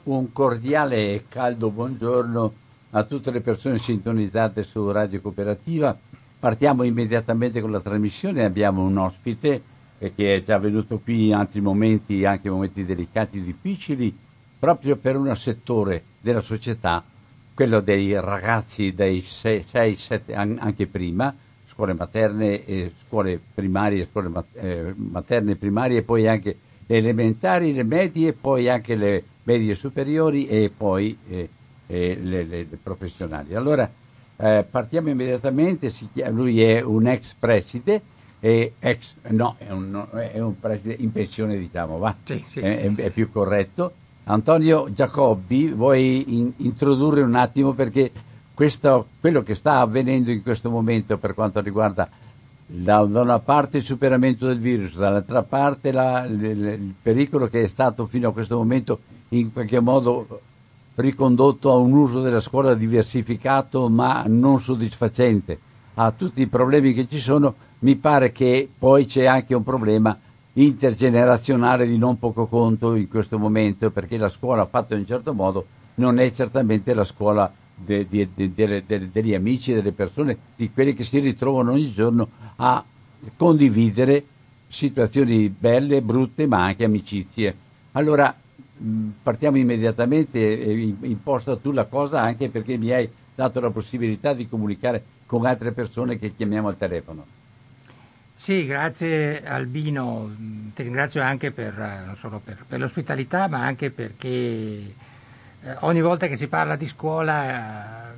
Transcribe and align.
Un 0.10 0.34
cordiale 0.34 1.14
e 1.14 1.26
caldo 1.30 1.70
buongiorno 1.70 2.54
a 2.90 3.04
tutte 3.04 3.30
le 3.30 3.42
persone 3.42 3.78
sintonizzate 3.78 4.64
su 4.64 4.90
Radio 4.90 5.22
Cooperativa. 5.22 5.96
Partiamo 6.40 6.82
immediatamente 6.82 7.62
con 7.62 7.70
la 7.70 7.80
trasmissione, 7.80 8.44
abbiamo 8.44 8.82
un 8.82 8.98
ospite 8.98 9.62
che 10.16 10.36
è 10.36 10.42
già 10.42 10.58
venuto 10.58 10.98
qui 10.98 11.28
in 11.28 11.36
altri 11.36 11.62
momenti, 11.62 12.26
anche 12.26 12.50
momenti 12.50 12.84
delicati 12.86 13.38
e 13.38 13.44
difficili, 13.44 14.18
proprio 14.58 14.96
per 14.96 15.16
un 15.16 15.36
settore 15.36 16.02
della 16.20 16.42
società, 16.42 17.04
quello 17.54 17.80
dei 17.80 18.20
ragazzi 18.20 18.92
dai 18.92 19.20
6-7 19.20 20.34
anche 20.34 20.88
prima, 20.88 21.32
scuole 21.68 21.94
materne 21.94 22.66
e 22.66 22.94
scuole 23.06 23.40
primarie, 23.54 24.08
scuole 24.10 24.32
eh, 24.54 24.92
materne 24.96 25.52
e 25.52 25.56
primarie, 25.56 26.02
poi 26.02 26.28
anche 26.28 26.58
le 26.90 26.98
elementari, 26.98 27.72
le 27.72 27.84
medie, 27.84 28.34
poi 28.34 28.68
anche 28.68 28.96
le 28.96 29.24
medie 29.44 29.76
superiori 29.76 30.48
e 30.48 30.72
poi 30.76 31.16
eh, 31.28 31.50
eh, 31.86 32.18
le, 32.20 32.44
le, 32.44 32.66
le, 32.68 32.78
professionali. 32.82 33.54
Allora 33.54 33.88
eh, 34.36 34.66
partiamo 34.68 35.10
immediatamente, 35.10 35.92
chiama, 36.12 36.36
lui 36.36 36.64
è 36.64 36.82
un 36.82 37.06
ex 37.06 37.36
preside, 37.38 38.02
ex, 38.40 39.14
no, 39.28 39.56
è 39.60 39.70
un, 39.70 40.04
è 40.34 40.40
un, 40.40 40.60
preside 40.60 40.96
in 40.98 41.12
pensione 41.12 41.58
diciamo, 41.60 42.00
va? 42.00 42.16
Sì, 42.24 42.44
sì, 42.48 42.60
è, 42.60 42.92
sì, 42.96 43.02
è, 43.02 43.10
più 43.12 43.32
corretto. 43.32 43.94
Antonio 44.24 44.92
Giacobbi, 44.92 45.68
vuoi 45.70 46.40
in, 46.40 46.54
introdurre 46.58 47.22
un 47.22 47.36
attimo 47.36 47.74
perché 47.74 48.12
questo, 48.52 49.10
quello 49.20 49.44
che 49.44 49.54
sta 49.54 49.80
avvenendo 49.80 50.32
in 50.32 50.42
questo 50.42 50.72
momento 50.72 51.20
per 51.20 51.36
quanto 51.36 51.60
riguarda 51.62 52.10
da, 52.72 53.02
una 53.02 53.40
parte 53.40 53.78
il 53.78 53.84
superamento 53.84 54.46
del 54.46 54.60
virus, 54.60 54.96
dall'altra 54.96 55.42
parte 55.42 55.92
la, 55.92 56.24
il, 56.26 56.44
il 56.44 56.94
pericolo 57.02 57.48
che 57.48 57.64
è 57.64 57.68
stato 57.68 58.06
fino 58.06 58.30
a 58.30 58.32
questo 58.32 58.58
momento 58.58 59.00
in 59.30 59.52
qualche 59.52 59.80
modo 59.80 60.42
ricondotto 60.96 61.72
a 61.72 61.78
un 61.78 61.94
uso 61.94 62.22
della 62.22 62.40
scuola 62.40 62.76
diversificato 62.76 63.90
ma 63.90 64.24
non 64.28 64.60
soddisfacente. 64.60 65.60
A 65.96 66.12
tutti 66.12 66.42
i 66.42 66.48
problemi 66.48 66.94
che 66.94 67.08
ci 67.08 67.20
sono, 67.20 67.56
mi 67.80 67.96
pare 67.96 68.32
che 68.32 68.70
poi 68.78 69.06
c'è 69.06 69.26
anche 69.26 69.56
un 69.56 69.64
problema 69.64 70.18
intergenerazionale 70.54 71.88
di 71.88 71.98
non 71.98 72.20
poco 72.20 72.46
conto 72.46 72.94
in 72.94 73.08
questo 73.08 73.40
momento 73.40 73.90
perché 73.90 74.18
la 74.18 74.28
scuola 74.28 74.66
fatta 74.66 74.94
in 74.94 75.02
un 75.02 75.08
certo 75.08 75.34
modo 75.34 75.66
non 75.96 76.20
è 76.20 76.32
certamente 76.32 76.94
la 76.94 77.04
scuola 77.04 77.52
de, 77.84 78.08
de, 78.08 78.30
de, 78.34 79.12
degli 79.12 79.34
amici, 79.34 79.74
delle 79.74 79.92
persone, 79.92 80.38
di 80.56 80.72
quelli 80.72 80.94
che 80.94 81.04
si 81.04 81.20
ritrovano 81.20 81.72
ogni 81.72 81.92
giorno 81.92 82.28
a 82.58 82.84
condividere 83.36 84.24
situazioni 84.68 85.50
belle, 85.50 86.02
brutte, 86.02 86.46
ma 86.46 86.64
anche 86.66 86.84
amicizie. 86.84 87.56
Allora 87.94 88.36
partiamo 89.22 89.58
immediatamente 89.58 90.40
imposta 90.40 91.58
tu 91.58 91.72
la 91.72 91.86
cosa 91.86 92.22
anche 92.22 92.50
perché 92.50 92.78
mi 92.78 92.92
hai 92.92 93.10
dato 93.36 93.60
la 93.60 93.72
possibilità 93.72 94.34
di 94.34 94.48
comunicare 94.48 95.04
con 95.26 95.46
altre 95.46 95.72
persone 95.72 96.18
che 96.18 96.34
chiamiamo 96.36 96.70
al 96.70 96.78
telefono. 96.78 97.26
Sì, 98.36 98.66
grazie 98.66 99.46
Albino, 99.46 100.34
ti 100.74 100.84
ringrazio 100.84 101.22
anche 101.22 101.52
per, 101.52 101.76
non 102.06 102.16
solo 102.18 102.40
per, 102.44 102.64
per 102.68 102.80
l'ospitalità 102.80 103.50
ma 103.50 103.66
anche 103.66 103.92
perché 103.92 104.94
eh, 105.64 105.76
ogni 105.80 106.02
volta 106.02 106.28
che 106.28 106.38
si 106.38 106.48
parla 106.48 106.76
di 106.76 106.88
scuola 106.88 108.14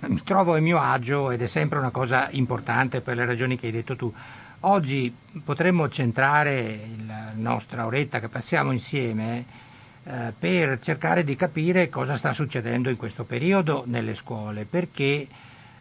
eh, 0.00 0.08
mi 0.08 0.22
trovo 0.22 0.56
a 0.56 0.60
mio 0.60 0.80
agio 0.80 1.30
ed 1.30 1.42
è 1.42 1.46
sempre 1.46 1.78
una 1.78 1.90
cosa 1.90 2.28
importante 2.30 3.00
per 3.00 3.16
le 3.16 3.24
ragioni 3.24 3.58
che 3.58 3.66
hai 3.66 3.72
detto 3.72 3.94
tu. 3.94 4.12
Oggi 4.64 5.14
potremmo 5.44 5.88
centrare 5.88 6.80
la 7.06 7.32
nostra 7.34 7.86
oretta 7.86 8.20
che 8.20 8.28
passiamo 8.28 8.72
insieme 8.72 9.44
eh, 10.04 10.32
per 10.36 10.80
cercare 10.80 11.24
di 11.24 11.36
capire 11.36 11.88
cosa 11.88 12.16
sta 12.16 12.32
succedendo 12.32 12.90
in 12.90 12.96
questo 12.96 13.24
periodo 13.24 13.84
nelle 13.86 14.14
scuole, 14.14 14.64
perché 14.64 15.26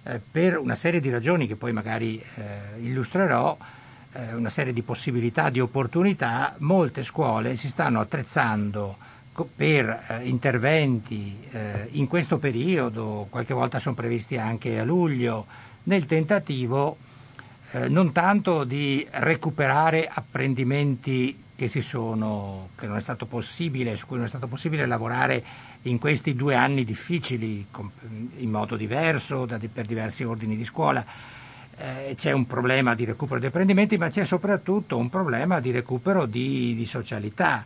eh, 0.04 0.22
per 0.32 0.58
una 0.58 0.76
serie 0.76 1.00
di 1.00 1.10
ragioni 1.10 1.48
che 1.48 1.56
poi 1.56 1.74
magari 1.74 2.20
eh, 2.20 2.80
illustrerò, 2.80 3.58
eh, 4.14 4.34
una 4.34 4.50
serie 4.50 4.74
di 4.74 4.82
possibilità, 4.82 5.50
di 5.50 5.60
opportunità, 5.60 6.56
molte 6.60 7.04
scuole 7.04 7.56
si 7.56 7.68
stanno 7.68 8.00
attrezzando 8.00 8.98
per 9.56 10.06
eh, 10.08 10.28
interventi 10.28 11.38
eh, 11.52 11.88
in 11.92 12.08
questo 12.08 12.38
periodo, 12.38 13.28
qualche 13.30 13.54
volta 13.54 13.80
sono 13.80 13.96
previsti 13.96 14.38
anche 14.38 14.80
a 14.80 14.84
luglio, 14.84 15.46
nel 15.84 16.06
tentativo 16.06 16.98
eh, 17.72 17.88
non 17.88 18.12
tanto 18.12 18.64
di 18.64 19.06
recuperare 19.10 20.08
apprendimenti 20.12 21.42
che, 21.56 21.68
sono, 21.82 22.70
che 22.76 22.88
non 22.88 22.98
è 22.98 23.02
stato 23.02 23.26
possibile, 23.26 23.96
su 23.96 24.08
cui 24.08 24.18
non 24.18 24.26
è 24.26 24.30
stato 24.30 24.48
possibile 24.48 24.86
lavorare 24.86 25.44
in 25.84 26.00
questi 26.00 26.36
due 26.36 26.56
anni 26.56 26.84
difficili 26.84 27.66
in 28.38 28.50
modo 28.50 28.76
diverso 28.76 29.48
per 29.72 29.86
diversi 29.86 30.24
ordini 30.24 30.56
di 30.56 30.66
scuola. 30.66 31.04
C'è 32.16 32.32
un 32.32 32.46
problema 32.46 32.94
di 32.94 33.06
recupero 33.06 33.40
di 33.40 33.48
apprendimenti, 33.48 33.98
ma 33.98 34.10
c'è 34.10 34.24
soprattutto 34.24 34.98
un 34.98 35.10
problema 35.10 35.60
di 35.60 35.72
recupero 35.72 36.28
di, 36.28 36.76
di 36.76 36.86
socialità, 36.86 37.64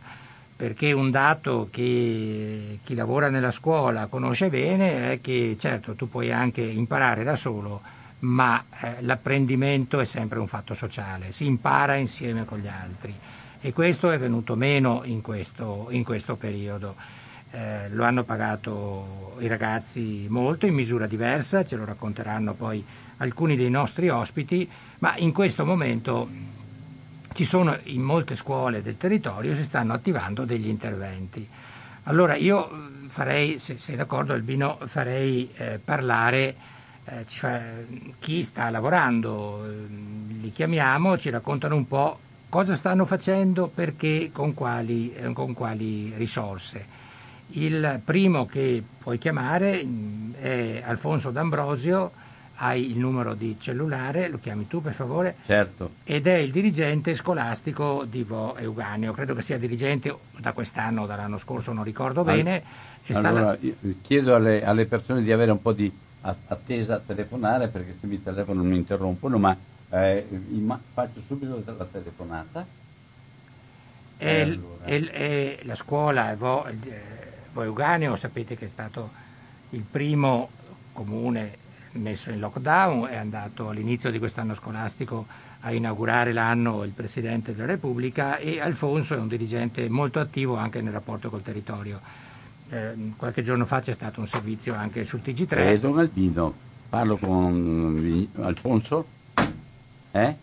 perché 0.56 0.92
un 0.92 1.10
dato 1.10 1.68
che 1.70 2.78
chi 2.82 2.94
lavora 2.94 3.28
nella 3.28 3.50
scuola 3.50 4.06
conosce 4.06 4.48
bene 4.48 5.12
è 5.12 5.20
che 5.20 5.56
certo 5.58 5.94
tu 5.94 6.08
puoi 6.08 6.32
anche 6.32 6.62
imparare 6.62 7.24
da 7.24 7.36
solo, 7.36 7.82
ma 8.20 8.64
eh, 8.80 8.96
l'apprendimento 9.00 10.00
è 10.00 10.06
sempre 10.06 10.38
un 10.38 10.48
fatto 10.48 10.72
sociale, 10.72 11.30
si 11.32 11.44
impara 11.44 11.96
insieme 11.96 12.46
con 12.46 12.58
gli 12.58 12.68
altri 12.68 13.14
e 13.60 13.72
questo 13.74 14.10
è 14.10 14.18
venuto 14.18 14.56
meno 14.56 15.02
in 15.04 15.20
questo, 15.20 15.88
in 15.90 16.04
questo 16.04 16.36
periodo. 16.36 16.94
Eh, 17.50 17.88
lo 17.90 18.04
hanno 18.04 18.24
pagato 18.24 19.36
i 19.40 19.46
ragazzi 19.46 20.26
molto 20.28 20.66
in 20.66 20.74
misura 20.74 21.06
diversa, 21.06 21.66
ce 21.66 21.76
lo 21.76 21.84
racconteranno 21.84 22.54
poi 22.54 22.84
alcuni 23.18 23.56
dei 23.56 23.70
nostri 23.70 24.08
ospiti, 24.08 24.68
ma 25.00 25.16
in 25.16 25.32
questo 25.32 25.64
momento 25.66 26.28
ci 27.36 27.44
sono 27.44 27.78
in 27.82 28.00
molte 28.00 28.34
scuole 28.34 28.80
del 28.80 28.96
territorio 28.96 29.54
si 29.54 29.62
stanno 29.62 29.92
attivando 29.92 30.46
degli 30.46 30.68
interventi. 30.68 31.46
Allora 32.04 32.34
io 32.34 32.66
farei, 33.08 33.58
se 33.58 33.76
sei 33.78 33.94
d'accordo 33.94 34.32
Albino, 34.32 34.78
farei 34.86 35.46
eh, 35.56 35.78
parlare 35.84 36.54
eh, 37.04 37.24
fa, 37.26 37.60
chi 38.18 38.42
sta 38.42 38.70
lavorando, 38.70 39.66
eh, 39.66 39.86
li 40.40 40.50
chiamiamo, 40.50 41.18
ci 41.18 41.28
raccontano 41.28 41.76
un 41.76 41.86
po' 41.86 42.18
cosa 42.48 42.74
stanno 42.74 43.04
facendo, 43.04 43.66
perché, 43.66 44.30
con 44.32 44.54
quali, 44.54 45.12
eh, 45.14 45.34
con 45.34 45.52
quali 45.52 46.14
risorse. 46.16 46.86
Il 47.48 48.00
primo 48.02 48.46
che 48.46 48.82
puoi 48.98 49.18
chiamare 49.18 49.84
mm, 49.84 50.32
è 50.40 50.82
Alfonso 50.86 51.30
D'Ambrosio, 51.30 52.12
hai 52.56 52.90
il 52.90 52.98
numero 52.98 53.34
di 53.34 53.56
cellulare, 53.60 54.28
lo 54.28 54.38
chiami 54.38 54.66
tu 54.66 54.80
per 54.80 54.94
favore? 54.94 55.36
Certo. 55.44 55.92
Ed 56.04 56.26
è 56.26 56.34
il 56.34 56.50
dirigente 56.50 57.14
scolastico 57.14 58.04
di 58.04 58.22
Vo 58.22 58.56
Euganeo, 58.56 59.12
credo 59.12 59.34
che 59.34 59.42
sia 59.42 59.58
dirigente 59.58 60.14
da 60.38 60.52
quest'anno 60.52 61.02
o 61.02 61.06
dall'anno 61.06 61.38
scorso, 61.38 61.72
non 61.72 61.84
ricordo 61.84 62.24
bene. 62.24 62.62
allora, 63.12 63.58
la... 63.60 63.78
chiedo 64.00 64.34
alle, 64.34 64.64
alle, 64.64 64.86
persone 64.86 65.22
di 65.22 65.32
avere 65.32 65.50
un 65.50 65.60
po' 65.60 65.72
di 65.72 65.92
attesa 66.22 66.96
a 66.96 67.00
telefonare 67.04 67.68
perché 67.68 67.96
se 68.00 68.06
mi 68.06 68.22
telefonano 68.22 68.66
mi 68.66 68.76
interrompono, 68.76 69.38
ma 69.38 69.56
eh, 69.90 70.26
faccio 70.94 71.20
subito 71.26 71.62
la 71.64 71.86
telefonata. 71.90 72.66
E 74.18 74.40
allora. 74.40 74.94
il, 74.94 75.10
e 75.12 75.58
la 75.64 75.74
scuola 75.74 76.34
Vo, 76.36 76.66
eh, 76.66 76.74
Vo 77.52 77.62
Euganeo, 77.62 78.16
sapete 78.16 78.56
che 78.56 78.64
è 78.64 78.68
stato 78.68 79.10
il 79.70 79.82
primo 79.82 80.48
comune 80.94 81.64
messo 81.96 82.30
in 82.30 82.38
lockdown, 82.38 83.08
è 83.08 83.16
andato 83.16 83.68
all'inizio 83.68 84.10
di 84.10 84.18
quest'anno 84.18 84.54
scolastico 84.54 85.26
a 85.60 85.72
inaugurare 85.72 86.32
l'anno 86.32 86.84
il 86.84 86.92
Presidente 86.92 87.52
della 87.52 87.66
Repubblica 87.66 88.36
e 88.38 88.60
Alfonso 88.60 89.14
è 89.14 89.18
un 89.18 89.28
dirigente 89.28 89.88
molto 89.88 90.20
attivo 90.20 90.56
anche 90.56 90.80
nel 90.80 90.92
rapporto 90.92 91.28
col 91.28 91.42
territorio. 91.42 92.00
Eh, 92.68 93.12
qualche 93.16 93.42
giorno 93.42 93.64
fa 93.64 93.80
c'è 93.80 93.92
stato 93.92 94.20
un 94.20 94.26
servizio 94.26 94.74
anche 94.74 95.04
sul 95.04 95.20
TG3. 95.24 95.58
Eh, 95.58 95.80
Don 95.80 95.98
Albino, 95.98 96.54
parlo 96.88 97.16
con 97.16 98.28
Alfonso. 98.40 99.06
Eh? 100.12 100.36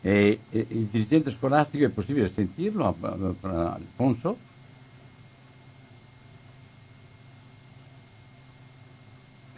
E, 0.00 0.38
e, 0.50 0.66
il 0.68 0.86
dirigente 0.90 1.30
scolastico 1.30 1.84
è 1.84 1.88
possibile 1.88 2.30
sentirlo, 2.30 2.96
Alfonso? 3.42 4.47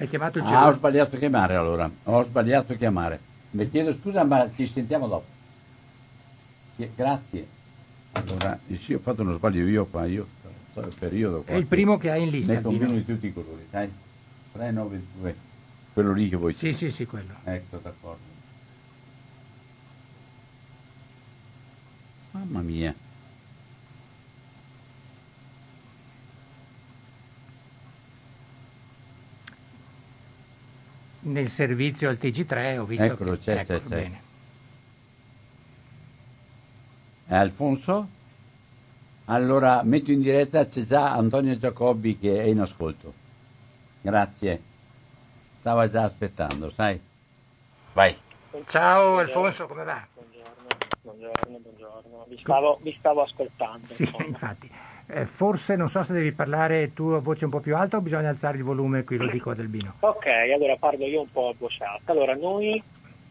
Hai 0.01 0.09
chiamato 0.09 0.39
il 0.39 0.45
Ah, 0.47 0.67
ho 0.67 0.73
sbagliato 0.73 1.17
a 1.17 1.19
chiamare 1.19 1.57
allora, 1.57 1.91
ho 2.05 2.25
sbagliato 2.25 2.73
a 2.73 2.77
chiamare. 2.77 3.21
Mi 3.51 3.69
chiedo 3.69 3.93
scusa, 3.93 4.25
ma 4.25 4.49
ci 4.57 4.67
sentiamo 4.67 5.07
dopo. 5.07 5.27
Grazie. 6.97 7.47
Allora, 8.13 8.59
sì, 8.79 8.95
ho 8.95 8.99
fatto 8.99 9.21
uno 9.21 9.35
sbaglio 9.35 9.67
io 9.67 9.85
qua, 9.85 10.07
io 10.07 10.27
so 10.73 10.81
il 10.81 10.95
periodo 10.99 11.43
qua. 11.43 11.53
È 11.53 11.57
il 11.59 11.67
primo 11.67 11.99
che 11.99 12.11
hai 12.11 12.23
in 12.23 12.31
lista. 12.31 12.55
Ne 12.55 12.63
combino 12.63 12.93
di 12.93 13.05
tutti 13.05 13.27
i 13.27 13.33
colori, 13.35 13.67
dai. 13.69 13.93
392. 14.53 15.37
Quello 15.93 16.13
lì 16.15 16.31
che 16.31 16.37
vuoi. 16.37 16.55
Sì, 16.55 16.73
sì, 16.73 16.91
sì, 16.91 17.05
quello. 17.05 17.35
Ecco, 17.45 17.77
d'accordo. 17.77 18.23
Mamma 22.31 22.61
mia. 22.63 22.95
Nel 31.23 31.51
servizio 31.51 32.09
al 32.09 32.19
TG3 32.21 32.79
ho 32.79 32.85
visto 32.85 33.05
Eccolo, 33.05 33.33
che... 33.33 33.39
c'è, 33.39 33.53
ecco, 33.59 33.75
c'è, 33.75 33.81
c'è. 33.81 33.87
bene. 33.89 34.21
Eh, 37.29 37.37
Alfonso? 37.37 38.09
Allora 39.27 39.83
metto 39.85 40.11
in 40.11 40.23
diretta, 40.23 40.67
c'è 40.67 40.85
già 40.85 41.13
Antonio 41.13 41.57
Giacobbi 41.57 42.19
che 42.19 42.41
è 42.41 42.45
in 42.45 42.61
ascolto. 42.61 43.13
Grazie. 44.01 44.63
Stava 45.61 45.89
già 45.91 46.05
aspettando, 46.05 46.71
sai? 46.71 46.99
Vai. 47.93 48.17
Ciao 48.67 49.19
Alfonso, 49.19 49.67
come 49.67 49.85
va? 49.85 50.05
Buongiorno, 50.15 50.49
buongiorno, 51.03 51.59
buongiorno. 51.59 52.25
Vi 52.29 52.39
stavo, 52.41 52.79
vi 52.83 52.97
stavo 52.99 53.23
ascoltando. 53.23 53.87
Sì, 53.87 54.03
insomma. 54.03 54.25
infatti. 54.25 54.71
Eh, 55.13 55.27
forse 55.27 55.75
non 55.75 55.89
so 55.89 56.03
se 56.05 56.13
devi 56.13 56.33
parlare 56.33 56.93
tu 56.95 57.09
a 57.09 57.19
voce 57.19 57.45
un 57.45 57.51
po' 57.51 57.61
più 57.61 57.75
alta 57.75 57.97
o 57.97 58.01
bisogna 58.01 58.29
alzare 58.29 58.59
il 58.59 58.63
volume, 58.63 59.03
qui 59.03 59.17
lo 59.17 59.27
dico 59.27 59.51
ad 59.51 59.59
Albino. 59.59 59.95
Ok, 60.01 60.27
allora 60.27 60.77
parlo 60.77 61.05
io 61.05 61.21
un 61.23 61.31
po' 61.31 61.49
a 61.49 61.55
voce 61.59 61.83
alta. 61.83 62.13
Allora, 62.13 62.35
noi, 62.35 62.81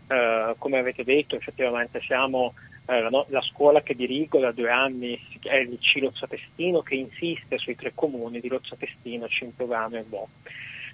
eh, 0.08 0.56
come 0.58 0.78
avete 0.78 1.04
detto, 1.04 1.36
effettivamente 1.36 2.02
siamo 2.02 2.54
eh, 2.86 3.02
la, 3.02 3.10
no- 3.10 3.26
la 3.30 3.42
scuola 3.42 3.82
che 3.82 3.96
dirigo 3.96 4.40
da 4.40 4.52
due 4.52 4.70
anni, 4.70 5.18
è 5.44 5.56
il 5.56 5.78
C 5.80 6.00
Lozza 6.02 6.28
Testino, 6.28 6.82
che 6.82 6.96
insiste 6.96 7.58
sui 7.58 7.76
tre 7.76 7.94
comuni 7.96 8.40
di 8.40 8.50
Lozza 8.50 8.76
Testino, 8.76 9.28
Cimprovano 9.28 9.98
e 9.98 10.04
Bo. 10.04 10.28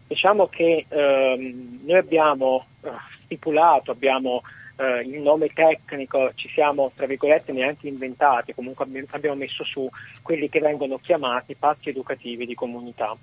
Diciamo 0.08 0.48
che 0.48 0.86
ehm, 0.88 1.80
noi 1.84 1.98
abbiamo 1.98 2.66
eh, 2.82 2.90
stipulato, 3.24 3.92
abbiamo 3.92 4.44
eh, 4.78 5.02
il 5.02 5.22
nome 5.22 5.50
tecnico, 5.54 6.32
ci 6.36 6.50
siamo 6.50 6.92
tra 6.96 7.06
virgolette 7.06 7.52
neanche 7.52 7.88
inventati, 7.88 8.54
comunque 8.54 8.86
abbi- 8.86 9.06
abbiamo 9.12 9.36
messo 9.36 9.64
su 9.64 9.90
quelli 10.22 10.50
che 10.50 10.60
vengono 10.60 10.98
chiamati 10.98 11.56
patti 11.56 11.90
educativi 11.90 12.46
di 12.46 12.56
comunità. 12.56 13.16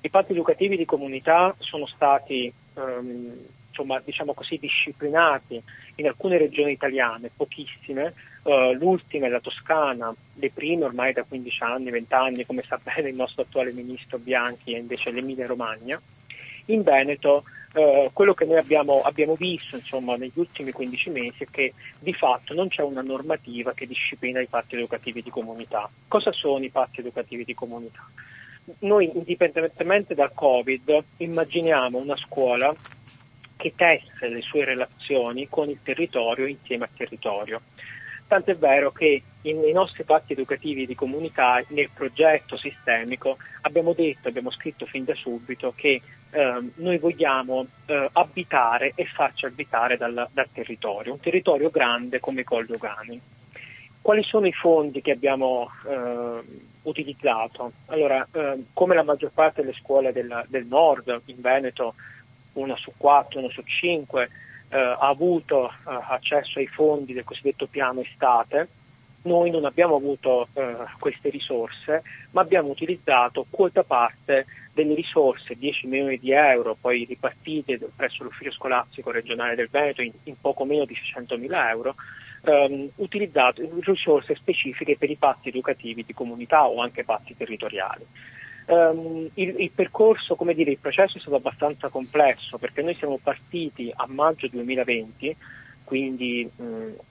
I 0.00 0.10
patti 0.10 0.32
educativi 0.32 0.76
di 0.76 0.84
comunità 0.84 1.54
sono 1.58 1.86
stati 1.86 2.52
ehm, 2.74 3.32
insomma, 3.74 4.00
diciamo 4.04 4.34
così, 4.34 4.56
disciplinati 4.58 5.60
in 5.96 6.06
alcune 6.06 6.38
regioni 6.38 6.72
italiane, 6.72 7.30
pochissime, 7.34 8.14
eh, 8.44 8.76
l'ultima 8.78 9.26
è 9.26 9.28
la 9.28 9.40
Toscana, 9.40 10.14
le 10.34 10.50
prime 10.50 10.84
ormai 10.84 11.12
da 11.12 11.24
15 11.24 11.62
anni, 11.64 11.90
20 11.90 12.14
anni, 12.14 12.46
come 12.46 12.62
sa 12.62 12.80
bene 12.82 13.08
il 13.08 13.16
nostro 13.16 13.42
attuale 13.42 13.72
ministro 13.72 14.18
Bianchi, 14.18 14.74
è 14.74 14.78
invece 14.78 15.10
l'Emilia 15.10 15.46
Romagna. 15.46 16.00
In 16.66 16.82
Veneto 16.82 17.44
eh, 17.74 18.10
quello 18.12 18.34
che 18.34 18.44
noi 18.44 18.58
abbiamo, 18.58 19.00
abbiamo 19.00 19.34
visto 19.34 19.76
insomma, 19.76 20.14
negli 20.16 20.32
ultimi 20.34 20.70
15 20.70 21.10
mesi 21.10 21.42
è 21.42 21.46
che 21.50 21.74
di 21.98 22.12
fatto 22.12 22.54
non 22.54 22.68
c'è 22.68 22.82
una 22.82 23.02
normativa 23.02 23.72
che 23.72 23.86
disciplina 23.86 24.40
i 24.40 24.46
patti 24.46 24.76
educativi 24.76 25.22
di 25.22 25.30
comunità. 25.30 25.88
Cosa 26.06 26.32
sono 26.32 26.64
i 26.64 26.70
patti 26.70 27.00
educativi 27.00 27.44
di 27.44 27.54
comunità? 27.54 28.08
Noi, 28.80 29.10
indipendentemente 29.12 30.14
dal 30.14 30.32
Covid, 30.32 31.02
immaginiamo 31.18 31.98
una 31.98 32.16
scuola 32.16 32.72
che 33.56 33.74
tesse 33.76 34.28
le 34.28 34.40
sue 34.40 34.64
relazioni 34.64 35.48
con 35.48 35.68
il 35.68 35.80
territorio 35.82 36.46
insieme 36.46 36.84
al 36.84 36.94
territorio. 36.96 37.60
Tant'è 38.26 38.56
vero 38.56 38.90
che 38.90 39.22
nei 39.42 39.72
nostri 39.72 40.04
patti 40.04 40.32
educativi 40.32 40.86
di 40.86 40.94
comunità, 40.94 41.62
nel 41.68 41.90
progetto 41.92 42.56
sistemico, 42.56 43.36
abbiamo 43.62 43.92
detto, 43.92 44.28
abbiamo 44.28 44.50
scritto 44.50 44.86
fin 44.86 45.04
da 45.04 45.14
subito 45.14 45.72
che 45.76 46.00
ehm, 46.30 46.72
noi 46.76 46.98
vogliamo 46.98 47.66
eh, 47.86 48.08
abitare 48.12 48.92
e 48.94 49.04
farci 49.04 49.44
abitare 49.44 49.96
dal, 49.98 50.28
dal 50.32 50.48
territorio, 50.52 51.12
un 51.12 51.20
territorio 51.20 51.68
grande 51.70 52.18
come 52.20 52.40
i 52.40 52.44
Colli 52.44 52.72
Ugani. 52.72 53.20
Quali 54.00 54.22
sono 54.22 54.46
i 54.46 54.52
fondi 54.52 55.00
che 55.00 55.12
abbiamo 55.12 55.70
eh, 55.86 56.40
utilizzato? 56.82 57.72
Allora, 57.86 58.26
eh, 58.32 58.64
come 58.72 58.94
la 58.94 59.02
maggior 59.02 59.30
parte 59.32 59.62
delle 59.62 59.74
scuole 59.74 60.12
del, 60.12 60.44
del 60.48 60.66
nord, 60.66 61.20
in 61.26 61.40
Veneto, 61.40 61.94
una 62.54 62.76
su 62.76 62.92
quattro, 62.96 63.38
una 63.38 63.50
su 63.50 63.62
cinque, 63.62 64.28
eh, 64.74 64.78
ha 64.78 65.06
avuto 65.06 65.68
eh, 65.68 65.72
accesso 65.86 66.58
ai 66.58 66.66
fondi 66.66 67.12
del 67.12 67.22
cosiddetto 67.22 67.68
piano 67.68 68.00
estate, 68.00 68.68
noi 69.22 69.50
non 69.50 69.64
abbiamo 69.64 69.94
avuto 69.94 70.48
eh, 70.52 70.76
queste 70.98 71.30
risorse, 71.30 72.02
ma 72.32 72.40
abbiamo 72.40 72.70
utilizzato 72.70 73.46
quota 73.48 73.84
parte 73.84 74.46
delle 74.72 74.94
risorse, 74.94 75.56
10 75.56 75.86
milioni 75.86 76.18
di 76.18 76.32
euro, 76.32 76.76
poi 76.78 77.04
ripartite 77.04 77.78
presso 77.94 78.24
l'ufficio 78.24 78.50
scolastico 78.50 79.12
regionale 79.12 79.54
del 79.54 79.68
Veneto 79.70 80.02
in, 80.02 80.12
in 80.24 80.34
poco 80.40 80.64
meno 80.64 80.84
di 80.84 80.96
600 80.96 81.38
mila 81.38 81.70
euro, 81.70 81.94
ehm, 82.42 82.90
utilizzato 82.96 83.62
risorse 83.80 84.34
specifiche 84.34 84.96
per 84.98 85.08
i 85.08 85.16
patti 85.16 85.50
educativi 85.50 86.04
di 86.04 86.12
comunità 86.12 86.66
o 86.66 86.80
anche 86.82 87.04
patti 87.04 87.36
territoriali. 87.36 88.04
Ehm, 88.66 89.28
il, 89.34 89.54
il 89.58 89.70
percorso, 89.70 90.36
come 90.36 90.54
dire, 90.54 90.70
il 90.70 90.78
processo 90.78 91.18
è 91.18 91.20
stato 91.20 91.36
abbastanza 91.36 91.88
complesso 91.88 92.58
perché 92.58 92.82
noi 92.82 92.94
siamo 92.94 93.18
partiti 93.22 93.92
a 93.94 94.06
maggio 94.08 94.48
2020, 94.48 95.36
quindi 95.84 96.48
mh, 96.54 96.62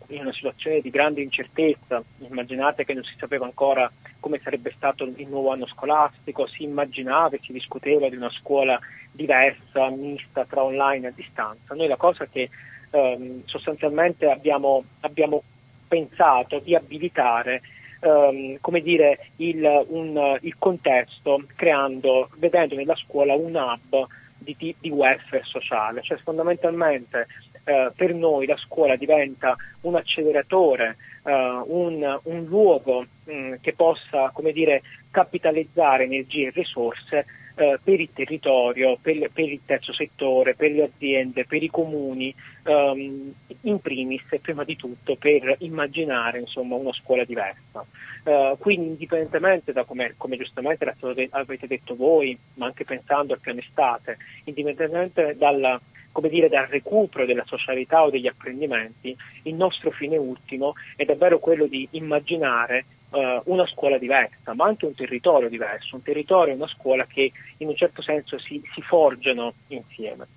in 0.08 0.22
una 0.22 0.34
situazione 0.34 0.80
di 0.80 0.90
grande 0.90 1.22
incertezza, 1.22 2.04
immaginate 2.20 2.86
che 2.86 2.94
non 2.94 3.04
si 3.04 3.14
sapeva 3.18 3.46
ancora 3.46 3.92
come 4.20 4.40
sarebbe 4.44 4.74
stato 4.76 5.04
il 5.04 5.28
nuovo 5.28 5.52
anno 5.52 5.68
scolastico, 5.68 6.48
si 6.48 6.64
immaginava 6.64 7.36
e 7.36 7.40
si 7.44 7.52
discuteva 7.52 8.10
di 8.10 8.16
una 8.16 8.32
scuola 8.32 8.80
diversa, 9.12 9.90
mista 9.90 10.46
tra 10.46 10.64
online 10.64 11.08
e 11.08 11.10
a 11.10 11.14
distanza. 11.14 11.76
Noi 11.76 11.88
la 11.88 11.98
cosa 11.98 12.26
che 12.26 12.50
ehm, 12.90 13.44
sostanzialmente 13.46 14.30
abbiamo, 14.30 14.84
abbiamo 15.02 15.44
pensato 15.88 16.58
di 16.60 16.74
abilitare 16.74 17.62
ehm, 18.04 18.58
come 18.60 18.82
dire, 18.82 19.28
il, 19.38 19.86
un, 19.88 20.38
il 20.42 20.56
contesto 20.60 21.44
creando, 21.56 22.30
vedendo 22.38 22.76
nella 22.76 22.96
scuola 22.96 23.34
un 23.34 23.56
hub 23.56 24.08
di, 24.38 24.76
di, 24.80 24.90
welfare 24.90 25.44
sociale, 25.46 26.02
cioè 26.02 26.18
fondamentalmente 26.18 27.28
eh, 27.64 27.92
per 27.96 28.14
noi 28.14 28.46
la 28.46 28.58
scuola 28.58 28.96
diventa 28.98 29.56
un 29.82 29.96
acceleratore, 29.96 30.98
eh, 31.24 31.32
un, 31.32 32.20
un, 32.24 32.44
luogo 32.46 33.06
mh, 33.24 33.56
che 33.62 33.74
possa 33.74 34.32
come 34.34 34.52
dire, 34.52 34.82
capitalizzare 35.10 36.04
energie 36.04 36.48
e 36.48 36.52
risorse 36.54 37.26
eh, 37.56 37.80
per 37.84 38.00
il 38.00 38.10
territorio, 38.14 38.98
per, 39.00 39.30
per, 39.32 39.50
il 39.50 39.62
terzo 39.66 39.94
settore, 39.94 40.56
per 40.56 40.72
le 40.72 40.84
aziende, 40.84 41.46
per 41.46 41.62
i 41.62 41.70
comuni, 41.70 42.34
ehm, 42.64 43.34
in 43.62 43.80
primis 43.80 44.24
e 44.30 44.40
prima 44.40 44.64
di 44.64 44.76
tutto 44.76 45.16
per 45.16 45.56
immaginare 45.60 46.40
insomma, 46.40 46.76
una 46.76 46.94
scuola 46.94 47.24
diversa. 47.24 47.86
Uh, 48.24 48.58
quindi 48.58 48.88
indipendentemente 48.88 49.74
da 49.74 49.84
come, 49.84 50.14
come 50.16 50.38
giustamente 50.38 50.96
avete 51.32 51.68
detto 51.68 51.94
voi, 51.94 52.38
ma 52.54 52.68
anche 52.68 52.86
pensando 52.86 53.34
al 53.34 53.42
piano 53.42 53.60
estate, 53.60 54.18
indipendentemente 54.46 55.36
dal, 55.38 55.78
come 56.10 56.30
dire, 56.30 56.48
dal 56.48 56.68
recupero 56.68 57.26
della 57.26 57.44
socialità 57.46 58.02
o 58.04 58.10
degli 58.10 58.28
apprendimenti, 58.28 59.14
il 59.44 59.56
nostro 59.56 59.92
fine 59.92 60.16
ultimo 60.16 60.74
è 60.96 61.04
davvero 61.04 61.40
quello 61.40 61.66
di 61.66 61.86
immaginare 61.92 62.86
uh, 63.14 63.42
una 63.46 63.66
scuola 63.68 63.98
diversa, 63.98 64.54
ma 64.54 64.66
anche 64.66 64.86
un 64.86 64.96
territorio 64.96 65.50
diverso, 65.50 65.96
un 65.96 66.02
territorio 66.02 66.54
e 66.54 66.58
una 66.58 66.68
scuola 66.68 67.06
che 67.06 67.32
in 67.58 67.68
un 67.68 67.76
certo 67.76 68.02
senso 68.02 68.38
si, 68.40 68.62
si 68.74 68.82
forgiano 68.82 69.54
insieme. 69.68 70.28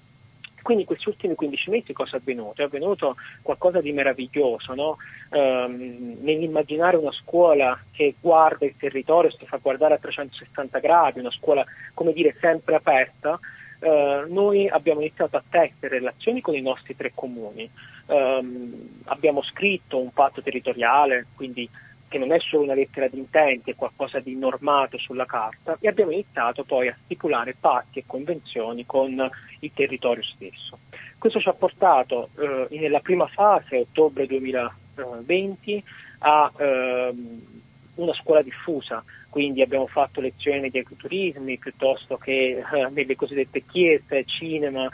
Quindi 0.67 0.83
in 0.83 0.89
questi 0.89 1.09
ultimi 1.09 1.37
15 1.37 1.71
mesi 1.71 1.93
cosa 1.93 2.17
è 2.17 2.19
avvenuto? 2.19 2.61
È 2.61 2.65
avvenuto 2.65 3.15
qualcosa 3.41 3.81
di 3.81 3.93
meraviglioso, 3.93 4.75
no? 4.75 4.97
um, 5.31 6.17
nell'immaginare 6.23 6.97
una 6.97 7.13
scuola 7.13 7.81
che 7.93 8.17
guarda 8.21 8.67
il 8.67 8.75
territorio, 8.77 9.31
si 9.31 9.47
fa 9.47 9.59
guardare 9.63 9.95
a 9.95 9.99
360 9.99 10.81
gradi, 10.81 11.21
una 11.21 11.31
scuola, 11.31 11.65
come 11.95 12.13
dire, 12.13 12.35
sempre 12.41 12.75
aperta, 12.75 13.39
uh, 13.79 14.33
noi 14.33 14.69
abbiamo 14.69 15.03
iniziato 15.03 15.37
a 15.37 15.43
tessere 15.49 15.99
relazioni 15.99 16.41
con 16.41 16.57
i 16.57 16.63
nostri 16.63 16.97
tre 16.97 17.13
comuni. 17.15 17.71
Um, 18.07 19.03
abbiamo 19.05 19.43
scritto 19.43 20.01
un 20.01 20.13
patto 20.13 20.43
territoriale, 20.43 21.27
quindi 21.37 21.71
che 22.09 22.19
non 22.19 22.33
è 22.33 22.39
solo 22.41 22.65
una 22.65 22.75
lettera 22.75 23.09
di 23.09 23.19
intenti, 23.19 23.71
è 23.71 23.75
qualcosa 23.75 24.21
di 24.21 24.37
normato 24.37 24.99
sulla 24.99 25.27
carta, 25.27 25.77
e 25.81 25.89
abbiamo 25.89 26.13
iniziato 26.13 26.65
poi 26.65 26.89
a 26.89 26.97
stipulare 27.05 27.57
patti 27.59 27.99
e 27.99 28.05
convenzioni 28.07 28.87
con 28.87 29.31
il 29.61 29.71
territorio 29.75 30.23
stesso. 30.23 30.79
Questo 31.19 31.41
ci 31.41 31.49
ha 31.49 31.53
portato 31.53 32.29
eh, 32.39 32.67
nella 32.79 33.01
prima 33.01 33.27
fase, 33.27 33.79
ottobre 33.79 34.27
2020, 34.27 35.83
a 36.19 36.53
ehm, 36.57 37.55
una 37.97 38.15
scuola 38.15 38.43
diffusa, 38.43 39.03
quindi 39.29 39.63
abbiamo 39.63 39.87
fatto 39.87 40.21
lezioni 40.21 40.61
negli 40.61 40.79
ecoturismi 40.79 41.59
piuttosto 41.59 42.17
che 42.17 42.59
eh, 42.59 42.89
nelle 42.91 43.17
cosiddette 43.17 43.65
chiese, 43.67 44.25
cinema, 44.25 44.89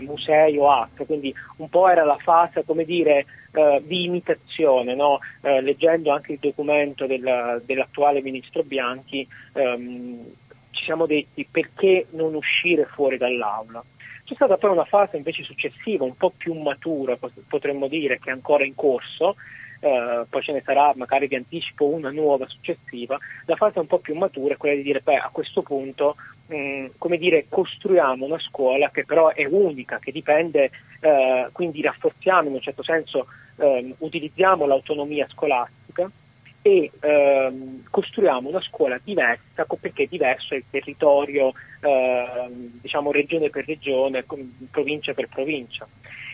musei 0.00 0.56
o 0.58 0.70
altro, 0.70 1.04
quindi 1.04 1.34
un 1.56 1.68
po' 1.68 1.88
era 1.88 2.04
la 2.04 2.18
fase, 2.18 2.64
come 2.64 2.84
dire, 2.84 3.26
eh, 3.52 3.82
di 3.84 4.04
imitazione, 4.04 4.94
no? 4.94 5.18
eh, 5.42 5.60
leggendo 5.60 6.10
anche 6.10 6.32
il 6.32 6.38
documento 6.40 7.06
del, 7.06 7.62
dell'attuale 7.64 8.22
ministro 8.22 8.62
Bianchi, 8.62 9.26
ehm, 9.54 10.24
ci 10.70 10.84
siamo 10.84 11.06
detti 11.06 11.46
perché 11.50 12.06
non 12.10 12.34
uscire 12.34 12.84
fuori 12.86 13.16
dall'aula. 13.16 13.84
C'è 14.24 14.34
stata 14.34 14.56
poi 14.56 14.70
una 14.70 14.84
fase 14.84 15.16
invece 15.16 15.42
successiva, 15.42 16.04
un 16.04 16.16
po' 16.16 16.32
più 16.36 16.54
matura, 16.54 17.18
potremmo 17.48 17.88
dire, 17.88 18.18
che 18.18 18.30
è 18.30 18.32
ancora 18.32 18.64
in 18.64 18.74
corso, 18.74 19.36
eh, 19.80 20.24
poi 20.30 20.42
ce 20.42 20.52
ne 20.52 20.60
sarà, 20.60 20.92
magari 20.94 21.26
vi 21.26 21.34
anticipo 21.34 21.86
una 21.86 22.10
nuova 22.10 22.46
successiva, 22.46 23.18
la 23.46 23.56
fase 23.56 23.80
un 23.80 23.86
po' 23.86 23.98
più 23.98 24.14
matura 24.14 24.54
è 24.54 24.56
quella 24.56 24.76
di 24.76 24.82
dire, 24.82 25.00
beh, 25.00 25.16
a 25.16 25.30
questo 25.32 25.62
punto, 25.62 26.16
mm, 26.52 26.86
come 26.98 27.16
dire, 27.16 27.46
costruiamo 27.48 28.24
una 28.24 28.38
scuola 28.38 28.90
che 28.90 29.04
però 29.04 29.30
è 29.30 29.44
unica, 29.46 29.98
che 29.98 30.12
dipende, 30.12 30.70
eh, 31.00 31.48
quindi 31.52 31.82
rafforziamo 31.82 32.48
in 32.48 32.54
un 32.54 32.60
certo 32.60 32.82
senso, 32.82 33.26
eh, 33.56 33.94
utilizziamo 33.98 34.66
l'autonomia 34.66 35.26
scolastica 35.28 36.10
e 36.62 36.92
ehm, 37.00 37.82
costruiamo 37.90 38.48
una 38.48 38.60
scuola 38.60 38.98
diversa 39.02 39.66
perché 39.80 40.06
diverso 40.06 40.54
è 40.54 40.58
il 40.58 40.64
territorio, 40.70 41.52
ehm, 41.80 42.78
diciamo 42.80 43.10
regione 43.10 43.50
per 43.50 43.66
regione, 43.66 44.24
provincia 44.70 45.12
per 45.12 45.28
provincia. 45.28 45.86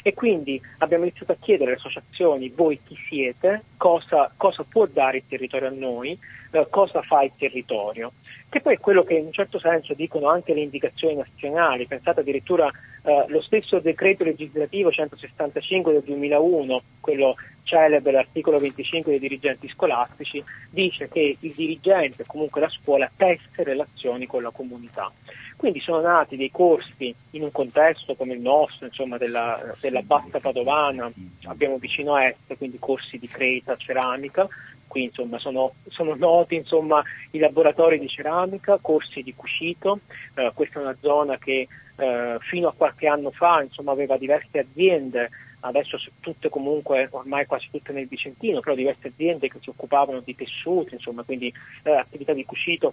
E 0.03 0.15
quindi 0.15 0.61
abbiamo 0.79 1.05
iniziato 1.05 1.33
a 1.33 1.37
chiedere 1.41 1.71
alle 1.71 1.79
associazioni 1.79 2.51
voi 2.51 2.79
chi 2.87 2.97
siete, 3.09 3.63
cosa, 3.77 4.31
cosa 4.37 4.65
può 4.69 4.87
dare 4.87 5.19
il 5.19 5.25
territorio 5.27 5.69
a 5.69 5.73
noi, 5.73 6.17
eh, 6.51 6.67
cosa 6.71 7.03
fa 7.03 7.23
il 7.23 7.33
territorio, 7.37 8.13
che 8.49 8.61
poi 8.61 8.75
è 8.75 8.79
quello 8.79 9.03
che 9.05 9.15
in 9.15 9.27
un 9.27 9.33
certo 9.33 9.59
senso 9.59 9.93
dicono 9.95 10.29
anche 10.29 10.55
le 10.55 10.61
indicazioni 10.61 11.17
nazionali, 11.17 11.87
pensate 11.87 12.21
addirittura 12.21 12.71
eh, 13.03 13.25
lo 13.29 13.43
stesso 13.43 13.79
decreto 13.79 14.25
legislativo 14.25 14.91
165 14.91 15.93
del 15.93 16.03
2001, 16.03 16.83
quello 17.01 17.37
celebre 17.63 18.13
l'articolo 18.13 18.59
25 18.59 19.11
dei 19.11 19.21
dirigenti 19.21 19.69
scolastici, 19.69 20.43
dice 20.71 21.09
che 21.09 21.37
il 21.39 21.53
dirigente, 21.55 22.25
comunque 22.27 22.63
la 22.63 22.69
scuola, 22.71 23.11
tesse 23.15 23.63
relazioni 23.63 24.27
con 24.27 24.43
la 24.43 24.51
comunità. 24.51 25.13
Quindi 25.55 25.81
sono 25.81 26.01
nati 26.01 26.37
dei 26.37 26.51
corsi 26.51 27.13
in 27.33 27.43
un 27.43 27.51
contesto 27.51 28.15
come 28.15 28.35
il 28.35 28.41
nostro, 28.41 28.87
insomma, 28.87 29.19
della, 29.19 29.75
della 29.81 30.03
Bassa 30.03 30.39
Padovana, 30.39 31.11
abbiamo 31.47 31.79
vicino 31.79 32.15
a 32.15 32.27
est, 32.27 32.57
quindi 32.57 32.79
corsi 32.79 33.19
di 33.19 33.27
creta, 33.27 33.77
ceramica, 33.77 34.49
qui 34.89 35.05
insomma, 35.05 35.39
sono, 35.39 35.75
sono, 35.89 36.17
noti 36.17 36.57
insomma, 36.57 37.03
i 37.31 37.39
laboratori 37.39 38.01
di 38.01 38.09
ceramica, 38.09 38.79
corsi 38.81 39.23
di 39.23 39.35
cucito, 39.35 40.01
eh, 40.35 40.51
questa 40.55 40.81
è 40.81 40.83
una 40.83 40.97
zona 41.01 41.39
che 41.39 41.69
eh, 41.97 42.37
fino 42.41 42.69
a 42.69 42.75
qualche 42.77 43.07
anno 43.07 43.31
fa 43.31 43.63
insomma, 43.63 43.93
aveva 43.93 44.17
diverse 44.17 44.59
aziende, 44.59 45.31
adesso 45.61 45.99
tutte 46.21 46.49
comunque 46.49 47.09
ormai 47.11 47.47
quasi 47.47 47.69
tutte 47.71 47.93
nel 47.93 48.09
Vicentino, 48.09 48.61
però 48.61 48.75
diverse 48.75 49.09
aziende 49.09 49.49
che 49.49 49.59
si 49.61 49.69
occupavano 49.69 50.21
di 50.21 50.35
tessuti, 50.35 50.97
quindi 51.25 51.53
eh, 51.83 51.93
attività 51.93 52.33
di 52.33 52.45
cucito 52.45 52.93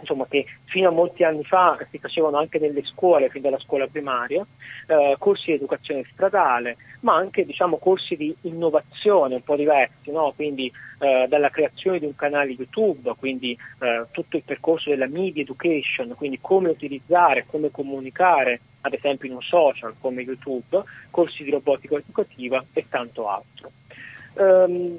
insomma, 0.00 0.26
che 0.26 0.46
fino 0.64 0.88
a 0.88 0.92
molti 0.92 1.24
anni 1.24 1.44
fa 1.44 1.78
si 1.90 1.98
facevano 1.98 2.38
anche 2.38 2.58
nelle 2.58 2.84
scuole, 2.84 3.28
fin 3.28 3.42
dalla 3.42 3.58
scuola 3.58 3.86
primaria, 3.86 4.46
eh, 4.86 5.16
corsi 5.18 5.46
di 5.46 5.52
educazione 5.52 6.04
stradale, 6.10 6.76
ma 7.00 7.14
anche 7.14 7.44
diciamo, 7.44 7.78
corsi 7.78 8.16
di 8.16 8.34
innovazione 8.42 9.36
un 9.36 9.42
po' 9.42 9.56
diversi, 9.56 10.10
no? 10.10 10.32
quindi 10.34 10.70
eh, 10.98 11.26
dalla 11.28 11.50
creazione 11.50 11.98
di 11.98 12.06
un 12.06 12.14
canale 12.14 12.52
YouTube, 12.52 13.14
quindi 13.18 13.56
eh, 13.80 14.06
tutto 14.10 14.36
il 14.36 14.42
percorso 14.44 14.90
della 14.90 15.08
media 15.08 15.42
education, 15.42 16.14
quindi 16.16 16.38
come 16.40 16.68
utilizzare, 16.68 17.46
come 17.46 17.70
comunicare, 17.70 18.60
ad 18.82 18.92
esempio 18.92 19.28
in 19.28 19.34
un 19.34 19.42
social 19.42 19.94
come 19.98 20.22
YouTube, 20.22 20.82
corsi 21.10 21.42
di 21.42 21.50
robotica 21.50 21.96
educativa 21.96 22.64
e 22.72 22.86
tanto 22.88 23.28
altro. 23.28 23.70
Um, 24.34 24.98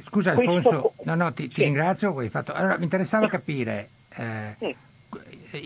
Scusa 0.00 0.30
Alfonso, 0.30 0.94
no, 1.02 1.14
no, 1.16 1.32
ti, 1.32 1.48
ti 1.48 1.64
ringrazio, 1.64 2.14
fatto... 2.28 2.52
allora, 2.52 2.78
mi 2.78 2.84
interessava 2.84 3.26
capire 3.26 3.88
eh, 4.16 4.54
sì. 4.58 4.76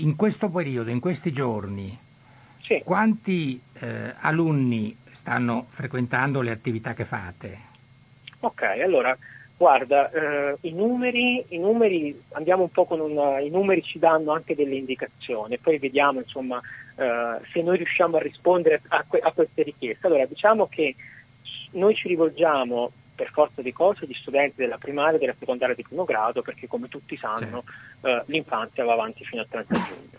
in 0.03 0.17
questo 0.17 0.49
periodo, 0.51 0.91
in 0.91 1.01
questi 1.01 1.33
giorni, 1.33 1.97
sì. 2.63 2.83
quanti 2.85 3.61
eh, 3.81 4.15
alunni 4.21 4.97
stanno 5.11 5.67
frequentando 5.69 6.41
le 6.41 6.51
attività 6.51 6.95
che 6.95 7.05
fate? 7.05 7.71
Ok, 8.41 8.63
allora 8.63 9.17
guarda, 9.57 10.11
eh, 10.11 10.57
i, 10.63 10.73
numeri, 10.73 11.45
i, 11.51 11.59
numeri, 11.59 12.21
andiamo 12.33 12.63
un 12.63 12.71
po' 12.71 12.85
con 12.85 12.99
una, 12.99 13.39
i 13.39 13.49
numeri 13.49 13.83
ci 13.83 14.01
danno 14.01 14.33
anche 14.33 14.57
delle 14.57 14.75
indicazioni, 14.75 15.57
poi 15.59 15.79
vediamo 15.79 16.19
insomma 16.19 16.61
eh, 16.97 17.39
se 17.53 17.63
noi 17.63 17.77
riusciamo 17.77 18.17
a 18.17 18.21
rispondere 18.21 18.83
a, 18.89 19.05
que- 19.07 19.21
a 19.21 19.31
queste 19.31 19.63
richieste. 19.63 20.07
Allora 20.09 20.27
diciamo 20.27 20.67
che 20.67 20.97
noi 21.73 21.95
ci 21.95 22.09
rivolgiamo 22.09 22.91
per 23.23 23.31
forza 23.31 23.63
di 23.63 23.73
cose 23.73 24.05
gli 24.05 24.15
studenti 24.15 24.57
della 24.57 24.79
primaria 24.79 25.15
e 25.15 25.21
della 25.21 25.37
secondaria 25.39 25.77
di 25.77 25.85
primo 25.85 26.03
grado 26.03 26.43
perché 26.43 26.67
come 26.67 26.89
tutti 26.89 27.17
sanno 27.17 27.63
sì. 28.01 28.09
eh, 28.09 28.23
l'infanzia 28.27 28.85
va 28.85 28.95
avanti 28.95 29.25
fino 29.25 29.43
al 29.43 29.49
30 29.49 29.75
giugno. 29.75 30.19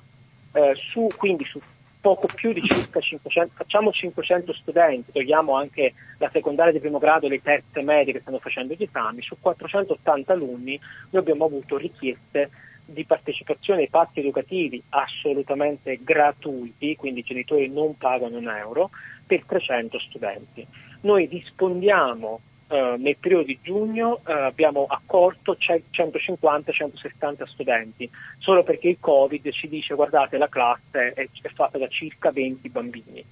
Eh, 0.54 0.74
su, 0.76 1.08
quindi 1.18 1.44
su 1.44 1.60
poco 2.00 2.28
più 2.34 2.54
di 2.54 2.62
circa 2.64 3.02
500, 3.02 3.56
facciamo 3.56 3.92
500 3.92 4.54
studenti, 4.54 5.12
togliamo 5.12 5.54
anche 5.54 5.94
la 6.18 6.30
secondaria 6.32 6.72
di 6.72 6.80
primo 6.80 6.98
grado 6.98 7.26
e 7.26 7.30
le 7.30 7.42
terze 7.42 7.84
medie 7.84 8.14
che 8.14 8.22
stanno 8.22 8.40
facendo 8.40 8.74
gli 8.74 8.84
esami, 8.84 9.22
su 9.22 9.36
480 9.38 10.32
alunni 10.32 10.80
noi 11.10 11.22
abbiamo 11.22 11.44
avuto 11.44 11.76
richieste 11.76 12.52
di 12.86 13.04
partecipazione 13.04 13.82
ai 13.82 13.90
patti 13.90 14.22
educativi 14.22 14.82
assolutamente 14.90 16.00
gratuiti, 16.02 16.96
quindi 16.96 17.20
i 17.20 17.24
genitori 17.24 17.68
non 17.70 17.98
pagano 17.98 18.38
un 18.38 18.48
euro, 18.48 18.92
per 19.26 19.44
300 19.46 20.00
studenti. 20.00 20.66
Noi 21.02 21.26
rispondiamo 21.26 22.40
eh, 22.74 22.96
nel 22.98 23.18
periodo 23.18 23.44
di 23.44 23.60
giugno 23.62 24.22
eh, 24.26 24.34
abbiamo 24.34 24.88
accolto 24.90 25.56
150-160 25.60 27.46
studenti, 27.46 28.10
solo 28.40 28.64
perché 28.64 28.90
il 28.90 28.98
Covid 29.00 29.48
ci 29.52 29.68
dice 29.68 29.94
guardate 29.94 30.38
la 30.38 30.50
classe 30.50 31.14
è, 31.14 31.28
è 31.42 31.50
fatta 31.54 31.78
da 31.78 31.88
circa 31.88 32.32
20 32.32 32.70
bambini. 32.70 33.24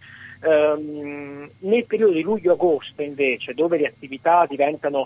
Um, 0.43 1.48
nel 1.60 1.86
periodo 1.86 2.13
di 2.13 2.24
luglio-agosto 2.24 3.03
invece, 3.03 3.53
dove 3.53 3.77
le 3.77 3.86
attività 3.86 4.48
diventano 4.50 5.05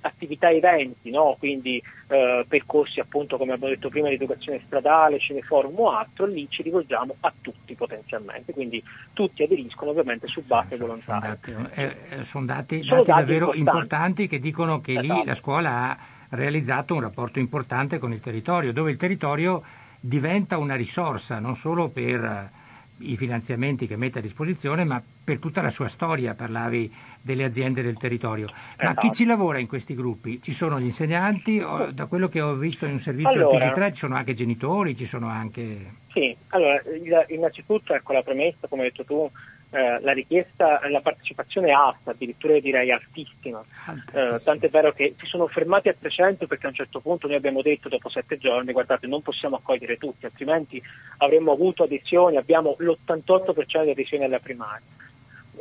attività 0.00 0.50
eventi, 0.50 1.10
no? 1.10 1.36
quindi 1.38 1.82
uh, 2.06 2.46
percorsi 2.48 2.98
appunto 2.98 3.36
come 3.36 3.52
abbiamo 3.52 3.74
detto 3.74 3.90
prima 3.90 4.08
di 4.08 4.14
educazione 4.14 4.62
stradale, 4.64 5.18
cineforum 5.18 5.78
o 5.78 5.90
altro, 5.90 6.24
lì 6.24 6.46
ci 6.48 6.62
rivolgiamo 6.62 7.14
a 7.20 7.32
tutti 7.42 7.74
potenzialmente, 7.74 8.54
quindi 8.54 8.82
tutti 9.12 9.42
aderiscono 9.42 9.90
ovviamente 9.90 10.26
su 10.28 10.42
base 10.46 10.76
sì, 10.76 10.80
volontaria. 10.80 11.38
Sono 11.42 11.62
dati, 11.62 11.80
eh, 11.80 11.96
eh, 12.18 12.22
sono 12.22 12.46
dati, 12.46 12.82
sono 12.82 13.02
dati, 13.02 13.10
dati 13.10 13.20
davvero 13.20 13.52
importanti. 13.52 13.58
importanti. 13.58 14.28
che 14.28 14.38
dicono 14.38 14.80
che 14.80 14.92
esatto. 14.92 15.12
lì 15.12 15.24
la 15.26 15.34
scuola 15.34 15.70
ha 15.70 15.98
realizzato 16.30 16.94
un 16.94 17.02
rapporto 17.02 17.38
importante 17.38 17.98
con 17.98 18.12
il 18.12 18.20
territorio, 18.20 18.72
dove 18.72 18.90
il 18.90 18.96
territorio 18.96 19.62
diventa 20.00 20.56
una 20.56 20.74
risorsa 20.74 21.38
non 21.38 21.54
solo 21.54 21.90
per 21.90 22.58
i 23.00 23.16
finanziamenti 23.16 23.86
che 23.86 23.96
mette 23.96 24.18
a 24.18 24.22
disposizione, 24.22 24.84
ma 24.84 25.02
per 25.24 25.38
tutta 25.38 25.62
la 25.62 25.70
sua 25.70 25.88
storia, 25.88 26.34
parlavi 26.34 26.92
delle 27.20 27.44
aziende 27.44 27.82
del 27.82 27.96
territorio. 27.96 28.46
Ma 28.46 28.84
esatto. 28.84 29.00
chi 29.00 29.14
ci 29.14 29.24
lavora 29.24 29.58
in 29.58 29.66
questi 29.66 29.94
gruppi? 29.94 30.40
Ci 30.42 30.52
sono 30.52 30.80
gli 30.80 30.84
insegnanti? 30.84 31.60
O, 31.60 31.90
da 31.92 32.06
quello 32.06 32.28
che 32.28 32.40
ho 32.40 32.54
visto 32.54 32.86
in 32.86 32.92
un 32.92 32.98
servizio 32.98 33.48
allora, 33.48 33.72
al 33.72 33.78
TG3 33.78 33.92
ci 33.92 33.98
sono 33.98 34.14
anche 34.14 34.34
genitori, 34.34 34.96
ci 34.96 35.06
sono 35.06 35.28
anche... 35.28 35.98
Sì, 36.12 36.36
allora 36.48 36.82
innanzitutto 37.28 37.94
ecco 37.94 38.12
la 38.12 38.22
premessa, 38.22 38.66
come 38.68 38.82
hai 38.82 38.88
detto 38.88 39.04
tu, 39.04 39.30
eh, 39.70 40.00
la 40.00 40.12
richiesta, 40.12 40.80
la 40.88 41.00
partecipazione 41.00 41.68
è 41.68 41.72
alta, 41.72 42.10
addirittura 42.10 42.58
direi 42.58 42.90
altissima, 42.90 43.64
eh, 44.12 44.40
tant'è 44.42 44.68
vero 44.68 44.92
che 44.92 45.14
si 45.18 45.26
sono 45.26 45.46
fermati 45.46 45.88
a 45.88 45.94
300 45.98 46.46
perché 46.46 46.66
a 46.66 46.70
un 46.70 46.74
certo 46.74 47.00
punto 47.00 47.26
noi 47.26 47.36
abbiamo 47.36 47.62
detto 47.62 47.88
dopo 47.88 48.08
sette 48.08 48.38
giorni 48.38 48.72
guardate 48.72 49.06
non 49.06 49.22
possiamo 49.22 49.56
accogliere 49.56 49.96
tutti, 49.96 50.24
altrimenti 50.24 50.82
avremmo 51.18 51.52
avuto 51.52 51.84
adesioni, 51.84 52.36
abbiamo 52.36 52.74
l'88% 52.78 53.84
di 53.84 53.90
adesioni 53.90 54.24
alla 54.24 54.40
primaria. 54.40 54.86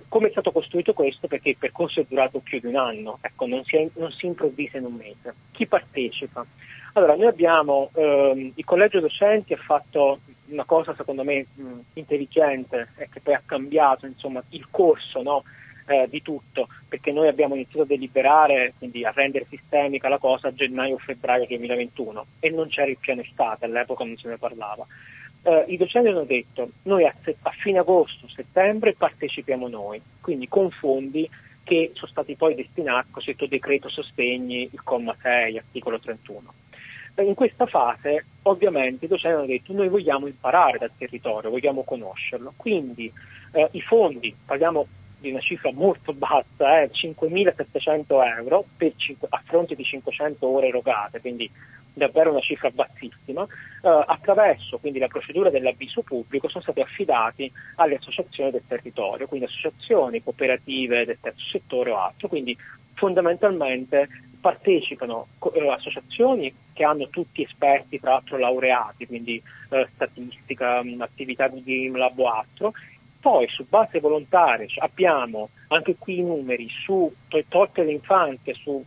Come 0.08 0.28
è 0.28 0.32
stato 0.32 0.52
costruito 0.52 0.94
questo? 0.94 1.28
Perché 1.28 1.50
il 1.50 1.58
percorso 1.58 2.00
è 2.00 2.06
durato 2.08 2.40
più 2.40 2.60
di 2.60 2.66
un 2.66 2.78
anno, 2.78 3.20
ecco, 3.22 3.46
non, 3.46 3.64
si 3.64 3.76
è, 3.76 3.88
non 3.96 4.12
si 4.12 4.26
improvvisa 4.26 4.78
in 4.78 4.86
un 4.86 4.94
mese. 4.94 5.36
Chi 5.52 5.68
partecipa? 5.68 6.44
Allora, 6.94 7.16
noi 7.16 7.28
abbiamo, 7.28 7.92
ehm, 7.94 8.54
il 8.56 8.66
collegio 8.66 9.00
docenti 9.00 9.54
ha 9.54 9.58
fatto 9.58 10.20
una 10.48 10.64
cosa 10.66 10.96
secondo 10.96 11.24
me 11.24 11.46
mh, 11.54 11.80
intelligente 11.94 12.90
e 12.98 13.08
che 13.12 13.20
poi 13.20 13.36
ha 13.36 13.42
cambiato 13.46 14.06
insomma, 14.06 14.42
il 14.50 14.68
corso 14.72 15.22
no, 15.22 15.44
eh, 15.86 16.08
di 16.10 16.22
tutto, 16.22 16.68
perché 16.88 17.12
noi 17.12 17.28
abbiamo 17.28 17.56
iniziato 17.56 17.82
a 17.82 17.86
deliberare, 17.86 18.74
quindi 18.78 19.06
a 19.06 19.12
rendere 19.12 19.46
sistemica 19.48 20.10
la 20.10 20.18
cosa 20.18 20.48
a 20.48 20.54
gennaio-febbraio 20.54 21.46
2021 21.48 22.26
e 22.40 22.50
non 22.50 22.68
c'era 22.68 22.90
il 22.90 22.98
piano 23.00 23.22
estate, 23.22 23.66
all'epoca 23.66 24.04
non 24.04 24.18
se 24.18 24.28
ne 24.28 24.38
parlava. 24.38 24.86
Eh, 25.44 25.66
I 25.68 25.78
docenti 25.78 26.10
hanno 26.10 26.26
detto 26.26 26.70
noi 26.84 27.06
a, 27.06 27.14
a 27.44 27.52
fine 27.52 27.80
agosto-settembre 27.80 28.94
partecipiamo 28.94 29.68
noi, 29.68 30.02
quindi 30.22 30.48
con 30.48 30.70
fondi 30.72 31.30
che 31.64 31.92
sono 31.94 32.10
stati 32.12 32.36
poi 32.36 32.56
destinati 32.56 33.08
al 33.08 33.12
cosiddetto 33.12 33.46
decreto 33.46 33.90
sostegni, 33.90 34.70
il 34.72 34.84
comma 34.84 35.16
6, 35.22 35.58
articolo 35.58 36.00
31 36.00 36.54
in 37.18 37.34
questa 37.34 37.66
fase 37.66 38.26
ovviamente 38.44 39.06
i 39.06 39.08
docenti 39.08 39.36
hanno 39.36 39.46
detto 39.46 39.74
noi 39.74 39.90
vogliamo 39.90 40.28
imparare 40.28 40.78
dal 40.78 40.92
territorio, 40.98 41.50
vogliamo 41.50 41.84
conoscerlo, 41.84 42.54
quindi 42.56 43.12
eh, 43.52 43.68
i 43.72 43.82
fondi, 43.82 44.34
parliamo 44.46 44.88
di 45.20 45.32
una 45.32 45.42
cifra 45.42 45.72
molto 45.74 46.14
bassa, 46.14 46.82
eh, 46.82 46.90
5.700 46.92 48.38
euro 48.38 48.66
cinque, 48.96 49.28
a 49.30 49.42
fronte 49.44 49.76
di 49.76 49.84
500 49.84 50.48
ore 50.48 50.68
erogate, 50.68 51.20
quindi 51.20 51.50
davvero 51.94 52.32
una 52.32 52.40
cifra 52.40 52.70
bassissima, 52.70 53.44
eh, 53.44 54.04
attraverso 54.08 54.78
quindi 54.78 55.00
la 55.00 55.08
procedura 55.08 55.50
dell'avviso 55.50 56.02
pubblico 56.02 56.48
sono 56.48 56.64
stati 56.64 56.80
affidati 56.80 57.52
alle 57.76 57.96
associazioni 57.96 58.52
del 58.52 58.64
territorio, 58.66 59.28
quindi 59.28 59.48
associazioni, 59.48 60.24
cooperative 60.24 61.06
del 61.06 61.18
terzo 61.20 61.46
settore 61.52 61.92
o 61.92 61.98
altro, 61.98 62.30
quindi 62.30 62.58
fondamentalmente 62.94 64.08
partecipano 64.40 65.28
eh, 65.54 65.70
associazioni 65.70 66.54
che 66.80 66.86
hanno 66.86 67.10
tutti 67.10 67.42
esperti, 67.42 68.00
tra 68.00 68.12
l'altro 68.12 68.38
laureati, 68.38 69.06
quindi 69.06 69.44
eh, 69.72 69.86
statistica, 69.94 70.82
mh, 70.82 71.02
attività 71.02 71.50
di 71.50 71.62
game 71.62 71.98
lab 71.98 72.18
o 72.18 72.32
altro. 72.32 72.72
Poi 73.20 73.50
su 73.50 73.66
base 73.68 74.00
volontaria 74.00 74.68
abbiamo 74.78 75.50
anche 75.68 75.98
qui 75.98 76.20
i 76.20 76.24
numeri 76.24 76.70
su 76.70 77.14
tolte 77.50 77.84
le 77.84 77.92
infanzie, 77.92 78.54
su 78.54 78.82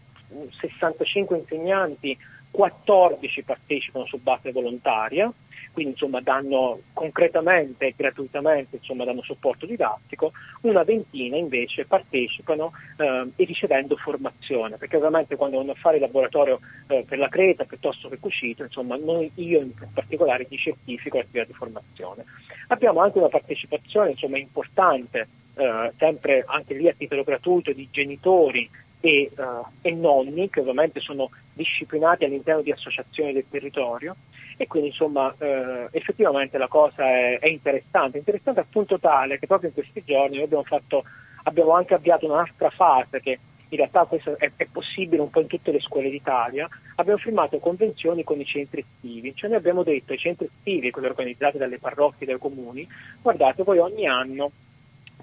65 0.58 1.36
insegnanti, 1.36 2.16
14 2.52 3.42
partecipano 3.42 4.04
su 4.04 4.20
base 4.22 4.52
volontaria, 4.52 5.32
quindi 5.72 5.92
insomma 5.92 6.20
danno 6.20 6.80
concretamente 6.92 7.86
e 7.86 7.94
gratuitamente 7.96 8.76
insomma, 8.76 9.04
danno 9.04 9.22
supporto 9.22 9.64
didattico, 9.64 10.32
una 10.62 10.82
ventina 10.82 11.36
invece 11.36 11.86
partecipano 11.86 12.72
eh, 12.98 13.30
e 13.34 13.44
ricevendo 13.44 13.96
formazione, 13.96 14.76
perché 14.76 14.96
ovviamente 14.96 15.34
quando 15.36 15.56
vanno 15.56 15.72
a 15.72 15.76
fare 15.76 15.96
il 15.96 16.02
laboratorio 16.02 16.60
eh, 16.88 17.04
per 17.08 17.18
la 17.18 17.28
creta 17.28 17.64
piuttosto 17.64 18.10
che 18.10 18.18
cucito, 18.18 18.62
insomma 18.62 18.96
noi, 18.96 19.30
io 19.36 19.60
in 19.60 19.72
particolare 19.92 20.46
ti 20.46 20.58
certifico 20.58 21.16
l'attività 21.16 21.44
di 21.44 21.54
formazione. 21.54 22.24
Abbiamo 22.68 23.00
anche 23.00 23.18
una 23.18 23.28
partecipazione 23.28 24.10
insomma, 24.10 24.36
importante, 24.36 25.26
eh, 25.54 25.92
sempre 25.96 26.44
anche 26.46 26.74
lì 26.74 26.86
a 26.86 26.94
titolo 26.96 27.24
gratuito, 27.24 27.72
di 27.72 27.88
genitori 27.90 28.68
e, 29.04 29.30
uh, 29.36 29.66
e, 29.82 29.90
nonni 29.90 30.48
che 30.48 30.60
ovviamente 30.60 31.00
sono 31.00 31.28
disciplinati 31.52 32.24
all'interno 32.24 32.62
di 32.62 32.70
associazioni 32.70 33.32
del 33.32 33.46
territorio. 33.50 34.14
E 34.56 34.68
quindi 34.68 34.88
insomma 34.90 35.34
eh, 35.38 35.88
effettivamente 35.90 36.56
la 36.56 36.68
cosa 36.68 37.04
è, 37.04 37.38
è, 37.40 37.48
interessante, 37.48 38.18
interessante 38.18 38.60
al 38.60 38.66
punto 38.70 38.98
tale 38.98 39.38
che 39.38 39.48
proprio 39.48 39.70
in 39.70 39.74
questi 39.74 40.04
giorni 40.04 40.40
abbiamo, 40.40 40.62
fatto, 40.62 41.02
abbiamo 41.44 41.72
anche 41.72 41.94
avviato 41.94 42.26
un'altra 42.26 42.70
fase 42.70 43.20
che 43.20 43.38
in 43.70 43.78
realtà 43.78 44.04
questo 44.04 44.38
è, 44.38 44.52
è, 44.54 44.66
possibile 44.66 45.22
un 45.22 45.30
po' 45.30 45.40
in 45.40 45.46
tutte 45.48 45.72
le 45.72 45.80
scuole 45.80 46.10
d'Italia, 46.10 46.68
abbiamo 46.96 47.18
firmato 47.18 47.58
convenzioni 47.58 48.22
con 48.22 48.38
i 48.38 48.44
centri 48.44 48.84
estivi, 48.86 49.34
cioè 49.34 49.48
noi 49.48 49.58
abbiamo 49.58 49.82
detto 49.82 50.12
ai 50.12 50.18
centri 50.18 50.46
estivi, 50.46 50.90
quelli 50.90 51.08
organizzati 51.08 51.56
dalle 51.56 51.78
parrocchie, 51.78 52.26
dai 52.26 52.38
comuni, 52.38 52.86
guardate 53.20 53.62
voi 53.62 53.78
ogni 53.78 54.06
anno 54.06 54.52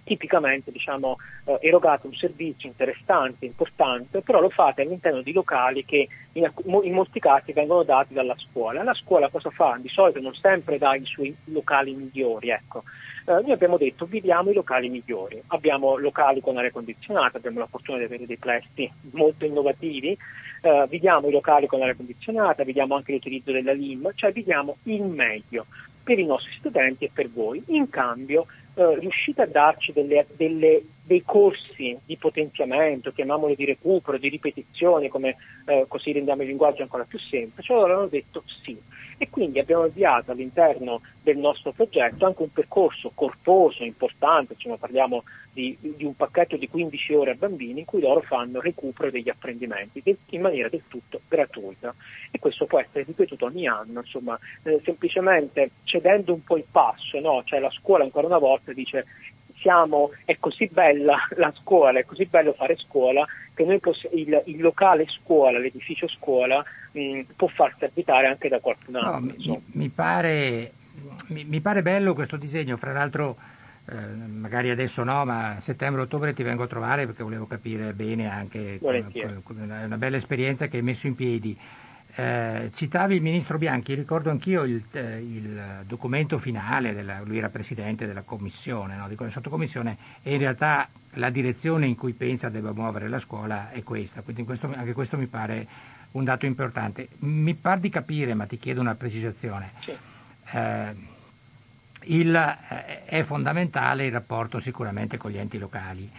tipicamente 0.10 0.72
diciamo, 0.72 1.18
eh, 1.46 1.60
erogate 1.62 2.08
un 2.08 2.15
servizio 2.15 2.67
interessante, 2.67 3.45
importante, 3.45 4.22
però 4.22 4.41
lo 4.41 4.50
fate 4.50 4.82
all'interno 4.82 5.22
di 5.22 5.32
locali 5.32 5.86
che 5.86 6.08
in, 6.32 6.52
in, 6.63 6.93
molti 6.93 7.19
casi 7.19 7.54
vengono 7.54 7.84
dati 7.84 8.15
dalla 8.15 8.36
scuola. 8.36 8.82
La 8.82 8.95
scuola 8.95 9.30
cosa 9.30 9.52
fa? 9.52 9.78
Di 9.80 9.88
solito 9.88 10.19
non 10.19 10.34
sempre 10.34 10.80
dà 10.80 10.95
i 10.95 11.06
suoi 11.06 11.36
locali 11.45 11.93
migliori, 11.93 12.50
ecco. 12.50 12.82
eh, 13.28 13.34
noi 13.34 13.52
abbiamo 13.52 13.78
detto 13.78 14.06
viviamo 14.06 14.50
i 14.50 14.56
locali 14.56 14.89
migliori, 14.89 15.39
abbiamo 15.50 15.95
locali 15.98 16.41
con 16.41 16.58
aria 16.58 16.72
condizionata, 16.72 17.38
abbiamo 17.38 17.60
la 17.60 17.67
fortuna 17.67 18.00
di 18.00 18.06
avere 18.06 18.26
dei 18.26 18.38
plesti 18.38 18.91
molto 19.12 19.45
innovativi, 19.45 20.17
eh, 20.62 20.86
viviamo 20.89 21.28
i 21.28 21.32
locali 21.32 21.67
con 21.67 21.84
aria 21.84 21.93
condizionata, 21.93 22.63
vediamo 22.63 22.95
anche 22.95 23.12
l'utilizzo 23.12 23.52
della 23.52 23.74
LIM, 23.74 24.12
cioè 24.15 24.32
viviamo 24.32 24.78
il 24.86 25.04
meglio 25.04 25.67
per 26.02 26.17
i 26.17 26.26
nostri 26.26 26.52
studenti 26.58 27.06
e 27.06 27.12
per 27.13 27.30
voi. 27.30 27.62
In 27.67 27.88
cambio 27.91 28.48
eh, 28.80 28.98
riuscite 28.98 29.42
a 29.42 29.46
darci 29.46 29.92
delle, 29.92 30.26
delle, 30.38 30.82
dei 31.04 31.22
corsi 31.26 31.98
di 32.06 32.15
potenziamento, 32.15 33.12
chiamiamoli 33.12 33.56
di 33.56 33.65
recupero, 33.65 34.18
di 34.18 34.30
ripetizione, 34.30 35.10
come 35.10 35.36
eh, 35.65 35.84
così 35.88 36.13
rendiamo 36.13 36.44
il 36.44 36.48
linguaggio 36.48 36.84
ancora 36.84 37.04
più 37.04 37.20
semplice, 37.20 37.74
allora 37.74 37.96
hanno 37.96 38.08
detto 38.08 38.44
sì. 38.63 38.80
E 39.21 39.29
quindi 39.29 39.60
abbiamo 39.60 39.84
avviato 39.84 40.32
all'interno 40.32 41.01
del 41.21 41.38
nostro 41.38 41.73
progetto 41.73 42.25
anche 42.25 42.41
un 42.41 42.53
percorso 42.53 43.12
corposo, 43.13 43.84
importante, 43.84 44.53
insomma 44.53 44.77
parliamo 44.77 45.23
di, 45.51 45.77
di, 45.82 46.05
un 46.05 46.15
pacchetto 46.15 46.55
di 46.55 46.69
15 46.69 47.13
ore 47.15 47.32
a 47.32 47.36
bambini 47.36 47.79
in 47.79 47.86
cui 47.86 47.99
loro 47.99 48.21
fanno 48.21 48.62
recupero 48.62 49.12
degli 49.12 49.27
apprendimenti 49.27 50.01
in 50.29 50.41
maniera 50.41 50.69
del 50.69 50.84
tutto 50.88 51.19
gratuita 51.27 51.93
e 52.32 52.39
questo 52.39 52.65
può 52.65 52.79
essere 52.79 53.03
ripetuto 53.03 53.45
ogni 53.45 53.67
anno, 53.67 53.99
insomma, 53.99 54.39
eh, 54.63 54.79
semplicemente 54.86 55.71
cedendo 55.84 56.34
un 56.34 56.41
po' 56.41 56.55
il 56.55 56.65
passo, 56.71 57.19
no? 57.19 57.43
cioè 57.43 57.60
la 57.60 57.71
scuola 57.71 58.05
ancora 58.05 58.27
una 58.27 58.38
volta 58.38 58.71
dice 58.71 59.05
siamo, 59.60 60.12
è 60.26 60.38
così 60.39 60.67
bella 60.72 61.17
la 61.36 61.54
scuola, 61.62 62.00
è 62.00 62.06
così 62.06 62.26
bello 62.26 62.54
fare 62.54 62.76
scuola 62.78 63.26
che 63.54 63.65
noi 63.65 63.80
poss- 63.80 64.08
il, 64.13 64.41
il, 64.45 64.62
locale 64.62 65.06
scuola, 65.08 65.60
l'edificio 65.60 66.08
scuola 66.08 66.63
mh, 66.91 67.22
può 67.36 67.48
farsi 67.48 67.84
abitare 67.84 68.28
anche 68.28 68.48
da 68.48 68.60
qualcun 68.60 68.95
altro. 68.95 69.19
No, 69.19 69.34
mi, 69.36 69.62
mi, 69.74 69.89
pare, 69.89 70.72
mi, 71.28 71.43
mi, 71.43 71.60
pare, 71.60 71.82
bello 71.82 72.13
questo 72.13 72.38
disegno, 72.38 72.78
fra 72.78 72.93
l'altro 72.93 73.36
eh, 73.89 73.95
magari 73.95 74.69
adesso 74.69 75.04
no, 75.04 75.26
ma 75.26 75.56
a 75.56 75.60
settembre-ottobre 75.60 76.34
ti 76.34 76.43
vengo 76.43 76.63
a 76.63 76.67
trovare 76.67 77.06
perché 77.06 77.24
volevo 77.24 77.48
capire 77.48 77.93
bene 77.93 78.30
anche, 78.30 78.80
è 78.80 79.84
una 79.84 79.98
bella 79.98 80.17
esperienza 80.17 80.67
che 80.67 80.78
hai 80.78 80.84
messo 80.84 81.08
in 81.08 81.15
piedi. 81.15 81.58
Eh, 82.15 82.72
citavi 82.74 83.15
il 83.15 83.22
ministro 83.22 83.58
Bianchi, 83.58 83.93
ricordo 83.93 84.30
anch'io 84.30 84.63
il, 84.63 84.84
eh, 84.91 85.19
il 85.19 85.84
documento 85.86 86.38
finale, 86.38 86.93
della, 86.93 87.22
lui 87.22 87.38
era 87.38 87.50
presidente 87.50 88.08
della 88.08 88.24
commissione, 88.24 88.95
no, 88.95 89.08
di 89.08 89.15
quella 89.15 89.32
sottocommissione, 89.32 89.98
e 90.24 90.34
in 90.34 90.39
realtà 90.39 90.89
la 91.13 91.30
direzione 91.30 91.86
in 91.86 91.95
cui 91.95 92.13
pensa 92.13 92.50
debba 92.50 92.74
muovere 92.74 93.08
la 93.08 93.19
scuola 93.19 93.69
è 93.69 93.84
questa, 93.84 94.22
quindi 94.22 94.43
questo, 94.43 94.72
anche 94.76 94.93
questo 94.93 95.17
mi 95.17 95.28
pare 95.28 95.67
un 96.12 96.24
dato 96.24 96.45
importante. 96.45 97.10
Mi 97.19 97.54
pare 97.54 97.80
di 97.80 97.89
capire, 97.89 98.34
ma 98.34 98.45
ti 98.45 98.58
chiedo 98.58 98.82
una 98.82 98.95
precisazione. 98.95 99.72
Sì. 99.84 99.95
Eh, 100.52 100.95
il, 102.04 102.36
eh, 102.36 103.06
è 103.06 103.24
fondamentale 103.24 104.06
il 104.06 104.12
rapporto 104.12 104.60
sicuramente 104.60 105.17
con 105.17 105.32
gli 105.32 105.38
enti 105.38 105.58
locali. 105.58 106.10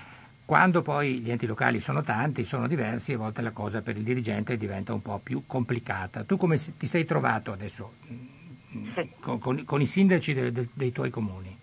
Quando 0.50 0.82
poi 0.82 1.20
gli 1.20 1.30
enti 1.30 1.46
locali 1.46 1.78
sono 1.78 2.02
tanti, 2.02 2.44
sono 2.44 2.66
diversi, 2.66 3.12
a 3.12 3.18
volte 3.18 3.40
la 3.40 3.52
cosa 3.52 3.82
per 3.82 3.96
il 3.96 4.02
dirigente 4.02 4.56
diventa 4.56 4.92
un 4.92 5.00
po' 5.00 5.20
più 5.22 5.44
complicata. 5.46 6.24
Tu 6.24 6.36
come 6.36 6.58
ti 6.76 6.88
sei 6.88 7.04
trovato 7.04 7.52
adesso 7.52 7.92
mm, 8.10 8.88
con, 9.20 9.38
con, 9.38 9.64
con 9.64 9.80
i 9.80 9.86
sindaci 9.86 10.34
de, 10.34 10.50
de, 10.50 10.66
dei 10.74 10.90
tuoi 10.90 11.10
comuni? 11.10 11.56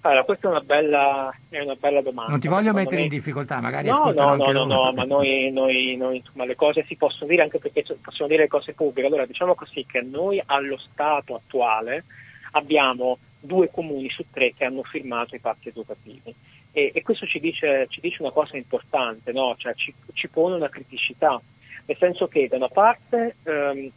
Allora, 0.00 0.24
questa 0.24 0.48
è 0.48 0.50
una 0.50 0.62
bella, 0.62 1.32
è 1.48 1.60
una 1.60 1.76
bella 1.76 2.02
domanda. 2.02 2.32
Non 2.32 2.40
ti 2.40 2.48
voglio 2.48 2.72
mettere 2.72 2.96
me... 2.96 3.02
in 3.02 3.08
difficoltà, 3.08 3.60
magari 3.60 3.86
no, 3.86 4.10
no, 4.10 4.34
no, 4.34 4.50
no, 4.50 4.64
no, 4.64 4.92
ma 4.92 5.04
noi, 5.04 5.52
noi, 5.52 5.94
noi 5.96 6.16
insomma, 6.16 6.46
le 6.46 6.56
cose 6.56 6.84
si 6.88 6.96
possono 6.96 7.30
dire 7.30 7.42
anche 7.42 7.60
perché 7.60 7.84
possono 8.02 8.26
dire 8.28 8.42
le 8.42 8.48
cose 8.48 8.72
pubbliche. 8.72 9.06
Allora, 9.06 9.26
diciamo 9.26 9.54
così 9.54 9.86
che 9.86 10.00
noi 10.00 10.42
allo 10.44 10.76
stato 10.76 11.36
attuale 11.36 12.02
abbiamo 12.50 13.18
due 13.38 13.70
comuni 13.70 14.10
su 14.10 14.24
tre 14.28 14.54
che 14.56 14.64
hanno 14.64 14.82
firmato 14.82 15.36
i 15.36 15.38
patti 15.38 15.68
educativi. 15.68 16.34
E, 16.72 16.92
e 16.94 17.02
questo 17.02 17.26
ci 17.26 17.40
dice, 17.40 17.86
ci 17.88 18.00
dice, 18.00 18.22
una 18.22 18.30
cosa 18.30 18.56
importante, 18.56 19.32
no? 19.32 19.54
cioè, 19.58 19.74
ci, 19.74 19.92
ci, 20.12 20.28
pone 20.28 20.54
una 20.54 20.68
criticità, 20.68 21.40
nel 21.86 21.96
senso 21.96 22.28
che 22.28 22.46
da 22.48 22.56
una 22.56 22.68
parte 22.68 23.36
ehm, 23.42 23.90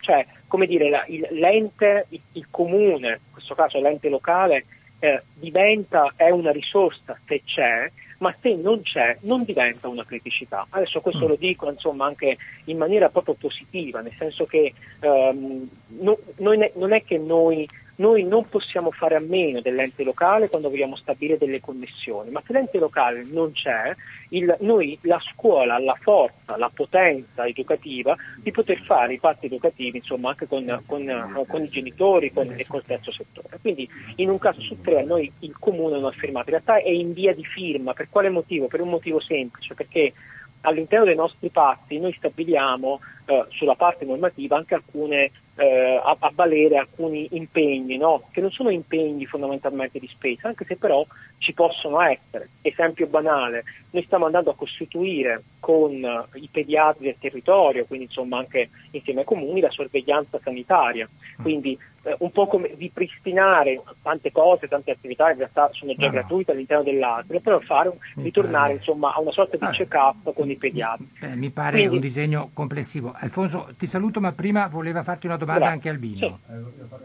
cioè, 0.00 0.26
come 0.46 0.66
dire, 0.66 0.88
la, 0.88 1.04
il, 1.06 1.26
l'ente, 1.30 2.06
il, 2.10 2.20
il, 2.32 2.46
comune, 2.50 3.08
in 3.08 3.32
questo 3.32 3.54
caso 3.54 3.80
l'ente 3.80 4.08
locale, 4.08 4.64
eh, 4.98 5.22
diventa, 5.34 6.12
è 6.16 6.30
una 6.30 6.50
risorsa 6.50 7.18
se 7.26 7.42
c'è, 7.44 7.90
ma 8.18 8.34
se 8.38 8.54
non 8.54 8.82
c'è 8.82 9.16
non 9.22 9.44
diventa 9.44 9.88
una 9.88 10.04
criticità. 10.04 10.66
Adesso 10.68 11.00
questo 11.00 11.24
mm. 11.24 11.28
lo 11.28 11.36
dico 11.36 11.70
insomma, 11.70 12.06
anche 12.06 12.36
in 12.64 12.76
maniera 12.76 13.08
proprio 13.08 13.34
positiva, 13.34 14.00
nel 14.00 14.12
senso 14.12 14.44
che 14.44 14.74
ehm, 15.00 15.68
no, 16.00 16.18
non 16.38 16.92
è 16.92 17.04
che 17.04 17.18
noi 17.18 17.66
noi 18.00 18.24
non 18.24 18.48
possiamo 18.48 18.90
fare 18.90 19.14
a 19.14 19.20
meno 19.20 19.60
dell'ente 19.60 20.02
locale 20.04 20.48
quando 20.48 20.70
vogliamo 20.70 20.96
stabilire 20.96 21.38
delle 21.38 21.60
connessioni, 21.60 22.30
ma 22.30 22.42
se 22.44 22.54
l'ente 22.54 22.78
locale 22.78 23.26
non 23.30 23.52
c'è, 23.52 23.94
il, 24.30 24.56
noi, 24.60 24.98
la 25.02 25.20
scuola 25.20 25.74
ha 25.74 25.80
la 25.80 25.96
forza, 26.00 26.56
la 26.56 26.70
potenza 26.72 27.46
educativa 27.46 28.16
di 28.38 28.50
poter 28.50 28.80
fare 28.82 29.14
i 29.14 29.20
patti 29.20 29.46
educativi 29.46 29.98
insomma, 29.98 30.30
anche 30.30 30.46
con, 30.46 30.82
con, 30.86 31.44
con 31.46 31.62
i 31.62 31.68
genitori 31.68 32.32
con, 32.32 32.50
e 32.56 32.66
col 32.66 32.84
terzo 32.84 33.12
settore. 33.12 33.58
Quindi 33.60 33.88
in 34.16 34.30
un 34.30 34.38
caso 34.38 34.62
su 34.62 34.80
tre 34.80 35.04
noi 35.04 35.30
il 35.40 35.54
comune 35.58 35.96
non 35.96 36.06
ha 36.06 36.12
firmato, 36.12 36.50
in 36.50 36.56
realtà 36.56 36.76
è 36.76 36.88
in 36.88 37.12
via 37.12 37.34
di 37.34 37.44
firma, 37.44 37.92
per 37.92 38.08
quale 38.08 38.30
motivo? 38.30 38.66
Per 38.66 38.80
un 38.80 38.88
motivo 38.88 39.20
semplice, 39.20 39.74
perché 39.74 40.14
all'interno 40.62 41.04
dei 41.04 41.14
nostri 41.14 41.50
patti 41.50 41.98
noi 41.98 42.14
stabiliamo 42.16 43.00
eh, 43.26 43.44
sulla 43.50 43.74
parte 43.74 44.04
normativa 44.04 44.56
anche 44.56 44.74
alcune 44.74 45.30
eh, 45.56 46.00
a, 46.02 46.16
a, 46.18 46.32
valere 46.34 46.78
alcuni 46.78 47.28
impegni, 47.32 47.96
no? 47.96 48.22
che 48.30 48.40
non 48.40 48.50
sono 48.50 48.70
impegni 48.70 49.26
fondamentalmente 49.26 49.98
di 49.98 50.08
spesa, 50.08 50.48
anche 50.48 50.64
se 50.64 50.76
però 50.76 51.04
ci 51.38 51.52
possono 51.52 52.00
essere. 52.00 52.50
Esempio 52.62 53.06
banale, 53.06 53.64
noi 53.90 54.04
stiamo 54.04 54.26
andando 54.26 54.50
a 54.50 54.54
costituire 54.54 55.42
con 55.60 55.92
i 56.34 56.48
pediatri 56.50 57.04
del 57.04 57.16
territorio, 57.18 57.84
quindi 57.84 58.06
insomma 58.06 58.38
anche 58.38 58.70
insieme 58.90 59.20
ai 59.20 59.26
comuni, 59.26 59.60
la 59.60 59.70
sorveglianza 59.70 60.40
sanitaria, 60.42 61.08
mm. 61.08 61.42
quindi 61.42 61.78
eh, 62.02 62.16
un 62.20 62.30
po' 62.30 62.46
come 62.46 62.74
ripristinare 62.78 63.82
tante 64.00 64.32
cose, 64.32 64.68
tante 64.68 64.90
attività 64.90 65.30
in 65.30 65.36
realtà 65.36 65.68
sono 65.72 65.94
già 65.94 66.06
no, 66.06 66.12
gratuite 66.12 66.52
all'interno 66.52 66.82
dell'ASL, 66.82 67.42
però 67.42 67.60
fare 67.60 67.90
un, 67.90 68.22
ritornare 68.22 68.72
insomma, 68.72 69.12
a 69.12 69.20
una 69.20 69.32
sorta 69.32 69.58
di 69.58 69.66
check-up 69.70 70.32
con 70.32 70.48
i 70.48 70.56
pediatri. 70.56 71.06
Eh, 71.20 71.36
mi 71.36 71.50
pare 71.50 71.76
quindi, 71.76 71.96
un 71.96 72.00
disegno 72.00 72.50
complessivo. 72.54 73.12
Alfonso, 73.14 73.74
ti 73.76 73.86
saluto, 73.86 74.18
ma 74.18 74.32
prima 74.32 74.66
voleva 74.68 75.02
farti 75.02 75.26
una 75.26 75.36
domanda 75.36 75.68
grazie. 75.68 75.74
anche 75.74 75.88
Albino. 75.90 76.40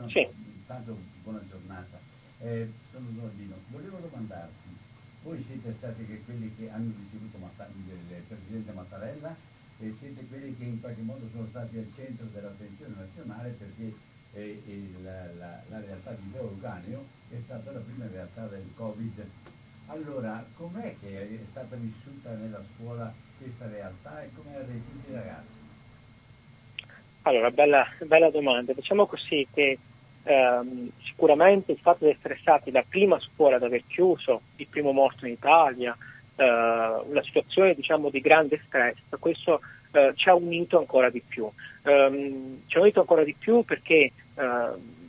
Sì. 0.08 0.12
sì. 0.12 0.28
Intanto 0.60 0.98
buona 1.24 1.42
giornata. 1.50 2.00
Eh, 2.42 2.70
sono 2.92 3.06
Albino. 3.22 3.56
Volevo 3.68 3.98
domandarti, 3.98 4.55
voi 5.26 5.44
siete 5.48 5.74
stati 5.74 6.06
quelli 6.24 6.54
che 6.56 6.70
hanno 6.70 6.94
ricevuto 7.02 7.38
il 7.42 8.22
Presidente 8.28 8.72
Mattarella 8.72 9.36
e 9.80 9.94
siete 10.00 10.24
quelli 10.30 10.56
che 10.56 10.64
in 10.64 10.80
qualche 10.80 11.02
modo 11.02 11.28
sono 11.34 11.48
stati 11.50 11.78
al 11.78 11.92
centro 11.96 12.28
dell'attenzione 12.32 12.94
nazionale 12.96 13.50
perché 13.58 13.92
e, 14.34 14.62
e 14.68 14.90
la, 15.02 15.26
la, 15.38 15.62
la, 15.70 15.80
realtà 15.80 16.12
di 16.12 16.30
Deo 16.32 16.44
Euganeo 16.44 17.06
è 17.30 17.38
stata 17.44 17.72
la 17.72 17.80
prima 17.80 18.06
realtà 18.12 18.46
del 18.46 18.70
Covid. 18.76 19.26
Allora, 19.88 20.46
com'è 20.56 20.96
che 21.00 21.22
è 21.22 21.46
stata 21.50 21.76
vissuta 21.76 22.32
nella 22.36 22.62
scuola 22.76 23.12
questa 23.40 23.68
realtà 23.68 24.24
e 24.24 24.30
come 24.36 24.56
ha 24.56 24.60
reagito 24.60 25.10
i 25.10 25.14
ragazzi? 25.14 25.64
Allora, 27.24 27.50
bella, 27.50 27.88
bella 28.06 28.30
domanda. 28.30 28.74
Diciamo 28.74 29.08
così 29.08 29.48
che 29.52 29.80
ehm, 30.26 30.90
sicuramente 31.04 31.72
il 31.72 31.80
fatto 31.80 32.06
di 32.06 32.12
essere 32.12 32.38
stati 32.40 32.72
la 32.72 32.84
prima 32.88 33.18
scuola 33.20 33.56
ad 33.56 33.64
aver 33.64 33.84
chiuso, 33.88 34.42
il 34.58 34.68
primo 34.68 34.92
morto 34.92 35.26
in 35.26 35.32
Italia, 35.32 35.98
eh, 36.36 36.44
una 36.44 37.24
situazione 37.24 37.74
diciamo, 37.74 38.10
di 38.10 38.20
grande 38.22 38.62
stress, 38.68 38.98
questo 39.20 39.62
eh, 39.94 40.12
ci 40.16 40.30
ha 40.30 40.36
unito 40.36 40.78
ancora 40.78 41.10
di 41.10 41.22
più. 41.26 41.50
Um, 41.84 42.64
ci 42.66 42.78
ha 42.78 42.82
unito 42.82 43.00
ancora 43.00 43.24
di 43.24 43.36
più 43.38 43.64
perché 43.64 44.12
Ehm, 44.36 45.04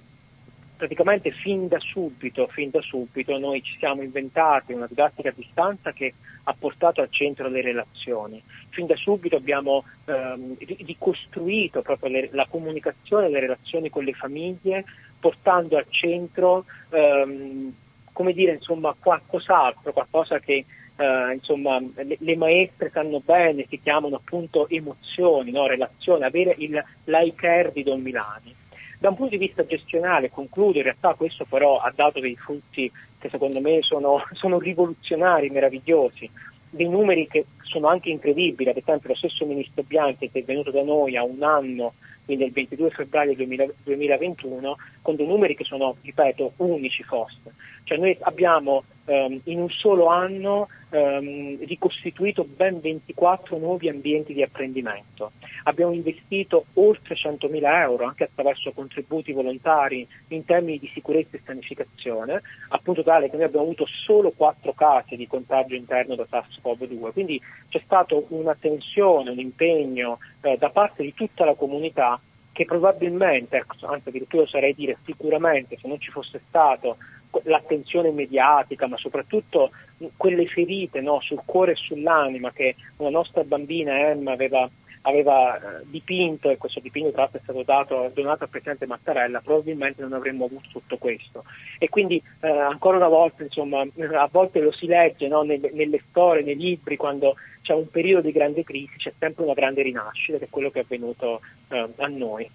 praticamente 0.76 1.30
fin 1.30 1.68
da 1.68 1.78
subito, 1.78 2.46
fin 2.48 2.68
da 2.68 2.82
subito 2.82 3.38
noi 3.38 3.62
ci 3.62 3.76
siamo 3.78 4.02
inventati 4.02 4.74
una 4.74 4.86
didattica 4.86 5.30
a 5.30 5.34
distanza 5.34 5.92
che 5.92 6.12
ha 6.44 6.54
portato 6.56 7.00
al 7.00 7.10
centro 7.10 7.48
le 7.48 7.62
relazioni. 7.62 8.42
Fin 8.68 8.86
da 8.86 8.94
subito 8.94 9.36
abbiamo 9.36 9.84
ehm, 10.04 10.54
ricostruito 10.58 11.80
proprio 11.80 12.10
le, 12.10 12.28
la 12.32 12.46
comunicazione, 12.46 13.30
le 13.30 13.40
relazioni 13.40 13.88
con 13.88 14.04
le 14.04 14.12
famiglie, 14.12 14.84
portando 15.26 15.76
al 15.76 15.86
centro 15.88 16.64
ehm, 16.90 17.74
come 18.12 18.32
dire, 18.32 18.52
insomma, 18.52 18.94
qualcos'altro, 18.96 19.92
qualcosa 19.92 20.38
che 20.38 20.64
eh, 20.96 21.32
insomma, 21.34 21.80
le, 21.80 22.16
le, 22.18 22.36
maestre 22.36 22.90
sanno 22.90 23.20
bene, 23.22 23.66
si 23.68 23.80
chiamano 23.82 24.16
appunto 24.16 24.68
emozioni, 24.68 25.50
no? 25.50 25.66
relazioni, 25.66 26.22
avere 26.22 26.54
il 26.58 26.82
like 27.04 27.72
di 27.74 27.82
Don 27.82 28.00
Milani. 28.00 28.54
Da 29.00 29.08
un 29.08 29.16
punto 29.16 29.36
di 29.36 29.44
vista 29.44 29.66
gestionale, 29.66 30.30
concludo, 30.30 30.78
in 30.78 30.84
realtà 30.84 31.14
questo 31.14 31.44
però 31.44 31.78
ha 31.78 31.92
dato 31.94 32.20
dei 32.20 32.36
frutti 32.36 32.90
che 33.18 33.28
secondo 33.28 33.60
me 33.60 33.82
sono, 33.82 34.22
sono 34.32 34.60
rivoluzionari, 34.60 35.50
meravigliosi, 35.50 36.30
dei 36.70 36.88
numeri 36.88 37.26
che 37.26 37.46
sono 37.62 37.88
anche 37.88 38.10
incredibili, 38.10 38.70
ad 38.70 38.76
esempio 38.76 39.08
lo 39.08 39.16
stesso 39.16 39.44
ministro 39.44 39.82
Bianchi 39.82 40.30
che 40.30 40.38
è 40.38 40.44
venuto 40.44 40.70
da 40.70 40.82
noi 40.82 41.16
a 41.16 41.24
un 41.24 41.42
anno, 41.42 41.94
quindi 42.26 42.44
il 42.44 42.52
22 42.52 42.90
febbraio 42.90 43.34
2000, 43.34 43.66
2021, 43.84 44.76
con 45.00 45.16
dei 45.16 45.26
numeri 45.26 45.56
che 45.56 45.64
sono, 45.64 45.96
ripeto, 46.02 46.52
unici 46.56 47.02
forse. 47.04 47.54
Cioè 47.84 47.96
noi 47.96 48.16
abbiamo 48.20 48.82
ehm, 49.06 49.40
in 49.44 49.60
un 49.60 49.70
solo 49.70 50.06
anno 50.06 50.68
ehm, 50.90 51.64
ricostituito 51.64 52.44
ben 52.44 52.80
24 52.80 53.56
nuovi 53.58 53.88
ambienti 53.88 54.34
di 54.34 54.42
apprendimento. 54.42 55.32
Abbiamo 55.64 55.92
investito 55.92 56.66
oltre 56.74 57.14
100.000 57.14 57.80
euro 57.80 58.04
anche 58.04 58.24
attraverso 58.24 58.72
contributi 58.72 59.32
volontari 59.32 60.06
in 60.28 60.44
termini 60.44 60.78
di 60.78 60.90
sicurezza 60.92 61.36
e 61.36 61.40
sanificazione, 61.44 62.42
appunto 62.68 63.02
tale 63.02 63.30
che 63.30 63.36
noi 63.36 63.46
abbiamo 63.46 63.64
avuto 63.64 63.86
solo 63.86 64.30
4 64.30 64.72
casi 64.74 65.16
di 65.16 65.26
contagio 65.26 65.74
interno 65.74 66.14
da 66.14 66.26
SARS-CoV-2. 66.28 67.12
Quindi 67.12 67.40
c'è 67.68 67.80
stato 67.84 68.26
una 68.28 68.54
tensione, 68.54 69.30
un 69.30 69.38
impegno 69.38 70.18
eh, 70.42 70.56
da 70.58 70.70
parte 70.70 71.02
di 71.02 71.14
tutta 71.14 71.44
la 71.44 71.54
comunità 71.54 72.20
che 72.56 72.64
probabilmente, 72.64 73.62
anzi 73.82 74.08
addirittura 74.08 74.44
oserei 74.44 74.74
dire 74.74 74.96
sicuramente, 75.04 75.76
se 75.78 75.86
non 75.86 76.00
ci 76.00 76.10
fosse 76.10 76.40
stato 76.48 76.96
l'attenzione 77.44 78.10
mediatica, 78.10 78.86
ma 78.86 78.96
soprattutto 78.96 79.70
quelle 80.16 80.46
ferite 80.46 81.00
no, 81.00 81.20
sul 81.20 81.42
cuore 81.44 81.72
e 81.72 81.76
sull'anima 81.76 82.52
che 82.52 82.76
una 82.96 83.10
nostra 83.10 83.42
bambina 83.44 83.98
Emma 84.08 84.32
aveva, 84.32 84.68
aveva 85.02 85.56
eh, 85.56 85.82
dipinto 85.84 86.50
e 86.50 86.56
questo 86.58 86.80
dipinto 86.80 87.10
tra 87.12 87.22
l'altro 87.22 87.38
è 87.38 87.42
stato 87.42 87.62
dato, 87.62 88.10
donato 88.14 88.44
al 88.44 88.50
Presidente 88.50 88.86
Mattarella, 88.86 89.40
probabilmente 89.40 90.02
non 90.02 90.12
avremmo 90.12 90.44
avuto 90.44 90.68
tutto 90.70 90.96
questo. 90.98 91.44
E 91.78 91.88
quindi 91.88 92.22
eh, 92.40 92.48
ancora 92.48 92.96
una 92.96 93.08
volta, 93.08 93.42
insomma, 93.42 93.80
a 93.80 94.28
volte 94.30 94.60
lo 94.60 94.72
si 94.72 94.86
legge 94.86 95.28
no, 95.28 95.42
nelle, 95.42 95.70
nelle, 95.72 96.02
storie, 96.08 96.42
nei 96.42 96.56
libri, 96.56 96.96
quando 96.96 97.36
c'è 97.62 97.72
un 97.72 97.88
periodo 97.90 98.26
di 98.26 98.32
grande 98.32 98.64
crisi, 98.64 98.96
c'è 98.96 99.12
sempre 99.18 99.44
una 99.44 99.54
grande 99.54 99.82
rinascita, 99.82 100.38
che 100.38 100.44
è 100.44 100.50
quello 100.50 100.70
che 100.70 100.80
è 100.80 100.82
avvenuto 100.82 101.40
eh, 101.68 101.88
a 101.96 102.06
noi. 102.06 102.48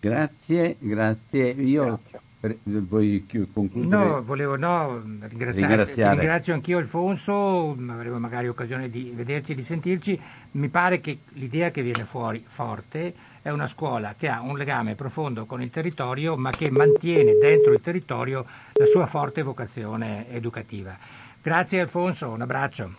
Grazie, 0.00 0.76
grazie. 0.78 1.50
Io 1.50 1.84
grazie 1.84 2.30
Vuoi 2.44 3.24
concludere? 3.52 4.04
No, 4.04 4.22
volevo 4.24 4.56
no, 4.56 5.00
ringraziare. 5.00 5.84
ringrazio 6.10 6.54
anch'io 6.54 6.78
Alfonso, 6.78 7.76
avremo 7.88 8.18
magari 8.18 8.48
occasione 8.48 8.90
di 8.90 9.12
vederci, 9.14 9.54
di 9.54 9.62
sentirci. 9.62 10.20
Mi 10.52 10.68
pare 10.68 11.00
che 11.00 11.20
l'idea 11.34 11.70
che 11.70 11.82
viene 11.82 12.04
fuori 12.04 12.44
forte 12.44 13.14
è 13.42 13.50
una 13.50 13.68
scuola 13.68 14.16
che 14.18 14.26
ha 14.26 14.40
un 14.40 14.56
legame 14.56 14.96
profondo 14.96 15.46
con 15.46 15.62
il 15.62 15.70
territorio, 15.70 16.36
ma 16.36 16.50
che 16.50 16.68
mantiene 16.72 17.38
dentro 17.40 17.72
il 17.72 17.80
territorio 17.80 18.44
la 18.72 18.86
sua 18.86 19.06
forte 19.06 19.42
vocazione 19.42 20.28
educativa. 20.28 20.98
Grazie 21.40 21.80
Alfonso, 21.80 22.28
un 22.28 22.40
abbraccio. 22.40 22.92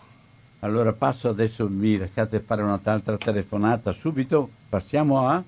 Allora 0.60 0.94
passo 0.94 1.28
adesso, 1.28 1.68
mi 1.68 1.98
lasciate 1.98 2.40
fare 2.40 2.62
un'altra 2.62 3.18
telefonata 3.18 3.92
subito, 3.92 4.48
passiamo 4.70 5.28
a... 5.28 5.42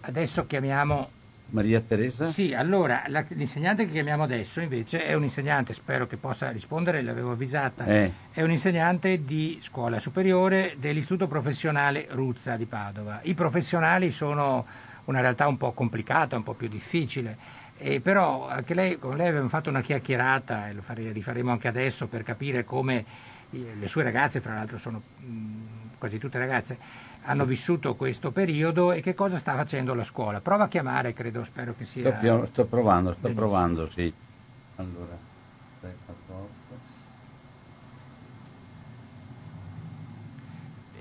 Adesso 0.00 0.46
chiamiamo 0.46 1.10
Maria 1.50 1.80
Teresa? 1.80 2.26
Sì, 2.26 2.52
allora 2.52 3.04
la, 3.08 3.24
l'insegnante 3.28 3.86
che 3.86 3.92
chiamiamo 3.92 4.24
adesso 4.24 4.60
invece 4.60 5.04
è 5.04 5.14
un 5.14 5.22
insegnante, 5.22 5.72
spero 5.72 6.06
che 6.06 6.16
possa 6.16 6.50
rispondere, 6.50 7.02
l'avevo 7.02 7.32
avvisata, 7.32 7.84
eh. 7.84 8.12
è 8.32 8.42
un 8.42 8.50
insegnante 8.50 9.24
di 9.24 9.58
scuola 9.62 10.00
superiore 10.00 10.74
dell'Istituto 10.78 11.28
Professionale 11.28 12.06
Ruzza 12.10 12.56
di 12.56 12.64
Padova. 12.64 13.20
I 13.22 13.34
professionali 13.34 14.10
sono 14.10 14.66
una 15.04 15.20
realtà 15.20 15.46
un 15.46 15.56
po' 15.56 15.72
complicata, 15.72 16.36
un 16.36 16.42
po' 16.42 16.54
più 16.54 16.68
difficile, 16.68 17.36
e 17.76 18.00
però 18.00 18.48
anche 18.48 18.74
lei, 18.74 18.98
con 18.98 19.16
lei 19.16 19.28
abbiamo 19.28 19.48
fatto 19.48 19.68
una 19.68 19.82
chiacchierata, 19.82 20.68
e 20.68 20.72
lo 20.72 20.82
fare, 20.82 21.12
rifaremo 21.12 21.50
anche 21.50 21.68
adesso 21.68 22.08
per 22.08 22.22
capire 22.22 22.64
come 22.64 23.04
le 23.50 23.86
sue 23.86 24.02
ragazze, 24.02 24.40
fra 24.40 24.54
l'altro 24.54 24.78
sono 24.78 25.00
mh, 25.18 25.98
quasi 25.98 26.18
tutte 26.18 26.38
ragazze, 26.38 26.78
hanno 27.24 27.44
vissuto 27.44 27.94
questo 27.94 28.30
periodo 28.30 28.92
e 28.92 29.00
che 29.00 29.14
cosa 29.14 29.38
sta 29.38 29.54
facendo 29.54 29.94
la 29.94 30.04
scuola. 30.04 30.40
Prova 30.40 30.64
a 30.64 30.68
chiamare, 30.68 31.12
credo, 31.12 31.44
spero 31.44 31.74
che 31.76 31.84
sia. 31.84 32.18
Sto, 32.18 32.46
sto 32.50 32.64
provando, 32.64 33.12
sto 33.12 33.20
benissimo. 33.20 33.46
provando, 33.46 33.90
sì. 33.90 34.12
Allora, 34.76 35.16
6, 35.80 35.90
4, 36.04 36.48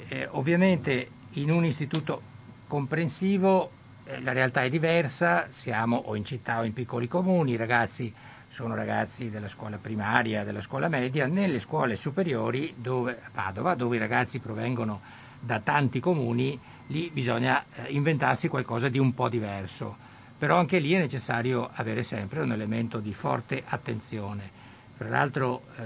eh, 0.10 0.28
ovviamente 0.32 1.10
in 1.32 1.50
un 1.52 1.66
istituto 1.66 2.22
comprensivo 2.68 3.72
eh, 4.06 4.22
la 4.22 4.32
realtà 4.32 4.64
è 4.64 4.70
diversa, 4.70 5.48
siamo 5.50 5.96
o 6.06 6.16
in 6.16 6.24
città 6.24 6.60
o 6.60 6.64
in 6.64 6.74
piccoli 6.74 7.08
comuni, 7.08 7.52
i 7.52 7.56
ragazzi 7.56 8.14
sono 8.48 8.76
ragazzi 8.76 9.32
della 9.32 9.48
scuola 9.48 9.78
primaria, 9.78 10.44
della 10.44 10.62
scuola 10.62 10.88
media, 10.88 11.26
nelle 11.26 11.60
scuole 11.60 11.96
superiori 11.96 12.76
dove, 12.78 13.20
a 13.24 13.30
Padova, 13.32 13.74
dove 13.74 13.96
i 13.96 14.00
ragazzi 14.00 14.38
provengono 14.38 15.02
da 15.44 15.60
tanti 15.60 16.00
comuni, 16.00 16.58
lì 16.88 17.10
bisogna 17.10 17.64
eh, 17.64 17.92
inventarsi 17.92 18.48
qualcosa 18.48 18.88
di 18.88 18.98
un 18.98 19.14
po' 19.14 19.28
diverso. 19.28 19.96
Però 20.38 20.58
anche 20.58 20.80
lì 20.80 20.94
è 20.94 21.00
necessario 21.00 21.70
avere 21.74 22.04
sempre 22.04 22.42
un 22.42 22.52
elemento 22.52 23.00
di 23.00 23.14
forte 23.14 23.64
attenzione. 23.66 24.50
Tra 24.98 25.10
l'altro 25.10 25.64
eh, 25.78 25.84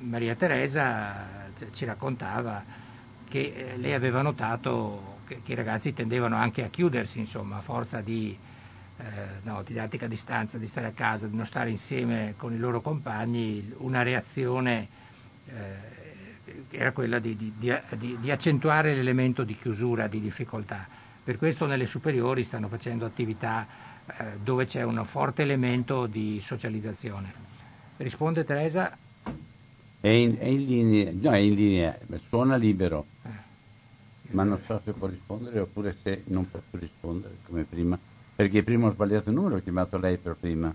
Maria 0.00 0.34
Teresa 0.34 1.48
ci 1.72 1.84
raccontava 1.84 2.64
che 3.28 3.52
eh, 3.54 3.76
lei 3.76 3.92
aveva 3.92 4.22
notato 4.22 5.18
che, 5.26 5.40
che, 5.44 5.52
i 5.52 5.54
ragazzi 5.54 5.92
tendevano 5.92 6.36
anche 6.36 6.64
a 6.64 6.68
chiudersi, 6.68 7.20
insomma, 7.20 7.58
a 7.58 7.60
forza 7.60 8.00
di 8.00 8.36
eh, 8.98 9.02
no, 9.42 9.62
didattica 9.62 10.06
a 10.06 10.08
distanza, 10.08 10.58
di 10.58 10.66
stare 10.66 10.88
a 10.88 10.92
casa, 10.92 11.28
di 11.28 11.36
non 11.36 11.46
stare 11.46 11.70
insieme 11.70 12.34
con 12.36 12.52
i 12.52 12.58
loro 12.58 12.80
compagni, 12.80 13.72
una 13.78 14.02
reazione 14.02 14.88
eh, 15.46 15.89
era 16.70 16.92
quella 16.92 17.18
di, 17.18 17.36
di, 17.36 17.52
di, 17.56 18.18
di, 18.20 18.30
accentuare 18.30 18.94
l'elemento 18.94 19.42
di 19.42 19.56
chiusura, 19.56 20.06
di 20.06 20.20
difficoltà. 20.20 20.86
Per 21.22 21.36
questo 21.36 21.66
nelle 21.66 21.86
superiori 21.86 22.44
stanno 22.44 22.68
facendo 22.68 23.04
attività 23.04 23.66
eh, 24.06 24.24
dove 24.42 24.66
c'è 24.66 24.82
un 24.82 25.04
forte 25.04 25.42
elemento 25.42 26.06
di 26.06 26.40
socializzazione. 26.40 27.32
Risponde 27.98 28.44
Teresa? 28.44 28.96
È 30.00 30.08
in, 30.08 30.38
è 30.38 30.46
in 30.46 30.64
linea, 30.64 31.12
no, 31.14 31.32
è 31.32 31.38
in 31.38 31.54
linea, 31.54 31.98
suona 32.28 32.56
libero, 32.56 33.06
eh. 33.22 33.28
ma 34.30 34.44
non 34.44 34.58
so 34.64 34.80
se 34.82 34.92
può 34.92 35.06
rispondere 35.06 35.60
oppure 35.60 35.94
se 36.02 36.22
non 36.26 36.48
più 36.48 36.78
rispondere 36.78 37.34
come 37.44 37.64
prima 37.64 37.98
perché 38.40 38.62
prima 38.62 38.86
ho 38.86 38.90
sbagliato 38.90 39.28
il 39.28 39.34
numero, 39.34 39.56
ho 39.56 39.60
chiamato 39.60 39.98
lei 39.98 40.16
per 40.16 40.34
prima. 40.34 40.74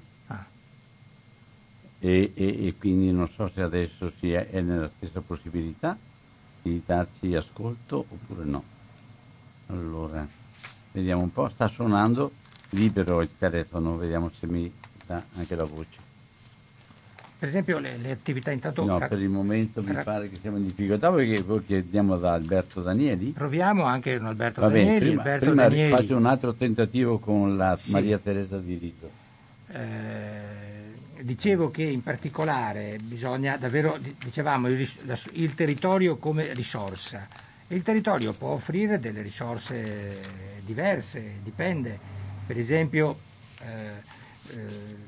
E, 1.99 2.33
e, 2.35 2.67
e, 2.67 2.75
quindi 2.77 3.11
non 3.11 3.27
so 3.27 3.47
se 3.47 3.61
adesso 3.61 4.11
si 4.19 4.31
è, 4.31 4.49
è, 4.49 4.61
nella 4.61 4.89
stessa 4.95 5.21
possibilità 5.21 5.97
di 6.61 6.81
darci 6.85 7.35
ascolto 7.35 8.05
oppure 8.07 8.43
no. 8.43 8.63
Allora, 9.67 10.27
vediamo 10.91 11.21
un 11.23 11.31
po', 11.31 11.49
sta 11.49 11.67
suonando 11.67 12.31
libero 12.69 13.21
il 13.21 13.29
telefono, 13.37 13.97
vediamo 13.97 14.29
se 14.29 14.45
mi 14.47 14.71
dà 15.05 15.23
anche 15.35 15.55
la 15.55 15.63
voce. 15.63 16.05
Per 17.37 17.49
esempio 17.49 17.79
le, 17.79 17.97
le 17.97 18.11
attività 18.11 18.51
intanto... 18.51 18.85
No, 18.85 18.97
per 18.97 19.21
il 19.21 19.29
momento 19.29 19.83
mi 19.83 19.93
pare 20.03 20.29
che 20.29 20.37
siamo 20.39 20.57
in 20.57 20.63
difficoltà 20.63 21.11
perché 21.11 21.43
poi 21.43 21.65
chiediamo 21.65 22.17
da 22.17 22.33
Alberto 22.33 22.81
Danieli. 22.81 23.31
Proviamo 23.31 23.83
anche 23.83 24.17
con 24.17 24.27
Alberto 24.27 24.61
Va 24.61 24.67
Danieli. 24.69 24.87
Bene, 24.87 24.99
prima, 24.99 25.21
Alberto 25.21 25.45
prima 25.45 25.61
Danieli. 25.63 25.95
faccio 25.95 26.15
un 26.15 26.25
altro 26.25 26.53
tentativo 26.53 27.19
con 27.19 27.57
la 27.57 27.75
sì. 27.75 27.91
Maria 27.91 28.17
Teresa 28.19 28.57
di 28.57 28.77
Rito. 28.77 29.09
Eh, 29.67 30.44
dicevo 31.25 31.71
che 31.71 31.81
in 31.81 32.03
particolare 32.03 32.97
bisogna 33.01 33.57
davvero, 33.57 33.97
dicevamo, 34.23 34.67
il, 34.67 34.87
il 35.31 35.55
territorio 35.55 36.17
come 36.17 36.53
risorsa. 36.53 37.27
Il 37.69 37.81
territorio 37.81 38.33
può 38.33 38.49
offrire 38.49 38.99
delle 38.99 39.23
risorse 39.23 40.19
diverse, 40.63 41.39
dipende. 41.41 41.97
Per 42.45 42.57
esempio... 42.57 43.19
Eh, 43.59 44.13
eh, 44.53 45.03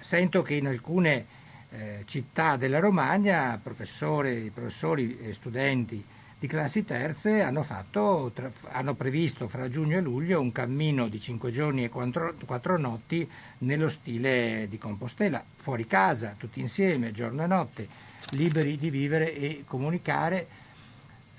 sento 0.00 0.42
che 0.42 0.54
in 0.54 0.66
alcune 0.66 1.26
eh, 1.70 2.02
città 2.04 2.56
della 2.56 2.78
Romagna 2.78 3.58
professori, 3.62 4.50
professori 4.52 5.18
e 5.18 5.32
studenti 5.32 6.04
di 6.38 6.46
classi 6.46 6.84
terze 6.84 7.40
hanno, 7.40 7.62
fatto, 7.62 8.30
hanno, 8.72 8.94
previsto 8.94 9.48
fra 9.48 9.70
giugno 9.70 9.96
e 9.96 10.00
luglio 10.02 10.40
un 10.40 10.52
cammino 10.52 11.08
di 11.08 11.18
cinque 11.18 11.50
giorni 11.50 11.84
e 11.84 11.88
quattro, 11.88 12.34
quattro 12.44 12.76
notti 12.76 13.28
nello 13.58 13.88
stile 13.88 14.66
di 14.68 14.76
Compostela, 14.76 15.42
fuori 15.54 15.86
casa, 15.86 16.34
tutti 16.36 16.60
insieme, 16.60 17.12
giorno 17.12 17.42
e 17.42 17.46
notte, 17.46 17.88
liberi 18.32 18.76
di 18.76 18.90
vivere 18.90 19.34
e 19.34 19.64
comunicare. 19.66 20.64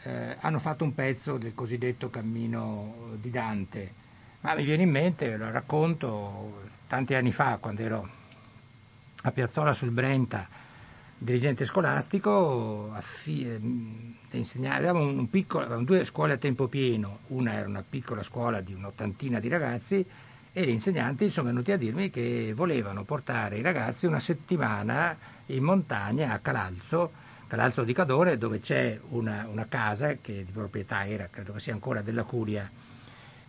Eh, 0.01 0.35
hanno 0.39 0.59
fatto 0.59 0.83
un 0.83 0.95
pezzo 0.95 1.37
del 1.37 1.53
cosiddetto 1.53 2.09
cammino 2.09 3.17
di 3.19 3.29
Dante. 3.29 3.93
Ma 4.41 4.55
mi 4.55 4.63
viene 4.63 4.83
in 4.83 4.89
mente, 4.89 5.37
lo 5.37 5.51
racconto, 5.51 6.69
tanti 6.87 7.13
anni 7.13 7.31
fa, 7.31 7.57
quando 7.57 7.81
ero 7.81 8.09
a 9.21 9.31
Piazzola 9.31 9.73
sul 9.73 9.91
Brenta, 9.91 10.47
dirigente 11.17 11.65
scolastico, 11.65 12.91
affi- 12.93 14.15
avevamo, 14.67 15.01
un 15.01 15.29
piccolo, 15.29 15.63
avevamo 15.63 15.85
due 15.85 16.05
scuole 16.05 16.33
a 16.33 16.37
tempo 16.37 16.67
pieno, 16.67 17.19
una 17.27 17.53
era 17.53 17.67
una 17.67 17.83
piccola 17.87 18.23
scuola 18.23 18.61
di 18.61 18.73
un'ottantina 18.73 19.39
di 19.39 19.47
ragazzi 19.47 20.05
e 20.53 20.65
gli 20.65 20.69
insegnanti 20.69 21.29
sono 21.29 21.49
venuti 21.49 21.71
a 21.71 21.77
dirmi 21.77 22.09
che 22.09 22.51
volevano 22.55 23.03
portare 23.03 23.57
i 23.57 23.61
ragazzi 23.61 24.07
una 24.07 24.19
settimana 24.19 25.15
in 25.47 25.63
montagna 25.63 26.31
a 26.31 26.39
Calalzo, 26.39 27.11
Calalzo 27.47 27.83
di 27.83 27.93
Cadore, 27.93 28.37
dove 28.37 28.59
c'è 28.59 28.99
una, 29.09 29.47
una 29.49 29.67
casa 29.67 30.15
che 30.15 30.43
di 30.43 30.51
proprietà 30.51 31.05
era, 31.05 31.27
credo 31.29 31.53
che 31.53 31.59
sia 31.59 31.73
ancora 31.73 32.01
della 32.01 32.23
Curia. 32.23 32.69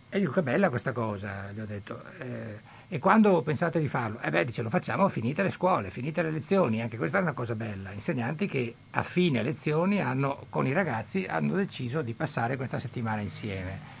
E 0.07 0.19
dico 0.19 0.31
che 0.31 0.41
bella 0.41 0.69
questa 0.69 0.91
cosa, 0.91 1.51
gli 1.51 1.59
ho 1.59 1.65
detto. 1.65 2.03
Eh, 2.19 2.68
e 2.91 2.97
quando 2.97 3.43
pensate 3.43 3.79
di 3.79 3.87
farlo? 3.87 4.19
Eh 4.19 4.31
beh, 4.31 4.45
dice, 4.45 4.63
lo 4.63 4.69
facciamo 4.69 5.07
finite 5.09 5.43
le 5.43 5.51
scuole, 5.51 5.91
finite 5.91 6.23
le 6.23 6.31
lezioni, 6.31 6.81
anche 6.81 6.97
questa 6.97 7.19
è 7.19 7.21
una 7.21 7.33
cosa 7.33 7.53
bella. 7.53 7.91
Insegnanti 7.91 8.47
che 8.47 8.73
a 8.89 9.03
fine 9.03 9.43
lezioni 9.43 10.01
hanno, 10.01 10.47
con 10.49 10.65
i 10.65 10.73
ragazzi 10.73 11.27
hanno 11.29 11.53
deciso 11.53 12.01
di 12.01 12.15
passare 12.15 12.57
questa 12.57 12.79
settimana 12.79 13.21
insieme. 13.21 13.97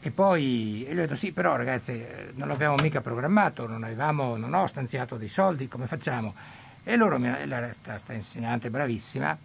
E 0.00 0.10
poi 0.10 0.84
e 0.86 0.92
gli 0.94 0.98
ho 0.98 1.00
detto 1.00 1.16
sì, 1.16 1.32
però 1.32 1.56
ragazzi, 1.56 2.04
non 2.34 2.48
l'abbiamo 2.48 2.74
mica 2.82 3.00
programmato, 3.00 3.66
non, 3.66 3.82
avevamo, 3.82 4.36
non 4.36 4.52
ho 4.52 4.66
stanziato 4.66 5.16
dei 5.16 5.30
soldi, 5.30 5.66
come 5.66 5.86
facciamo? 5.86 6.34
E 6.84 6.94
loro, 6.96 7.18
la 7.18 7.72
sta 7.72 8.12
insegnante 8.12 8.68
bravissima, 8.68 9.36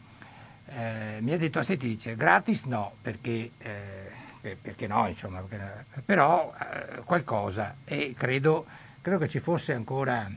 eh, 0.65 1.17
mi 1.21 1.31
ha 1.31 1.37
detto, 1.37 1.63
senti, 1.63 1.87
dice, 1.87 2.17
gratis 2.17 2.63
no, 2.65 2.91
perché... 3.01 3.51
Eh, 3.57 4.19
perché 4.59 4.87
no, 4.87 5.07
insomma, 5.07 5.39
perché, 5.41 5.85
però 6.03 6.51
eh, 6.59 7.01
qualcosa 7.03 7.75
e 7.85 8.15
credo 8.17 8.65
credo 9.01 9.17
che 9.17 9.27
ci 9.27 9.39
fosse 9.39 9.73
ancora, 9.73 10.29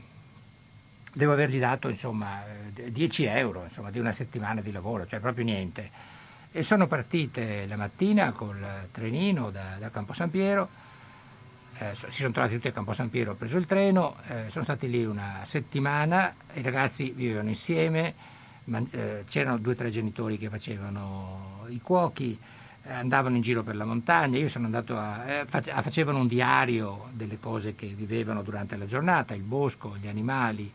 devo 1.13 1.31
avergli 1.31 1.59
dato 1.59 1.87
insomma 1.87 2.43
10 2.71 3.23
euro 3.25 3.63
insomma, 3.63 3.91
di 3.91 3.99
una 3.99 4.11
settimana 4.11 4.61
di 4.61 4.71
lavoro, 4.71 5.05
cioè 5.05 5.19
proprio 5.19 5.45
niente. 5.45 6.13
E 6.51 6.63
sono 6.63 6.87
partite 6.87 7.65
la 7.67 7.75
mattina 7.75 8.31
col 8.31 8.87
trenino 8.91 9.51
da, 9.51 9.75
da 9.77 9.89
Campo 9.89 10.13
San 10.13 10.29
Piero, 10.29 10.69
eh, 11.77 11.93
si 11.93 12.21
sono 12.21 12.31
trovati 12.31 12.55
tutti 12.55 12.69
a 12.69 12.71
Campo 12.71 12.93
San 12.93 13.09
Piero, 13.09 13.31
ho 13.31 13.35
preso 13.35 13.57
il 13.57 13.65
treno, 13.65 14.15
eh, 14.27 14.49
sono 14.49 14.63
stati 14.63 14.89
lì 14.89 15.03
una 15.03 15.41
settimana, 15.43 16.33
i 16.53 16.61
ragazzi 16.61 17.11
vivevano 17.11 17.49
insieme, 17.49 18.13
man- 18.65 18.87
eh, 18.91 19.25
c'erano 19.27 19.57
due 19.57 19.73
o 19.73 19.75
tre 19.75 19.91
genitori 19.91 20.37
che 20.37 20.49
facevano 20.49 21.65
i 21.67 21.81
cuochi, 21.81 22.39
eh, 22.39 22.54
andavano 22.87 23.35
in 23.35 23.41
giro 23.41 23.63
per 23.63 23.75
la 23.75 23.85
montagna, 23.85 24.37
io 24.37 24.49
sono 24.49 24.65
andato 24.65 24.97
a, 24.97 25.25
eh, 25.25 25.45
facevano 25.45 26.19
un 26.19 26.27
diario 26.27 27.09
delle 27.13 27.39
cose 27.39 27.75
che 27.75 27.87
vivevano 27.87 28.41
durante 28.43 28.75
la 28.77 28.85
giornata, 28.85 29.33
il 29.33 29.41
bosco, 29.41 29.95
gli 29.97 30.07
animali, 30.07 30.71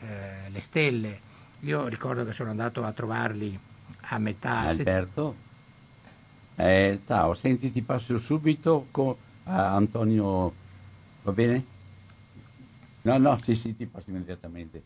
eh, 0.00 0.50
le 0.50 0.60
stelle. 0.60 1.20
Io 1.60 1.88
ricordo 1.88 2.24
che 2.24 2.32
sono 2.32 2.50
andato 2.50 2.84
a 2.84 2.92
trovarli 2.92 3.58
a 4.00 4.18
metà. 4.18 4.60
Alberto? 4.60 5.34
Eh, 6.54 7.00
ciao, 7.06 7.34
senti 7.34 7.72
ti 7.72 7.82
passo 7.82 8.18
subito 8.18 8.86
con 8.90 9.14
Antonio, 9.44 10.52
va 11.22 11.32
bene? 11.32 11.64
No, 13.02 13.16
no, 13.18 13.38
sì, 13.42 13.54
sì, 13.54 13.76
ti 13.76 13.86
passo 13.86 14.10
immediatamente. 14.10 14.82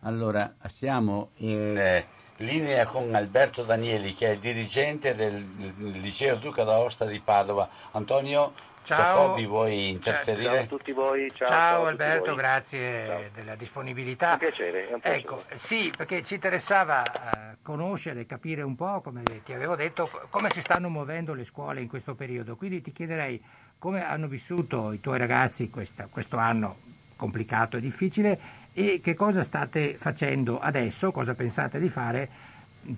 Allora, 0.00 0.54
siamo 0.74 1.30
in 1.36 1.76
eh, 1.76 2.06
linea 2.36 2.86
con 2.86 3.14
Alberto 3.14 3.62
Danieli 3.62 4.14
che 4.14 4.28
è 4.28 4.30
il 4.30 4.38
dirigente 4.38 5.14
del, 5.14 5.46
liceo 5.76 6.36
Duca 6.36 6.64
d'Aosta 6.64 7.04
di 7.04 7.20
Padova. 7.20 7.68
Antonio 7.92 8.52
Ciao. 8.84 8.98
Jacobi, 8.98 9.46
vuoi 9.46 9.90
interferire? 9.90 10.44
Ciao 10.44 10.62
a 10.62 10.66
tutti 10.66 10.92
voi. 10.92 11.32
Ciao, 11.32 11.46
ciao, 11.46 11.56
ciao 11.56 11.86
Alberto, 11.86 12.34
grazie 12.34 13.06
ciao. 13.06 13.22
della 13.32 13.54
disponibilità. 13.54 14.32
Un 14.32 14.38
piacere, 14.38 14.88
un 14.90 15.00
piacere. 15.00 15.20
Ecco, 15.20 15.44
sì, 15.54 15.92
perché 15.96 16.24
ci 16.24 16.34
interessava 16.34 17.02
uh, 17.02 17.56
conoscere, 17.62 18.26
capire 18.26 18.62
un 18.62 18.74
po', 18.74 19.00
come 19.00 19.22
ti 19.44 19.52
avevo 19.52 19.76
detto, 19.76 20.10
come 20.30 20.50
si 20.50 20.60
stanno 20.60 20.88
muovendo 20.88 21.32
le 21.32 21.44
scuole 21.44 21.80
in 21.80 21.88
questo 21.88 22.14
periodo. 22.14 22.56
Quindi 22.56 22.82
ti 22.82 22.90
chiederei 22.90 23.40
come 23.78 24.04
hanno 24.04 24.26
vissuto 24.26 24.92
i 24.92 25.00
tuoi 25.00 25.18
ragazzi 25.18 25.70
questa, 25.70 26.08
questo 26.10 26.36
anno 26.36 26.90
complicato 27.16 27.76
e 27.76 27.80
difficile 27.80 28.38
e 28.74 29.00
che 29.02 29.14
cosa 29.14 29.42
state 29.42 29.94
facendo 29.98 30.58
adesso, 30.58 31.12
cosa 31.12 31.34
pensate 31.34 31.78
di 31.78 31.88
fare 31.88 32.28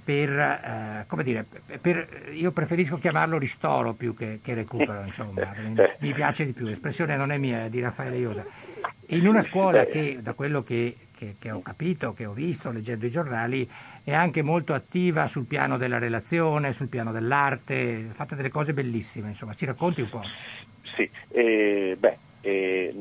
per, 0.03 0.31
eh, 0.31 1.05
come 1.07 1.23
dire, 1.23 1.47
per, 1.81 2.31
io 2.33 2.53
preferisco 2.53 2.97
chiamarlo 2.97 3.37
ristoro 3.37 3.93
più 3.93 4.15
che, 4.15 4.41
che 4.43 4.55
recupero, 4.55 5.03
insomma, 5.05 5.53
mi 5.99 6.13
piace 6.13 6.47
di 6.47 6.53
più, 6.53 6.67
l'espressione 6.67 7.17
non 7.17 7.31
è 7.31 7.39
mia, 7.39 7.65
è 7.65 7.69
di 7.69 7.81
Raffaele 7.81 8.17
Iosa. 8.17 8.45
In 9.09 9.27
una 9.27 9.43
scuola 9.43 9.85
che, 9.85 10.21
da 10.23 10.33
quello 10.33 10.63
che, 10.63 10.97
che, 11.15 11.37
che 11.39 11.51
ho 11.51 11.61
capito, 11.61 12.15
che 12.15 12.25
ho 12.25 12.33
visto 12.33 12.71
leggendo 12.71 13.05
i 13.05 13.11
giornali, 13.11 13.69
è 14.03 14.15
anche 14.15 14.43
molto 14.43 14.73
attiva 14.73 15.27
sul 15.27 15.45
piano 15.45 15.77
della 15.77 15.99
relazione, 15.99 16.73
sul 16.73 16.89
piano 16.89 17.13
dell'arte, 17.13 18.09
fate 18.13 18.35
delle 18.35 18.49
cose 18.49 18.73
bellissime, 18.73 19.29
insomma, 19.29 19.55
ci 19.55 19.67
racconti 19.67 20.01
un 20.01 20.09
po'? 20.09 20.23
Sì, 20.97 21.09
eh, 21.29 21.97
beh, 21.99 22.19
eh, 22.47 22.95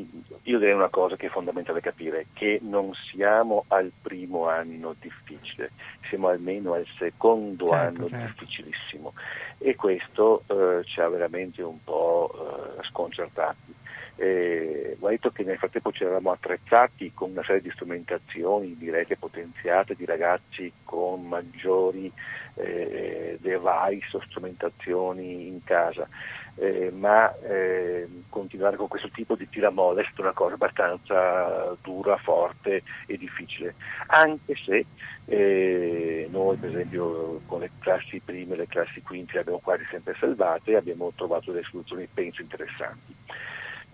io 0.44 0.58
direi 0.58 0.74
una 0.74 0.88
cosa 0.88 1.18
che 1.18 1.28
è 1.28 1.30
fondamentale 1.30 1.82
capire, 1.82 2.28
che 2.32 2.60
non 2.62 2.94
siamo 2.94 3.66
al 3.68 3.92
primo 4.02 4.48
anno 4.48 4.96
difficile, 4.98 5.72
siamo 6.08 6.30
almeno 6.30 6.74
al 6.74 6.86
secondo 6.98 7.68
Certo, 7.68 7.86
anno 7.86 8.08
certo. 8.08 8.26
difficilissimo 8.26 9.14
e 9.58 9.76
questo 9.76 10.44
eh, 10.48 10.86
ci 10.86 11.02
ha 11.02 11.10
veramente 11.10 11.62
un 11.62 11.84
po' 11.84 12.32
eh, 12.80 12.84
sconcertati. 12.86 13.82
Eh, 14.16 14.96
va 15.00 15.10
detto 15.10 15.32
che 15.32 15.44
nel 15.44 15.58
frattempo 15.58 15.92
ci 15.92 16.04
eravamo 16.04 16.32
attrezzati 16.32 17.12
con 17.14 17.32
una 17.32 17.44
serie 17.44 17.62
di 17.62 17.72
strumentazioni, 17.72 18.78
direi 18.78 19.06
che 19.06 19.18
potenziate, 19.18 19.96
di 19.96 20.06
ragazzi 20.06 20.72
con 20.86 21.28
maggiori 21.28 22.10
eh, 22.56 23.38
device 23.42 24.16
o 24.16 24.22
strumentazioni 24.22 25.48
in 25.48 25.64
casa, 25.64 26.08
eh, 26.56 26.92
ma 26.92 27.36
eh, 27.40 28.08
continuare 28.30 28.78
con 28.78 28.88
questo 28.88 29.10
tipo 29.10 29.36
di 29.36 29.50
tiramolla 29.50 30.02
è 30.02 30.06
stata 30.06 30.22
una 30.22 30.34
cosa 30.34 30.54
abbastanza 30.54 31.76
dura, 31.82 32.18
forte 32.18 32.84
e 33.08 33.18
difficile, 33.18 33.76
anche 34.08 34.56
se 34.56 34.86
eh, 35.26 36.28
noi 36.30 36.58
per 36.58 36.70
esempio 36.70 37.42
con 37.46 37.62
le 37.62 37.72
classi 37.80 38.22
prime 38.24 38.56
le 38.56 38.68
classi 38.68 39.02
quinte 39.02 39.34
le 39.34 39.40
abbiamo 39.40 39.60
quasi 39.60 39.86
sempre 39.90 40.16
salvate 40.20 40.72
e 40.72 40.76
abbiamo 40.76 41.12
trovato 41.16 41.52
delle 41.52 41.66
soluzioni 41.70 42.08
penso 42.14 42.42
interessanti. 42.42 43.16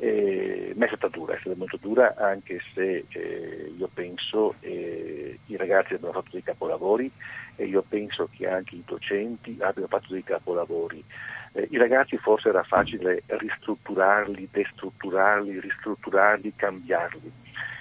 Eh, 0.02 0.72
ma 0.78 0.86
è 0.86 0.88
stata 0.88 1.10
dura, 1.10 1.36
è 1.36 1.39
stata 1.41 1.58
molto 1.58 1.76
dura 1.76 2.15
anche 2.15 2.62
se 2.74 3.04
eh, 3.10 3.74
io 3.78 3.89
penso 3.93 4.56
eh, 4.62 5.39
i 5.45 5.58
ragazzi 5.58 5.93
abbiano 5.93 6.13
fatto 6.13 6.30
dei 6.32 6.41
capolavori 6.41 7.12
e 7.58 7.65
io 7.65 7.84
penso 7.86 8.30
che 8.32 8.48
anche 8.48 8.76
i 8.76 8.84
docenti 8.86 9.58
abbiano 9.60 9.88
fatto 9.88 10.13
dei 10.13 10.24
capolavori. 10.24 11.04
Eh, 11.53 11.67
I 11.71 11.77
ragazzi 11.77 12.17
forse 12.17 12.49
era 12.49 12.63
facile 12.63 13.23
ristrutturarli, 13.25 14.49
destrutturarli, 14.51 15.59
ristrutturarli, 15.59 16.53
cambiarli, 16.55 17.31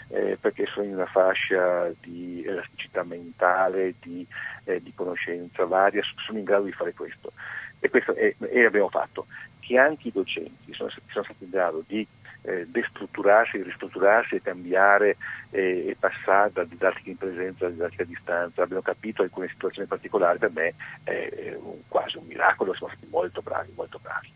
eh, 0.08 0.38
perché 0.40 0.66
sono 0.66 0.86
in 0.86 0.94
una 0.94 1.06
fascia 1.06 1.90
di 2.00 2.42
elasticità 2.46 3.02
mentale, 3.02 3.94
di, 4.00 4.26
eh, 4.64 4.82
di 4.82 4.92
conoscenza 4.94 5.64
varia, 5.64 6.02
sono 6.24 6.38
in 6.38 6.44
grado 6.44 6.64
di 6.64 6.72
fare 6.72 6.94
questo. 6.94 7.32
E 7.80 7.90
questo 7.90 8.14
è, 8.14 8.34
e 8.38 8.64
abbiamo 8.64 8.88
fatto 8.88 9.26
che 9.60 9.78
anche 9.78 10.08
i 10.08 10.12
docenti 10.12 10.72
sono, 10.72 10.90
sono 11.10 11.24
stati 11.24 11.44
in 11.44 11.50
grado 11.50 11.84
di 11.86 12.06
eh, 12.42 12.66
destrutturarsi, 12.68 13.62
ristrutturarsi 13.62 14.36
e 14.36 14.42
cambiare 14.42 15.16
eh, 15.50 15.88
e 15.88 15.96
passare 15.98 16.52
da 16.52 16.64
didattica 16.64 17.10
in 17.10 17.16
presenza 17.16 17.66
a 17.66 17.70
didattica 17.70 18.02
a 18.02 18.06
distanza. 18.06 18.62
Abbiamo 18.62 18.82
capito 18.82 19.22
alcune 19.22 19.48
situazioni 19.48 19.88
particolari, 19.88 20.38
per 20.38 20.50
me 20.52 20.74
è 21.04 21.56
un, 21.60 21.80
quasi 21.88 22.16
un 22.16 22.26
miracolo, 22.26 22.74
siamo 22.74 22.92
stati 22.92 23.08
molto 23.10 23.42
bravi, 23.42 23.72
molto 23.74 23.98
bravi. 24.00 24.32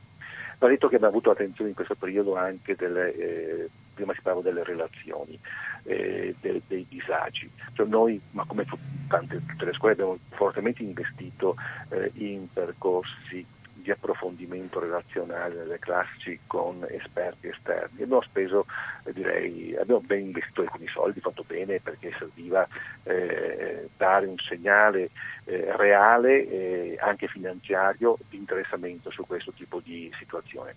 Va 0.59 0.69
detto 0.69 0.87
che 0.87 0.95
abbiamo 0.95 1.15
avuto 1.15 1.31
attenzione 1.31 1.71
in 1.71 1.75
questo 1.75 1.97
periodo 1.97 2.37
anche 2.37 2.77
delle, 2.77 3.13
eh, 3.17 3.69
prima 3.95 4.15
si 4.15 4.21
parlava 4.23 4.45
delle 4.45 4.63
relazioni, 4.63 5.37
eh, 5.85 6.37
de, 6.41 6.63
dei 6.69 6.87
disagi. 6.89 7.51
Cioè 7.73 7.87
noi, 7.87 8.21
ma 8.31 8.45
come 8.45 8.65
tante, 9.09 9.45
tutte 9.45 9.65
le 9.65 9.73
scuole, 9.73 9.95
abbiamo 9.95 10.19
fortemente 10.31 10.85
investito 10.85 11.57
eh, 11.89 12.13
in 12.15 12.47
percorsi 12.53 13.45
di 13.83 13.91
approfondimento 13.91 14.79
relazionale 14.79 15.57
nelle 15.57 15.79
classi 15.79 16.39
con 16.47 16.87
esperti 16.89 17.49
esterni. 17.49 18.03
Abbiamo 18.03 18.23
speso, 18.23 18.67
eh, 19.05 19.13
direi, 19.13 19.77
abbiamo 19.77 20.01
ben 20.01 20.21
investito 20.21 20.63
alcuni 20.63 20.87
soldi, 20.87 21.21
fatto 21.21 21.45
bene 21.47 21.81
perché 21.81 22.15
serviva 22.17 22.67
eh, 23.03 23.89
dare 23.97 24.27
un 24.27 24.39
segnale 24.39 25.11
eh, 25.45 25.77
reale, 25.77 26.49
eh, 26.49 26.97
anche 27.01 27.27
finanziario, 27.27 28.17
di 28.31 28.37
interessamento 28.37 29.11
su 29.11 29.27
questo 29.27 29.53
tipo 29.53 29.81
di 29.81 30.11
situazione. 30.19 30.77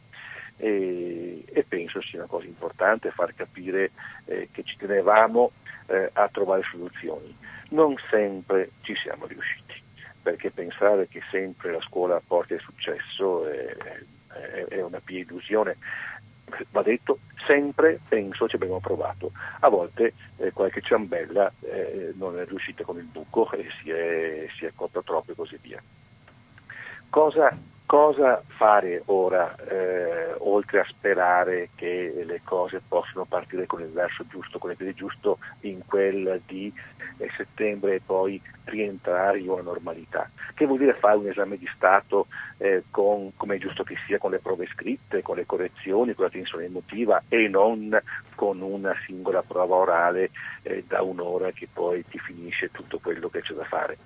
E, 0.57 1.43
e 1.45 1.63
penso 1.63 2.01
sia 2.01 2.19
una 2.19 2.27
cosa 2.27 2.45
importante 2.45 3.11
far 3.11 3.35
capire 3.35 3.91
eh, 4.25 4.47
che 4.51 4.63
ci 4.63 4.77
tenevamo 4.77 5.51
eh, 5.87 6.09
a 6.13 6.29
trovare 6.29 6.63
soluzioni. 6.69 7.35
Non 7.69 7.95
sempre 8.09 8.71
ci 8.81 8.95
siamo 8.95 9.25
riusciti 9.25 9.64
perché 10.25 10.49
pensare 10.49 11.07
che 11.07 11.21
sempre 11.29 11.71
la 11.71 11.79
scuola 11.81 12.19
porti 12.19 12.53
al 12.53 12.59
successo 12.59 13.47
è, 13.47 13.77
è, 14.33 14.65
è 14.69 14.81
una 14.81 14.99
pia 14.99 15.19
illusione. 15.19 15.77
Va 16.71 16.81
detto, 16.81 17.19
sempre 17.45 17.99
penso 18.07 18.47
ci 18.47 18.55
abbiamo 18.55 18.79
provato. 18.79 19.31
A 19.59 19.69
volte 19.69 20.13
eh, 20.37 20.51
qualche 20.51 20.81
ciambella 20.81 21.53
eh, 21.59 22.11
non 22.15 22.39
è 22.39 22.45
riuscita 22.45 22.83
con 22.83 22.97
il 22.97 23.03
buco 23.03 23.51
e 23.51 23.67
si 23.79 23.91
è, 23.91 24.47
si 24.57 24.65
è 24.65 24.71
cotta 24.73 25.03
troppo 25.03 25.33
e 25.33 25.35
così 25.35 25.59
via. 25.61 25.79
Cosa, 27.07 27.55
cosa 27.85 28.41
fare 28.47 29.03
ora, 29.05 29.55
eh, 29.55 30.33
oltre 30.39 30.79
a 30.79 30.85
sperare 30.87 31.69
che 31.75 32.23
le 32.25 32.41
cose 32.43 32.81
possano 32.85 33.25
partire 33.25 33.67
con 33.67 33.81
il 33.81 33.91
verso 33.91 34.25
giusto, 34.27 34.57
con 34.57 34.71
il 34.71 34.77
piede 34.77 34.93
giusto, 34.93 35.37
in 35.61 35.81
quel 35.85 36.41
di 36.45 36.73
eh, 37.17 37.29
settembre 37.37 37.95
e 37.95 38.01
poi 38.03 38.41
rientrare 38.65 39.39
in 39.39 39.49
una 39.49 39.61
normalità? 39.61 40.29
Che 40.53 40.65
vuol 40.65 40.79
dire 40.79 40.93
fare 40.93 41.17
un 41.17 41.27
esame 41.27 41.57
di 41.57 41.69
Stato 41.75 42.27
eh, 42.57 42.83
con, 42.89 43.31
come 43.37 43.55
è 43.55 43.59
giusto 43.59 43.83
che 43.83 43.95
sia, 44.05 44.17
con 44.17 44.31
le 44.31 44.39
prove 44.39 44.67
scritte, 44.67 45.21
con 45.21 45.35
le 45.35 45.45
correzioni, 45.45 46.13
con 46.15 46.25
la 46.25 46.31
tensione 46.31 46.65
emotiva 46.65 47.23
e 47.29 47.47
non 47.47 47.97
con 48.33 48.61
una 48.61 48.95
singola 49.05 49.43
prova 49.43 49.75
orale 49.75 50.31
eh, 50.63 50.83
da 50.87 51.01
un'ora 51.03 51.51
che 51.51 51.67
poi 51.71 52.03
ti 52.07 52.17
finisce 52.19 52.71
tutto 52.71 52.99
quello 52.99 53.29
che 53.29 53.41
c'è 53.41 53.53
da 53.53 53.63
fare. 53.65 53.97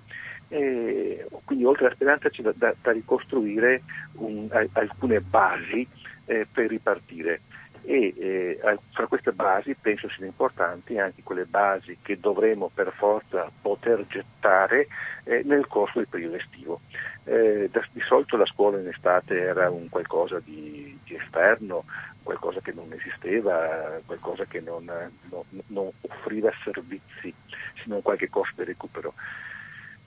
E 0.52 1.26
quindi 1.44 1.64
oltre 1.64 1.86
alla 1.86 1.94
speranza 1.94 2.28
c'è 2.28 2.42
da, 2.42 2.52
da, 2.54 2.74
da 2.82 2.92
ricostruire 2.92 3.82
un, 4.14 4.48
alcune 4.72 5.20
basi 5.20 5.86
eh, 6.26 6.46
per 6.50 6.68
ripartire 6.68 7.40
e 7.82 8.14
eh, 8.18 8.78
fra 8.92 9.06
queste 9.06 9.32
basi 9.32 9.74
penso 9.74 10.08
siano 10.08 10.26
importanti 10.26 10.98
anche 10.98 11.22
quelle 11.22 11.46
basi 11.46 11.98
che 12.02 12.20
dovremo 12.20 12.70
per 12.72 12.92
forza 12.94 13.50
poter 13.60 14.06
gettare 14.06 14.86
eh, 15.24 15.42
nel 15.44 15.66
corso 15.66 15.98
del 15.98 16.08
periodo 16.08 16.36
estivo. 16.36 16.80
Eh, 17.24 17.68
da, 17.70 17.84
di 17.92 18.00
solito 18.00 18.36
la 18.36 18.46
scuola 18.46 18.78
in 18.78 18.88
estate 18.88 19.38
era 19.38 19.70
un 19.70 19.88
qualcosa 19.88 20.40
di, 20.44 20.98
di 21.04 21.14
esterno, 21.14 21.84
qualcosa 22.22 22.60
che 22.60 22.72
non 22.72 22.92
esisteva, 22.92 23.98
qualcosa 24.04 24.44
che 24.44 24.60
non, 24.60 24.84
non, 24.84 25.42
non 25.68 25.90
offriva 26.02 26.52
servizi, 26.62 27.32
se 27.48 27.84
non 27.86 28.02
qualche 28.02 28.28
corso 28.28 28.52
di 28.56 28.64
recupero. 28.64 29.14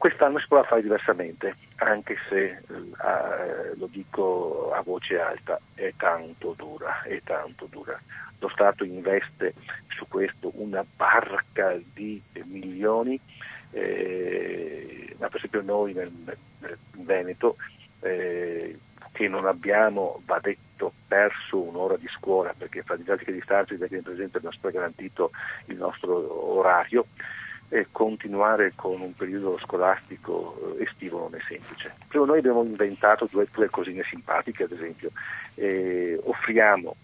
Quest'anno 0.03 0.37
si 0.37 0.47
prova 0.49 0.63
a 0.63 0.67
fare 0.67 0.81
diversamente, 0.81 1.55
anche 1.75 2.17
se 2.27 2.43
eh, 2.43 3.75
lo 3.75 3.87
dico 3.89 4.73
a 4.73 4.81
voce 4.81 5.17
alta, 5.17 5.57
è 5.75 5.93
tanto 5.95 6.53
dura, 6.57 7.03
è 7.03 7.21
tanto 7.23 7.67
dura. 7.71 7.97
Lo 8.39 8.49
Stato 8.49 8.83
investe 8.83 9.53
su 9.87 10.05
questo 10.09 10.51
una 10.55 10.83
barca 10.97 11.79
di 11.93 12.21
milioni, 12.43 13.17
eh, 13.71 15.15
ma 15.19 15.29
per 15.29 15.37
esempio 15.37 15.61
noi 15.61 15.93
nel, 15.93 16.11
nel 16.59 16.77
Veneto, 16.97 17.55
eh, 18.01 18.77
che 19.13 19.27
non 19.29 19.45
abbiamo, 19.45 20.21
va 20.25 20.37
detto, 20.41 20.91
perso 21.07 21.61
un'ora 21.61 21.95
di 21.95 22.09
scuola, 22.09 22.53
perché 22.57 22.81
fra 22.81 22.97
didattica 22.97 23.31
di 23.31 23.37
distanza 23.37 23.71
e 23.71 23.75
didattica 23.75 23.99
in 23.99 24.03
presenza 24.03 24.37
abbiamo 24.37 24.69
garantito 24.69 25.31
il 25.67 25.77
nostro 25.77 26.57
orario, 26.57 27.05
e 27.69 27.87
continuare 27.91 28.73
con 28.75 29.01
un 29.01 29.13
periodo 29.15 29.57
scolastico 29.57 30.75
estivo 30.79 31.19
non 31.19 31.35
è 31.35 31.39
semplice. 31.47 31.93
Però 32.07 32.25
noi 32.25 32.39
abbiamo 32.39 32.63
inventato 32.63 33.27
due, 33.29 33.47
due 33.51 33.69
cosine 33.69 34.03
simpatiche, 34.03 34.63
ad 34.63 34.71
esempio, 34.71 35.11
eh, 35.55 36.19
offriamo 36.23 36.95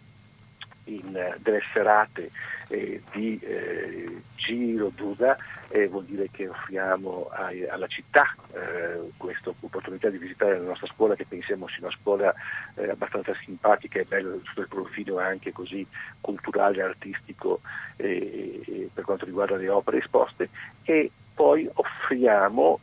in 0.86 1.36
delle 1.39 1.62
serate 1.74 2.32
eh, 2.70 3.02
di 3.12 3.38
eh, 3.40 4.22
giro 4.36 4.92
Duda, 4.96 5.38
eh, 5.70 5.88
vuol 5.88 6.06
dire 6.06 6.30
che 6.32 6.48
offriamo 6.48 7.30
ai, 7.32 7.68
alla 7.68 7.88
città 7.88 8.34
eh, 8.54 9.12
questa 9.18 9.50
opportunità 9.50 10.10
di 10.10 10.18
visitare 10.18 10.58
la 10.58 10.66
nostra 10.66 10.88
scuola 10.88 11.16
che 11.16 11.26
pensiamo 11.26 11.68
sia 11.68 11.80
una 11.82 11.96
scuola 12.00 12.34
eh, 12.76 12.90
abbastanza 12.90 13.34
simpatica 13.44 14.00
e 14.00 14.06
bella 14.06 14.34
il 14.36 14.68
profilo 14.68 15.20
anche 15.20 15.52
così 15.52 15.86
culturale, 16.22 16.82
artistico 16.82 17.62
eh, 17.98 18.90
per 18.94 19.04
quanto 19.04 19.26
riguarda 19.26 19.56
le 19.56 19.70
opere 19.70 19.98
esposte. 19.98 20.50
E 20.84 21.12
poi 21.34 21.70
offriamo 21.74 22.82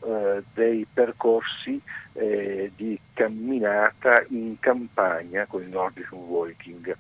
dei 0.55 0.87
percorsi 0.91 1.79
di 2.15 2.99
camminata 3.13 4.25
in 4.31 4.59
campagna 4.59 5.45
con 5.45 5.61
il 5.61 5.69
Nordic 5.69 6.11
Walking 6.13 6.97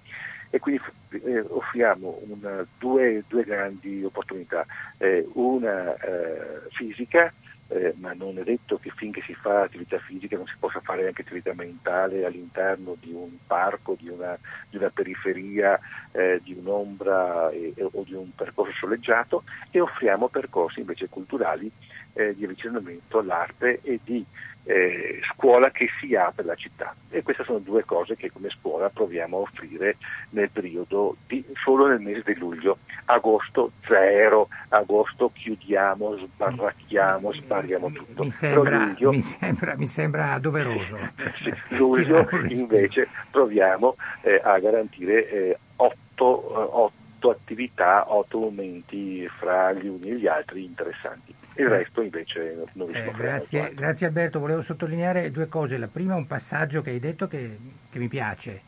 e 0.57 0.59
quindi 0.59 0.83
eh, 1.11 1.41
offriamo 1.49 2.23
una, 2.29 2.67
due, 2.79 3.23
due, 3.29 3.45
grandi 3.45 4.03
opportunità, 4.03 4.65
eh, 4.97 5.29
una 5.35 5.95
eh, 5.97 6.63
fisica, 6.71 7.31
eh, 7.69 7.93
ma 7.99 8.15
non 8.15 8.39
è 8.39 8.43
detto 8.43 8.79
che 8.79 8.91
finché 8.95 9.21
si 9.23 9.35
fa 9.35 9.63
attività 9.63 9.99
fisica 9.99 10.37
non 10.37 10.47
si 10.47 10.55
possa 10.59 10.81
fare 10.81 11.07
anche 11.07 11.23
attività 11.23 11.53
mentale 11.53 12.25
all'interno 12.25 12.97
di 12.99 13.13
un 13.13 13.37
parco, 13.47 13.97
di 13.99 14.09
una, 14.09 14.39
di 14.71 14.79
una 14.79 14.89
periferia, 14.89 15.79
eh, 16.13 16.41
di 16.43 16.55
un'ombra 16.59 17.51
e, 17.51 17.75
o 17.79 18.03
di 18.05 18.15
un 18.15 18.35
percorso 18.35 18.73
soleggiato. 18.79 19.43
E 19.71 19.81
offriamo 19.81 20.29
percorsi 20.29 20.81
invece 20.81 21.09
culturali 21.09 21.71
eh, 22.15 22.35
di 22.35 22.45
avvicinamento 22.45 23.19
all'arte 23.19 23.81
e 23.83 24.01
di 24.03 24.25
eh, 24.67 25.21
scuola 25.33 25.71
che 25.71 25.89
si 26.01 26.15
apre 26.17 26.45
la 26.45 26.57
città. 26.57 26.95
E 27.09 27.23
queste 27.23 27.45
sono 27.45 27.59
due 27.59 27.85
cose 27.85 28.17
che 28.17 28.33
come 28.33 28.51
scuola 28.51 28.91
proviamo 28.91 29.37
a 29.37 29.41
offrire 29.41 29.97
nel 30.31 30.51
periodo 30.51 31.17
di, 31.27 31.45
solo 31.63 31.87
nel 31.87 32.01
mese 32.01 32.23
di 32.25 32.35
luglio. 32.35 32.79
Agosto 33.07 33.71
zero, 33.87 34.49
agosto 34.69 35.31
chiudiamo, 35.33 36.17
sbarracchiamo, 36.17 37.33
spariamo 37.33 37.93
tutto. 37.93 38.25
Mi 38.25 38.31
sembra, 38.31 38.85
luglio, 38.85 39.11
mi 39.11 39.23
sembra, 39.23 39.77
mi 39.77 39.87
sembra 39.87 40.39
doveroso. 40.39 40.99
luglio 41.71 42.29
invece 42.49 43.09
proviamo 43.31 43.95
eh, 44.23 44.41
a 44.43 44.59
garantire 44.59 45.31
eh, 45.31 45.59
otto, 45.77 46.77
otto 46.77 47.05
attività, 47.21 48.13
otto 48.13 48.39
momenti 48.39 49.29
fra 49.29 49.73
gli 49.73 49.87
uni 49.87 50.11
e 50.11 50.17
gli 50.17 50.27
altri 50.27 50.65
interessanti. 50.65 51.35
Il 51.59 51.69
resto 51.69 52.03
invece 52.03 52.65
non 52.75 52.95
eh, 52.95 53.11
grazie, 53.17 53.73
grazie, 53.75 54.07
Alberto, 54.07 54.39
volevo 54.39 54.61
sottolineare 54.61 55.31
due 55.31 55.49
cose. 55.49 55.79
La 55.79 55.89
prima 55.89 56.13
è 56.13 56.17
un 56.17 56.27
passaggio 56.27 56.83
che 56.83 56.91
hai 56.91 57.01
detto 57.01 57.27
che, 57.29 57.59
che, 57.91 57.99
mi 57.99 58.09
piace, 58.09 58.61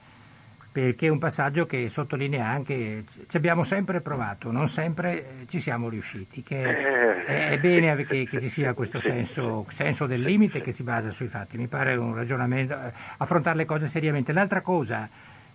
perché 0.72 1.07
è 1.07 1.11
un 1.11 1.18
passaggio 1.18 1.66
che 1.66 1.86
sottolinea 1.90 2.46
anche, 2.46 3.05
ci 3.28 3.36
abbiamo 3.36 3.62
sempre 3.62 4.01
provato, 4.01 4.51
non 4.51 4.68
sempre 4.68 5.42
eh, 5.42 5.46
ci 5.49 5.61
siamo 5.61 5.90
riusciti, 5.90 6.42
che 6.42 6.62
eh, 6.62 7.24
è, 7.26 7.49
è, 7.51 7.59
bene 7.59 8.07
che, 8.07 8.24
che, 8.24 8.40
ci 8.40 8.49
sia 8.49 8.72
questo 8.74 9.01
senso, 9.01 9.66
senso, 9.68 10.07
del 10.07 10.22
limite 10.22 10.62
che 10.62 10.72
si 10.72 10.82
basa 10.82 11.11
sui 11.11 11.28
fatti, 11.28 11.59
mi 11.59 11.66
pare 11.66 11.94
un 11.94 12.14
ragionamento, 12.14 12.72
eh, 12.72 12.90
affrontare 13.18 13.59
le 13.59 13.64
cose 13.66 13.86
seriamente. 13.86 14.32
L'altra 14.32 14.62
cosa 14.62 15.11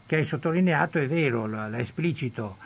che 0.05 0.17
hai 0.17 0.23
sottolineato 0.23 0.99
è 0.99 1.07
vero, 1.07 1.47
l'ha 1.47 1.79
esplicito 1.79 2.57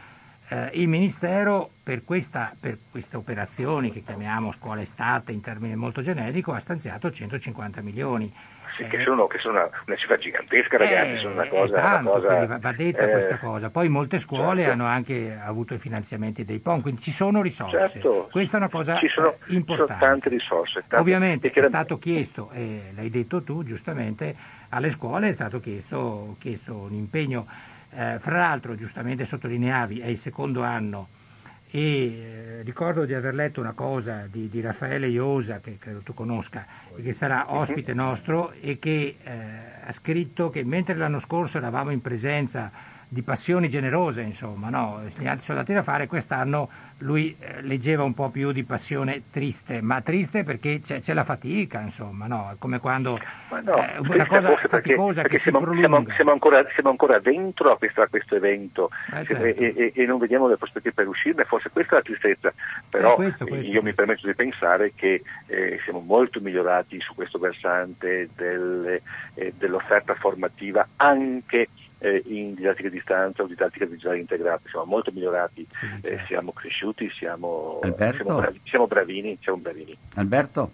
eh, 0.49 0.69
il 0.73 0.87
Ministero 0.87 1.69
per, 1.83 2.03
questa, 2.03 2.53
per, 2.59 2.77
queste 2.89 3.17
operazioni 3.17 3.91
che 3.91 4.01
chiamiamo 4.01 4.51
scuola 4.51 4.81
estate 4.81 5.31
in 5.31 5.41
termini 5.41 5.75
molto 5.75 6.01
generico 6.01 6.53
ha 6.53 6.59
stanziato 6.59 7.11
150 7.11 7.81
milioni. 7.81 8.33
Sì, 8.77 8.83
eh, 8.83 8.87
che 8.87 9.01
sono, 9.01 9.25
che 9.27 9.39
sono 9.39 9.57
una, 9.57 9.69
una, 9.87 9.95
cifra 9.95 10.17
gigantesca 10.17 10.77
ragazzi, 10.77 11.13
eh, 11.13 11.17
sono 11.17 11.33
una 11.33 11.47
cosa... 11.47 11.73
Tanto, 11.73 12.11
una 12.11 12.21
cosa 12.21 12.45
va, 12.45 12.57
va 12.59 12.71
detta 12.71 13.03
eh, 13.03 13.11
questa 13.11 13.37
cosa. 13.39 13.69
Poi 13.69 13.89
molte 13.89 14.19
scuole 14.19 14.61
certo. 14.61 14.71
hanno 14.71 14.85
anche 14.85 15.37
avuto 15.37 15.73
i 15.73 15.79
finanziamenti 15.79 16.45
dei 16.45 16.59
PON, 16.59 16.81
quindi 16.81 17.01
ci 17.01 17.11
sono 17.11 17.41
risorse. 17.41 17.89
Certo. 17.89 18.29
Questa 18.31 18.57
è 18.57 18.59
una 18.59 18.69
cosa 18.69 18.97
ci 18.97 19.07
sono, 19.09 19.35
importante. 19.47 19.93
Ci 19.93 19.99
sono 19.99 20.11
tante 20.11 20.29
risorse. 20.29 20.73
Tante, 20.81 20.95
Ovviamente 20.97 21.51
è 21.51 21.63
stato 21.65 21.97
chiesto, 21.97 22.51
e 22.53 22.91
l'hai 22.95 23.09
detto 23.09 23.41
tu 23.41 23.63
giustamente, 23.63 24.35
alle 24.69 24.91
scuole 24.91 25.29
è 25.29 25.33
stato 25.33 25.59
chiesto, 25.59 26.35
chiesto 26.39 26.75
un 26.75 26.93
impegno 26.93 27.47
eh, 27.91 28.17
fra 28.19 28.37
l'altro, 28.37 28.75
giustamente 28.75 29.25
sottolineavi, 29.25 29.99
è 29.99 30.07
il 30.07 30.17
secondo 30.17 30.63
anno 30.63 31.07
e 31.69 31.79
eh, 31.79 32.61
ricordo 32.61 33.03
di 33.03 33.13
aver 33.13 33.33
letto 33.33 33.59
una 33.59 33.73
cosa 33.73 34.25
di, 34.31 34.47
di, 34.49 34.61
Raffaele 34.61 35.07
Iosa, 35.07 35.59
che 35.59 35.77
credo 35.77 35.99
tu 35.99 36.13
conosca, 36.13 36.65
che 37.01 37.11
sarà 37.11 37.53
ospite 37.53 37.93
nostro, 37.93 38.53
e 38.61 38.79
che 38.79 39.17
eh, 39.21 39.31
ha 39.83 39.91
scritto 39.91 40.49
che 40.49 40.63
mentre 40.63 40.95
l'anno 40.95 41.19
scorso 41.19 41.57
eravamo 41.57 41.91
in 41.91 41.99
presenza 41.99 42.71
di 43.09 43.21
passioni 43.21 43.69
generose, 43.69 44.21
insomma, 44.21 44.69
no? 44.69 45.01
gli 45.17 45.27
altri 45.27 45.45
soldati 45.45 45.73
da 45.73 45.81
fare, 45.81 46.07
quest'anno 46.07 46.69
lui 46.99 47.35
eh, 47.39 47.61
leggeva 47.61 48.03
un 48.03 48.13
po' 48.13 48.29
più 48.29 48.51
di 48.51 48.65
passione 48.65 49.23
triste, 49.31 49.81
ma 49.81 50.01
triste 50.01 50.43
perché 50.43 50.81
c'è, 50.81 50.99
c'è 50.99 51.13
la 51.13 51.23
fatica, 51.23 51.79
insomma, 51.79 52.27
no? 52.27 52.55
come 52.59 52.79
quando 52.79 53.17
no, 53.63 53.77
eh, 53.77 53.97
una 53.99 54.25
cosa 54.25 54.57
faticosa 54.57 55.21
perché, 55.21 55.37
perché 55.37 55.37
siamo, 55.37 55.59
siamo, 55.73 56.05
siamo, 56.13 56.31
ancora, 56.31 56.65
siamo, 56.73 56.89
ancora, 56.89 57.19
dentro 57.19 57.71
a 57.71 57.77
questo, 57.77 58.01
a 58.01 58.07
questo 58.07 58.35
evento 58.35 58.89
eh, 59.13 59.25
certo. 59.25 59.43
e, 59.43 59.73
e, 59.75 59.91
e, 59.95 60.05
non 60.05 60.17
vediamo 60.17 60.47
le 60.49 60.57
prospettive 60.57 60.93
per 60.93 61.07
uscirne, 61.07 61.45
forse 61.45 61.69
questa 61.69 61.93
è 61.93 61.97
la 61.99 62.03
tristezza, 62.03 62.53
però 62.89 63.13
questo, 63.13 63.45
questo, 63.45 63.71
io 63.71 63.81
mi 63.81 63.93
permetto 63.93 64.27
di 64.27 64.33
pensare 64.33 64.91
che 64.93 65.21
eh, 65.45 65.79
siamo 65.83 65.99
molto 65.99 66.41
migliorati 66.41 66.99
su 66.99 67.15
questo 67.15 67.39
versante 67.39 68.29
del, 68.35 68.99
eh, 69.35 69.53
dell'offerta 69.57 70.13
formativa 70.15 70.85
anche 70.97 71.67
eh, 71.99 72.23
in 72.25 72.53
didattica 72.53 72.87
a 72.87 72.91
distanza 72.91 73.43
o 73.43 73.47
didattica 73.47 73.85
digitale 73.85 74.19
integrata, 74.19 74.69
siamo 74.69 74.85
molto 74.85 75.11
migliorati, 75.11 75.65
sì, 75.69 75.85
eh, 75.85 75.89
certo. 75.89 76.07
eh, 76.07 76.25
siamo 76.27 76.51
cresciuti, 76.51 77.09
siamo, 77.11 77.79
siamo, 77.81 78.39
bravi, 78.39 78.61
siamo, 78.63 78.87
bravini, 78.87 79.37
siamo 79.41 79.57
bravini. 79.57 79.97
Alberto? 80.15 80.71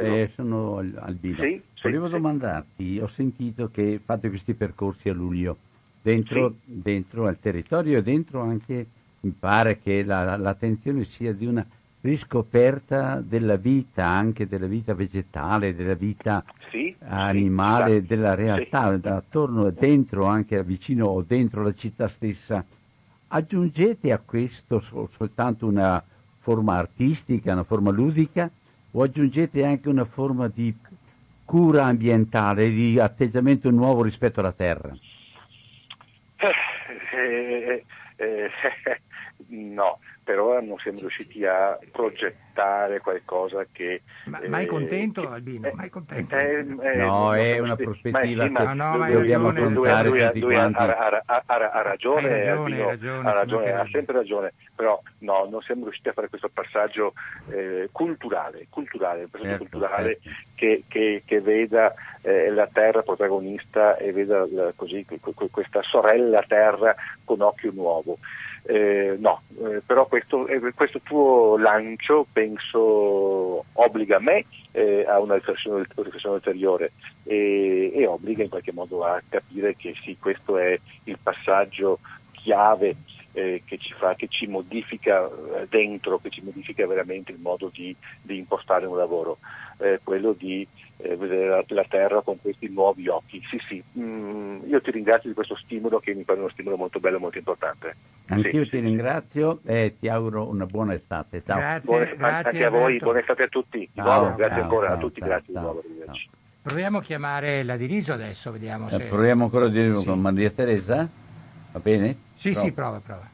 Eh, 0.00 0.30
sono 0.32 0.76
Albino. 0.76 1.42
Sì, 1.42 1.60
Volevo 1.82 2.06
sì, 2.06 2.12
domandarti, 2.12 3.00
ho 3.00 3.06
sentito 3.06 3.70
che 3.70 4.00
fate 4.04 4.28
questi 4.28 4.54
percorsi 4.54 5.08
a 5.08 5.12
luglio, 5.12 5.56
dentro, 6.00 6.54
dentro 6.64 7.26
al 7.26 7.38
territorio 7.38 7.98
e 7.98 8.02
dentro 8.02 8.40
anche, 8.40 8.86
mi 9.20 9.34
pare 9.36 9.80
che 9.80 10.04
la, 10.04 10.36
l'attenzione 10.36 11.04
sia 11.04 11.32
di 11.32 11.46
una 11.46 11.66
riscoperta 12.02 13.20
della 13.20 13.56
vita, 13.56 14.06
anche 14.06 14.46
della 14.46 14.66
vita 14.66 14.94
vegetale, 14.94 15.74
della 15.74 15.94
vita 15.94 16.44
sì, 16.70 16.94
animale, 17.00 18.00
sì, 18.00 18.06
della 18.06 18.34
realtà, 18.34 18.98
sì. 18.98 19.08
attorno 19.08 19.66
e 19.66 19.72
dentro, 19.72 20.24
anche 20.24 20.62
vicino 20.64 21.06
o 21.06 21.22
dentro 21.22 21.62
la 21.62 21.74
città 21.74 22.08
stessa. 22.08 22.64
Aggiungete 23.28 24.12
a 24.12 24.18
questo 24.18 24.80
soltanto 24.80 25.66
una 25.66 26.02
forma 26.38 26.76
artistica, 26.76 27.52
una 27.52 27.64
forma 27.64 27.90
ludica, 27.90 28.50
o 28.92 29.02
aggiungete 29.02 29.64
anche 29.64 29.88
una 29.88 30.04
forma 30.04 30.48
di 30.48 30.74
cura 31.44 31.84
ambientale, 31.84 32.70
di 32.70 32.98
atteggiamento 32.98 33.70
nuovo 33.70 34.02
rispetto 34.02 34.40
alla 34.40 34.52
terra? 34.52 34.96
Eh, 36.36 36.54
eh, 37.12 37.84
eh, 38.16 38.50
no, 39.48 39.98
per 40.30 40.38
ora 40.38 40.60
non 40.60 40.76
siamo 40.76 41.00
riusciti 41.00 41.44
a 41.44 41.76
progettare 41.90 43.00
qualcosa 43.00 43.66
che... 43.72 44.02
Ma, 44.26 44.38
eh, 44.38 44.48
mai 44.48 44.64
contento 44.64 45.22
che, 45.22 45.26
Albino? 45.26 45.66
Eh, 45.66 45.72
mai 45.74 45.88
contento? 45.88 46.36
Eh, 46.36 46.58
eh 46.60 46.94
no, 46.94 47.34
è 47.34 47.58
una 47.58 47.74
prospettiva 47.74 48.44
sì, 48.44 48.52
che 48.52 48.62
no, 48.62 48.74
no, 48.74 49.10
dobbiamo 49.10 49.48
affrontare 49.48 50.08
lui, 50.08 50.24
tutti 50.26 50.38
lui 50.38 50.54
quanti. 50.54 50.78
Ha, 50.78 51.22
ha, 51.26 51.42
ha, 51.44 51.44
ha 51.46 51.82
ragione, 51.82 52.28
ragione, 52.28 52.50
Albino, 52.50 52.86
ragione, 52.86 53.28
ha, 53.28 53.32
ragione 53.32 53.72
ha 53.72 53.88
sempre 53.90 54.14
ragione, 54.14 54.52
però 54.76 55.02
no, 55.18 55.48
non 55.50 55.62
siamo 55.62 55.82
riusciti 55.82 56.10
a 56.10 56.12
fare 56.12 56.28
questo 56.28 56.48
passaggio 56.48 57.14
eh, 57.50 57.88
culturale, 57.90 58.66
culturale, 58.70 59.22
un 59.22 59.30
passaggio 59.30 59.50
certo, 59.50 59.66
culturale 59.68 60.18
certo. 60.22 60.38
Che, 60.54 60.84
che, 60.86 61.22
che, 61.26 61.40
veda 61.40 61.92
eh, 62.22 62.50
la 62.50 62.68
terra 62.72 63.02
protagonista 63.02 63.96
e 63.96 64.12
veda 64.12 64.46
così, 64.76 65.04
questa 65.50 65.82
sorella 65.82 66.44
terra 66.46 66.94
con 67.24 67.40
occhio 67.40 67.72
nuovo. 67.74 68.18
Eh, 68.70 69.16
no, 69.18 69.42
eh, 69.64 69.82
però 69.84 70.06
questo, 70.06 70.46
eh, 70.46 70.60
questo, 70.74 71.00
tuo 71.00 71.58
lancio 71.58 72.24
penso 72.32 73.64
obbliga 73.72 74.20
me 74.20 74.44
eh, 74.70 75.04
a 75.08 75.18
una 75.18 75.34
riflessione, 75.34 75.84
riflessione 75.96 76.36
ulteriore 76.36 76.92
e, 77.24 77.90
e, 77.92 78.06
obbliga 78.06 78.44
in 78.44 78.48
qualche 78.48 78.72
modo 78.72 79.02
a 79.02 79.20
capire 79.28 79.74
che 79.74 79.92
sì, 80.04 80.16
questo 80.20 80.56
è 80.56 80.78
il 81.02 81.18
passaggio 81.20 81.98
chiave 82.30 82.94
eh, 83.32 83.62
che, 83.64 83.78
ci 83.78 83.92
fa, 83.92 84.14
che 84.14 84.28
ci 84.28 84.46
modifica 84.46 85.26
eh, 85.26 85.66
dentro, 85.68 86.18
che 86.18 86.30
ci 86.30 86.42
modifica 86.42 86.86
veramente 86.86 87.32
il 87.32 87.38
modo 87.40 87.70
di, 87.72 87.94
di 88.22 88.38
impostare 88.38 88.86
un 88.86 88.96
lavoro, 88.96 89.38
quello 90.04 90.34
di 90.34 90.66
eh, 91.02 91.16
vedere 91.16 91.48
la, 91.48 91.64
la, 91.66 91.84
terra 91.88 92.20
con 92.20 92.38
questi 92.40 92.68
nuovi 92.68 93.08
occhi. 93.08 93.42
Sì, 93.48 93.58
sì, 93.66 93.82
mm, 93.98 94.68
io 94.68 94.80
ti 94.80 94.90
ringrazio 94.90 95.28
di 95.28 95.34
questo 95.34 95.56
stimolo 95.56 95.98
che 95.98 96.14
mi 96.14 96.24
pare 96.24 96.40
uno 96.40 96.50
stimolo 96.50 96.76
molto 96.76 97.00
bello 97.00 97.16
e 97.16 97.20
molto 97.20 97.38
importante. 97.38 97.94
Anch'io 98.26 98.64
sì, 98.64 98.70
ti 98.70 98.76
sì, 98.76 98.80
ringrazio 98.80 99.60
sì. 99.64 99.70
e 99.70 99.96
ti 99.98 100.08
auguro 100.08 100.48
una 100.48 100.66
buona 100.66 100.94
estate. 100.94 101.42
Ciao. 101.44 101.58
Grazie, 101.58 101.96
buona, 101.96 102.14
grazie 102.14 102.50
anche 102.50 102.64
a 102.64 102.70
voi, 102.70 102.98
buona 102.98 103.20
estate 103.20 103.42
a 103.44 103.48
tutti. 103.48 103.78
Di 103.78 104.00
nuovo, 104.00 104.34
grazie 104.34 104.56
ciao, 104.56 104.62
ancora 104.62 104.86
ciao, 104.88 104.96
a 104.96 105.00
tutti, 105.00 105.20
grazie 105.20 105.54
di 105.54 105.60
nuovo. 105.60 105.82
Proviamo 106.62 106.98
a 106.98 107.02
chiamare 107.02 107.62
la 107.62 107.76
Diriso 107.76 108.12
adesso, 108.12 108.52
vediamo 108.52 108.86
eh, 108.88 108.90
se... 108.90 109.04
Eh, 109.04 109.06
proviamo 109.06 109.44
ancora 109.44 109.64
a 109.64 109.68
dire 109.68 109.92
con 109.92 110.20
Maria 110.20 110.50
Teresa, 110.50 111.08
va 111.72 111.78
bene? 111.78 112.28
Sì, 112.40 112.52
prova. 112.52 112.66
sì, 112.66 112.72
prova, 112.72 113.00
prova. 113.00 113.28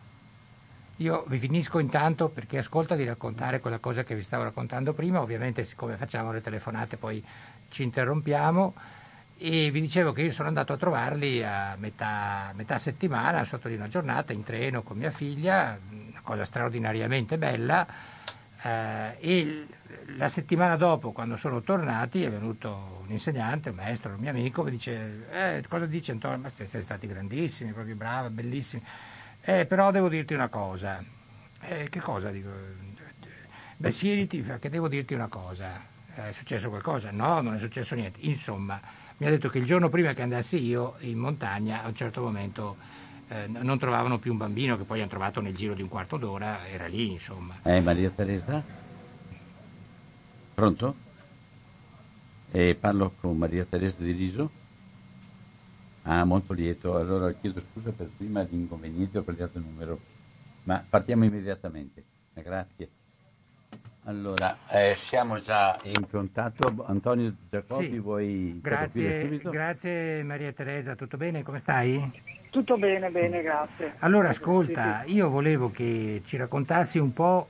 Io 0.97 1.25
vi 1.29 1.39
finisco 1.39 1.79
intanto 1.79 2.29
perché 2.29 2.59
ascolta 2.59 2.97
di 2.97 3.05
raccontare 3.05 3.61
quella 3.61 3.79
cosa 3.79 4.03
che 4.03 4.17
vi 4.17 4.23
stavo 4.23 4.43
raccontando 4.43 4.95
prima, 4.95 5.21
ovviamente 5.21 5.63
siccome 5.63 5.97
facciamo 5.97 6.33
le 6.33 6.41
telefonate 6.41 6.97
poi 6.97 7.25
ci 7.69 7.85
interrompiamo 7.85 8.75
e 9.39 9.71
vi 9.71 9.81
dicevo 9.81 10.11
che 10.13 10.23
io 10.23 10.33
sono 10.33 10.49
andato 10.49 10.73
a 10.73 10.77
trovarli 10.77 11.45
a 11.45 11.77
metà, 11.79 12.51
metà 12.57 12.79
settimana, 12.79 13.45
sotto 13.45 13.69
di 13.69 13.77
una 13.77 13.87
giornata, 13.87 14.33
in 14.33 14.43
treno 14.43 14.83
con 14.83 14.97
mia 14.97 15.13
figlia, 15.13 15.79
una 15.89 16.21
cosa 16.23 16.45
straordinariamente 16.45 17.39
bella, 17.39 17.87
eh, 18.63 19.17
e 19.19 19.67
la 20.17 20.29
settimana 20.29 20.77
dopo, 20.77 21.13
quando 21.13 21.37
sono 21.37 21.61
tornati, 21.61 22.23
è 22.23 22.31
venuto 22.31 23.03
un 23.03 23.11
insegnante, 23.11 23.71
un 23.71 23.77
maestro, 23.77 24.13
un 24.13 24.21
mio 24.21 24.31
amico, 24.31 24.63
mi 24.63 24.71
dice, 24.71 25.27
eh, 25.31 25.65
cosa 25.69 25.87
dice 25.87 26.13
Antonio? 26.13 26.39
Ma 26.39 26.49
siete 26.49 26.83
stati 26.83 27.07
grandissimi, 27.07 27.73
proprio 27.73 27.95
bravi, 27.95 28.35
bellissimi. 28.35 28.83
Eh, 29.43 29.67
però 29.67 29.91
devo 29.91 30.09
dirti 30.09 30.35
una 30.35 30.49
cosa. 30.49 31.03
Eh, 31.61 31.89
che 31.89 32.01
cosa 32.01 32.31
dico? 32.31 32.51
Beh, 33.77 33.91
siediti, 33.91 34.43
che 34.59 34.71
devo 34.71 34.89
dirti 34.89 35.15
una 35.15 35.29
cosa 35.29 35.95
è 36.25 36.33
successo 36.33 36.69
qualcosa? 36.69 37.11
No, 37.11 37.41
non 37.41 37.55
è 37.55 37.59
successo 37.59 37.95
niente. 37.95 38.21
Insomma, 38.23 38.81
mi 39.19 39.27
ha 39.27 39.31
detto 39.31 39.49
che 39.49 39.59
il 39.59 39.67
giorno 39.67 39.89
prima 39.89 40.15
che 40.15 40.23
andassi 40.23 40.63
io 40.63 40.97
in 41.01 41.19
montagna, 41.19 41.83
a 41.83 41.89
un 41.89 41.95
certo 41.95 42.23
momento 42.23 42.77
eh, 43.29 43.47
non 43.47 43.79
trovavano 43.79 44.19
più 44.19 44.33
un 44.33 44.39
bambino 44.39 44.77
che 44.77 44.85
poi 44.85 45.01
hanno 45.01 45.09
trovato 45.11 45.41
nel 45.41 45.55
giro 45.55 45.75
di 45.75 45.83
un 45.83 45.89
quarto 45.89 46.17
d'ora, 46.17 46.67
era 46.67 46.87
lì, 46.87 47.11
insomma. 47.13 47.55
Eh, 47.63 47.81
Maria 47.81 48.11
Teresa? 48.11 48.63
Pronto? 50.55 51.05
e 52.53 52.75
parlo 52.75 53.13
con 53.21 53.37
Maria 53.37 53.67
Teresa 53.69 54.03
Di 54.03 54.13
Riso. 54.13 54.51
Ah, 56.03 56.25
molto 56.25 56.55
lieto. 56.55 56.97
Allora 56.97 57.33
chiedo 57.33 57.61
scusa 57.61 57.91
per 57.93 58.09
prima 58.17 58.43
l'inconveniente, 58.43 59.19
ho 59.19 59.23
sbagliato 59.23 59.59
il 59.59 59.65
numero, 59.65 59.99
ma 60.63 60.83
partiamo 60.89 61.25
immediatamente. 61.25 62.03
Grazie. 62.33 62.89
Allora, 64.05 64.57
eh, 64.71 64.95
siamo 65.09 65.41
già 65.43 65.79
in 65.83 66.09
contatto. 66.09 66.85
Antonio 66.87 67.35
Giacobbi, 67.51 67.85
Sì. 67.85 67.99
vuoi 67.99 68.59
Grazie, 68.63 69.21
subito? 69.21 69.51
grazie 69.51 70.23
Maria 70.23 70.53
Teresa, 70.53 70.95
tutto 70.95 71.17
bene? 71.17 71.43
Come 71.43 71.59
stai? 71.59 72.13
Tutto 72.57 72.79
bene, 72.79 73.11
bene, 73.11 73.43
grazie. 73.43 73.97
Allora 73.99 74.33
Sì, 74.33 74.39
ascolta, 74.39 75.03
sì. 75.05 75.13
io 75.17 75.29
volevo 75.29 75.71
che 75.71 76.23
ci 76.25 76.39
raccontassi 76.39 76.99
un 76.99 77.13
po' 77.13 77.47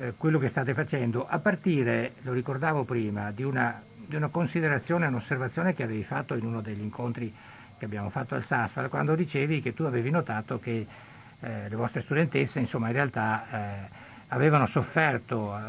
eh, 0.00 0.14
quello 0.16 0.40
che 0.40 0.48
state 0.48 0.74
facendo, 0.74 1.24
a 1.28 1.38
partire, 1.38 2.14
lo 2.22 2.32
ricordavo 2.32 2.82
prima, 2.82 3.30
di 3.30 3.44
una, 3.44 3.80
di 3.94 4.16
una 4.16 4.26
considerazione, 4.26 5.06
un'osservazione 5.06 5.74
che 5.74 5.84
avevi 5.84 6.02
fatto 6.02 6.34
in 6.34 6.44
uno 6.44 6.60
degli 6.60 6.80
incontri 6.80 7.32
che 7.78 7.84
abbiamo 7.84 8.10
fatto 8.10 8.34
al 8.34 8.42
SASFAL, 8.42 8.88
quando 8.88 9.14
dicevi 9.14 9.60
che 9.60 9.74
tu 9.74 9.84
avevi 9.84 10.10
notato 10.10 10.58
che 10.58 10.84
eh, 11.38 11.68
le 11.68 11.76
vostre 11.76 12.00
studentesse, 12.00 12.58
insomma, 12.58 12.88
in 12.88 12.94
realtà 12.94 13.44
eh, 13.48 13.88
avevano 14.26 14.66
sofferto 14.66 15.56
eh, 15.56 15.60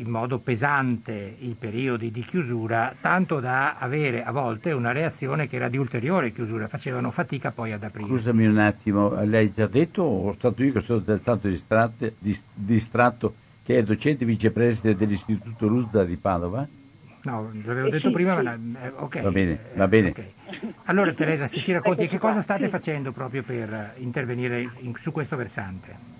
in 0.00 0.08
modo 0.08 0.38
pesante 0.38 1.36
i 1.40 1.54
periodi 1.58 2.10
di 2.10 2.22
chiusura, 2.22 2.94
tanto 3.00 3.38
da 3.38 3.76
avere 3.76 4.22
a 4.24 4.32
volte 4.32 4.72
una 4.72 4.92
reazione 4.92 5.46
che 5.46 5.56
era 5.56 5.68
di 5.68 5.76
ulteriore 5.76 6.32
chiusura, 6.32 6.68
facevano 6.68 7.10
fatica 7.10 7.50
poi 7.50 7.72
ad 7.72 7.82
aprire. 7.84 8.08
Scusami 8.08 8.46
un 8.46 8.58
attimo, 8.58 9.10
l'hai 9.24 9.52
già 9.52 9.66
detto 9.66 10.02
o 10.02 10.32
stato 10.32 10.62
io 10.64 10.72
che 10.72 10.80
sono 10.80 11.00
del 11.00 11.22
tanto 11.22 11.48
distratto, 11.48 12.10
dis- 12.18 12.44
distratto 12.54 13.34
che 13.62 13.78
è 13.78 13.82
docente 13.82 14.24
vicepresidente 14.24 15.04
dell'Istituto 15.04 15.68
Ruzza 15.68 16.02
di 16.04 16.16
Padova? 16.16 16.66
No, 17.22 17.50
l'avevo 17.64 17.88
Eh 17.88 17.90
detto 17.90 18.08
sì, 18.08 18.14
prima, 18.14 18.38
sì. 18.38 18.42
ma 18.44 18.54
eh, 18.82 18.92
ok. 18.96 19.20
Va 19.20 19.30
bene, 19.30 19.58
va 19.74 19.88
bene. 19.88 20.08
ok. 20.08 20.22
Allora 20.84 21.12
Teresa, 21.14 21.46
se 21.46 21.62
ci 21.62 21.72
racconti 21.72 22.06
che 22.06 22.18
cosa 22.18 22.40
state 22.40 22.64
sì. 22.64 22.70
facendo 22.70 23.12
proprio 23.12 23.42
per 23.42 23.94
intervenire 23.98 24.66
in- 24.78 24.94
su 24.96 25.12
questo 25.12 25.36
versante? 25.36 26.19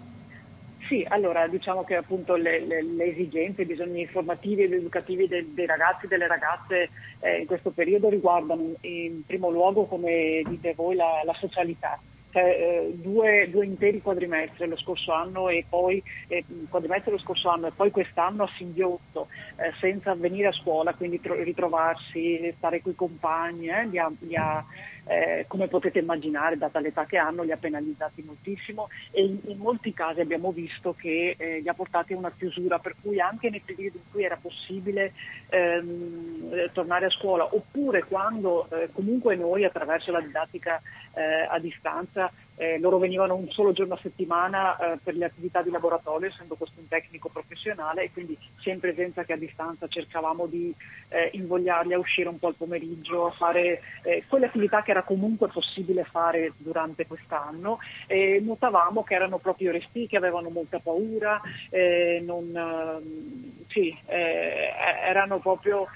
Sì, 0.90 1.04
allora 1.08 1.46
diciamo 1.46 1.84
che 1.84 1.94
appunto 1.94 2.34
le, 2.34 2.66
le- 2.66 2.82
le 2.82 3.04
esigenze, 3.04 3.62
i 3.62 3.66
bisogni 3.66 4.00
informativi 4.00 4.64
ed 4.64 4.72
educativi 4.72 5.28
dei, 5.28 5.54
dei 5.54 5.64
ragazzi 5.66 6.06
e 6.06 6.08
delle 6.08 6.26
ragazze 6.26 6.90
eh, 7.20 7.38
in 7.42 7.46
questo 7.46 7.70
periodo 7.70 8.08
riguardano 8.08 8.74
in 8.80 9.22
primo 9.24 9.50
luogo, 9.50 9.86
come 9.86 10.44
dite 10.48 10.74
voi, 10.74 10.96
la, 10.96 11.22
la 11.24 11.32
socialità. 11.34 12.02
Cioè, 12.28 12.42
eh, 12.44 12.92
due, 12.96 13.48
due 13.50 13.66
interi 13.66 14.00
quadrimestri 14.00 14.66
lo 14.66 14.76
scorso 14.76 15.12
anno 15.12 15.48
e 15.48 15.64
poi 15.68 16.02
eh, 16.26 16.44
quadrimestre 16.68 17.12
lo 17.12 17.18
scorso 17.18 17.48
anno 17.50 17.68
e 17.68 17.72
poi 17.72 17.90
quest'anno 17.92 18.42
a 18.44 18.50
singhiozzo 18.56 19.28
eh, 19.56 19.72
senza 19.80 20.14
venire 20.16 20.48
a 20.48 20.52
scuola, 20.52 20.94
quindi 20.94 21.20
tro- 21.20 21.40
ritrovarsi, 21.42 22.52
stare 22.56 22.80
con 22.80 22.92
i 22.92 22.94
compagni, 22.96 23.68
eh, 23.68 23.86
li 23.86 23.98
ha, 23.98 24.12
li 24.20 24.34
ha, 24.36 24.64
eh, 25.10 25.44
come 25.48 25.66
potete 25.66 25.98
immaginare, 25.98 26.56
data 26.56 26.78
l'età 26.78 27.04
che 27.04 27.18
hanno, 27.18 27.42
li 27.42 27.50
ha 27.50 27.56
penalizzati 27.56 28.22
moltissimo 28.22 28.88
e 29.10 29.24
in, 29.24 29.38
in 29.46 29.58
molti 29.58 29.92
casi 29.92 30.20
abbiamo 30.20 30.52
visto 30.52 30.94
che 30.96 31.34
eh, 31.36 31.58
li 31.58 31.68
ha 31.68 31.74
portati 31.74 32.12
a 32.12 32.16
una 32.16 32.30
chiusura, 32.30 32.78
per 32.78 32.94
cui 33.02 33.18
anche 33.20 33.50
nei 33.50 33.58
periodi 33.58 33.96
in 33.96 34.10
cui 34.12 34.22
era 34.22 34.38
possibile 34.40 35.12
ehm, 35.48 36.50
eh, 36.52 36.70
tornare 36.72 37.06
a 37.06 37.10
scuola, 37.10 37.44
oppure 37.52 38.04
quando 38.04 38.68
eh, 38.70 38.88
comunque 38.92 39.34
noi 39.34 39.64
attraverso 39.64 40.12
la 40.12 40.20
didattica 40.20 40.80
eh, 41.14 41.46
a 41.48 41.58
distanza 41.58 42.30
eh, 42.60 42.78
loro 42.78 42.98
venivano 42.98 43.36
un 43.36 43.48
solo 43.48 43.72
giorno 43.72 43.94
a 43.94 43.98
settimana 44.02 44.76
eh, 44.76 44.98
per 45.02 45.14
le 45.14 45.24
attività 45.24 45.62
di 45.62 45.70
laboratorio, 45.70 46.28
essendo 46.28 46.56
questo 46.56 46.78
un 46.78 46.88
tecnico 46.88 47.30
professionale, 47.30 48.02
e 48.02 48.12
quindi 48.12 48.36
sia 48.58 48.74
in 48.74 48.80
presenza 48.80 49.24
che 49.24 49.32
a 49.32 49.38
distanza 49.38 49.88
cercavamo 49.88 50.44
di 50.44 50.74
eh, 51.08 51.30
invogliarli 51.32 51.94
a 51.94 51.98
uscire 51.98 52.28
un 52.28 52.38
po' 52.38 52.48
al 52.48 52.56
pomeriggio, 52.56 53.28
a 53.28 53.30
fare 53.30 53.80
eh, 54.02 54.24
quelle 54.28 54.46
attività 54.46 54.82
che 54.82 54.90
era 54.90 55.04
comunque 55.04 55.48
possibile 55.48 56.04
fare 56.04 56.52
durante 56.58 57.06
quest'anno. 57.06 57.78
E 58.06 58.42
notavamo 58.44 59.04
che 59.04 59.14
erano 59.14 59.38
proprio 59.38 59.72
resti, 59.72 60.06
che 60.06 60.18
avevano 60.18 60.50
molta 60.50 60.80
paura, 60.80 61.40
eh, 61.70 62.22
non, 62.22 62.54
ehm, 62.54 63.64
sì, 63.68 63.96
eh, 64.04 64.70
erano 65.06 65.38
proprio 65.38 65.86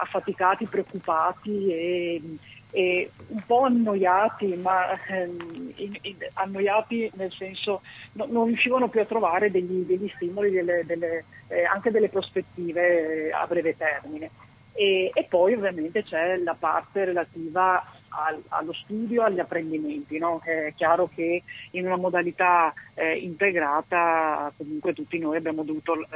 affaticati, 0.00 0.66
preoccupati 0.66 1.72
e 1.72 2.20
e 2.70 3.12
un 3.28 3.42
po' 3.44 3.62
annoiati, 3.62 4.56
ma 4.56 4.92
ehm, 5.06 5.72
in- 5.76 5.98
in- 6.02 6.18
annoiati 6.34 7.10
nel 7.14 7.32
senso 7.32 7.82
no- 8.12 8.26
non 8.28 8.46
riuscivano 8.46 8.88
più 8.88 9.00
a 9.00 9.06
trovare 9.06 9.50
degli, 9.50 9.84
degli 9.84 10.08
stimoli, 10.14 10.50
delle- 10.50 10.84
delle, 10.84 11.26
eh, 11.48 11.64
anche 11.64 11.90
delle 11.90 12.08
prospettive 12.10 13.28
eh, 13.28 13.32
a 13.32 13.46
breve 13.46 13.74
termine. 13.76 14.32
E, 14.72 15.10
e 15.12 15.26
poi 15.28 15.54
ovviamente 15.54 16.04
c'è 16.04 16.36
la 16.36 16.54
parte 16.54 17.04
relativa 17.04 17.82
al- 18.10 18.42
allo 18.48 18.72
studio, 18.72 19.22
agli 19.22 19.38
apprendimenti. 19.40 20.18
no? 20.18 20.40
È 20.44 20.72
chiaro 20.76 21.08
che 21.08 21.42
in 21.72 21.86
una 21.86 21.96
modalità 21.96 22.72
eh, 22.94 23.16
integrata 23.16 24.52
comunque 24.56 24.92
tutti 24.94 25.18
noi 25.18 25.36
abbiamo 25.36 25.62
dovuto 25.62 25.94
eh, 25.94 26.06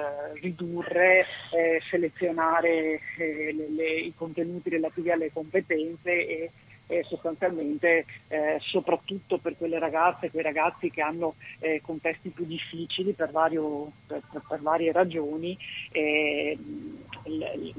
ridurre, 0.40 1.26
eh, 1.52 1.80
selezionare 1.88 3.00
eh, 3.18 3.52
le- 3.54 3.68
le- 3.70 3.98
i 4.00 4.12
contenuti 4.16 4.70
relativi 4.70 5.10
alle 5.10 5.32
competenze 5.32 6.10
e, 6.26 6.50
e 6.88 7.04
sostanzialmente 7.04 8.04
eh, 8.28 8.58
soprattutto 8.60 9.38
per 9.38 9.56
quelle 9.56 9.78
ragazze 9.78 10.26
e 10.26 10.30
quei 10.30 10.42
ragazzi 10.42 10.90
che 10.90 11.00
hanno 11.00 11.36
eh, 11.60 11.80
contesti 11.82 12.30
più 12.30 12.44
difficili 12.44 13.12
per, 13.12 13.30
vario- 13.30 13.92
per- 14.06 14.22
per- 14.46 14.60
varie 14.60 14.92
ragioni 14.92 15.56
eh, 15.92 16.58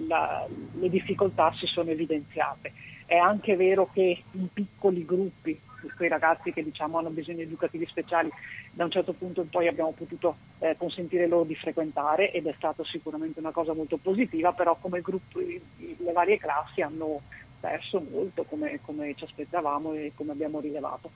la- 0.08 0.46
le 0.74 0.90
difficoltà 0.90 1.54
si 1.58 1.66
sono 1.68 1.90
evidenziate. 1.92 2.72
È 3.06 3.16
anche 3.16 3.56
vero 3.56 3.90
che 3.92 4.24
in 4.32 4.48
piccoli 4.52 5.06
gruppi, 5.06 5.60
quei 5.96 6.10
ragazzi 6.10 6.52
che 6.54 6.64
diciamo 6.64 6.98
hanno 6.98 7.10
bisogni 7.10 7.42
educativi 7.42 7.86
speciali, 7.86 8.30
da 8.72 8.86
un 8.86 8.92
certo 8.92 9.14
punto 9.14 9.42
in 9.42 9.50
poi 9.50 9.68
abbiamo 9.68 9.92
potuto 9.92 10.38
eh, 10.60 10.76
consentire 10.78 11.28
loro 11.28 11.44
di 11.44 11.56
frequentare 11.56 12.32
ed 12.32 12.48
è 12.48 12.54
stata 12.56 12.84
sicuramente 12.84 13.40
una 13.40 13.52
cosa 13.52 13.74
molto 13.74 13.98
positiva, 13.98 14.54
però 14.54 14.78
come 14.80 15.02
gruppo 15.02 15.40
le 15.40 16.12
varie 16.12 16.38
classi 16.38 16.82
hanno 16.82 17.22
perso 17.60 18.06
molto 18.10 18.44
come, 18.44 18.80
come 18.82 19.14
ci 19.16 19.24
aspettavamo 19.24 19.94
e 19.94 20.12
come 20.16 20.32
abbiamo 20.32 20.60
rilevato. 20.60 21.12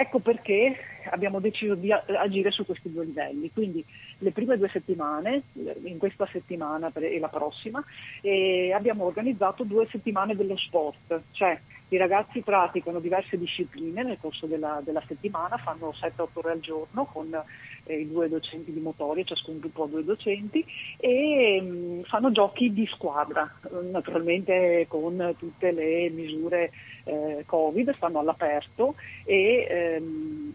Ecco 0.00 0.20
perché 0.20 0.76
abbiamo 1.10 1.40
deciso 1.40 1.74
di 1.74 1.90
agire 1.90 2.50
su 2.50 2.64
questi 2.64 2.92
due 2.92 3.04
livelli, 3.04 3.50
quindi 3.50 3.84
le 4.18 4.30
prime 4.32 4.56
due 4.56 4.68
settimane, 4.68 5.42
in 5.84 5.98
questa 5.98 6.26
settimana 6.30 6.90
e 6.94 7.18
la 7.18 7.28
prossima, 7.28 7.82
e 8.20 8.72
abbiamo 8.72 9.04
organizzato 9.04 9.64
due 9.64 9.86
settimane 9.90 10.34
dello 10.34 10.56
sport, 10.56 11.20
cioè 11.32 11.58
i 11.90 11.96
ragazzi 11.96 12.42
praticano 12.42 13.00
diverse 13.00 13.38
discipline 13.38 14.02
nel 14.02 14.18
corso 14.20 14.46
della, 14.46 14.80
della 14.84 15.02
settimana, 15.06 15.56
fanno 15.56 15.94
7-8 15.98 16.26
ore 16.34 16.50
al 16.50 16.60
giorno 16.60 17.06
con 17.06 17.42
eh, 17.84 18.00
i 18.00 18.06
due 18.06 18.28
docenti 18.28 18.72
di 18.72 18.80
motoria, 18.80 19.24
ciascun 19.24 19.58
gruppo 19.58 19.84
ha 19.84 19.86
due 19.86 20.04
docenti, 20.04 20.64
e 20.98 21.60
mh, 21.62 22.02
fanno 22.02 22.30
giochi 22.30 22.74
di 22.74 22.86
squadra, 22.86 23.50
naturalmente 23.90 24.84
con 24.86 25.34
tutte 25.38 25.70
le 25.72 26.10
misure 26.10 26.72
eh, 27.04 27.44
Covid, 27.46 27.94
stanno 27.94 28.18
all'aperto 28.18 28.94
e 29.24 29.66
ehm, 29.70 30.54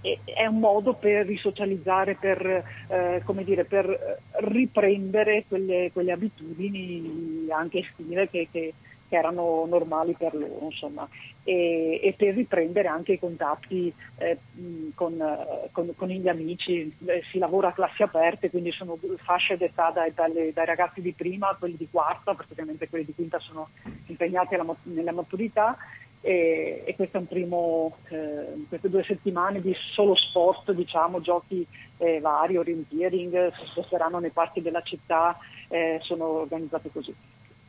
è 0.00 0.46
un 0.46 0.58
modo 0.58 0.94
per 0.94 1.26
risocializzare, 1.26 2.14
per, 2.14 2.64
eh, 2.88 3.22
dire, 3.44 3.64
per 3.64 4.20
riprendere 4.40 5.44
quelle, 5.48 5.90
quelle 5.92 6.12
abitudini 6.12 7.46
anche 7.50 7.78
estive 7.78 8.28
che, 8.28 8.48
che- 8.50 8.74
che 9.08 9.16
erano 9.16 9.64
normali 9.68 10.14
per 10.18 10.34
loro, 10.34 10.64
insomma, 10.64 11.08
e, 11.44 12.00
e 12.02 12.12
per 12.14 12.34
riprendere 12.34 12.88
anche 12.88 13.12
i 13.12 13.18
contatti 13.20 13.92
eh, 14.16 14.38
con, 14.94 15.16
con- 15.70 15.94
con 15.94 16.08
gli 16.08 16.28
amici. 16.28 16.92
Eh, 17.06 17.22
si 17.30 17.38
lavora 17.38 17.68
a 17.68 17.72
classi 17.72 18.02
aperte, 18.02 18.50
quindi 18.50 18.72
sono 18.72 18.98
fasce 19.18 19.56
d'età 19.56 19.90
dai, 19.90 20.12
dalle- 20.12 20.52
dai 20.52 20.66
ragazzi 20.66 21.00
di 21.00 21.12
prima 21.12 21.54
quelli 21.58 21.76
di 21.76 21.88
quarta, 21.88 22.34
praticamente 22.34 22.88
quelli 22.88 23.04
di 23.04 23.14
quinta 23.14 23.38
sono 23.38 23.68
impegnati 24.06 24.54
alla 24.54 24.74
nella 24.82 25.12
maturità 25.12 25.76
e, 26.26 26.82
e 26.84 26.96
questo 26.96 27.18
è 27.18 27.20
un 27.20 27.28
primo, 27.28 27.98
eh, 28.08 28.66
queste 28.68 28.90
due 28.90 29.04
settimane 29.04 29.60
di 29.60 29.72
solo 29.92 30.16
sport, 30.16 30.72
diciamo, 30.72 31.20
giochi 31.20 31.64
eh, 31.98 32.18
vari, 32.18 32.56
orienteering, 32.56 33.52
si 33.54 33.66
sposteranno 33.66 34.18
nei 34.18 34.30
parchi 34.30 34.60
della 34.60 34.82
città, 34.82 35.38
eh, 35.68 36.00
sono 36.02 36.40
organizzate 36.40 36.90
così. 36.90 37.14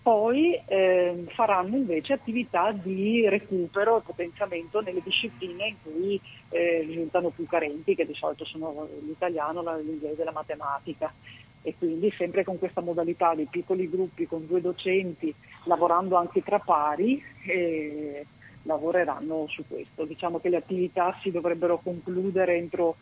Poi 0.02 0.60
ehm, 0.66 1.28
faranno 1.28 1.76
invece 1.76 2.14
attività 2.14 2.72
di 2.72 3.30
recupero 3.30 4.00
e 4.00 4.02
potenziamento 4.02 4.82
nelle 4.82 5.04
discipline 5.04 5.68
in 5.68 5.76
cui 5.84 6.20
eh, 6.50 6.84
risultano 6.88 7.30
più 7.30 7.46
carenti, 7.46 7.94
che 7.94 8.08
di 8.08 8.16
solito 8.16 8.44
sono 8.44 8.88
l'italiano, 9.06 9.62
l'inglese 9.78 10.22
e 10.22 10.26
la 10.26 10.32
matematica. 10.32 11.14
E 11.62 11.76
quindi 11.78 12.10
sempre 12.18 12.44
con 12.44 12.58
questa 12.58 12.82
modalità 12.82 13.36
di 13.36 13.46
piccoli 13.46 13.88
gruppi 13.88 14.26
con 14.26 14.48
due 14.48 14.62
docenti, 14.62 15.32
lavorando 15.66 16.16
anche 16.16 16.42
tra 16.42 16.58
pari, 16.58 17.22
eh, 17.46 18.26
lavoreranno 18.68 19.48
su 19.48 19.64
questo. 19.68 20.06
Diciamo 20.06 20.40
che 20.40 20.50
le 20.50 20.58
attività 20.58 21.18
si 21.22 21.32
dovrebbero 21.32 21.80
concludere 21.82 22.58
entro 22.58 22.98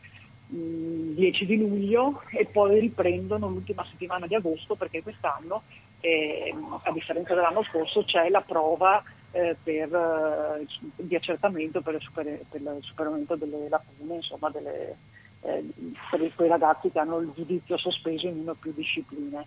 mh, 0.48 1.16
10 1.16 1.46
di 1.46 1.58
luglio 1.58 2.22
e 2.30 2.46
poi 2.46 2.80
riprendono 2.80 3.50
l'ultima 3.50 3.86
settimana 3.90 4.28
di 4.28 4.36
agosto 4.36 4.76
perché 4.76 5.04
quest'anno 5.04 5.64
eh, 6.00 6.54
a 6.84 6.92
differenza 6.92 7.34
dell'anno 7.34 7.64
scorso 7.64 8.04
c'è 8.04 8.30
la 8.30 8.42
prova 8.42 9.04
eh, 9.32 9.56
per, 9.62 9.94
eh, 9.94 10.66
di 10.96 11.16
accertamento 11.16 11.82
per 11.82 11.96
il, 11.96 12.02
super, 12.02 12.26
per 12.50 12.62
il, 12.62 12.78
superamento 12.82 13.36
delle 13.36 13.68
lacune, 13.68 14.16
insomma, 14.16 14.50
delle, 14.50 14.96
eh, 15.42 15.64
per 16.10 16.32
quei 16.36 16.48
ragazzi 16.48 16.90
che 16.90 17.00
hanno 17.00 17.20
il 17.20 17.32
giudizio 17.36 17.78
sospeso 17.78 18.28
in 18.28 18.40
una 18.40 18.52
o 18.52 18.56
più 18.58 18.72
discipline. 18.74 19.46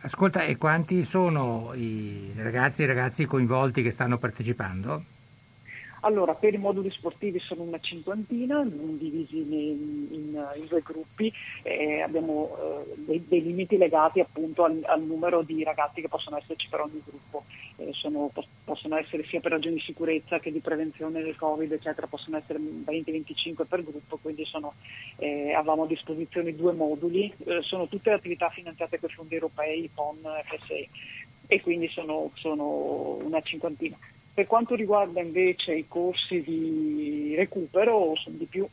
Ascolta, 0.00 0.44
e 0.44 0.58
quanti 0.58 1.02
sono 1.02 1.72
i 1.74 2.32
ragazzi 2.36 2.82
e 2.82 2.86
ragazzi 2.86 3.24
coinvolti 3.24 3.82
che 3.82 3.90
stanno 3.90 4.18
partecipando? 4.18 5.02
Allora, 6.04 6.34
per 6.34 6.52
i 6.52 6.58
moduli 6.58 6.90
sportivi 6.90 7.38
sono 7.38 7.62
una 7.62 7.80
cinquantina, 7.80 8.62
divisi 8.62 9.38
in, 9.38 9.52
in, 9.52 10.46
in 10.56 10.66
due 10.68 10.82
gruppi, 10.82 11.32
eh, 11.62 12.02
abbiamo 12.02 12.84
eh, 12.86 12.94
dei, 12.96 13.24
dei, 13.26 13.42
limiti 13.42 13.78
legati 13.78 14.20
appunto 14.20 14.64
al, 14.64 14.82
al, 14.84 15.02
numero 15.02 15.40
di 15.40 15.64
ragazzi 15.64 16.02
che 16.02 16.08
possono 16.08 16.36
esserci 16.36 16.68
per 16.68 16.80
ogni 16.80 17.02
gruppo. 17.02 17.44
Eh, 17.76 17.90
sono, 17.94 18.30
possono 18.64 18.96
essere 18.96 19.24
sia 19.24 19.40
per 19.40 19.52
ragioni 19.52 19.76
di 19.76 19.80
sicurezza 19.80 20.40
che 20.40 20.52
di 20.52 20.60
prevenzione 20.60 21.22
del 21.22 21.36
Covid, 21.36 21.72
eccetera, 21.72 22.06
possono 22.06 22.36
essere 22.36 22.58
20-25 22.58 23.64
per 23.66 23.82
gruppo, 23.82 24.18
quindi 24.20 24.44
sono, 24.44 24.74
eh, 25.16 25.54
avevamo 25.54 25.84
a 25.84 25.86
disposizione 25.86 26.54
due 26.54 26.74
moduli, 26.74 27.32
eh, 27.46 27.62
sono 27.62 27.88
tutte 27.88 28.10
attività 28.10 28.50
finanziate 28.50 29.00
con 29.00 29.08
fondi 29.08 29.34
europei, 29.34 29.88
PON, 29.92 30.18
FSE 30.44 30.86
e 31.46 31.60
quindi 31.62 31.88
sono, 31.88 32.30
sono 32.34 33.16
una 33.22 33.40
cinquantina. 33.40 33.96
Per 34.34 34.46
quanto 34.48 34.74
riguarda 34.74 35.20
invece 35.20 35.74
i 35.74 35.86
corsi 35.86 36.42
di 36.42 37.34
recupero 37.36 38.14
sono 38.16 38.36
di 38.36 38.46
più 38.46 38.68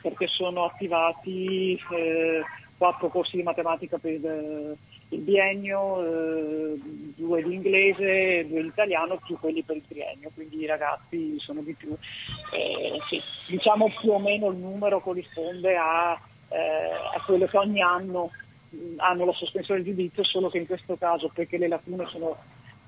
perché 0.00 0.26
sono 0.26 0.64
attivati 0.64 1.78
eh, 1.92 2.42
quattro 2.78 3.08
corsi 3.08 3.36
di 3.36 3.42
matematica 3.42 3.98
per 3.98 4.12
il, 4.12 4.76
il 5.10 5.18
biennio, 5.18 6.02
eh, 6.02 6.80
due 7.16 7.42
di 7.42 7.54
inglese, 7.54 8.46
due 8.48 8.62
di 8.62 8.68
italiano, 8.68 9.20
più 9.24 9.38
quelli 9.38 9.62
per 9.62 9.76
il 9.76 9.86
triennio, 9.86 10.30
quindi 10.34 10.60
i 10.60 10.66
ragazzi 10.66 11.38
sono 11.40 11.60
di 11.60 11.74
più. 11.74 11.94
Eh, 12.52 12.98
sì, 13.08 13.20
diciamo 13.48 13.92
più 14.00 14.12
o 14.12 14.18
meno 14.18 14.50
il 14.50 14.56
numero 14.56 15.00
corrisponde 15.00 15.76
a, 15.76 16.18
eh, 16.48 16.56
a 17.14 17.22
quello 17.24 17.46
che 17.46 17.56
ogni 17.56 17.82
anno 17.82 18.30
hanno 18.96 19.24
la 19.24 19.32
sospensione 19.32 19.82
del 19.82 19.94
giudizio, 19.94 20.24
solo 20.24 20.48
che 20.50 20.58
in 20.58 20.66
questo 20.66 20.96
caso 20.96 21.30
perché 21.32 21.56
le 21.56 21.68
lacune 21.68 22.06
sono 22.06 22.36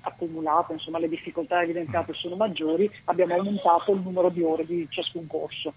accumulato, 0.01 0.73
insomma 0.73 0.99
le 0.99 1.09
difficoltà 1.09 1.61
evidenziate 1.61 2.13
sono 2.13 2.35
maggiori, 2.35 2.89
abbiamo 3.05 3.35
aumentato 3.35 3.93
il 3.93 4.01
numero 4.01 4.29
di 4.29 4.41
ore 4.41 4.65
di 4.65 4.87
ciascun 4.89 5.27
corso. 5.27 5.73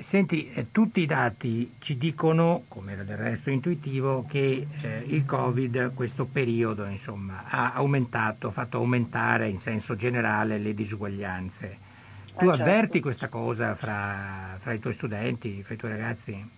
Senti, 0.00 0.50
eh, 0.50 0.70
tutti 0.70 1.00
i 1.00 1.06
dati 1.06 1.72
ci 1.78 1.96
dicono, 1.96 2.64
come 2.68 2.92
era 2.92 3.04
del 3.04 3.16
resto 3.16 3.48
intuitivo, 3.48 4.26
che 4.28 4.66
eh, 4.82 5.02
il 5.06 5.24
Covid 5.24 5.94
questo 5.94 6.26
periodo 6.26 6.84
insomma, 6.84 7.44
ha 7.46 7.72
aumentato, 7.72 8.50
fatto 8.50 8.76
aumentare 8.76 9.48
in 9.48 9.58
senso 9.58 9.96
generale 9.96 10.58
le 10.58 10.74
disuguaglianze. 10.74 11.78
Tu 12.36 12.44
eh, 12.44 12.48
certo. 12.48 12.62
avverti 12.62 13.00
questa 13.00 13.28
cosa 13.28 13.74
fra, 13.74 14.56
fra 14.58 14.74
i 14.74 14.78
tuoi 14.78 14.92
studenti, 14.92 15.62
fra 15.62 15.74
i 15.74 15.78
tuoi 15.78 15.90
ragazzi? 15.92 16.56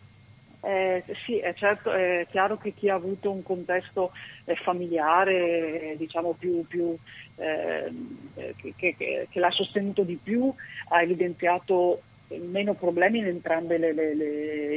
Eh, 0.62 1.02
sì, 1.24 1.38
è, 1.38 1.54
certo, 1.54 1.90
è 1.90 2.26
chiaro 2.30 2.58
che 2.58 2.74
chi 2.74 2.90
ha 2.90 2.94
avuto 2.94 3.30
un 3.30 3.42
contesto 3.42 4.12
eh, 4.44 4.54
familiare, 4.56 5.94
diciamo 5.96 6.32
più, 6.38 6.66
più 6.66 6.94
ehm, 7.36 8.30
eh, 8.34 8.54
che, 8.56 8.74
che, 8.76 9.26
che, 9.30 9.40
l'ha 9.40 9.50
sostenuto 9.50 10.02
di 10.02 10.18
più, 10.22 10.52
ha 10.88 11.00
evidenziato 11.00 12.02
meno 12.28 12.74
problemi 12.74 13.18
in 13.18 13.26
entrambi 13.26 13.76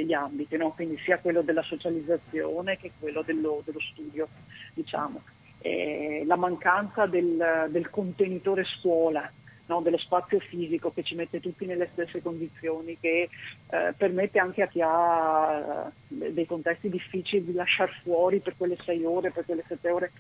gli 0.06 0.14
ambiti, 0.14 0.58
no? 0.58 0.72
quindi 0.72 0.98
sia 1.04 1.20
quello 1.20 1.42
della 1.42 1.62
socializzazione 1.62 2.78
che 2.78 2.92
quello 3.00 3.22
dello, 3.22 3.62
dello 3.66 3.82
studio. 3.82 4.28
Diciamo. 4.74 5.22
Eh, 5.60 6.24
la 6.26 6.36
mancanza 6.36 7.06
del, 7.06 7.68
del 7.70 7.90
contenitore 7.90 8.66
scuola 8.66 9.32
no, 9.66 9.82
dello 9.82 9.97
spazio 9.97 10.39
fisico 10.39 10.91
che 10.91 11.03
ci 11.03 11.16
mette 11.16 11.39
tutti 11.39 11.66
nelle 11.66 11.89
stesse 11.91 12.22
condizioni, 12.22 12.97
che 12.99 13.30
eh, 13.70 13.93
permette 13.95 14.39
anche 14.39 14.61
a 14.61 14.68
chi 14.68 14.82
ha 14.82 15.91
eh, 16.09 16.32
dei 16.32 16.45
contesti 16.45 16.89
difficili 16.89 17.45
di 17.45 17.53
lasciare 17.53 17.93
fuori 18.03 18.39
per 18.39 18.55
quelle 18.57 18.78
sei 18.84 19.03
ore, 19.03 19.32
per 19.32 19.45
quelle 19.45 19.64
sette 19.68 19.89
ore 19.89 20.11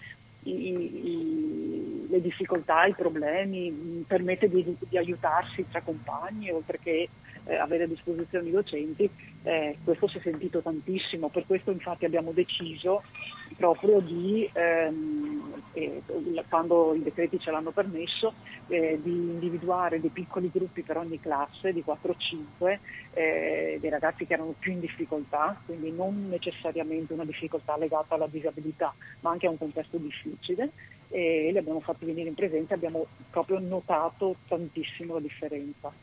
i, 0.43 0.51
i, 0.51 2.07
le 2.09 2.21
difficoltà, 2.21 2.85
i 2.85 2.93
problemi, 2.93 4.03
permette 4.07 4.49
di, 4.49 4.75
di 4.79 4.97
aiutarsi 4.97 5.65
tra 5.69 5.81
compagni 5.81 6.51
oltre 6.51 6.79
che 6.79 7.09
eh, 7.45 7.55
avere 7.55 7.83
a 7.83 7.87
disposizione 7.87 8.47
i 8.47 8.51
docenti, 8.51 9.09
eh, 9.43 9.77
questo 9.83 10.07
si 10.07 10.17
è 10.17 10.21
sentito 10.21 10.59
tantissimo, 10.61 11.29
per 11.29 11.45
questo 11.45 11.71
infatti 11.71 12.05
abbiamo 12.05 12.31
deciso 12.31 13.03
proprio 13.57 13.99
di, 13.99 14.49
ehm, 14.51 15.63
eh, 15.73 16.01
quando 16.49 16.93
i 16.95 17.03
decreti 17.03 17.39
ce 17.39 17.51
l'hanno 17.51 17.71
permesso, 17.71 18.33
eh, 18.67 18.99
di 19.01 19.11
individuare 19.11 19.99
dei 19.99 20.09
piccoli 20.09 20.49
gruppi 20.51 20.81
per 20.81 20.97
ogni 20.97 21.19
classe 21.19 21.73
di 21.73 21.83
4-5, 21.83 22.79
eh, 23.13 23.77
dei 23.79 23.89
ragazzi 23.89 24.25
che 24.25 24.33
erano 24.33 24.55
più 24.57 24.71
in 24.71 24.79
difficoltà, 24.79 25.59
quindi 25.65 25.91
non 25.91 26.27
necessariamente 26.29 27.13
una 27.13 27.25
difficoltà 27.25 27.77
legata 27.77 28.15
alla 28.15 28.27
disabilità, 28.27 28.93
ma 29.19 29.31
anche 29.31 29.47
a 29.47 29.49
un 29.49 29.57
contesto 29.57 29.97
difficile 29.97 30.71
e 31.09 31.49
li 31.51 31.57
abbiamo 31.59 31.79
fatti 31.79 32.05
venire 32.05 32.29
in 32.29 32.33
presenza 32.33 32.73
abbiamo 32.73 33.05
proprio 33.29 33.59
notato 33.59 34.37
tantissimo 34.47 35.13
la 35.13 35.19
differenza 35.19 35.93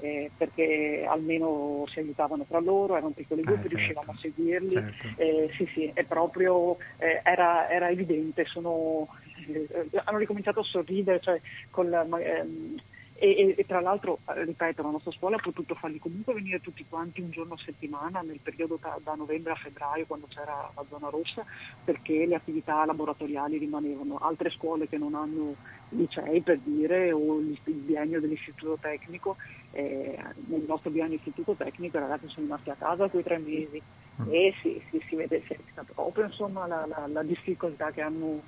eh, 0.00 0.30
perché 0.36 1.04
almeno 1.08 1.84
si 1.88 1.98
aiutavano 1.98 2.44
tra 2.44 2.60
loro, 2.60 2.96
erano 2.96 3.10
piccoli 3.10 3.42
gruppi, 3.42 3.66
eh, 3.66 3.68
certo. 3.68 3.76
riuscivamo 3.76 4.12
a 4.12 4.18
seguirli, 4.18 4.70
certo. 4.70 5.08
eh, 5.16 5.50
sì 5.56 5.66
sì, 5.72 5.90
è 5.92 6.04
proprio, 6.04 6.76
eh, 6.98 7.20
era, 7.24 7.68
era, 7.68 7.88
evidente, 7.90 8.44
sono, 8.44 9.08
eh, 9.46 9.90
hanno 10.04 10.18
ricominciato 10.18 10.60
a 10.60 10.64
sorridere, 10.64 11.20
cioè, 11.20 11.40
con 11.70 11.90
la, 11.90 12.02
ehm, 12.02 12.76
e, 13.20 13.30
e, 13.30 13.54
e, 13.58 13.66
tra 13.66 13.80
l'altro, 13.80 14.20
eh, 14.28 14.44
ripeto, 14.44 14.80
la 14.80 14.90
nostra 14.90 15.10
scuola 15.10 15.34
ha 15.36 15.40
potuto 15.40 15.74
farli 15.74 15.98
comunque 15.98 16.34
venire 16.34 16.60
tutti 16.60 16.84
quanti 16.88 17.20
un 17.20 17.30
giorno 17.30 17.54
a 17.54 17.62
settimana 17.64 18.20
nel 18.20 18.38
periodo 18.40 18.78
da, 18.80 18.96
da, 19.02 19.14
novembre 19.14 19.52
a 19.52 19.56
febbraio 19.56 20.06
quando 20.06 20.28
c'era 20.28 20.70
la 20.72 20.84
zona 20.88 21.08
rossa 21.08 21.44
perché 21.84 22.26
le 22.26 22.36
attività 22.36 22.84
laboratoriali 22.84 23.58
rimanevano. 23.58 24.18
Altre 24.18 24.50
scuole 24.50 24.86
che 24.86 24.98
non 24.98 25.16
hanno 25.16 25.56
licei 25.88 26.42
per 26.42 26.58
dire 26.58 27.10
o 27.10 27.40
il 27.40 27.58
biennio 27.64 28.20
dell'istituto 28.20 28.78
tecnico, 28.80 29.36
eh, 29.72 30.18
nel 30.46 30.64
nostro 30.66 30.90
biennio 30.90 31.16
istituto 31.16 31.54
tecnico 31.54 31.96
i 31.96 32.00
ragazzi 32.00 32.28
sono 32.28 32.46
rimasti 32.46 32.70
a 32.70 32.74
casa 32.74 33.08
quei 33.08 33.22
tre 33.22 33.38
mesi 33.38 33.80
mm. 34.22 34.32
e 34.32 34.54
si, 34.62 34.82
si, 34.90 35.02
si 35.08 35.16
vede 35.16 35.42
si 35.46 35.56
proprio 35.92 36.26
insomma, 36.26 36.66
la, 36.66 36.86
la, 36.86 37.06
la, 37.06 37.22
difficoltà 37.22 37.90
che 37.90 38.00
hanno, 38.00 38.42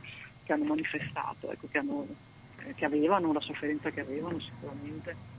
che 0.45 0.53
hanno 0.53 0.65
manifestato, 0.65 1.51
ecco, 1.51 1.67
che 1.71 1.79
hanno 1.79 2.07
che 2.75 2.85
avevano, 2.85 3.33
la 3.33 3.41
sofferenza 3.41 3.91
che 3.91 4.01
avevano 4.01 4.39
sicuramente. 4.39 5.39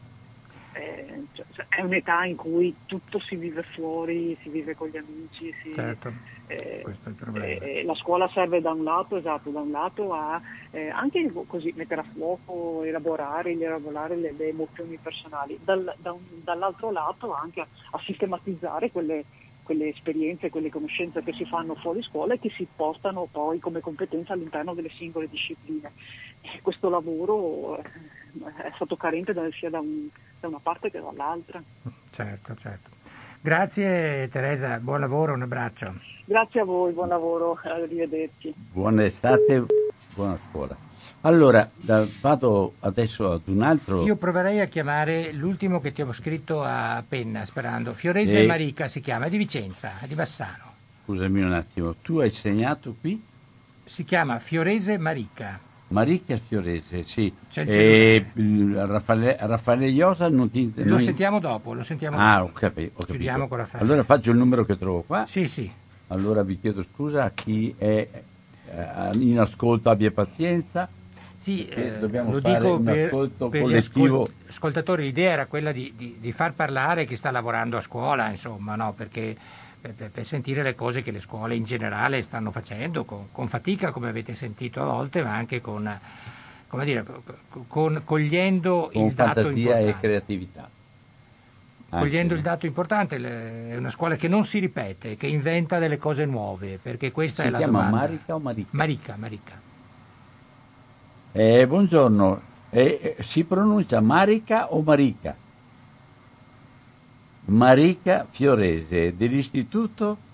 Eh, 0.73 1.25
cioè, 1.33 1.65
è 1.67 1.81
un'età 1.81 2.23
in 2.23 2.35
cui 2.35 2.73
tutto 2.85 3.19
si 3.19 3.35
vive 3.35 3.63
fuori, 3.63 4.37
si 4.41 4.49
vive 4.49 4.75
con 4.75 4.87
gli 4.87 4.97
amici. 4.97 5.53
Si, 5.61 5.73
certo, 5.73 6.11
eh, 6.47 6.79
questo 6.81 7.09
è 7.09 7.11
il 7.11 7.15
problema. 7.15 7.45
Eh, 7.45 7.83
la 7.83 7.95
scuola 7.95 8.29
serve 8.29 8.61
da 8.61 8.71
un 8.71 8.83
lato, 8.83 9.17
esatto, 9.17 9.49
da 9.49 9.59
un 9.59 9.71
lato 9.71 10.13
a 10.13 10.41
eh, 10.71 10.89
anche 10.89 11.29
così 11.47 11.73
mettere 11.75 12.01
a 12.01 12.05
fuoco, 12.05 12.83
elaborare, 12.83 13.51
elaborare 13.51 14.15
le, 14.15 14.33
le 14.37 14.49
emozioni 14.49 14.97
personali, 15.01 15.59
Dal, 15.61 15.93
da 15.97 16.13
un, 16.13 16.21
dall'altro 16.43 16.91
lato 16.91 17.33
anche 17.33 17.61
a, 17.61 17.67
a 17.91 17.99
sistematizzare 18.05 18.91
quelle, 18.91 19.25
quelle 19.63 19.89
esperienze, 19.89 20.49
quelle 20.49 20.69
conoscenze 20.69 21.21
che 21.21 21.33
si 21.33 21.45
fanno 21.45 21.75
fuori 21.75 22.01
scuola 22.01 22.35
e 22.35 22.39
che 22.39 22.49
si 22.49 22.65
portano 22.73 23.27
poi 23.29 23.59
come 23.59 23.81
competenza 23.81 24.33
all'interno 24.33 24.73
delle 24.73 24.89
singole 24.89 25.27
discipline 25.27 25.91
questo 26.61 26.89
lavoro 26.89 27.77
eh, 27.77 27.83
è 28.63 28.71
stato 28.75 28.95
carente 28.95 29.33
sia 29.53 29.69
da, 29.69 29.79
un, 29.79 30.07
da 30.41 30.47
una 30.47 30.59
parte 30.61 30.89
che 30.89 30.99
dall'altra. 30.99 31.61
Certo, 32.09 32.55
certo. 32.55 32.89
Grazie 33.39 34.27
Teresa, 34.29 34.79
buon 34.79 34.99
lavoro, 34.99 35.33
un 35.33 35.43
abbraccio. 35.43 35.93
Grazie 36.25 36.61
a 36.61 36.63
voi, 36.65 36.91
buon 36.91 37.07
lavoro, 37.07 37.57
arrivederci. 37.63 38.53
Buona 38.55 39.05
estate, 39.05 39.65
buona 40.13 40.37
scuola. 40.49 40.75
Allora, 41.21 41.69
da, 41.75 42.05
vado 42.19 42.73
adesso 42.79 43.31
ad 43.31 43.41
un 43.45 43.61
altro. 43.61 44.03
Io 44.03 44.15
proverei 44.15 44.59
a 44.59 44.65
chiamare 44.65 45.31
l'ultimo 45.31 45.79
che 45.79 45.91
ti 45.91 46.01
ho 46.01 46.11
scritto 46.11 46.63
a 46.63 47.03
penna, 47.07 47.45
sperando. 47.45 47.93
Fiorese 47.93 48.41
e... 48.41 48.45
Marica 48.47 48.87
si 48.87 49.01
chiama, 49.01 49.25
è 49.25 49.29
di 49.29 49.37
Vicenza, 49.37 49.99
è 49.99 50.07
di 50.07 50.15
Bassano. 50.15 50.73
Scusami 51.03 51.41
un 51.41 51.53
attimo, 51.53 51.95
tu 52.01 52.17
hai 52.17 52.31
segnato 52.31 52.95
qui? 52.99 53.23
Si 53.83 54.03
chiama 54.03 54.39
Fiorese 54.39 54.97
Marica. 54.97 55.59
Maricchia 55.91 56.37
Fiorese, 56.37 57.03
sì. 57.03 57.31
E 57.53 58.25
Raffaele, 58.33 59.37
Raffaele 59.39 59.89
Iosa 59.89 60.29
non 60.29 60.49
ti... 60.49 60.71
Lo 60.75 60.83
non... 60.85 61.01
sentiamo 61.01 61.39
dopo, 61.39 61.73
lo 61.73 61.83
sentiamo 61.83 62.17
ah, 62.17 62.39
dopo. 62.39 62.49
ho 62.49 62.53
capito, 62.53 63.01
ho 63.01 63.05
capito. 63.05 63.47
con 63.47 63.57
Raffaele. 63.57 63.85
Allora 63.85 64.03
faccio 64.03 64.31
il 64.31 64.37
numero 64.37 64.65
che 64.65 64.77
trovo 64.77 65.01
qua. 65.01 65.25
Sì, 65.27 65.47
sì. 65.47 65.71
Allora 66.07 66.43
vi 66.43 66.59
chiedo 66.59 66.81
scusa 66.83 67.25
a 67.25 67.31
chi 67.31 67.73
è 67.77 68.07
eh, 68.71 69.17
in 69.19 69.39
ascolto 69.39 69.89
abbia 69.89 70.11
pazienza. 70.11 70.87
Sì, 71.37 71.67
eh, 71.67 71.97
dobbiamo 71.99 72.33
lo 72.33 72.39
fare 72.39 72.59
dico 72.59 72.75
un 72.75 72.83
per, 72.83 73.05
ascolto 73.05 73.49
per 73.49 73.61
collettivo. 73.61 74.27
Gli 74.27 74.49
ascoltatori, 74.49 75.03
l'idea 75.03 75.31
era 75.31 75.45
quella 75.47 75.71
di, 75.71 75.93
di, 75.97 76.17
di, 76.19 76.31
far 76.31 76.53
parlare 76.53 77.05
chi 77.05 77.15
sta 77.15 77.31
lavorando 77.31 77.77
a 77.77 77.81
scuola, 77.81 78.29
insomma, 78.29 78.75
no? 78.75 78.93
perché 78.93 79.35
per, 79.81 80.11
per, 80.11 80.25
sentire 80.25 80.61
le 80.61 80.75
cose 80.75 81.01
che 81.01 81.11
le 81.11 81.19
scuole 81.19 81.55
in 81.55 81.63
generale 81.63 82.21
stanno 82.21 82.51
facendo, 82.51 83.03
con, 83.03 83.29
con 83.31 83.47
fatica 83.47 83.91
come 83.91 84.09
avete 84.09 84.35
sentito 84.35 84.81
a 84.81 84.85
volte, 84.85 85.23
ma 85.23 85.33
anche 85.33 85.59
con, 85.59 85.99
dire, 86.83 87.03
con 87.67 88.01
cogliendo 88.05 88.91
con 88.93 89.05
il 89.05 89.13
dato 89.13 89.49
importante. 89.49 89.87
e 89.87 89.97
creatività. 89.97 90.69
Cogliendo 91.89 92.35
il 92.35 92.41
dato 92.41 92.65
importante, 92.65 93.17
è 93.17 93.75
una 93.75 93.89
scuola 93.89 94.15
che 94.15 94.29
non 94.29 94.45
si 94.45 94.59
ripete, 94.59 95.17
che 95.17 95.27
inventa 95.27 95.77
delle 95.77 95.97
cose 95.97 96.23
nuove, 96.25 96.79
perché 96.81 97.11
questa 97.11 97.41
si 97.41 97.49
è 97.49 97.51
la 97.51 97.57
chiama 97.57 97.79
domanda. 97.79 97.97
Marica 97.97 98.35
o 98.35 98.39
Marica? 98.39 98.69
Marica, 98.71 99.15
Marica. 99.17 99.61
Eh, 101.33 101.67
buongiorno, 101.67 102.41
eh, 102.69 103.17
si 103.19 103.43
pronuncia 103.43 103.99
Marica 103.99 104.71
o 104.71 104.81
Marica? 104.81 105.35
Marica 107.45 108.27
Fiorese 108.29 109.15
dell'Istituto 109.15 110.29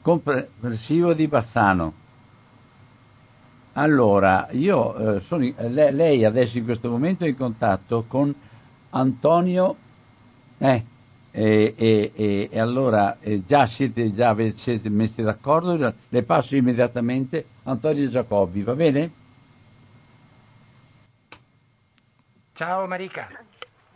Comprensivo 0.00 1.12
di 1.12 1.26
Bassano. 1.26 2.04
Allora, 3.72 4.48
io 4.52 5.16
eh, 5.16 5.20
sono, 5.20 5.52
lei, 5.56 5.92
lei 5.92 6.24
adesso 6.24 6.56
in 6.56 6.64
questo 6.64 6.88
momento 6.88 7.24
è 7.24 7.28
in 7.28 7.36
contatto 7.36 8.04
con 8.06 8.34
Antonio 8.90 9.76
eh, 10.58 10.84
e, 11.30 11.74
e, 11.76 12.48
e, 12.50 12.58
allora 12.58 13.18
eh, 13.20 13.44
già 13.44 13.66
siete, 13.66 14.14
già 14.14 14.34
siete 14.54 14.88
messi 14.88 15.22
d'accordo, 15.22 15.92
le 16.08 16.22
passo 16.22 16.56
immediatamente 16.56 17.44
Antonio 17.64 18.08
Giacobbi, 18.08 18.62
va 18.62 18.74
bene? 18.74 19.10
Ciao 22.54 22.86
Marica. 22.86 23.45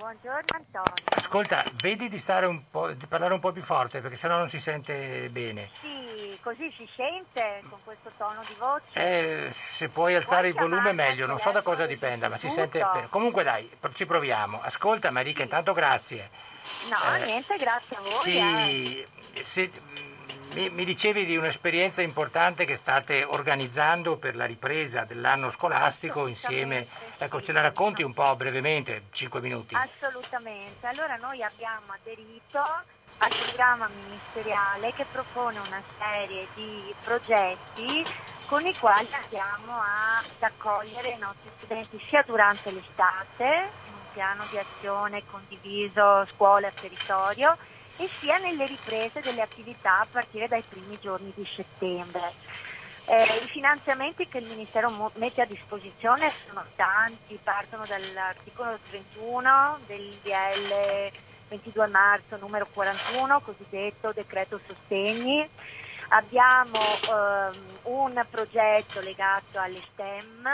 Buongiorno 0.01 0.57
Antonio. 0.57 0.94
Ascolta, 1.14 1.62
vedi 1.82 2.09
di, 2.09 2.24
un 2.46 2.62
di, 2.96 3.07
parlare 3.07 3.34
un 3.34 3.38
po' 3.38 3.53
più 3.53 3.62
forte 3.62 4.01
perché 4.01 4.16
sennò 4.16 4.38
non 4.38 4.48
si 4.48 4.59
sente 4.59 5.28
bene. 5.28 5.68
Sì, 5.82 6.38
così 6.42 6.72
si 6.74 6.88
sente 6.96 7.62
con 7.68 7.80
questo 7.84 8.11
tono 8.16 8.42
di 8.48 8.55
voce. 8.59 8.86
Eh, 8.94 9.53
se 9.53 9.90
puoi 9.90 10.14
alzare 10.14 10.48
puoi 10.53 10.64
il 10.64 10.70
volume 10.70 10.92
meglio, 10.92 11.26
non 11.26 11.38
so 11.38 11.51
da 11.51 11.61
cosa 11.61 11.84
dipenda, 11.84 12.30
ma 12.30 12.38
si 12.38 12.48
sente. 12.48 12.82
Comunque 13.11 13.44
dai, 13.44 13.70
ci 13.92 14.07
proviamo. 14.07 14.62
Ascolta 14.62 15.11
Marica, 15.11 15.42
intanto 15.42 15.74
grazie. 15.74 16.30
No, 16.88 17.14
eh, 17.16 17.24
niente, 17.26 17.59
grazie 17.59 17.96
a 17.96 18.01
voi. 18.01 18.20
Sì, 18.22 19.07
eh. 19.34 19.44
se, 19.44 19.70
mi, 20.53 20.84
dicevi 20.84 21.24
di 21.24 21.36
un'esperienza 21.36 22.03
importante 22.03 22.64
che 22.64 22.76
state 22.76 23.24
organizzando 23.24 24.16
per 24.16 24.34
la 24.36 24.44
ripresa 24.44 25.05
dell'anno 25.05 25.51
scolastico 25.51 26.26
insieme, 26.26 26.88
ecco 27.18 27.40
ce 27.40 27.53
la 27.53 27.61
racconti 27.61 28.03
un 28.03 28.12
po' 28.12 28.34
brevemente, 28.36 29.05
5 29.12 29.40
minuti. 29.40 29.74
Assolutamente, 29.74 30.86
allora 30.86 31.16
noi 31.16 31.42
abbiamo 31.42 31.92
aderito 31.92 32.59
al 33.18 33.30
programma 33.44 33.88
ministeriale 33.88 34.92
che 34.94 35.05
propone 35.11 35.59
una 35.59 35.82
serie 35.98 36.46
di 36.55 36.94
progetti 37.05 38.05
con 38.46 38.66
i 38.66 38.76
quali 38.78 39.09
andiamo 39.12 39.78
ad 39.78 40.24
accogliere 40.40 41.11
i 41.11 41.18
nostri 41.18 41.51
studenti 41.59 42.03
sia 42.09 42.22
durante 42.26 42.70
l'estate 42.70 43.88
piano 44.12 44.44
di 44.51 44.59
azione 44.59 45.22
condiviso 45.30 46.26
scuola-territorio 46.34 47.53
e 47.53 47.69
sia 48.18 48.38
nelle 48.38 48.66
riprese 48.66 49.20
delle 49.20 49.42
attività 49.42 50.01
a 50.01 50.07
partire 50.11 50.48
dai 50.48 50.62
primi 50.62 50.98
giorni 51.01 51.32
di 51.34 51.46
settembre. 51.55 52.32
Eh, 53.07 53.42
I 53.44 53.48
finanziamenti 53.48 54.28
che 54.28 54.38
il 54.38 54.46
Ministero 54.46 55.12
mette 55.14 55.40
a 55.40 55.44
disposizione 55.44 56.32
sono 56.46 56.64
tanti, 56.76 57.38
partono 57.42 57.84
dall'articolo 57.84 58.78
31 58.88 59.78
del 59.86 60.16
DL 60.22 61.11
22 61.48 61.86
marzo 61.88 62.36
numero 62.36 62.68
41, 62.72 63.40
cosiddetto 63.40 64.12
decreto 64.12 64.61
sostegni. 64.64 65.48
Abbiamo 66.12 66.78
ehm, 66.78 67.55
un 67.82 68.26
progetto 68.30 69.01
legato 69.01 69.59
alle 69.59 69.80
STEM 69.92 70.46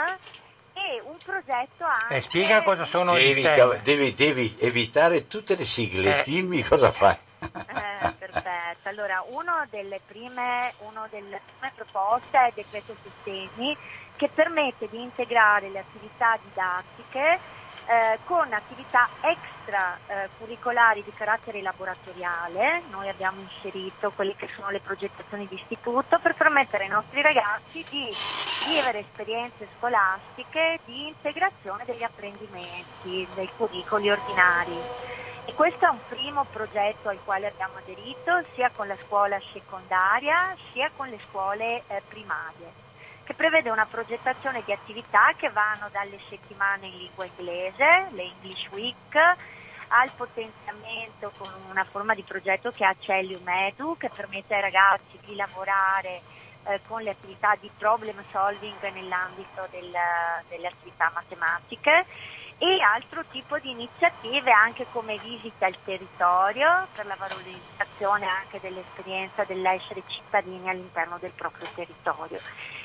e 0.73 1.01
un 1.03 1.17
progetto 1.23 1.83
anche... 1.83 2.15
Eh, 2.15 2.21
spiega 2.21 2.63
cosa 2.63 2.85
sono 2.85 3.13
devi, 3.13 3.27
gli 3.27 3.33
STEM. 3.33 3.81
Devi, 3.83 4.15
devi, 4.15 4.55
evitare 4.59 5.27
tutte 5.27 5.55
le 5.55 5.65
sigle, 5.65 6.21
eh. 6.21 6.23
dimmi 6.23 6.63
cosa 6.63 6.91
fai. 6.91 7.17
Eh, 7.39 8.13
perfetto, 8.17 8.89
allora 8.89 9.23
delle, 9.69 10.01
prime, 10.05 10.73
uno 10.79 11.07
delle 11.09 11.41
prime 11.45 11.71
proposte 11.75 12.37
è 12.37 12.47
il 12.47 12.53
decreto 12.55 12.95
sostegni 13.01 13.77
che 14.15 14.29
permette 14.29 14.87
di 14.89 15.01
integrare 15.01 15.69
le 15.69 15.79
attività 15.79 16.37
didattiche 16.41 17.39
eh, 17.87 18.19
con 18.25 18.51
attività 18.51 19.07
extra 19.21 19.97
eh, 20.07 20.29
di 21.03 21.13
carattere 21.13 21.61
laboratoriale, 21.61 22.83
noi 22.89 23.07
abbiamo 23.07 23.39
inserito 23.39 24.11
quelle 24.11 24.35
che 24.35 24.49
sono 24.55 24.69
le 24.69 24.81
progettazioni 24.81 25.47
di 25.47 25.55
istituto 25.55 26.19
per 26.19 26.35
permettere 26.35 26.83
ai 26.83 26.89
nostri 26.89 27.21
ragazzi 27.21 27.85
di 27.89 28.13
vivere 28.67 28.99
esperienze 28.99 29.67
scolastiche 29.77 30.79
di 30.85 31.07
integrazione 31.07 31.85
degli 31.85 32.03
apprendimenti, 32.03 33.25
dei 33.35 33.49
curricoli 33.55 34.09
ordinari. 34.09 34.77
E 35.47 35.53
questo 35.53 35.85
è 35.85 35.89
un 35.89 35.99
primo 36.09 36.43
progetto 36.51 37.07
al 37.07 37.23
quale 37.23 37.47
abbiamo 37.47 37.77
aderito 37.77 38.43
sia 38.53 38.69
con 38.75 38.85
la 38.85 38.97
scuola 39.05 39.39
secondaria 39.53 40.53
sia 40.73 40.91
con 40.93 41.07
le 41.07 41.17
scuole 41.29 41.83
eh, 41.87 42.01
primarie 42.05 42.85
che 43.23 43.33
prevede 43.33 43.69
una 43.69 43.85
progettazione 43.85 44.61
di 44.65 44.73
attività 44.73 45.33
che 45.37 45.49
vanno 45.49 45.87
dalle 45.89 46.19
settimane 46.29 46.87
in 46.87 46.97
lingua 46.97 47.25
inglese, 47.25 48.07
le 48.11 48.23
English 48.23 48.67
Week, 48.71 49.15
al 49.15 50.11
potenziamento 50.17 51.31
con 51.37 51.49
una 51.69 51.85
forma 51.85 52.13
di 52.13 52.23
progetto 52.23 52.71
che 52.71 52.83
ha 52.83 52.95
Cellium 52.99 53.47
Edu, 53.47 53.95
che 53.97 54.09
permette 54.09 54.53
ai 54.53 54.61
ragazzi 54.61 55.17
di 55.25 55.35
lavorare 55.35 56.21
eh, 56.65 56.81
con 56.87 57.01
le 57.01 57.11
attività 57.11 57.55
di 57.59 57.69
problem 57.77 58.21
solving 58.31 58.91
nell'ambito 58.91 59.65
del, 59.71 59.95
delle 60.49 60.67
attività 60.67 61.09
matematiche 61.13 62.05
e 62.59 62.81
altro 62.81 63.23
tipo 63.29 63.59
di 63.59 63.69
iniziative 63.69 64.51
anche 64.51 64.87
come 64.91 65.19
visita 65.19 65.67
al 65.67 65.77
territorio 65.83 66.87
per 66.95 67.05
la 67.05 67.15
valorizzazione 67.15 68.25
anche 68.25 68.59
dell'esperienza 68.59 69.43
dell'essere 69.43 70.01
cittadini 70.07 70.67
all'interno 70.67 71.17
del 71.19 71.31
proprio 71.31 71.67
territorio. 71.75 72.39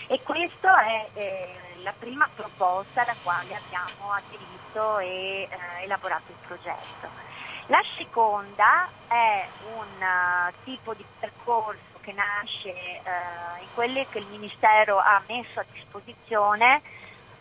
E 0.08 0.20
questa 0.22 0.84
è 0.84 1.08
eh, 1.14 1.54
la 1.82 1.94
prima 1.98 2.28
proposta 2.34 3.02
alla 3.02 3.16
quale 3.22 3.54
abbiamo 3.54 4.12
aderito 4.12 4.98
e 4.98 5.48
eh, 5.50 5.84
elaborato 5.84 6.30
il 6.30 6.46
progetto. 6.46 7.30
La 7.66 7.82
seconda 7.96 8.88
è 9.06 9.46
un 9.76 10.02
uh, 10.02 10.52
tipo 10.64 10.92
di 10.94 11.04
percorso 11.18 11.80
che 12.00 12.12
nasce 12.12 12.70
uh, 12.70 13.62
in 13.62 13.68
quelle 13.74 14.06
che 14.10 14.18
il 14.18 14.26
Ministero 14.26 14.98
ha 14.98 15.22
messo 15.28 15.60
a 15.60 15.64
disposizione 15.72 16.82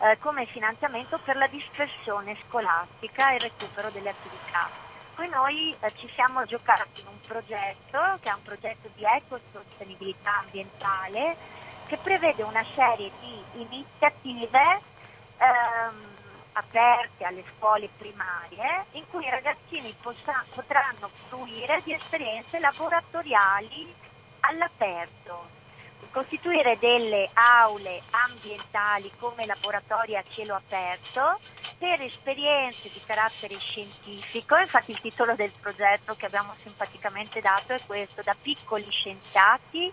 uh, 0.02 0.18
come 0.20 0.46
finanziamento 0.48 1.20
per 1.24 1.38
la 1.38 1.48
dispersione 1.48 2.38
scolastica 2.48 3.32
e 3.32 3.36
il 3.36 3.42
recupero 3.42 3.90
delle 3.92 4.10
attività. 4.10 4.70
Qui 5.16 5.30
noi 5.30 5.76
ci 5.98 6.10
siamo 6.16 6.46
giocati 6.46 7.02
in 7.02 7.08
un 7.08 7.20
progetto 7.22 8.18
che 8.22 8.30
è 8.30 8.34
un 8.34 8.42
progetto 8.44 8.90
di 8.96 9.04
ecosostenibilità 9.04 10.40
ambientale 10.40 11.36
che 11.86 11.98
prevede 11.98 12.42
una 12.44 12.66
serie 12.74 13.12
di 13.20 13.62
iniziative 13.62 14.82
ehm, 15.38 16.12
aperte 16.54 17.24
alle 17.24 17.44
scuole 17.56 17.90
primarie 17.98 18.86
in 18.92 19.04
cui 19.10 19.26
i 19.26 19.30
ragazzini 19.30 19.94
possa, 20.02 20.44
potranno 20.54 21.10
fruire 21.28 21.82
di 21.84 21.94
esperienze 21.94 22.60
laboratoriali 22.60 23.94
all'aperto, 24.42 25.60
costituire 26.10 26.78
delle 26.80 27.30
aule 27.34 28.02
ambientali 28.12 29.12
come 29.18 29.46
laboratori 29.46 30.16
a 30.16 30.24
cielo 30.30 30.56
aperto 30.56 31.40
per 31.78 32.02
esperienze 32.02 32.90
di 32.92 33.02
carattere 33.06 33.58
scientifico, 33.60 34.56
infatti 34.58 34.92
il 34.92 35.02
titolo 35.02 35.36
del 35.36 35.52
progetto 35.60 36.16
che 36.16 36.26
abbiamo 36.26 36.56
simpaticamente 36.62 37.42
dato 37.42 37.74
è 37.74 37.82
questo, 37.86 38.22
da 38.24 38.36
piccoli 38.40 38.90
scienziati 38.90 39.92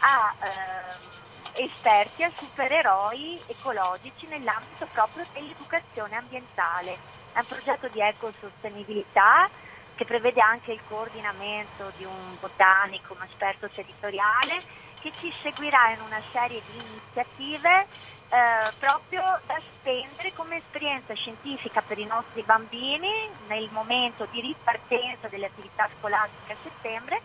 a 0.00 0.34
ehm, 0.40 1.64
esperti 1.64 2.24
a 2.24 2.32
supereroi 2.36 3.40
ecologici 3.46 4.26
nell'ambito 4.26 4.86
proprio 4.92 5.26
dell'educazione 5.32 6.16
ambientale. 6.16 6.98
È 7.32 7.38
un 7.38 7.46
progetto 7.46 7.88
di 7.88 8.00
ecosostenibilità 8.00 9.48
che 9.94 10.04
prevede 10.04 10.40
anche 10.40 10.72
il 10.72 10.80
coordinamento 10.88 11.92
di 11.96 12.04
un 12.04 12.36
botanico, 12.40 13.14
un 13.14 13.22
esperto 13.22 13.68
territoriale 13.68 14.62
che 15.02 15.10
ci 15.18 15.32
seguirà 15.42 15.90
in 15.90 16.00
una 16.00 16.22
serie 16.30 16.62
di 16.64 16.78
iniziative 16.78 17.88
eh, 18.30 18.72
proprio 18.78 19.20
da 19.44 19.60
spendere 19.74 20.32
come 20.32 20.58
esperienza 20.58 21.12
scientifica 21.14 21.82
per 21.82 21.98
i 21.98 22.06
nostri 22.06 22.42
bambini 22.44 23.10
nel 23.48 23.68
momento 23.72 24.26
di 24.30 24.40
ripartenza 24.40 25.26
delle 25.26 25.46
attività 25.46 25.90
scolastiche 25.98 26.52
a 26.52 26.56
settembre 26.62 27.20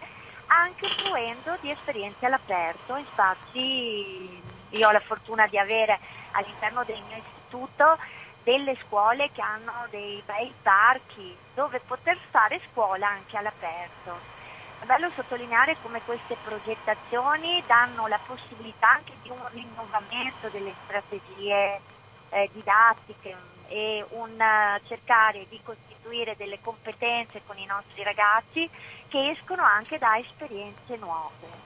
anche 0.48 0.90
fruendo 0.98 1.56
di 1.60 1.70
esperienze 1.70 2.26
all'aperto. 2.26 2.96
Infatti 2.96 4.42
io 4.70 4.88
ho 4.88 4.92
la 4.92 5.00
fortuna 5.02 5.46
di 5.46 5.60
avere 5.60 6.00
all'interno 6.32 6.84
del 6.84 7.04
mio 7.04 7.18
istituto 7.18 7.98
delle 8.44 8.76
scuole 8.86 9.30
che 9.32 9.42
hanno 9.42 9.86
dei 9.90 10.24
bei 10.26 10.54
parchi 10.62 11.38
dove 11.54 11.80
poter 11.86 12.18
fare 12.32 12.60
scuola 12.72 13.08
anche 13.08 13.38
all'aperto. 13.38 14.24
È 14.80 14.86
bello 14.86 15.10
sottolineare 15.16 15.78
come 15.82 16.02
queste 16.04 16.38
progettazioni 16.44 17.64
danno 17.66 18.08
la 18.08 18.20
possibilità 18.26 18.92
anche 18.92 19.14
di 19.22 19.30
un 19.30 19.42
rinnovamento 19.52 20.50
delle 20.50 20.74
strategie 20.84 21.82
eh, 22.30 22.50
didattiche 22.54 23.36
e 23.68 24.06
un 24.12 24.32
uh, 24.32 24.88
cercare 24.88 25.46
di 25.50 25.60
costituire 25.64 26.36
delle 26.38 26.60
competenze 26.62 27.42
con 27.46 27.58
i 27.58 27.66
nostri 27.66 28.04
ragazzi 28.04 28.70
che 29.08 29.30
escono 29.32 29.64
anche 29.64 29.98
da 29.98 30.18
esperienze 30.18 30.96
nuove. 30.98 31.66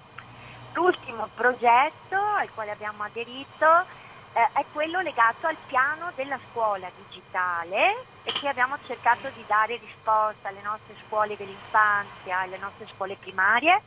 L'ultimo 0.74 1.28
progetto 1.36 2.16
al 2.16 2.50
quale 2.54 2.72
abbiamo 2.72 3.04
aderito 3.04 3.86
eh, 4.34 4.50
è 4.54 4.66
quello 4.72 5.02
legato 5.02 5.48
al 5.48 5.58
piano 5.66 6.12
della 6.16 6.40
scuola 6.50 6.90
digitale 6.96 8.06
e 8.24 8.34
che 8.38 8.48
abbiamo 8.48 8.78
cercato 8.86 9.30
di 9.32 9.44
dare 9.46 9.78
risposta 9.78 10.48
alle 10.50 10.62
nostre 10.62 10.96
scuole 11.06 11.36
dell'infanzia, 11.36 12.40
alle 12.40 12.58
nostre 12.58 12.88
scuole 12.88 13.18
primarie, 13.18 13.82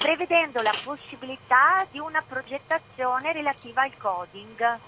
prevedendo 0.00 0.62
la 0.62 0.74
possibilità 0.80 1.86
di 1.90 1.98
una 1.98 2.22
progettazione 2.22 3.32
relativa 3.32 3.82
al 3.82 3.96
coding. 3.98 4.80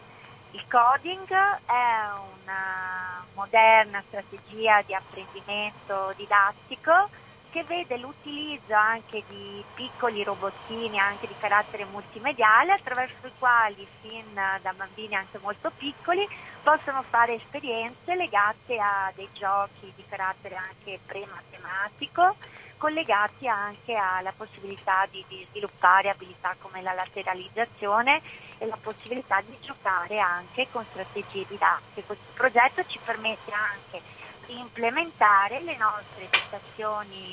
Il 0.52 0.66
coding 0.68 1.28
è 1.28 2.08
una 2.40 3.26
moderna 3.34 4.02
strategia 4.06 4.82
di 4.82 4.94
apprendimento 4.94 6.12
didattico 6.16 7.10
che 7.54 7.62
vede 7.62 7.98
l'utilizzo 7.98 8.74
anche 8.74 9.22
di 9.28 9.62
piccoli 9.76 10.24
robottini 10.24 10.98
anche 10.98 11.28
di 11.28 11.36
carattere 11.38 11.84
multimediale 11.84 12.72
attraverso 12.72 13.28
i 13.28 13.32
quali 13.38 13.86
fin 14.00 14.34
da 14.34 14.72
bambini 14.76 15.14
anche 15.14 15.38
molto 15.40 15.70
piccoli 15.70 16.26
possono 16.64 17.04
fare 17.08 17.34
esperienze 17.34 18.16
legate 18.16 18.76
a 18.80 19.12
dei 19.14 19.28
giochi 19.34 19.92
di 19.94 20.02
carattere 20.08 20.56
anche 20.56 20.98
pre-matematico 21.06 22.34
collegati 22.76 23.46
anche 23.46 23.94
alla 23.94 24.32
possibilità 24.36 25.06
di, 25.08 25.24
di 25.28 25.46
sviluppare 25.50 26.10
abilità 26.10 26.56
come 26.58 26.82
la 26.82 26.92
lateralizzazione 26.92 28.20
e 28.58 28.66
la 28.66 28.76
possibilità 28.82 29.40
di 29.46 29.56
giocare 29.60 30.18
anche 30.18 30.66
con 30.72 30.84
strategie 30.90 31.46
didattiche. 31.48 32.02
Questo 32.04 32.32
progetto 32.34 32.84
ci 32.86 32.98
permette 33.04 33.52
anche 33.52 34.02
implementare 34.48 35.60
le 35.62 35.76
nostre 35.76 36.28
prestazioni 36.28 37.30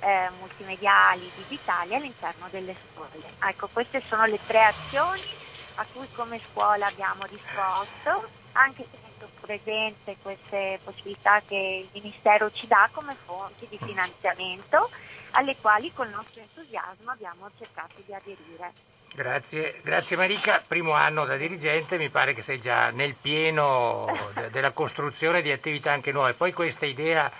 eh, 0.00 0.30
multimediali 0.38 1.30
digitali 1.34 1.94
all'interno 1.94 2.48
delle 2.50 2.76
scuole. 2.90 3.34
Ecco, 3.38 3.68
queste 3.72 4.02
sono 4.08 4.24
le 4.26 4.40
tre 4.44 4.64
azioni 4.64 5.36
a 5.74 5.86
cui 5.92 6.08
come 6.10 6.40
scuola 6.50 6.86
abbiamo 6.86 7.26
disposto, 7.26 8.30
anche 8.52 8.86
tenendo 8.90 9.30
presente 9.40 10.16
queste 10.20 10.80
possibilità 10.82 11.40
che 11.42 11.84
il 11.84 12.00
Ministero 12.00 12.50
ci 12.50 12.66
dà 12.66 12.88
come 12.92 13.16
fonti 13.24 13.66
di 13.68 13.78
finanziamento, 13.78 14.90
alle 15.32 15.56
quali 15.60 15.92
con 15.92 16.06
il 16.08 16.14
nostro 16.14 16.40
entusiasmo 16.40 17.10
abbiamo 17.10 17.48
cercato 17.56 18.02
di 18.04 18.12
aderire. 18.12 18.74
Grazie, 19.12 19.80
grazie 19.82 20.16
Marica. 20.16 20.62
Primo 20.66 20.92
anno 20.92 21.24
da 21.24 21.36
dirigente, 21.36 21.98
mi 21.98 22.10
pare 22.10 22.32
che 22.32 22.42
sei 22.42 22.60
già 22.60 22.90
nel 22.90 23.14
pieno 23.14 24.06
de- 24.34 24.50
della 24.50 24.70
costruzione 24.70 25.42
di 25.42 25.50
attività 25.50 25.90
anche 25.92 26.12
nuove. 26.12 26.34
Poi 26.34 26.52
questa 26.52 26.86
idea 26.86 27.30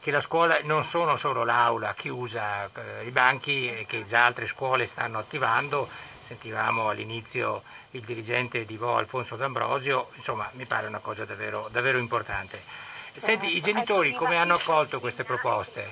che 0.00 0.10
la 0.10 0.20
scuola 0.20 0.58
non 0.62 0.82
sono 0.82 1.16
solo 1.16 1.44
l'aula 1.44 1.94
chiusa, 1.94 2.68
eh, 2.74 3.06
i 3.06 3.10
banchi 3.10 3.84
che 3.86 4.06
già 4.06 4.24
altre 4.24 4.46
scuole 4.48 4.86
stanno 4.86 5.18
attivando, 5.18 5.88
sentivamo 6.20 6.88
all'inizio 6.88 7.62
il 7.92 8.02
dirigente 8.02 8.64
di 8.64 8.76
Vo 8.76 8.96
Alfonso 8.96 9.36
D'Ambrosio, 9.36 10.10
insomma 10.16 10.50
mi 10.54 10.64
pare 10.64 10.86
una 10.88 10.98
cosa 10.98 11.24
davvero, 11.24 11.68
davvero 11.70 11.98
importante. 11.98 12.62
Senti, 13.16 13.56
i 13.56 13.60
genitori 13.60 14.14
come 14.14 14.36
hanno 14.36 14.54
accolto 14.54 15.00
queste 15.00 15.24
proposte? 15.24 15.88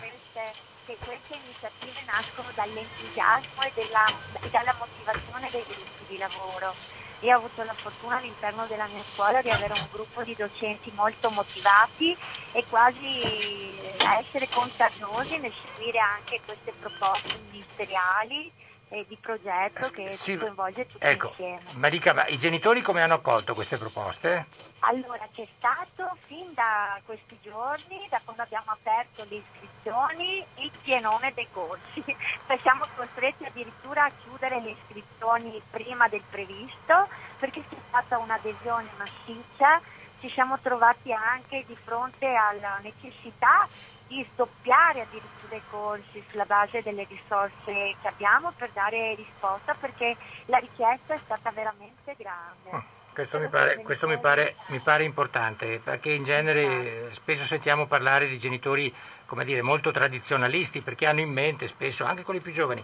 Iniziative 1.58 2.02
nascono 2.04 2.52
dall'entusiasmo 2.54 3.62
e, 3.62 3.72
della, 3.74 4.14
e 4.40 4.48
dalla 4.50 4.76
motivazione 4.78 5.50
dei 5.50 5.66
gruppi 5.66 6.06
di 6.06 6.16
lavoro. 6.16 6.76
Io 7.20 7.34
ho 7.34 7.38
avuto 7.38 7.64
la 7.64 7.74
fortuna 7.82 8.18
all'interno 8.18 8.66
della 8.68 8.86
mia 8.86 9.04
scuola 9.12 9.42
di 9.42 9.50
avere 9.50 9.74
un 9.74 9.88
gruppo 9.90 10.22
di 10.22 10.36
docenti 10.36 10.92
molto 10.92 11.30
motivati 11.30 12.16
e 12.52 12.64
quasi 12.66 13.76
essere 14.20 14.48
contagiosi 14.48 15.38
nel 15.38 15.52
seguire 15.60 15.98
anche 15.98 16.42
queste 16.44 16.72
proposte 16.78 17.38
ministeriali 17.38 18.52
e 18.90 19.04
di 19.06 19.16
progetto 19.20 19.90
che 19.90 20.16
sì, 20.16 20.36
coinvolge 20.36 20.86
tutti 20.86 21.04
ecco, 21.04 21.28
insieme. 21.28 21.62
Marica, 21.72 22.14
ma 22.14 22.26
i 22.26 22.38
genitori 22.38 22.80
come 22.80 23.02
hanno 23.02 23.14
accolto 23.14 23.54
queste 23.54 23.76
proposte? 23.76 24.46
Allora, 24.80 25.28
c'è 25.34 25.46
stato 25.56 26.16
fin 26.26 26.54
da 26.54 27.00
questi 27.04 27.36
giorni, 27.42 28.06
da 28.08 28.20
quando 28.24 28.42
abbiamo 28.42 28.70
aperto 28.70 29.24
le 29.28 29.42
iscrizioni, 29.42 30.44
il 30.56 30.70
pienone 30.82 31.32
dei 31.34 31.48
corsi. 31.52 32.02
Siamo 32.62 32.86
costretti 32.94 33.44
addirittura 33.44 34.04
a 34.04 34.12
chiudere 34.22 34.60
le 34.60 34.70
iscrizioni 34.70 35.60
prima 35.70 36.08
del 36.08 36.22
previsto 36.28 37.08
perché 37.38 37.62
c'è 37.68 37.76
stata 37.88 38.18
un'adesione 38.18 38.88
massiccia. 38.96 39.80
Ci 40.20 40.30
siamo 40.30 40.58
trovati 40.60 41.12
anche 41.12 41.64
di 41.66 41.76
fronte 41.76 42.26
alla 42.26 42.78
necessità 42.82 43.68
di 44.08 44.26
stoppiare 44.32 45.02
addirittura 45.02 45.56
i 45.56 45.62
corsi 45.70 46.24
sulla 46.30 46.46
base 46.46 46.82
delle 46.82 47.06
risorse 47.08 47.94
che 48.00 48.08
abbiamo 48.08 48.52
per 48.56 48.70
dare 48.72 49.14
risposta 49.14 49.74
perché 49.78 50.16
la 50.46 50.58
richiesta 50.58 51.14
è 51.14 51.18
stata 51.24 51.50
veramente 51.50 52.16
grande. 52.16 52.70
Oh, 52.70 52.82
questo, 53.12 53.38
mi 53.38 53.48
pare, 53.48 53.82
questo 53.82 54.08
mi, 54.08 54.18
pare, 54.18 54.56
mi 54.68 54.80
pare, 54.80 55.04
importante 55.04 55.78
perché 55.82 56.10
in 56.10 56.24
genere 56.24 57.12
spesso 57.12 57.44
sentiamo 57.44 57.86
parlare 57.86 58.28
di 58.28 58.38
genitori 58.38 58.92
come 59.26 59.44
dire, 59.44 59.60
molto 59.60 59.90
tradizionalisti 59.90 60.80
perché 60.80 61.04
hanno 61.04 61.20
in 61.20 61.30
mente 61.30 61.66
spesso, 61.66 62.04
anche 62.04 62.22
con 62.22 62.34
i 62.34 62.40
più 62.40 62.50
giovani, 62.50 62.82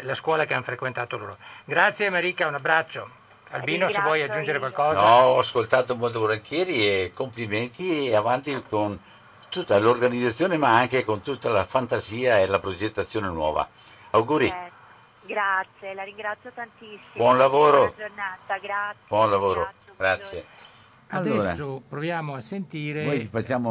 la 0.00 0.14
scuola 0.14 0.44
che 0.44 0.54
hanno 0.54 0.64
frequentato 0.64 1.16
loro. 1.16 1.36
Grazie 1.64 2.10
Marica, 2.10 2.48
un 2.48 2.54
abbraccio. 2.54 3.24
Albino, 3.50 3.88
se 3.88 4.00
vuoi 4.00 4.22
aggiungere 4.22 4.58
qualcosa. 4.58 5.00
No, 5.00 5.26
ho 5.26 5.38
ascoltato 5.38 5.94
molto 5.94 6.18
volentieri 6.18 6.84
e 6.84 7.12
complimenti 7.14 8.08
e 8.08 8.16
avanti 8.16 8.60
con 8.68 8.98
tutta 9.48 9.78
l'organizzazione 9.78 10.56
ma 10.56 10.74
anche 10.76 11.04
con 11.04 11.22
tutta 11.22 11.48
la 11.50 11.64
fantasia 11.64 12.38
e 12.38 12.46
la 12.46 12.58
progettazione 12.58 13.28
nuova. 13.28 13.68
Auguri. 14.10 14.46
Eh, 14.46 14.70
grazie, 15.22 15.94
la 15.94 16.02
ringrazio 16.02 16.50
tantissimo. 16.52 17.00
Buon 17.14 17.38
lavoro. 17.38 17.78
Buona 17.78 17.92
giornata, 17.96 18.58
grazie. 18.58 19.02
Buon 19.08 19.30
lavoro, 19.30 19.70
grazie. 19.96 20.46
Allora, 21.08 21.50
Adesso 21.50 21.82
proviamo 21.88 22.34
a 22.34 22.40
sentire 22.40 23.04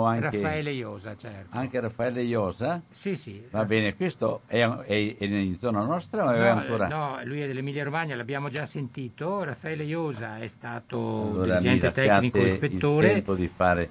anche, 0.06 0.30
Raffaele 0.32 0.72
Iosa, 0.72 1.18
certo. 1.18 1.58
Anche 1.58 1.80
Raffaele 1.82 2.22
Iosa? 2.22 2.82
Sì, 2.90 3.18
sì. 3.18 3.46
Va 3.52 3.66
bene, 3.66 3.94
questo 3.98 4.44
è, 4.46 4.66
è, 4.66 5.18
è 5.18 5.26
in 5.26 5.58
zona 5.60 5.84
nostra 5.84 6.28
o 6.28 6.32
è 6.32 6.40
no, 6.40 6.60
ancora? 6.60 6.88
No, 6.88 7.20
lui 7.26 7.42
è 7.42 7.48
dell'Emilia 7.48 7.84
Romagna, 7.84 8.16
l'abbiamo 8.16 8.48
già 8.48 8.66
sentito. 8.66 9.44
Raffaele 9.44 9.84
Iosa 9.84 10.40
è 10.40 10.48
stato 10.48 10.98
allora, 10.98 11.58
dirigente 11.58 11.92
tecnico 11.92 12.40
ispettore 12.40 13.22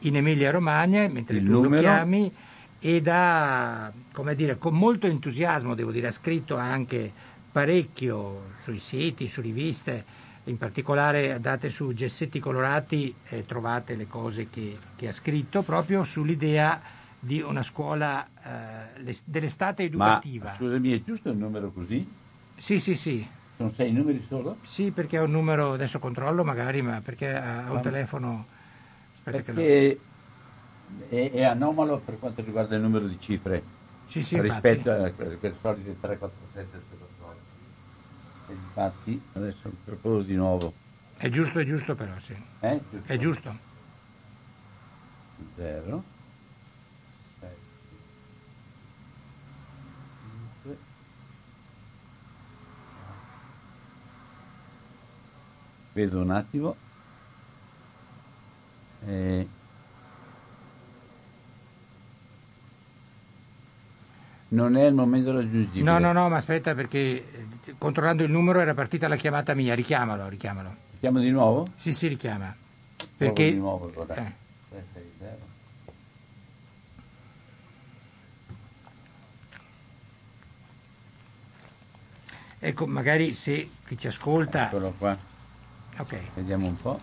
in 0.00 0.16
Emilia 0.16 0.50
Romagna, 0.50 1.06
mentre 1.08 1.38
tu 1.38 1.50
numero. 1.50 1.74
lo 1.74 1.80
chiami, 1.80 2.34
ed 2.80 3.06
ha, 3.08 3.92
come 4.12 4.34
dire, 4.34 4.56
con 4.56 4.74
molto 4.74 5.06
entusiasmo, 5.06 5.74
devo 5.74 5.90
dire, 5.90 6.06
ha 6.06 6.12
scritto 6.12 6.56
anche 6.56 7.12
parecchio 7.52 8.52
sui 8.62 8.78
siti, 8.78 9.28
su 9.28 9.42
riviste 9.42 10.13
in 10.44 10.58
particolare 10.58 11.32
andate 11.32 11.70
su 11.70 11.92
Gessetti 11.94 12.38
Colorati 12.38 13.14
e 13.28 13.38
eh, 13.38 13.46
trovate 13.46 13.96
le 13.96 14.06
cose 14.06 14.50
che, 14.50 14.76
che, 14.96 15.08
ha 15.08 15.12
scritto 15.12 15.62
proprio 15.62 16.04
sull'idea 16.04 16.80
di 17.18 17.40
una 17.40 17.62
scuola 17.62 18.26
eh, 19.04 19.16
dell'estate 19.24 19.84
educativa. 19.84 20.50
Ma 20.50 20.54
scusami, 20.56 20.92
è 20.92 21.02
giusto 21.02 21.30
il 21.30 21.36
numero 21.36 21.70
così? 21.70 22.06
Sì, 22.56 22.78
sì, 22.78 22.94
sì. 22.96 23.26
Sono 23.56 23.70
sei 23.70 23.92
numeri 23.92 24.22
solo? 24.28 24.58
Sì, 24.62 24.90
perché 24.90 25.16
è 25.16 25.20
un 25.20 25.30
numero, 25.30 25.72
adesso 25.72 25.98
controllo 25.98 26.44
magari, 26.44 26.82
ma 26.82 27.00
perché 27.00 27.34
ha 27.34 27.70
un 27.70 27.80
telefono... 27.80 28.46
Aspetta 29.24 29.52
perché 29.52 29.98
lo... 31.08 31.16
è, 31.16 31.30
è, 31.30 31.42
anomalo 31.44 31.98
per 31.98 32.18
quanto 32.18 32.42
riguarda 32.42 32.74
il 32.74 32.82
numero 32.82 33.06
di 33.06 33.18
cifre 33.18 33.62
sì, 34.04 34.22
sì, 34.22 34.38
rispetto 34.40 34.90
a 34.90 35.10
quelle 35.10 35.54
solite 35.60 35.96
3, 35.98 36.18
4, 36.18 36.38
7, 36.52 36.76
e 36.76 36.80
infatti 38.52 39.22
adesso 39.32 39.70
proprio 39.84 40.22
di 40.22 40.34
nuovo. 40.34 40.72
È 41.16 41.28
giusto, 41.28 41.58
è 41.58 41.64
giusto 41.64 41.94
però, 41.94 42.18
sì. 42.18 42.34
Eh? 42.60 42.80
Giusto. 42.90 43.12
È 43.12 43.16
giusto. 43.16 43.58
0 45.56 46.04
Vedo 55.94 56.20
un 56.20 56.30
attimo. 56.30 56.76
Eh, 59.06 59.48
non 64.54 64.76
è 64.76 64.84
il 64.86 64.94
momento 64.94 65.32
raggiungibile. 65.32 65.82
No, 65.82 65.98
no, 65.98 66.12
no, 66.12 66.28
ma 66.28 66.36
aspetta 66.36 66.74
perché 66.74 66.98
eh, 66.98 67.74
controllando 67.76 68.22
il 68.22 68.30
numero 68.30 68.60
era 68.60 68.72
partita 68.72 69.08
la 69.08 69.16
chiamata 69.16 69.52
mia, 69.54 69.74
richiamalo, 69.74 70.28
richiamalo. 70.28 70.82
Chiamo 71.00 71.18
di 71.18 71.30
nuovo? 71.30 71.68
Sì, 71.74 71.92
sì, 71.92 72.06
richiama. 72.06 72.54
Perché... 73.16 73.52
di 73.52 73.58
nuovo, 73.58 73.90
allora. 73.92 74.14
Eh. 74.14 74.42
Ecco, 82.60 82.86
magari 82.86 83.34
se 83.34 83.68
chi 83.84 83.98
ci 83.98 84.06
ascolta... 84.06 84.68
Eccolo 84.68 84.94
qua. 84.96 85.14
Ok. 85.98 86.16
Vediamo 86.34 86.66
un 86.66 86.76
po'. 86.80 86.98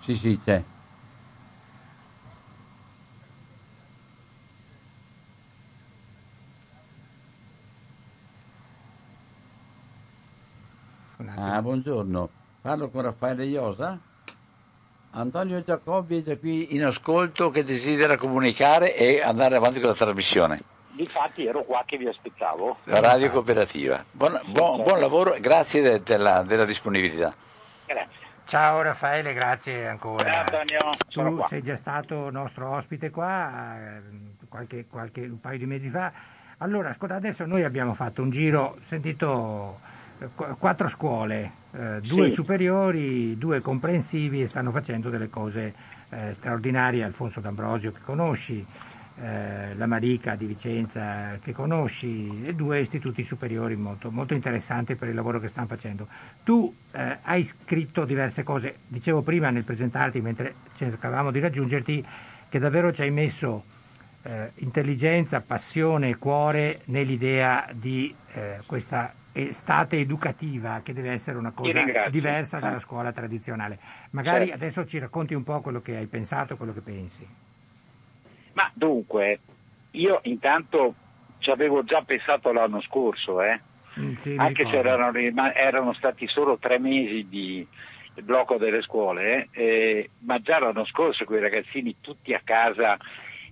Sì, 0.00 0.16
sì, 0.16 0.38
c'è. 0.44 0.62
Un 11.24 11.30
attimo. 11.30 11.54
Ah, 11.54 11.62
buongiorno. 11.62 12.28
Parlo 12.60 12.88
con 12.90 13.02
Raffaele 13.02 13.44
Iosa. 13.46 13.98
Antonio 15.12 15.62
Giacobbi 15.62 16.18
è 16.18 16.22
già 16.22 16.36
qui 16.36 16.74
in 16.74 16.84
ascolto 16.84 17.50
che 17.50 17.64
desidera 17.64 18.16
comunicare 18.18 18.94
e 18.96 19.22
andare 19.22 19.56
avanti 19.56 19.80
con 19.80 19.88
la 19.90 19.94
trasmissione. 19.94 20.60
Difatti 20.90 21.46
ero 21.46 21.62
qua 21.64 21.82
che 21.86 21.96
vi 21.96 22.06
aspettavo. 22.06 22.78
La 22.84 23.00
radio 23.00 23.30
cooperativa. 23.30 24.04
Buon, 24.10 24.38
buon- 24.48 24.82
buon 24.82 25.00
lavoro 25.00 25.32
e 25.34 25.40
grazie 25.40 25.80
de- 25.82 26.02
della, 26.02 26.42
della 26.42 26.64
disponibilità. 26.64 27.32
Grazie. 27.86 28.22
Ciao 28.46 28.82
Raffaele, 28.82 29.32
grazie 29.32 29.88
ancora. 29.88 30.28
Ciao 30.30 30.40
Antonio, 30.40 30.78
sono 31.08 31.28
Tu 31.30 31.36
qua. 31.36 31.46
sei 31.46 31.62
già 31.62 31.76
stato 31.76 32.30
nostro 32.30 32.68
ospite 32.70 33.08
qua 33.10 33.76
eh, 33.78 34.02
qualche, 34.48 34.86
qualche- 34.86 35.22
un 35.26 35.40
paio 35.40 35.58
di 35.58 35.66
mesi 35.66 35.88
fa. 35.88 36.12
Allora, 36.58 36.90
ascolta, 36.90 37.14
adesso 37.14 37.46
noi 37.46 37.64
abbiamo 37.64 37.94
fatto 37.94 38.20
un 38.20 38.30
giro, 38.30 38.76
sentito 38.82 39.80
quattro 40.34 40.88
scuole, 40.88 41.52
eh, 41.72 42.00
due 42.00 42.28
Sì. 42.28 42.34
superiori, 42.34 43.36
due 43.38 43.60
comprensivi 43.60 44.42
e 44.42 44.46
stanno 44.46 44.70
facendo 44.70 45.10
delle 45.10 45.28
cose 45.28 45.74
eh, 46.10 46.32
straordinarie. 46.32 47.02
Alfonso 47.04 47.40
D'Ambrosio 47.40 47.92
che 47.92 48.00
conosci, 48.02 48.64
eh, 49.16 49.74
la 49.76 49.86
Marica 49.86 50.34
di 50.34 50.46
Vicenza 50.46 51.38
che 51.40 51.52
conosci 51.52 52.44
e 52.44 52.54
due 52.54 52.80
istituti 52.80 53.22
superiori 53.22 53.76
molto, 53.76 54.10
molto 54.10 54.34
interessanti 54.34 54.96
per 54.96 55.08
il 55.08 55.14
lavoro 55.14 55.38
che 55.38 55.48
stanno 55.48 55.68
facendo. 55.68 56.08
Tu 56.42 56.74
eh, 56.92 57.18
hai 57.22 57.44
scritto 57.44 58.04
diverse 58.04 58.42
cose, 58.42 58.78
dicevo 58.88 59.22
prima 59.22 59.50
nel 59.50 59.64
presentarti 59.64 60.20
mentre 60.20 60.54
cercavamo 60.74 61.30
di 61.30 61.38
raggiungerti 61.40 62.04
che 62.48 62.58
davvero 62.58 62.92
ci 62.92 63.02
hai 63.02 63.10
messo 63.10 63.64
eh, 64.22 64.50
intelligenza, 64.56 65.40
passione 65.40 66.08
e 66.10 66.16
cuore 66.16 66.80
nell'idea 66.86 67.68
di 67.72 68.14
eh, 68.32 68.60
questa 68.66 69.12
estate 69.34 69.98
educativa 69.98 70.80
che 70.82 70.92
deve 70.92 71.10
essere 71.10 71.36
una 71.38 71.50
cosa 71.52 72.08
diversa 72.08 72.60
dalla 72.60 72.76
Eh. 72.76 72.80
scuola 72.80 73.12
tradizionale. 73.12 73.78
Magari 74.10 74.46
Certo. 74.46 74.54
adesso 74.54 74.86
ci 74.86 74.98
racconti 74.98 75.34
un 75.34 75.42
po' 75.42 75.60
quello 75.60 75.80
che 75.80 75.96
hai 75.96 76.06
pensato, 76.06 76.56
quello 76.56 76.72
che 76.72 76.80
pensi. 76.80 77.26
Ma 78.52 78.70
dunque, 78.72 79.40
io 79.92 80.20
intanto 80.24 80.94
ci 81.38 81.50
avevo 81.50 81.82
già 81.84 82.02
pensato 82.02 82.52
l'anno 82.52 82.80
scorso, 82.80 83.42
eh, 83.42 83.60
Mm, 83.96 84.14
sì, 84.14 84.34
anche 84.36 84.66
se 84.66 84.76
erano, 84.76 85.16
erano 85.16 85.92
stati 85.94 86.26
solo 86.26 86.58
tre 86.58 86.80
mesi 86.80 87.28
di 87.28 87.64
blocco 88.24 88.56
delle 88.56 88.82
scuole, 88.82 89.48
eh, 89.52 90.10
ma 90.24 90.40
già 90.40 90.58
l'anno 90.58 90.84
scorso 90.84 91.24
quei 91.24 91.40
ragazzini 91.40 91.96
tutti 92.00 92.34
a 92.34 92.40
casa, 92.42 92.96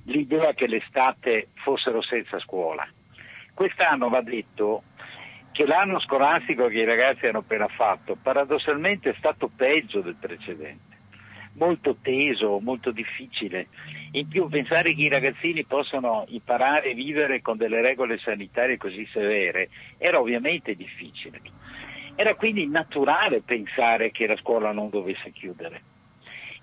l'idea 0.07 0.53
che 0.55 0.67
l'estate 0.67 1.51
fossero 1.63 2.03
senza 2.03 2.41
scuola. 2.41 2.85
Quest'anno 3.55 4.09
va 4.09 4.21
detto 4.21 4.83
che 5.53 5.67
l'anno 5.67 6.01
scolastico 6.01 6.67
che 6.67 6.79
i 6.79 6.85
ragazzi 6.85 7.27
hanno 7.27 7.39
appena 7.39 7.69
fatto 7.69 8.17
paradossalmente 8.21 9.11
è 9.11 9.15
stato 9.19 9.51
peggio 9.55 10.01
del 10.01 10.17
precedente 10.19 10.93
molto 11.55 11.97
teso, 12.01 12.61
molto 12.61 12.91
difficile. 12.91 13.69
In 14.13 14.29
più 14.29 14.49
pensare 14.49 14.95
che 14.95 15.03
i 15.03 15.09
ragazzini 15.09 15.65
possano 15.65 16.25
imparare 16.29 16.93
a 16.93 16.95
vivere 16.95 17.41
con 17.41 17.57
delle 17.57 17.81
regole 17.81 18.19
sanitarie 18.19 18.77
così 18.77 19.07
severe 19.13 19.69
era 19.99 20.21
ovviamente 20.21 20.75
difficile. 20.75 21.41
Era 22.15 22.35
quindi 22.35 22.69
naturale 22.69 23.41
pensare 23.41 24.11
che 24.11 24.27
la 24.27 24.37
scuola 24.37 24.73
non 24.73 24.91
dovesse 24.91 25.31
chiudere. 25.33 25.83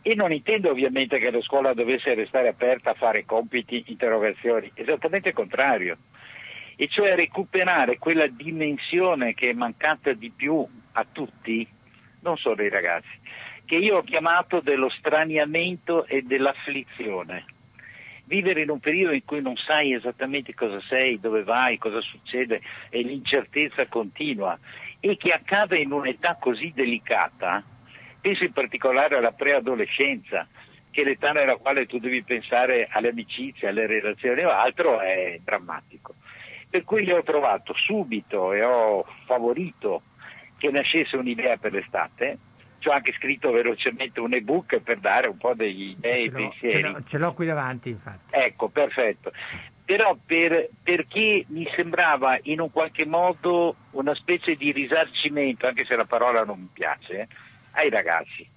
E 0.01 0.15
non 0.15 0.31
intendo 0.31 0.69
ovviamente 0.69 1.17
che 1.17 1.29
la 1.29 1.41
scuola 1.41 1.73
dovesse 1.73 2.13
restare 2.13 2.47
aperta 2.47 2.91
a 2.91 2.93
fare 2.93 3.25
compiti, 3.25 3.83
interrogazioni, 3.87 4.71
esattamente 4.75 5.29
il 5.29 5.35
contrario. 5.35 5.97
E 6.81 6.87
cioè 6.87 7.13
recuperare 7.13 7.97
quella 7.97 8.27
dimensione 8.27 9.33
che 9.33 9.49
è 9.49 9.53
mancata 9.53 10.13
di 10.13 10.31
più 10.31 10.65
a 10.93 11.05
tutti, 11.11 11.67
non 12.21 12.37
solo 12.37 12.61
ai 12.61 12.69
ragazzi, 12.69 13.19
che 13.65 13.75
io 13.75 13.97
ho 13.97 14.01
chiamato 14.01 14.61
dello 14.61 14.87
straniamento 14.89 16.05
e 16.05 16.21
dell'afflizione. 16.21 17.43
Vivere 18.23 18.61
in 18.61 18.69
un 18.69 18.79
periodo 18.79 19.13
in 19.13 19.25
cui 19.25 19.41
non 19.41 19.57
sai 19.57 19.91
esattamente 19.91 20.53
cosa 20.53 20.79
sei, 20.87 21.19
dove 21.19 21.43
vai, 21.43 21.77
cosa 21.77 21.99
succede 21.99 22.61
e 22.89 23.01
l'incertezza 23.01 23.85
continua 23.89 24.57
e 25.01 25.17
che 25.17 25.33
accade 25.33 25.79
in 25.79 25.91
un'età 25.91 26.37
così 26.39 26.71
delicata, 26.73 27.61
penso 28.21 28.45
in 28.45 28.53
particolare 28.53 29.17
alla 29.17 29.33
preadolescenza, 29.33 30.47
che 30.91 31.01
è 31.01 31.03
l'età 31.03 31.33
nella 31.33 31.57
quale 31.57 31.87
tu 31.87 31.99
devi 31.99 32.23
pensare 32.23 32.87
alle 32.89 33.09
amicizie, 33.09 33.67
alle 33.67 33.85
relazioni 33.85 34.45
o 34.45 34.49
altro, 34.49 35.01
è 35.01 35.41
drammatico. 35.43 36.15
Per 36.69 36.83
cui 36.83 37.03
io 37.03 37.17
ho 37.17 37.23
trovato 37.23 37.73
subito 37.73 38.53
e 38.53 38.63
ho 38.63 39.03
favorito 39.25 40.03
che 40.57 40.69
nascesse 40.69 41.15
un'idea 41.17 41.57
per 41.57 41.71
l'estate, 41.73 42.37
ci 42.79 42.87
ho 42.89 42.91
anche 42.91 43.11
scritto 43.13 43.51
velocemente 43.51 44.19
un 44.19 44.33
ebook 44.33 44.77
per 44.79 44.99
dare 44.99 45.27
un 45.27 45.37
po' 45.37 45.53
degli 45.53 45.89
idee 45.97 46.21
e 46.25 46.31
pensieri. 46.31 46.81
ce 46.81 46.87
l'ho- 46.87 47.03
ce 47.03 47.17
l'ho 47.17 47.33
qui 47.33 47.45
davanti, 47.45 47.89
infatti. 47.89 48.35
Ecco, 48.35 48.69
perfetto. 48.69 49.31
Però 49.83 50.15
per- 50.23 50.69
perché 50.83 51.45
mi 51.47 51.67
sembrava 51.75 52.37
in 52.43 52.59
un 52.61 52.71
qualche 52.71 53.05
modo 53.07 53.75
una 53.91 54.13
specie 54.13 54.55
di 54.55 54.71
risarcimento, 54.71 55.65
anche 55.65 55.85
se 55.85 55.95
la 55.95 56.05
parola 56.05 56.43
non 56.43 56.59
mi 56.59 56.69
piace, 56.71 57.21
eh, 57.21 57.27
ai 57.71 57.89
ragazzi. 57.89 58.47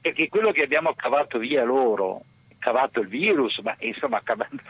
Perché 0.00 0.28
quello 0.28 0.52
che 0.52 0.62
abbiamo 0.62 0.92
cavato 0.94 1.38
via 1.38 1.64
loro, 1.64 2.22
cavato 2.58 3.00
il 3.00 3.08
virus, 3.08 3.58
ma 3.60 3.74
insomma 3.78 4.20
cavando- 4.22 4.62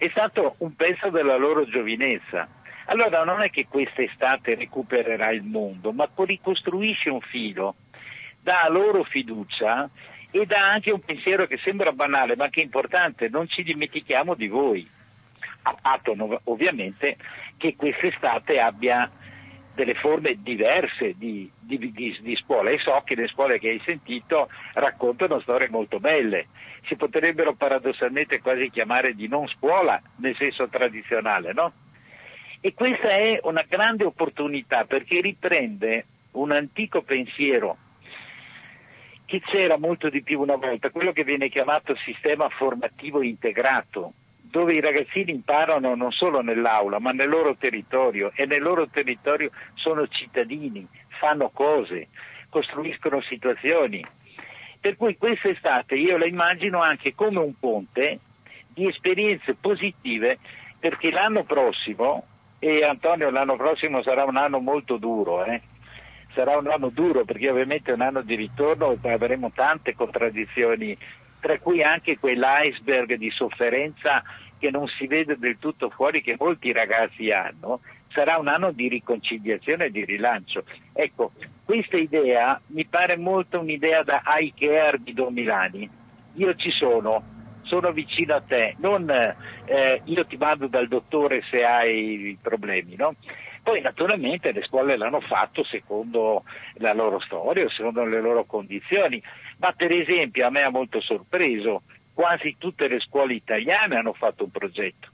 è 0.00 0.08
stato 0.08 0.54
un 0.60 0.74
pezzo 0.76 1.10
della 1.10 1.36
loro 1.36 1.66
giovinezza. 1.66 2.48
Allora 2.86 3.22
non 3.22 3.42
è 3.42 3.50
che 3.50 3.66
quest'estate 3.68 4.54
recupererà 4.54 5.30
il 5.30 5.42
mondo, 5.42 5.92
ma 5.92 6.08
ricostruisce 6.16 7.10
un 7.10 7.20
filo, 7.20 7.74
dà 8.40 8.66
loro 8.70 9.04
fiducia 9.04 9.90
e 10.30 10.46
dà 10.46 10.70
anche 10.70 10.90
un 10.90 11.00
pensiero 11.00 11.46
che 11.46 11.58
sembra 11.58 11.92
banale 11.92 12.34
ma 12.34 12.48
che 12.48 12.62
è 12.62 12.64
importante, 12.64 13.28
non 13.28 13.46
ci 13.46 13.62
dimentichiamo 13.62 14.34
di 14.34 14.48
voi. 14.48 14.88
A 15.64 15.76
patto 15.78 16.40
ovviamente 16.44 17.18
che 17.58 17.76
quest'estate 17.76 18.58
abbia 18.58 19.10
delle 19.74 19.94
forme 19.94 20.36
diverse 20.40 21.14
di, 21.16 21.50
di- 21.58 21.92
di- 21.92 22.18
di 22.20 22.36
scuola 22.36 22.70
e 22.70 22.78
so 22.78 23.00
che 23.04 23.14
le 23.14 23.28
scuole 23.28 23.58
che 23.58 23.68
hai 23.68 23.80
sentito 23.84 24.48
raccontano 24.74 25.40
storie 25.40 25.68
molto 25.68 26.00
belle. 26.00 26.48
Si 26.86 26.96
potrebbero 26.96 27.54
paradossalmente 27.54 28.40
quasi 28.40 28.70
chiamare 28.70 29.14
di 29.14 29.28
non 29.28 29.46
scuola 29.48 30.00
nel 30.16 30.36
senso 30.36 30.68
tradizionale, 30.68 31.52
no? 31.52 31.72
E 32.60 32.74
questa 32.74 33.08
è 33.08 33.40
una 33.44 33.64
grande 33.66 34.04
opportunità 34.04 34.84
perché 34.84 35.20
riprende 35.20 36.04
un 36.32 36.50
antico 36.50 37.02
pensiero 37.02 37.76
che 39.24 39.40
c'era 39.40 39.78
molto 39.78 40.10
di 40.10 40.22
più 40.22 40.40
una 40.40 40.56
volta, 40.56 40.90
quello 40.90 41.12
che 41.12 41.22
viene 41.22 41.48
chiamato 41.48 41.94
sistema 42.04 42.48
formativo 42.48 43.22
integrato, 43.22 44.12
dove 44.50 44.74
i 44.74 44.80
ragazzini 44.80 45.30
imparano 45.30 45.94
non 45.94 46.10
solo 46.10 46.40
nell'aula, 46.40 46.98
ma 46.98 47.12
nel 47.12 47.28
loro 47.28 47.56
territorio 47.56 48.32
e 48.34 48.46
nel 48.46 48.60
loro 48.60 48.88
territorio 48.88 49.50
sono 49.74 50.06
cittadini, 50.08 50.86
fanno 51.20 51.50
cose, 51.50 52.08
costruiscono 52.48 53.20
situazioni. 53.20 54.02
Per 54.80 54.96
cui 54.96 55.16
quest'estate 55.16 55.94
io 55.94 56.16
la 56.16 56.26
immagino 56.26 56.82
anche 56.82 57.14
come 57.14 57.38
un 57.38 57.56
ponte 57.58 58.18
di 58.68 58.88
esperienze 58.88 59.54
positive 59.54 60.38
perché 60.78 61.10
l'anno 61.10 61.44
prossimo, 61.44 62.24
e 62.58 62.84
Antonio 62.84 63.30
l'anno 63.30 63.56
prossimo 63.56 64.02
sarà 64.02 64.24
un 64.24 64.36
anno 64.36 64.58
molto 64.58 64.96
duro, 64.96 65.44
eh? 65.44 65.60
sarà 66.34 66.56
un 66.56 66.68
anno 66.68 66.90
duro 66.90 67.24
perché 67.24 67.50
ovviamente 67.50 67.90
è 67.90 67.94
un 67.94 68.02
anno 68.02 68.22
di 68.22 68.34
ritorno 68.34 68.96
e 69.00 69.12
avremo 69.12 69.50
tante 69.54 69.94
contraddizioni, 69.94 70.96
tra 71.40 71.58
cui 71.58 71.82
anche 71.82 72.18
quell'iceberg 72.18 73.14
di 73.14 73.30
sofferenza 73.30 74.22
che 74.58 74.70
non 74.70 74.86
si 74.86 75.06
vede 75.06 75.38
del 75.38 75.58
tutto 75.58 75.88
fuori 75.88 76.22
che 76.22 76.36
molti 76.38 76.70
ragazzi 76.70 77.30
hanno, 77.30 77.80
sarà 78.12 78.36
un 78.38 78.48
anno 78.48 78.72
di 78.72 78.88
riconciliazione 78.88 79.86
e 79.86 79.90
di 79.90 80.04
rilancio. 80.04 80.64
Ecco, 80.92 81.32
questa 81.64 81.96
idea 81.96 82.60
mi 82.66 82.84
pare 82.84 83.16
molto 83.16 83.60
un'idea 83.60 84.02
da 84.02 84.22
high 84.26 84.52
care 84.54 84.98
di 85.00 85.14
Don 85.14 85.32
Milani. 85.32 85.88
Io 86.34 86.54
ci 86.56 86.70
sono, 86.70 87.22
sono 87.62 87.92
vicino 87.92 88.34
a 88.34 88.40
te, 88.40 88.74
non 88.78 89.08
eh, 89.10 90.02
io 90.04 90.26
ti 90.26 90.36
mando 90.36 90.66
dal 90.66 90.88
dottore 90.88 91.42
se 91.50 91.64
hai 91.64 92.36
problemi, 92.40 92.96
no? 92.96 93.14
Poi 93.62 93.80
naturalmente 93.82 94.52
le 94.52 94.62
scuole 94.62 94.96
l'hanno 94.96 95.20
fatto 95.20 95.62
secondo 95.64 96.44
la 96.74 96.94
loro 96.94 97.20
storia, 97.20 97.68
secondo 97.68 98.04
le 98.04 98.20
loro 98.20 98.44
condizioni, 98.44 99.22
ma 99.60 99.72
per 99.72 99.92
esempio 99.92 100.46
a 100.46 100.50
me 100.50 100.62
ha 100.62 100.70
molto 100.70 101.00
sorpreso, 101.00 101.82
quasi 102.12 102.56
tutte 102.58 102.88
le 102.88 102.98
scuole 103.00 103.34
italiane 103.34 103.96
hanno 103.96 104.14
fatto 104.14 104.44
un 104.44 104.50
progetto. 104.50 105.08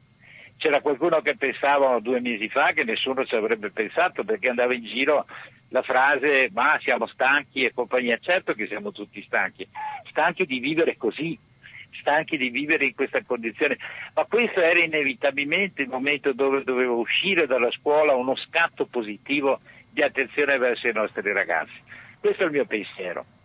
c'era 0.56 0.80
qualcuno 0.80 1.20
che 1.20 1.36
pensava 1.36 2.00
due 2.00 2.20
mesi 2.20 2.48
fa 2.48 2.72
che 2.72 2.82
nessuno 2.82 3.26
ci 3.26 3.34
avrebbe 3.34 3.70
pensato 3.70 4.24
perché 4.24 4.48
andava 4.48 4.72
in 4.72 4.84
giro 4.84 5.26
la 5.70 5.82
frase 5.82 6.48
ma 6.52 6.78
siamo 6.80 7.06
stanchi 7.06 7.64
e 7.64 7.74
compagnia. 7.74 8.18
Certo 8.18 8.54
che 8.54 8.66
siamo 8.66 8.92
tutti 8.92 9.22
stanchi, 9.22 9.66
stanchi 10.08 10.46
di 10.46 10.60
vivere 10.60 10.96
così, 10.96 11.38
stanchi 12.00 12.36
di 12.36 12.48
vivere 12.48 12.86
in 12.86 12.94
questa 12.94 13.22
condizione, 13.22 13.76
ma 14.14 14.24
questo 14.24 14.60
era 14.60 14.80
inevitabilmente 14.80 15.82
il 15.82 15.88
momento 15.88 16.32
dove 16.32 16.62
dovevo 16.62 16.98
uscire 16.98 17.46
dalla 17.46 17.70
scuola 17.72 18.14
uno 18.14 18.36
scatto 18.36 18.86
positivo 18.86 19.60
di 19.90 20.02
attenzione 20.02 20.56
verso 20.56 20.88
i 20.88 20.92
nostri 20.92 21.32
ragazzi. 21.32 21.74
Questo 22.20 22.44
è 22.44 22.46
il 22.46 22.52
mio 22.52 22.64
pensiero. 22.64 23.35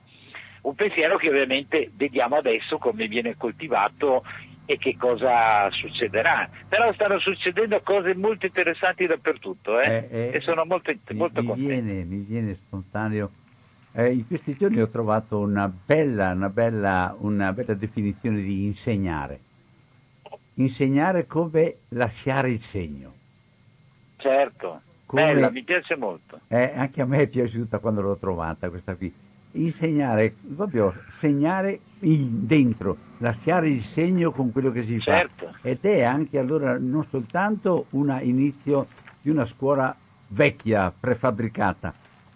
Un 0.61 0.75
pensiero 0.75 1.17
che 1.17 1.29
ovviamente 1.29 1.91
vediamo 1.95 2.35
adesso 2.35 2.77
come 2.77 3.07
viene 3.07 3.35
coltivato 3.35 4.23
e 4.65 4.77
che 4.77 4.95
cosa 4.97 5.69
succederà. 5.71 6.49
Però 6.67 6.93
stanno 6.93 7.19
succedendo 7.19 7.81
cose 7.81 8.15
molto 8.15 8.45
interessanti 8.45 9.05
dappertutto 9.05 9.79
eh? 9.79 9.89
Eh, 9.89 10.07
eh, 10.09 10.31
e 10.33 10.39
sono 10.41 10.63
molto, 10.65 10.93
molto 11.11 11.41
mi 11.41 11.47
contento. 11.47 11.83
Viene, 11.83 12.03
mi 12.03 12.19
viene 12.19 12.53
spontaneo. 12.55 13.31
Eh, 13.93 14.13
in 14.13 14.27
questi 14.27 14.53
giorni 14.53 14.79
ho 14.79 14.87
trovato 14.87 15.39
una 15.39 15.67
bella, 15.67 16.31
una, 16.31 16.49
bella, 16.49 17.15
una 17.19 17.51
bella 17.51 17.73
definizione 17.73 18.41
di 18.41 18.65
insegnare. 18.65 19.39
Insegnare 20.55 21.25
come 21.25 21.77
lasciare 21.89 22.51
il 22.51 22.59
segno. 22.59 23.13
Certo, 24.17 24.81
come, 25.05 25.33
bella, 25.33 25.49
mi 25.49 25.63
piace 25.63 25.95
molto. 25.97 26.39
Eh, 26.47 26.71
anche 26.75 27.01
a 27.01 27.05
me 27.05 27.21
è 27.21 27.27
piaciuta 27.27 27.79
quando 27.79 28.01
l'ho 28.01 28.15
trovata 28.15 28.69
questa 28.69 28.95
qui 28.95 29.11
insegnare, 29.53 30.35
proprio 30.55 30.93
segnare 31.11 31.79
in, 32.01 32.45
dentro, 32.45 32.97
lasciare 33.17 33.69
il 33.69 33.81
segno 33.81 34.31
con 34.31 34.51
quello 34.51 34.71
che 34.71 34.81
si 34.81 34.99
certo. 34.99 35.51
fa. 35.51 35.57
Ed 35.61 35.79
è 35.81 36.03
anche 36.03 36.39
allora 36.39 36.77
non 36.79 37.03
soltanto 37.03 37.85
un 37.91 38.17
inizio 38.21 38.87
di 39.21 39.29
una 39.29 39.45
scuola 39.45 39.95
vecchia, 40.27 40.93
prefabbricata, 40.97 41.93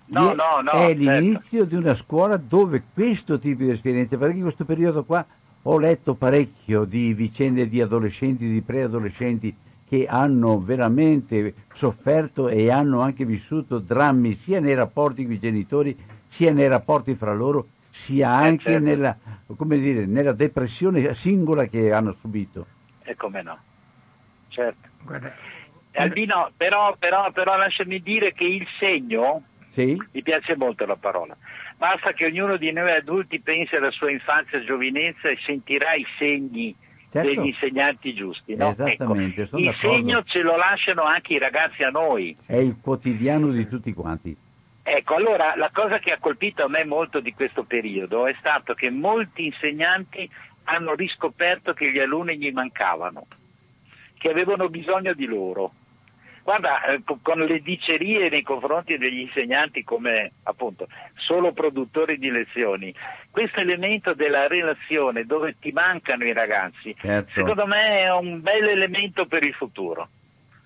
no, 0.08 0.32
è, 0.32 0.36
no, 0.36 0.62
no, 0.62 0.72
è 0.72 0.88
certo. 0.88 1.02
l'inizio 1.02 1.66
di 1.66 1.76
una 1.76 1.94
scuola 1.94 2.38
dove 2.38 2.84
questo 2.94 3.40
tipo 3.40 3.64
di 3.64 3.72
esperienze, 3.72 4.18
perché 4.18 4.36
in 4.36 4.44
questo 4.44 4.66
periodo 4.66 5.04
qua 5.04 5.26
ho 5.68 5.80
letto 5.80 6.14
parecchio 6.14 6.86
di 6.86 7.14
vicende 7.14 7.68
di 7.68 7.82
adolescenti, 7.82 8.48
di 8.48 8.62
preadolescenti 8.62 9.56
che 9.88 10.08
hanno 10.08 10.60
veramente 10.60 11.54
sofferto 11.72 12.50
e 12.50 12.70
hanno 12.70 13.02
anche 13.02 13.26
vissuto 13.26 13.80
drammi 13.80 14.34
sia 14.34 14.60
nei 14.60 14.74
rapporti 14.74 15.24
con 15.24 15.34
i 15.34 15.40
genitori 15.40 15.96
sia 16.36 16.52
nei 16.52 16.68
rapporti 16.68 17.16
fra 17.16 17.34
loro, 17.34 17.68
sia 17.90 18.42
eh, 18.42 18.48
anche 18.48 18.72
certo. 18.72 18.84
nella, 18.84 19.18
dire, 19.48 20.06
nella, 20.06 20.34
depressione 20.34 21.14
singola 21.14 21.66
che 21.68 21.94
hanno 21.94 22.12
subito. 22.12 22.66
E 23.04 23.16
come 23.16 23.42
no, 23.42 23.58
certo. 24.50 24.90
Guarda. 25.02 25.34
Albino, 25.94 26.52
però, 26.58 26.94
però, 27.00 27.32
però 27.32 27.56
lasciami 27.56 28.02
dire 28.02 28.34
che 28.34 28.44
il 28.44 28.68
segno, 28.80 29.44
sì? 29.70 29.98
mi 30.12 30.22
piace 30.22 30.58
molto 30.58 30.86
la 30.86 30.98
parola, 30.98 31.38
basta 31.78 32.12
che 32.12 32.26
ognuno 32.26 32.58
di 32.58 32.70
noi 32.74 32.92
adulti 32.92 33.40
pensi 33.40 33.78
alla 33.78 33.92
sua 33.92 34.12
infanzia 34.12 34.60
e 34.60 34.66
giovinezza 34.66 35.30
e 35.30 35.38
sentirà 35.46 35.94
i 35.94 36.06
segni 36.18 36.76
certo. 37.10 37.30
degli 37.30 37.48
insegnanti 37.48 38.14
giusti. 38.14 38.56
No? 38.56 38.68
Esattamente, 38.68 39.44
ecco, 39.44 39.58
il 39.58 39.66
d'accordo. 39.68 39.96
segno 39.96 40.24
ce 40.26 40.42
lo 40.42 40.58
lasciano 40.58 41.04
anche 41.04 41.36
i 41.36 41.40
ragazzi 41.40 41.82
a 41.84 41.92
noi. 41.92 42.36
È 42.46 42.58
il 42.58 42.78
quotidiano 42.82 43.52
di 43.52 43.66
tutti 43.70 43.94
quanti. 43.94 44.36
Ecco, 44.88 45.16
allora 45.16 45.56
la 45.56 45.72
cosa 45.74 45.98
che 45.98 46.12
ha 46.12 46.20
colpito 46.20 46.64
a 46.64 46.70
me 46.70 46.86
molto 46.86 47.20
di 47.20 47.34
questo 47.34 47.64
periodo 47.64 48.28
è 48.28 48.36
stato 48.38 48.76
che 48.76 48.92
molti 48.92 49.46
insegnanti 49.46 50.30
hanno 50.66 50.94
riscoperto 50.94 51.74
che 51.74 51.92
gli 51.92 51.98
alunni 51.98 52.38
gli 52.38 52.52
mancavano, 52.52 53.26
che 54.16 54.30
avevano 54.30 54.70
bisogno 54.70 55.14
di 55.14 55.26
loro. 55.26 55.74
Guarda, 56.44 56.86
eh, 56.86 57.02
con 57.04 57.40
le 57.40 57.62
dicerie 57.62 58.30
nei 58.30 58.44
confronti 58.44 59.00
degli 59.00 59.22
insegnanti 59.22 59.84
come 59.84 60.34
appunto 60.44 60.88
solo 61.16 61.52
produttori 61.52 62.20
di 62.20 62.30
lezioni, 62.30 62.94
questo 63.32 63.62
elemento 63.62 64.14
della 64.14 64.46
relazione 64.46 65.26
dove 65.26 65.56
ti 65.60 65.72
mancano 65.72 66.26
i 66.26 66.34
ragazzi, 66.34 66.96
certo. 67.00 67.32
secondo 67.34 67.66
me 67.66 68.02
è 68.02 68.14
un 68.14 68.40
bel 68.40 68.68
elemento 68.68 69.26
per 69.26 69.42
il 69.42 69.56
futuro. 69.56 70.10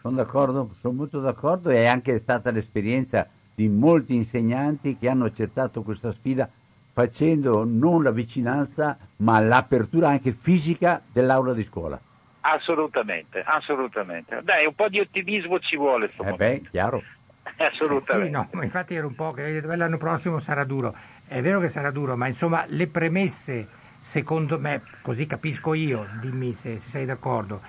Sono 0.01 0.17
d'accordo, 0.17 0.75
sono 0.81 0.93
molto 0.93 1.21
d'accordo 1.21 1.69
e 1.69 1.83
è 1.83 1.87
anche 1.87 2.17
stata 2.17 2.51
l'esperienza 2.51 3.25
di 3.59 3.67
molti 3.67 4.15
insegnanti 4.15 4.97
che 4.97 5.09
hanno 5.09 5.25
accettato 5.25 5.81
questa 5.81 6.13
sfida 6.13 6.49
facendo 6.93 7.65
non 7.65 8.03
la 8.03 8.11
vicinanza 8.11 8.97
ma 9.17 9.41
l'apertura 9.41 10.07
anche 10.07 10.31
fisica 10.31 11.01
dell'aula 11.11 11.51
di 11.51 11.63
scuola. 11.63 11.99
Assolutamente, 12.39 13.43
assolutamente. 13.45 14.39
Dai, 14.43 14.65
un 14.65 14.73
po' 14.75 14.87
di 14.87 15.01
ottimismo 15.01 15.59
ci 15.59 15.75
vuole. 15.75 16.09
Eh 16.23 16.31
beh, 16.31 16.61
chiaro. 16.71 17.03
Assolutamente. 17.57 18.27
Sì, 18.27 18.31
no, 18.31 18.49
ma 18.53 18.63
infatti 18.63 18.95
era 18.95 19.05
un 19.05 19.15
po' 19.15 19.33
che 19.33 19.59
l'anno 19.61 19.97
prossimo 19.97 20.39
sarà 20.39 20.63
duro. 20.63 20.95
È 21.27 21.41
vero 21.41 21.59
che 21.59 21.67
sarà 21.67 21.91
duro, 21.91 22.15
ma 22.15 22.27
insomma 22.27 22.63
le 22.65 22.87
premesse, 22.87 23.67
secondo 23.99 24.57
me, 24.57 24.83
così 25.01 25.25
capisco 25.25 25.73
io, 25.73 26.07
dimmi 26.21 26.53
se, 26.53 26.77
se 26.77 26.89
sei 26.89 27.05
d'accordo, 27.05 27.59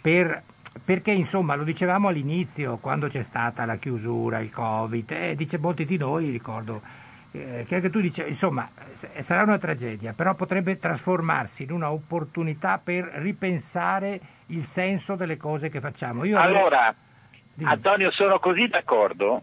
per 0.00 0.44
perché 0.84 1.10
insomma 1.10 1.56
lo 1.56 1.64
dicevamo 1.64 2.08
all'inizio 2.08 2.78
quando 2.78 3.08
c'è 3.08 3.22
stata 3.22 3.64
la 3.64 3.76
chiusura, 3.76 4.38
il 4.38 4.50
covid, 4.50 5.10
e 5.10 5.30
eh, 5.30 5.34
dice 5.34 5.58
molti 5.58 5.84
di 5.84 5.96
noi, 5.96 6.30
ricordo 6.30 6.80
eh, 7.32 7.64
che 7.66 7.76
anche 7.76 7.90
tu 7.90 8.00
dici, 8.00 8.22
insomma 8.26 8.68
sarà 8.92 9.42
una 9.42 9.58
tragedia, 9.58 10.12
però 10.12 10.34
potrebbe 10.34 10.78
trasformarsi 10.78 11.64
in 11.64 11.72
un'opportunità 11.72 12.80
per 12.82 13.04
ripensare 13.04 14.20
il 14.46 14.62
senso 14.62 15.16
delle 15.16 15.36
cose 15.36 15.68
che 15.68 15.80
facciamo. 15.80 16.24
Io 16.24 16.38
allora, 16.38 16.94
Dimmi. 17.54 17.70
Antonio, 17.70 18.10
sono 18.12 18.38
così 18.38 18.68
d'accordo 18.68 19.42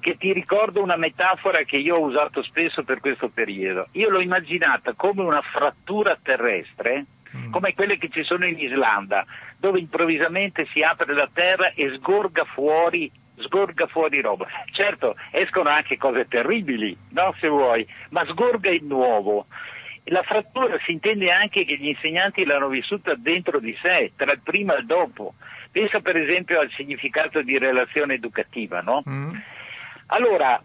che 0.00 0.16
ti 0.16 0.32
ricordo 0.32 0.82
una 0.82 0.96
metafora 0.96 1.62
che 1.62 1.76
io 1.76 1.96
ho 1.96 2.04
usato 2.04 2.42
spesso 2.42 2.82
per 2.82 3.00
questo 3.00 3.30
periodo. 3.30 3.88
Io 3.92 4.10
l'ho 4.10 4.20
immaginata 4.20 4.92
come 4.94 5.22
una 5.22 5.40
frattura 5.40 6.18
terrestre 6.20 7.06
Mm. 7.36 7.50
come 7.50 7.74
quelle 7.74 7.98
che 7.98 8.08
ci 8.10 8.22
sono 8.22 8.46
in 8.46 8.58
Islanda, 8.58 9.26
dove 9.64 9.78
improvvisamente 9.78 10.66
si 10.74 10.82
apre 10.82 11.14
la 11.14 11.30
terra 11.32 11.72
e 11.72 11.90
sgorga 11.94 12.44
fuori 12.44 13.10
sgorga 13.36 13.86
fuori 13.86 14.20
roba. 14.20 14.46
Certo, 14.70 15.16
escono 15.30 15.70
anche 15.70 15.96
cose 15.96 16.28
terribili, 16.28 16.96
no, 17.12 17.34
se 17.40 17.48
vuoi, 17.48 17.84
ma 18.10 18.24
sgorga 18.26 18.70
il 18.70 18.84
nuovo. 18.84 19.46
La 20.04 20.22
frattura 20.22 20.78
si 20.84 20.92
intende 20.92 21.32
anche 21.32 21.64
che 21.64 21.76
gli 21.76 21.88
insegnanti 21.88 22.44
l'hanno 22.44 22.68
vissuta 22.68 23.14
dentro 23.14 23.58
di 23.58 23.74
sé, 23.80 24.12
tra 24.16 24.32
il 24.32 24.40
prima 24.44 24.76
e 24.76 24.80
il 24.80 24.86
dopo. 24.86 25.34
Pensa 25.72 26.00
per 26.00 26.16
esempio 26.16 26.60
al 26.60 26.70
significato 26.72 27.40
di 27.40 27.58
relazione 27.58 28.14
educativa, 28.14 28.82
no? 28.82 29.02
Mm. 29.08 29.34
Allora, 30.08 30.62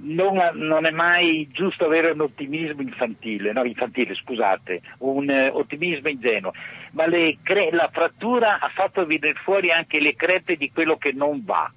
non, 0.00 0.38
non, 0.54 0.86
è 0.86 0.90
mai 0.90 1.48
giusto 1.52 1.86
avere 1.86 2.10
un 2.10 2.20
ottimismo 2.20 2.82
infantile, 2.82 3.52
no, 3.52 3.64
infantile 3.64 4.14
scusate, 4.14 4.80
un 4.98 5.28
eh, 5.28 5.48
ottimismo 5.48 6.08
ingenuo, 6.08 6.52
ma 6.92 7.04
cre- 7.42 7.70
la 7.72 7.88
frattura 7.92 8.58
ha 8.60 8.68
fatto 8.68 9.04
venire 9.06 9.34
fuori 9.34 9.70
anche 9.70 10.00
le 10.00 10.14
crepe 10.14 10.56
di 10.56 10.70
quello 10.70 10.96
che 10.96 11.12
non 11.12 11.42
va. 11.44 11.70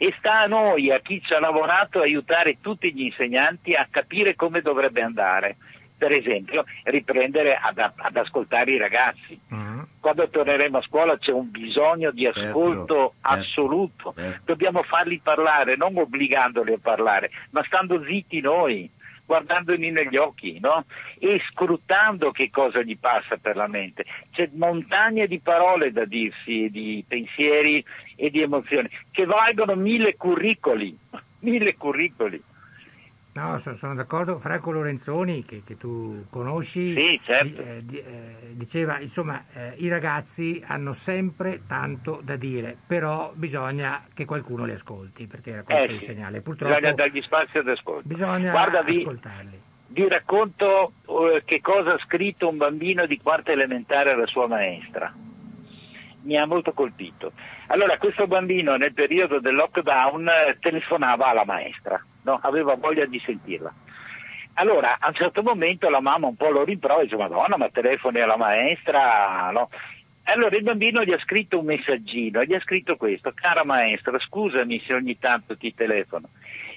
E 0.00 0.14
sta 0.18 0.42
a 0.42 0.46
noi, 0.46 0.92
a 0.92 1.00
chi 1.00 1.20
ci 1.20 1.34
ha 1.34 1.40
lavorato, 1.40 2.00
aiutare 2.00 2.58
tutti 2.60 2.92
gli 2.92 3.02
insegnanti 3.02 3.74
a 3.74 3.88
capire 3.90 4.36
come 4.36 4.60
dovrebbe 4.60 5.02
andare 5.02 5.56
per 5.98 6.12
esempio, 6.12 6.64
riprendere 6.84 7.56
ad, 7.60 7.78
ad 7.78 8.16
ascoltare 8.16 8.70
i 8.70 8.78
ragazzi. 8.78 9.38
Mm. 9.52 9.80
Quando 10.00 10.28
torneremo 10.28 10.78
a 10.78 10.82
scuola 10.82 11.18
c'è 11.18 11.32
un 11.32 11.50
bisogno 11.50 12.12
di 12.12 12.22
certo, 12.22 12.40
ascolto 12.40 12.94
certo, 12.94 13.14
assoluto. 13.20 14.14
Certo. 14.16 14.40
Dobbiamo 14.44 14.82
farli 14.84 15.18
parlare, 15.18 15.76
non 15.76 15.96
obbligandoli 15.96 16.72
a 16.72 16.78
parlare, 16.80 17.30
ma 17.50 17.62
stando 17.64 18.02
zitti 18.04 18.40
noi 18.40 18.88
guardandoli 19.28 19.90
negli 19.90 20.16
occhi 20.16 20.58
no? 20.58 20.86
e 21.18 21.38
scrutando 21.50 22.30
che 22.30 22.48
cosa 22.48 22.80
gli 22.80 22.96
passa 22.96 23.36
per 23.36 23.56
la 23.56 23.66
mente. 23.66 24.06
C'è 24.32 24.48
montagne 24.54 25.26
di 25.26 25.38
parole 25.38 25.92
da 25.92 26.06
dirsi, 26.06 26.70
di 26.70 27.04
pensieri 27.06 27.84
e 28.16 28.30
di 28.30 28.40
emozioni, 28.40 28.88
che 29.10 29.26
valgono 29.26 29.74
mille 29.74 30.16
curricoli, 30.16 30.96
mille 31.40 31.76
curricoli. 31.76 32.42
No, 33.38 33.56
sono, 33.58 33.94
d'accordo. 33.94 34.38
Franco 34.38 34.72
Lorenzoni, 34.72 35.44
che, 35.44 35.62
che 35.64 35.76
tu 35.76 36.26
conosci, 36.28 36.92
sì, 36.92 37.20
certo. 37.22 37.62
eh, 37.62 37.84
eh, 37.88 38.36
diceva, 38.54 38.98
insomma, 38.98 39.44
eh, 39.52 39.74
i 39.76 39.88
ragazzi 39.88 40.60
hanno 40.66 40.92
sempre 40.92 41.60
tanto 41.68 42.20
da 42.24 42.34
dire, 42.34 42.76
però 42.84 43.30
bisogna 43.34 44.04
che 44.12 44.24
qualcuno 44.24 44.64
li 44.64 44.72
ascolti, 44.72 45.28
perché 45.28 45.50
era 45.50 45.62
questo 45.62 45.84
eh, 45.84 45.92
il 45.92 45.98
sì. 46.00 46.06
segnale. 46.06 46.40
Purtroppo 46.40 46.74
bisogna 46.74 46.94
dargli 46.94 47.22
spazio 47.22 47.60
ad 47.60 47.68
ascolto. 47.68 48.08
Bisogna 48.08 48.50
Guarda, 48.50 48.80
ascoltarli. 48.80 49.60
Vi, 49.86 50.02
vi 50.02 50.08
racconto 50.08 50.94
uh, 51.06 51.40
che 51.44 51.60
cosa 51.60 51.94
ha 51.94 51.98
scritto 51.98 52.48
un 52.48 52.56
bambino 52.56 53.06
di 53.06 53.20
quarta 53.22 53.52
elementare 53.52 54.10
alla 54.10 54.26
sua 54.26 54.48
maestra. 54.48 55.12
Mi 56.22 56.36
ha 56.36 56.44
molto 56.44 56.72
colpito. 56.72 57.32
Allora, 57.68 57.96
questo 57.98 58.26
bambino 58.26 58.74
nel 58.74 58.92
periodo 58.92 59.38
del 59.38 59.54
lockdown 59.54 60.26
eh, 60.26 60.56
telefonava 60.58 61.26
alla 61.26 61.44
maestra 61.44 62.04
no? 62.22 62.38
aveva 62.42 62.74
voglia 62.74 63.06
di 63.06 63.20
sentirla. 63.24 63.72
Allora, 64.54 64.96
a 64.98 65.08
un 65.08 65.14
certo 65.14 65.42
momento 65.42 65.88
la 65.88 66.00
mamma 66.00 66.26
un 66.26 66.34
po' 66.34 66.50
lo 66.50 66.64
rimprovera, 66.64 67.04
dice, 67.04 67.16
Madonna, 67.16 67.56
ma 67.56 67.68
telefoni 67.68 68.20
alla 68.20 68.36
maestra, 68.36 69.50
no? 69.52 69.70
Allora 70.24 70.56
il 70.56 70.62
bambino 70.62 71.04
gli 71.04 71.12
ha 71.12 71.18
scritto 71.20 71.60
un 71.60 71.64
messaggino, 71.64 72.44
gli 72.44 72.52
ha 72.52 72.60
scritto 72.60 72.96
questo, 72.96 73.32
cara 73.34 73.64
maestra, 73.64 74.18
scusami 74.18 74.82
se 74.84 74.92
ogni 74.92 75.18
tanto 75.18 75.56
ti 75.56 75.72
telefono, 75.74 76.28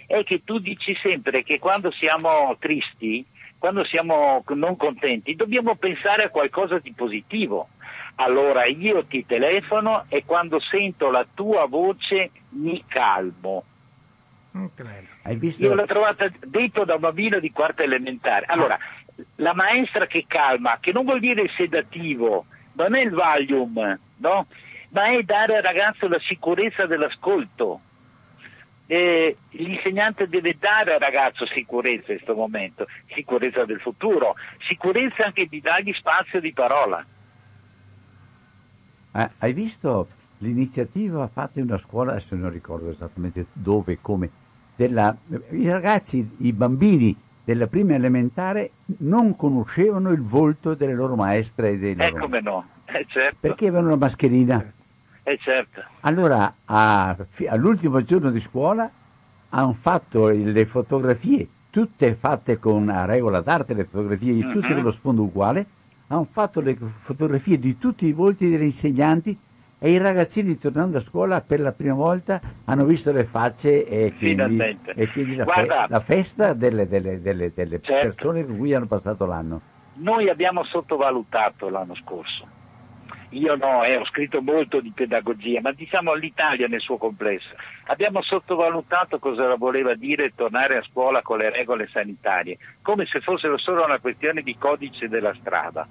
è 0.08 0.24
che 0.24 0.44
tu 0.44 0.58
dici 0.58 0.96
sempre 0.96 1.42
che 1.42 1.60
quando 1.60 1.92
siamo 1.92 2.56
tristi, 2.60 3.26
quando 3.58 3.84
siamo 3.84 4.44
non 4.50 4.78
contenti, 4.78 5.36
dobbiamo 5.36 5.76
pensare 5.76 6.24
a 6.24 6.30
qualcosa 6.30 6.80
di 6.80 6.94
positivo. 6.94 7.70
Allora 8.16 8.66
io 8.66 9.06
ti 9.06 9.26
telefono 9.26 10.06
e 10.08 10.24
quando 10.24 10.60
sento 10.60 11.10
la 11.10 11.26
tua 11.34 11.66
voce 11.66 12.32
mi 12.50 12.84
calmo. 12.88 13.64
Mm, 14.56 14.66
Hai 15.24 15.36
visto? 15.36 15.64
Io 15.64 15.74
l'ho 15.74 15.86
trovata 15.86 16.28
detto 16.40 16.84
da 16.84 16.96
un 16.96 17.02
bambino 17.02 17.40
di 17.40 17.52
quarta 17.52 17.84
elementare. 17.84 18.46
Allora, 18.48 18.78
la 19.36 19.54
maestra 19.54 20.08
che 20.08 20.26
calma, 20.28 20.78
che 20.80 20.92
non 20.92 21.06
vuol 21.06 21.20
dire 21.20 21.44
il 21.44 21.52
sedativo, 21.56 22.46
non 22.74 22.96
è 22.96 23.02
il 23.02 23.12
Valium, 23.12 24.00
no? 24.18 24.48
Ma 24.90 25.12
è 25.12 25.24
dare 25.24 25.58
al 25.58 25.64
ragazzo 25.64 26.08
la 26.08 26.20
sicurezza 26.20 26.86
dell'ascolto. 26.86 27.82
Eh, 28.88 29.36
l'insegnante 29.52 30.28
deve 30.28 30.58
dare 30.60 30.96
al 30.96 31.00
ragazzo 31.00 31.46
sicurezza 31.46 32.12
in 32.12 32.18
questo 32.18 32.36
momento, 32.36 32.88
sicurezza 33.14 33.64
del 33.64 33.80
futuro, 33.80 34.36
sicurezza 34.68 35.24
anche 35.24 35.46
di 35.46 35.62
dargli 35.62 35.94
spazio 35.94 36.42
di 36.42 36.52
parola. 36.52 37.06
Eh, 39.14 39.30
hai 39.40 39.54
visto 39.54 40.08
l'iniziativa 40.40 41.28
fatta 41.28 41.60
in 41.60 41.68
una 41.68 41.78
scuola, 41.78 42.12
adesso 42.12 42.36
non 42.36 42.50
ricordo 42.50 42.90
esattamente 42.90 43.46
dove 43.54 43.94
e 43.94 44.00
come, 44.02 44.30
della, 44.76 45.16
i 45.52 45.70
ragazzi, 45.70 46.30
i 46.38 46.54
bambini 46.54 47.16
della 47.44 47.68
prima 47.68 47.96
elementare 47.96 48.72
non 49.00 49.36
conoscevano 49.36 50.12
il 50.12 50.22
volto 50.22 50.74
delle 50.76 50.94
loro 50.94 51.16
maestre 51.16 51.72
e 51.72 51.78
dei 51.78 51.96
loro... 51.96 52.16
Eh 52.16 52.20
come 52.20 52.42
no, 52.42 52.66
eh, 52.86 53.06
certo. 53.08 53.38
Perché 53.40 53.68
avevano 53.68 53.90
la 53.90 53.98
mascherina. 53.98 54.74
Eh 55.24 55.38
certo. 55.40 55.84
Allora, 56.02 56.54
a, 56.66 57.16
all'ultimo 57.50 58.04
giorno 58.04 58.32
di 58.32 58.40
scuola 58.40 58.90
hanno 59.50 59.74
fatto 59.74 60.30
le 60.30 60.66
fotografie, 60.66 61.48
tutte 61.70 62.14
fatte 62.14 62.58
con 62.58 62.82
una 62.82 63.06
regola 63.06 63.42
d'arte, 63.42 63.74
le 63.74 63.86
fotografie 63.86 64.34
di 64.34 64.42
tutte 64.42 64.68
mm-hmm. 64.68 64.74
con 64.76 64.84
lo 64.84 64.92
sfondo 64.92 65.24
uguale, 65.24 65.66
hanno 66.08 66.28
fatto 66.30 66.60
le 66.62 66.76
fotografie 66.76 67.58
di 67.60 67.78
tutti 67.78 68.06
i 68.06 68.14
volti 68.14 68.50
degli 68.50 68.64
insegnanti 68.64 69.38
e 69.84 69.90
i 69.90 69.98
ragazzini 69.98 70.60
tornando 70.60 70.98
a 70.98 71.00
scuola 71.00 71.42
per 71.42 71.60
la 71.60 71.72
prima 71.72 71.96
volta 71.96 72.40
hanno 72.66 72.86
visto 72.86 73.12
le 73.12 73.24
facce 73.24 73.84
e 73.88 74.14
quindi, 74.16 74.78
e 74.94 75.08
quindi 75.08 75.36
la, 75.36 75.44
Guarda, 75.44 75.82
fe- 75.82 75.88
la, 75.90 76.00
festa 76.00 76.54
delle, 76.54 76.88
delle, 76.88 77.20
delle, 77.20 77.52
delle 77.52 77.82
certo. 77.82 78.08
persone 78.10 78.46
con 78.46 78.58
cui 78.58 78.76
hanno 78.76 78.86
passato 78.86 79.26
l'anno. 79.26 79.62
Noi 79.96 80.30
abbiamo 80.30 80.64
sottovalutato 80.66 81.70
l'anno 81.70 81.96
scorso. 81.96 82.48
Io 83.30 83.56
no, 83.56 83.84
eh, 83.84 83.96
ho 83.96 84.06
scritto 84.06 84.40
molto 84.42 84.82
di 84.82 84.92
pedagogia, 84.94 85.62
ma 85.62 85.72
diciamo 85.72 86.14
l'Italia 86.14 86.68
nel 86.68 86.82
suo 86.82 86.98
complesso. 86.98 87.50
Abbiamo 87.86 88.22
sottovalutato 88.22 89.18
cosa 89.18 89.56
voleva 89.56 89.96
dire 89.96 90.34
tornare 90.36 90.78
a 90.78 90.84
scuola 90.84 91.24
con 91.24 91.40
le 91.40 91.50
regole 91.50 91.88
sanitarie, 91.92 92.60
come 92.84 93.08
se 93.08 93.20
fossero 93.22 93.58
solo 93.58 93.84
una 93.84 94.00
questione 94.00 94.44
di 94.44 94.56
codice 94.60 95.10
della 95.10 95.34
strada. 95.40 95.88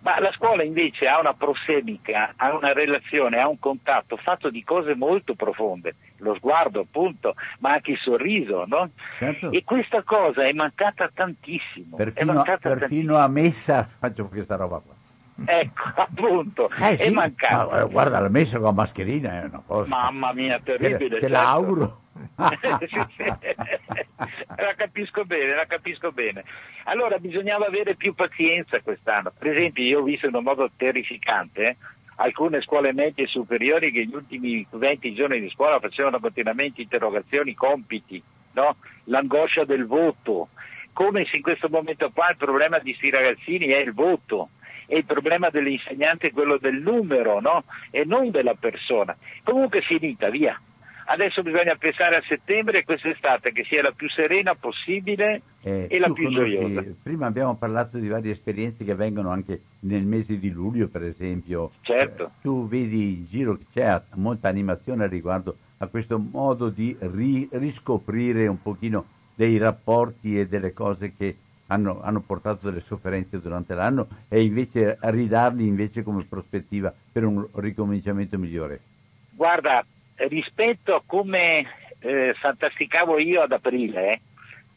Ma 0.00 0.20
la 0.20 0.30
scuola 0.32 0.62
invece 0.62 1.06
ha 1.08 1.18
una 1.18 1.34
prosemica, 1.34 2.34
ha 2.36 2.54
una 2.54 2.72
relazione, 2.72 3.38
ha 3.40 3.48
un 3.48 3.58
contatto 3.58 4.16
fatto 4.16 4.50
di 4.50 4.62
cose 4.62 4.94
molto 4.94 5.34
profonde, 5.34 5.96
lo 6.18 6.34
sguardo 6.34 6.80
appunto, 6.80 7.34
ma 7.60 7.72
anche 7.72 7.92
il 7.92 7.98
sorriso, 7.98 8.64
no? 8.66 8.90
Certo. 9.18 9.50
E 9.50 9.64
questa 9.64 10.02
cosa 10.02 10.44
è 10.46 10.52
mancata 10.52 11.10
tantissimo. 11.12 11.96
Perfino, 11.96 12.32
mancata 12.34 12.68
perfino 12.68 13.14
tantissimo. 13.14 13.18
a 13.18 13.28
messa 13.28 13.88
faccio 13.98 14.28
questa 14.28 14.56
roba 14.56 14.78
qua. 14.78 14.94
Ecco, 15.44 15.82
appunto, 16.00 16.68
eh, 16.80 16.96
è 16.96 17.10
mancato. 17.10 17.70
Ma, 17.70 17.84
guarda, 17.84 18.20
la 18.20 18.28
messa 18.28 18.56
con 18.56 18.66
la 18.66 18.72
mascherina 18.72 19.42
è 19.42 19.44
una 19.46 19.62
cosa. 19.66 19.88
Mamma 19.88 20.32
mia, 20.32 20.58
terribile. 20.62 20.98
Te, 20.98 21.04
te 21.06 21.20
certo. 21.20 21.28
la 21.28 21.48
auguro. 21.48 21.84
sì, 21.84 21.92
sì. 21.92 22.05
La 24.56 24.74
capisco 24.74 25.22
bene, 25.24 25.54
la 25.54 25.66
capisco 25.66 26.10
bene. 26.12 26.42
Allora 26.84 27.18
bisognava 27.18 27.66
avere 27.66 27.94
più 27.94 28.14
pazienza 28.14 28.80
quest'anno. 28.80 29.32
Per 29.36 29.48
esempio, 29.48 29.84
io 29.84 30.00
ho 30.00 30.02
visto 30.02 30.26
in 30.26 30.34
un 30.34 30.42
modo 30.42 30.70
terrificante 30.76 31.62
eh, 31.68 31.76
alcune 32.16 32.60
scuole 32.62 32.92
medie 32.92 33.24
e 33.24 33.28
superiori 33.28 33.90
che 33.90 34.00
negli 34.00 34.14
ultimi 34.14 34.66
20 34.70 35.14
giorni 35.14 35.40
di 35.40 35.50
scuola 35.50 35.80
facevano 35.80 36.20
continuamente 36.20 36.82
interrogazioni, 36.82 37.54
compiti, 37.54 38.22
no? 38.52 38.76
l'angoscia 39.04 39.64
del 39.64 39.86
voto, 39.86 40.48
come 40.92 41.26
se 41.26 41.36
in 41.36 41.42
questo 41.42 41.68
momento 41.68 42.10
qua 42.10 42.30
il 42.30 42.36
problema 42.36 42.78
di 42.78 42.90
questi 42.90 43.10
ragazzini 43.10 43.66
è 43.66 43.78
il 43.78 43.92
voto 43.92 44.50
e 44.86 44.98
il 44.98 45.04
problema 45.04 45.50
dell'insegnante 45.50 46.28
è 46.28 46.32
quello 46.32 46.58
del 46.58 46.80
numero 46.80 47.40
no? 47.40 47.64
e 47.90 48.04
non 48.04 48.30
della 48.30 48.54
persona. 48.54 49.16
Comunque 49.42 49.82
finita, 49.82 50.30
via. 50.30 50.58
Adesso 51.08 51.42
bisogna 51.42 51.76
pensare 51.76 52.16
a 52.16 52.22
settembre 52.26 52.78
e 52.78 52.84
quest'estate 52.84 53.52
che 53.52 53.62
sia 53.64 53.80
la 53.80 53.92
più 53.92 54.08
serena 54.08 54.56
possibile 54.56 55.42
eh, 55.62 55.86
e 55.88 55.98
la 56.00 56.10
più 56.10 56.24
conosci, 56.24 56.52
gioiosa. 56.52 56.84
Prima 57.00 57.26
abbiamo 57.26 57.54
parlato 57.56 57.98
di 57.98 58.08
varie 58.08 58.32
esperienze 58.32 58.84
che 58.84 58.90
avvengono 58.90 59.30
anche 59.30 59.60
nel 59.80 60.04
mese 60.04 60.38
di 60.40 60.50
luglio, 60.50 60.88
per 60.88 61.04
esempio. 61.04 61.70
Certo. 61.82 62.24
Eh, 62.24 62.30
tu 62.42 62.66
vedi 62.66 63.18
in 63.18 63.26
giro 63.26 63.56
che 63.56 63.66
c'è 63.72 64.02
molta 64.14 64.48
animazione 64.48 65.06
riguardo 65.06 65.56
a 65.78 65.86
questo 65.86 66.18
modo 66.18 66.70
di 66.70 66.96
ri- 66.98 67.48
riscoprire 67.52 68.48
un 68.48 68.60
pochino 68.60 69.06
dei 69.36 69.58
rapporti 69.58 70.40
e 70.40 70.48
delle 70.48 70.72
cose 70.72 71.14
che 71.16 71.36
hanno, 71.68 72.00
hanno, 72.02 72.20
portato 72.20 72.66
delle 72.68 72.80
sofferenze 72.80 73.40
durante 73.40 73.74
l'anno 73.74 74.08
e 74.28 74.42
invece 74.42 74.98
ridarli 75.00 75.66
invece 75.66 76.02
come 76.02 76.24
prospettiva 76.28 76.92
per 77.12 77.24
un 77.24 77.46
ricominciamento 77.54 78.38
migliore. 78.38 78.80
Guarda, 79.30 79.84
rispetto 80.16 80.94
a 80.94 81.02
come 81.04 81.66
eh, 82.00 82.34
fantasticavo 82.34 83.18
io 83.18 83.42
ad 83.42 83.52
aprile, 83.52 84.12
eh, 84.12 84.20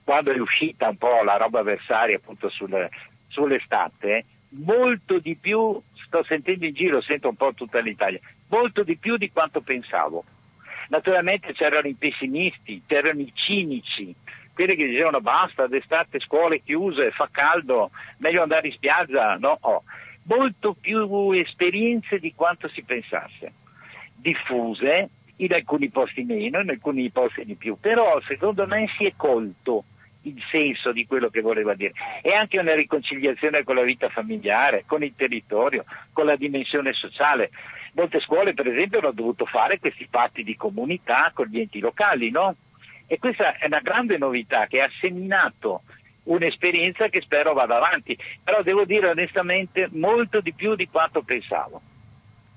quando 0.03 0.32
è 0.32 0.40
uscita 0.40 0.90
un 0.90 0.98
po' 0.98 1.24
la 1.24 1.38
roba 1.38 1.60
avversaria 1.60 2.18
appunto 2.18 2.49
sul, 2.49 2.90
sull'estate, 3.28 4.26
molto 4.66 5.20
di 5.20 5.36
più, 5.36 5.80
sto 6.06 6.24
sentendo 6.24 6.66
in 6.66 6.74
giro, 6.74 7.02
sento 7.02 7.30
un 7.30 7.36
po' 7.36 7.53
tutta 7.53 7.80
l'Italia, 7.80 8.20
molto 8.48 8.84
di 8.84 8.98
più 8.98 9.18
di 9.18 9.32
quanto 9.32 9.61
pensavo. 9.61 10.24
Naturalmente 10.90 11.53
c'erano 11.53 11.88
i 11.88 11.94
pessimisti, 11.94 12.82
c'erano 12.88 13.22
i 13.22 13.32
cinici, 13.36 14.14
quelli 14.53 14.76
che 14.76 14.88
dicevano 14.88 15.22
basta, 15.22 15.68
d'estate 15.68 16.20
scuole 16.20 16.61
chiuse, 16.64 17.11
fa 17.11 17.30
caldo, 17.32 17.91
meglio 18.20 18.41
andare 18.41 18.68
in 18.68 18.74
spiaggia, 18.74 19.36
no? 19.36 19.57
Oh. 19.61 19.84
Molto 20.24 20.74
più 20.74 21.32
esperienze 21.32 22.20
di 22.20 22.34
quanto 22.36 22.68
si 22.68 22.84
pensasse, 22.84 23.53
diffuse, 24.16 25.10
in 25.40 25.53
alcuni 25.53 25.90
posti 25.90 26.24
meno, 26.24 26.60
in 26.60 26.70
alcuni 26.70 27.10
posti 27.10 27.45
di 27.45 27.56
più, 27.56 27.78
però 27.80 28.20
secondo 28.22 28.66
me 28.68 28.88
si 28.98 29.06
è 29.06 29.14
colto 29.16 29.84
il 30.24 30.41
senso 30.52 30.91
di 30.91 31.06
quello 31.06 31.30
che 31.30 31.41
voleva 31.41 31.76
dire. 31.76 31.94
È 32.22 32.32
anche 32.32 32.60
una 32.60 32.76
riconciliazione 32.76 33.64
con 33.64 33.76
la 33.76 33.84
vita 33.84 34.10
familiare, 34.10 34.84
con 34.86 35.03
il 35.03 35.14
territorio, 35.16 35.86
con 36.11 36.26
la 36.26 36.36
dimensione 36.36 36.91
sociale. 36.94 37.52
Molte 37.94 38.20
scuole, 38.20 38.53
per 38.53 38.68
esempio, 38.68 38.99
hanno 38.99 39.11
dovuto 39.11 39.45
fare 39.45 39.80
questi 39.80 40.07
patti 40.10 40.44
di 40.44 40.56
comunità 40.56 41.32
con 41.34 41.48
gli 41.48 41.60
enti 41.60 41.80
locali, 41.80 42.30
no? 42.32 42.56
E 43.07 43.18
questa 43.18 43.57
è 43.57 43.66
una 43.66 43.80
grande 43.80 44.18
novità 44.18 44.68
che 44.68 44.82
ha 44.82 44.90
seminato 44.99 45.84
un'esperienza 46.24 47.07
che 47.07 47.22
spero 47.22 47.53
vada 47.53 47.78
avanti, 47.78 48.16
però 48.44 48.61
devo 48.61 48.86
dire 48.86 49.07
onestamente 49.07 49.88
molto 49.94 50.41
di 50.41 50.53
più 50.53 50.76
di 50.76 50.88
quanto 50.88 51.22
pensavo. 51.24 51.82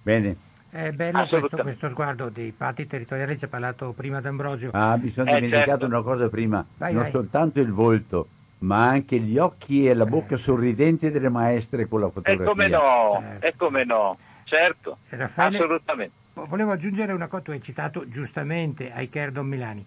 Bene. 0.03 0.51
È 0.75 0.91
bello 0.91 1.27
questo, 1.27 1.57
questo, 1.59 1.89
sguardo 1.89 2.31
dei 2.31 2.51
patti 2.51 2.87
territoriali, 2.87 3.37
ci 3.37 3.45
ha 3.45 3.49
parlato 3.49 3.93
prima 3.93 4.23
D'Ambrosio. 4.23 4.71
Ah, 4.73 4.97
mi 4.97 5.11
sono 5.11 5.31
eh, 5.31 5.35
dimenticato 5.35 5.81
certo. 5.81 5.85
una 5.85 6.01
cosa 6.01 6.31
prima, 6.31 6.65
vai, 6.79 6.95
non 6.95 7.03
vai. 7.03 7.11
soltanto 7.11 7.61
il 7.61 7.71
volto, 7.71 8.27
ma 8.61 8.89
anche 8.89 9.19
gli 9.19 9.37
occhi 9.37 9.87
e 9.87 9.93
la 9.93 10.07
bocca 10.07 10.37
eh. 10.37 10.39
sorridente 10.39 11.11
delle 11.11 11.29
maestre 11.29 11.87
con 11.87 12.01
la 12.01 12.09
fotografia. 12.09 12.43
E 12.43 12.49
come 12.49 12.69
no, 12.69 13.19
certo. 13.21 13.47
e 13.47 13.55
come 13.55 13.85
no, 13.85 14.17
certo, 14.45 14.97
Raffaele, 15.11 15.59
assolutamente. 15.59 16.15
Volevo 16.33 16.71
aggiungere 16.71 17.13
una 17.13 17.27
cosa, 17.27 17.43
tu 17.43 17.51
hai 17.51 17.61
citato 17.61 18.09
giustamente 18.09 18.91
Aiker 18.91 19.31
Don 19.31 19.47
Milani. 19.47 19.85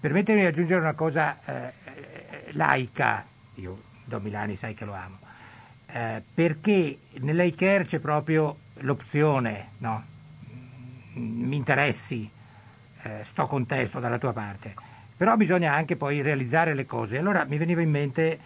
Permettetemi 0.00 0.40
di 0.40 0.46
aggiungere 0.48 0.80
una 0.82 0.92
cosa 0.92 1.38
eh, 1.46 1.72
laica, 2.52 3.24
io 3.54 3.78
Don 4.04 4.22
Milani 4.22 4.54
sai 4.54 4.74
che 4.74 4.84
lo 4.84 4.92
amo, 4.92 5.16
eh, 5.86 6.22
perché 6.34 6.98
nell'Aiker 7.20 7.86
c'è 7.86 8.00
proprio 8.00 8.58
l'opzione, 8.80 9.68
no? 9.78 10.04
mi 11.14 11.56
interessi, 11.56 12.28
eh, 13.02 13.20
sto 13.22 13.46
con 13.46 13.66
te, 13.66 13.86
sto 13.86 14.00
dalla 14.00 14.18
tua 14.18 14.32
parte, 14.32 14.74
però 15.16 15.36
bisogna 15.36 15.72
anche 15.72 15.96
poi 15.96 16.22
realizzare 16.22 16.74
le 16.74 16.86
cose. 16.86 17.18
Allora 17.18 17.44
mi 17.44 17.58
veniva 17.58 17.80
in 17.80 17.90
mente 17.90 18.38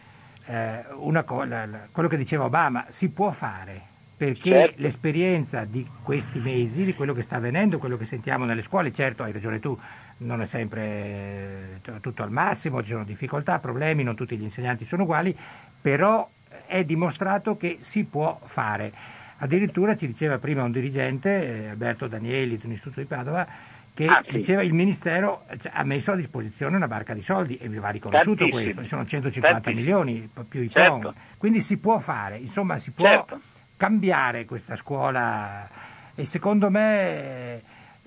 eh, 0.47 0.85
una 0.97 1.23
co- 1.23 1.47
quello 1.93 2.09
che 2.09 2.17
diceva 2.17 2.45
Obama, 2.45 2.85
si 2.89 3.09
può 3.11 3.31
fare, 3.31 3.81
perché 4.17 4.51
certo. 4.51 4.83
l'esperienza 4.83 5.65
di 5.65 5.87
questi 6.03 6.41
mesi, 6.41 6.85
di 6.85 6.95
quello 6.95 7.15
che 7.15 7.23
sta 7.23 7.37
avvenendo, 7.37 7.79
quello 7.79 7.97
che 7.97 8.05
sentiamo 8.05 8.45
nelle 8.45 8.63
scuole, 8.63 8.93
certo 8.93 9.23
hai 9.23 9.33
ragione 9.33 9.61
tu, 9.61 9.79
non 10.19 10.41
è 10.43 10.47
sempre 10.47 11.81
eh, 11.83 12.01
tutto 12.01 12.23
al 12.23 12.31
massimo, 12.31 12.83
ci 12.83 12.91
sono 12.91 13.05
difficoltà, 13.05 13.61
problemi, 13.61 14.03
non 14.03 14.17
tutti 14.17 14.37
gli 14.37 14.43
insegnanti 14.43 14.85
sono 14.85 15.05
uguali, 15.05 15.37
però 15.81 16.29
è 16.67 16.85
dimostrato 16.85 17.57
che 17.57 17.79
si 17.81 18.05
può 18.05 18.39
fare. 18.45 18.93
Addirittura 19.41 19.95
ci 19.95 20.07
diceva 20.07 20.39
prima 20.39 20.63
un 20.65 20.73
dirigente, 20.73 21.65
eh, 21.65 21.69
Alberto 21.69 22.09
Danieli, 22.09 22.57
di 22.59 22.67
un 22.67 22.73
istituto 22.73 23.01
di 23.01 23.07
Padova, 23.07 23.47
che 23.95 24.07
Ah, 24.07 24.23
sì. 24.25 24.33
diceva 24.33 24.63
il 24.63 24.73
Ministero 24.75 25.45
cioè, 25.61 25.73
ha 25.75 25.85
messo 25.85 26.13
a 26.13 26.17
disposizione 26.17 26.77
una 26.77 26.87
barca 26.89 27.15
di 27.15 27.21
soldi 27.23 27.57
e 27.57 27.69
vi 27.69 27.79
va 27.79 27.91
riconosciuto 27.91 28.45
Tantissimi. 28.45 28.63
questo, 28.75 28.85
sono 28.85 29.05
150 29.07 29.61
Tantissimi. 29.61 29.83
milioni 29.83 30.31
più 30.49 30.63
i 30.63 30.71
Certo. 30.71 30.99
PON. 30.99 31.15
quindi 31.37 31.61
si 31.61 31.79
può 31.79 31.99
fare, 31.99 32.37
insomma 32.37 32.79
si 32.79 32.91
può 32.93 33.05
Certo. 33.07 33.41
cambiare 33.77 34.45
questa 34.45 34.77
scuola 34.77 35.69
e 36.15 36.25
secondo 36.27 36.71
me 36.71 37.63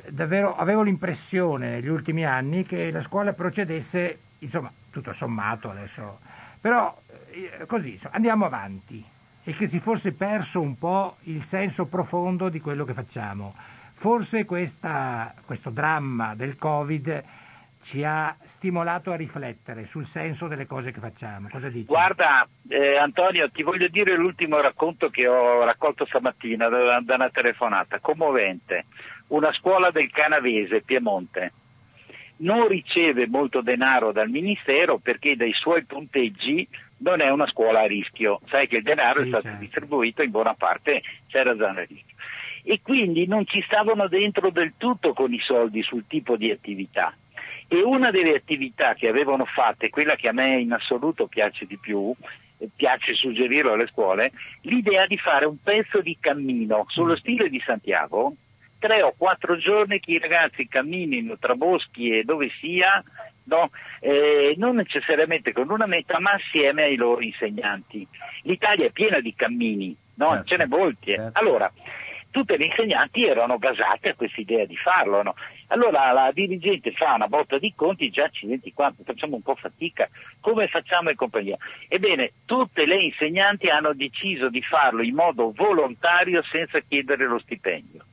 davvero 0.10 0.56
avevo 0.56 0.82
l'impressione 0.82 1.70
negli 1.72 1.88
ultimi 1.90 2.26
anni 2.26 2.64
che 2.64 2.90
la 2.92 3.02
scuola 3.02 3.34
procedesse, 3.34 4.20
insomma 4.40 4.72
tutto 4.90 5.12
sommato 5.14 5.70
adesso, 5.70 6.20
però 6.60 6.98
eh, 7.32 7.66
così 7.66 7.98
andiamo 8.12 8.46
avanti 8.46 9.04
e 9.44 9.54
che 9.54 9.66
si 9.68 9.80
fosse 9.80 10.14
perso 10.14 10.62
un 10.62 10.78
po' 10.78 11.18
il 11.24 11.42
senso 11.42 11.88
profondo 11.88 12.50
di 12.50 12.60
quello 12.60 12.86
che 12.86 12.94
facciamo. 12.94 13.54
Forse 13.94 14.46
questa- 14.46 15.34
questo 15.46 15.70
dramma 15.70 16.36
del 16.36 16.56
Covid 16.56 17.24
ci 17.82 18.04
ha 18.04 18.36
stimolato 18.44 19.12
a 19.12 19.16
riflettere 19.16 19.86
sul 19.86 20.06
senso 20.06 20.48
delle 20.48 20.68
cose 20.68 20.92
che 20.92 21.00
facciamo. 21.00 21.50
Cosa 21.50 21.70
dici? 21.70 21.86
Guarda, 21.86 22.48
eh, 22.70 22.98
Antonio, 22.98 23.50
ti 23.50 23.64
voglio 23.64 23.88
dire 23.88 24.16
l'ultimo 24.16 24.60
racconto 24.60 25.10
che 25.10 25.28
ho 25.28 25.64
raccolto 25.64 26.06
stamattina 26.06 26.70
da, 26.70 27.00
da 27.02 27.16
una 27.16 27.30
telefonata, 27.30 28.00
commovente. 28.00 28.86
Una 29.28 29.52
scuola 29.54 29.90
del 29.90 30.12
Canavese, 30.12 30.82
Piemonte, 30.82 31.54
non 32.38 32.68
riceve 32.68 33.28
molto 33.28 33.62
denaro 33.62 34.12
dal 34.12 34.30
Ministero 34.30 34.98
perché 35.00 35.36
dai 35.36 35.54
suoi 35.54 35.84
punteggi 35.86 36.68
non 37.02 37.22
è 37.22 37.30
una 37.30 37.48
scuola 37.48 37.82
a 37.82 37.86
rischio. 37.88 38.40
Sai 38.48 38.68
che 38.68 38.78
il 38.78 38.84
denaro 38.84 39.22
Sì, 39.22 39.26
è 39.26 39.28
stato 39.28 39.44
certo. 39.44 39.60
distribuito 39.60 40.22
in 40.24 40.32
buona 40.32 40.54
parte, 40.54 41.02
c'era 41.28 41.56
zona 41.56 41.82
a 41.82 41.86
rischio. 41.86 42.16
E 42.64 42.80
quindi 42.82 43.26
non 43.28 43.46
ci 43.46 43.62
stavano 43.64 44.08
dentro 44.08 44.52
del 44.52 44.74
tutto 44.78 45.14
con 45.14 45.34
i 45.34 45.40
soldi 45.40 45.82
sul 45.82 46.06
tipo 46.08 46.38
di 46.38 46.52
attività. 46.52 47.16
E 47.68 47.82
una 47.82 48.12
delle 48.12 48.36
attività 48.36 48.94
che 48.94 49.08
avevano 49.08 49.46
fatte, 49.46 49.90
quella 49.90 50.16
che 50.16 50.28
a 50.28 50.34
me 50.34 50.60
in 50.60 50.74
assoluto 50.74 51.28
piace 51.28 51.66
di 51.66 51.78
più, 51.78 52.14
piace 52.76 53.14
suggerirlo 53.14 53.74
alle 53.74 53.88
scuole, 53.88 54.32
l'idea 54.64 55.08
di 55.08 55.18
fare 55.18 55.46
un 55.46 55.58
pezzo 55.62 56.02
di 56.02 56.18
cammino 56.20 56.86
sullo 56.90 57.16
stile 57.16 57.50
di 57.50 57.62
Santiago, 57.66 58.36
tre 58.78 59.02
o 59.02 59.14
quattro 59.18 59.58
giorni 59.58 60.00
che 60.00 60.12
i 60.12 60.20
ragazzi 60.20 60.68
camminino 60.68 61.38
tra 61.38 61.56
boschi 61.56 62.10
e 62.18 62.24
dove 62.24 62.52
sia, 62.60 63.04
no? 63.46 63.70
Eh, 64.00 64.54
non 64.58 64.76
necessariamente 64.76 65.52
con 65.54 65.70
una 65.70 65.86
meta, 65.86 66.20
ma 66.20 66.32
assieme 66.32 66.84
ai 66.84 66.96
loro 66.96 67.22
insegnanti. 67.22 68.08
L'Italia 68.44 68.86
è 68.86 68.92
piena 68.92 69.20
di 69.20 69.34
cammini, 69.36 69.96
no? 70.16 70.30
Certo. 70.32 70.46
ce 70.48 70.58
n'è 70.58 70.66
molti. 70.66 71.12
eh. 71.12 71.16
Certo. 71.16 71.40
Allora, 71.40 71.72
tutte 72.32 72.58
le 72.58 72.66
insegnanti 72.66 73.26
erano 73.26 73.58
gasate 73.58 74.10
a 74.10 74.16
questa 74.16 74.40
idea 74.42 74.66
di 74.66 74.78
farlo. 74.78 75.22
no? 75.22 75.36
Allora 75.68 76.12
la 76.12 76.32
dirigente 76.34 76.92
fa 76.92 77.14
una 77.16 77.28
botta 77.28 77.58
di 77.58 77.74
conti, 77.76 78.10
già 78.10 78.26
accidenti 78.26 78.74
quanto, 78.74 79.04
facciamo 79.04 79.36
un 79.36 79.42
po' 79.42 79.56
fatica, 79.56 80.10
come 80.40 80.68
facciamo 80.68 81.10
in 81.10 81.16
compagnia? 81.16 81.58
Ebbene, 81.88 82.32
tutte 82.46 82.86
le 82.86 83.04
insegnanti 83.04 83.68
hanno 83.68 83.94
deciso 83.94 84.50
di 84.50 84.62
farlo 84.62 85.02
in 85.02 85.16
modo 85.16 85.52
volontario 85.52 86.42
senza 86.44 86.80
chiedere 86.80 87.26
lo 87.26 87.40
stipendio. 87.40 88.06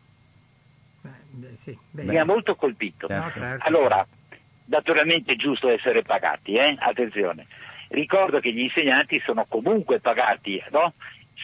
Beh, 1.03 1.55
sì, 1.55 1.77
Mi 1.93 2.17
ha 2.19 2.25
molto 2.25 2.57
colpito. 2.57 3.07
No, 3.09 3.31
certo. 3.33 3.67
Allora, 3.67 4.05
naturalmente 4.69 5.33
è 5.33 5.37
giusto 5.37 5.69
essere 5.69 6.03
pagati, 6.03 6.55
eh? 6.55 6.75
attenzione. 6.79 7.47
Ricordo 7.89 8.41
che 8.41 8.53
gli 8.53 8.61
insegnanti 8.61 9.21
sono 9.21 9.47
comunque 9.47 10.01
pagati, 10.01 10.63
no? 10.71 10.95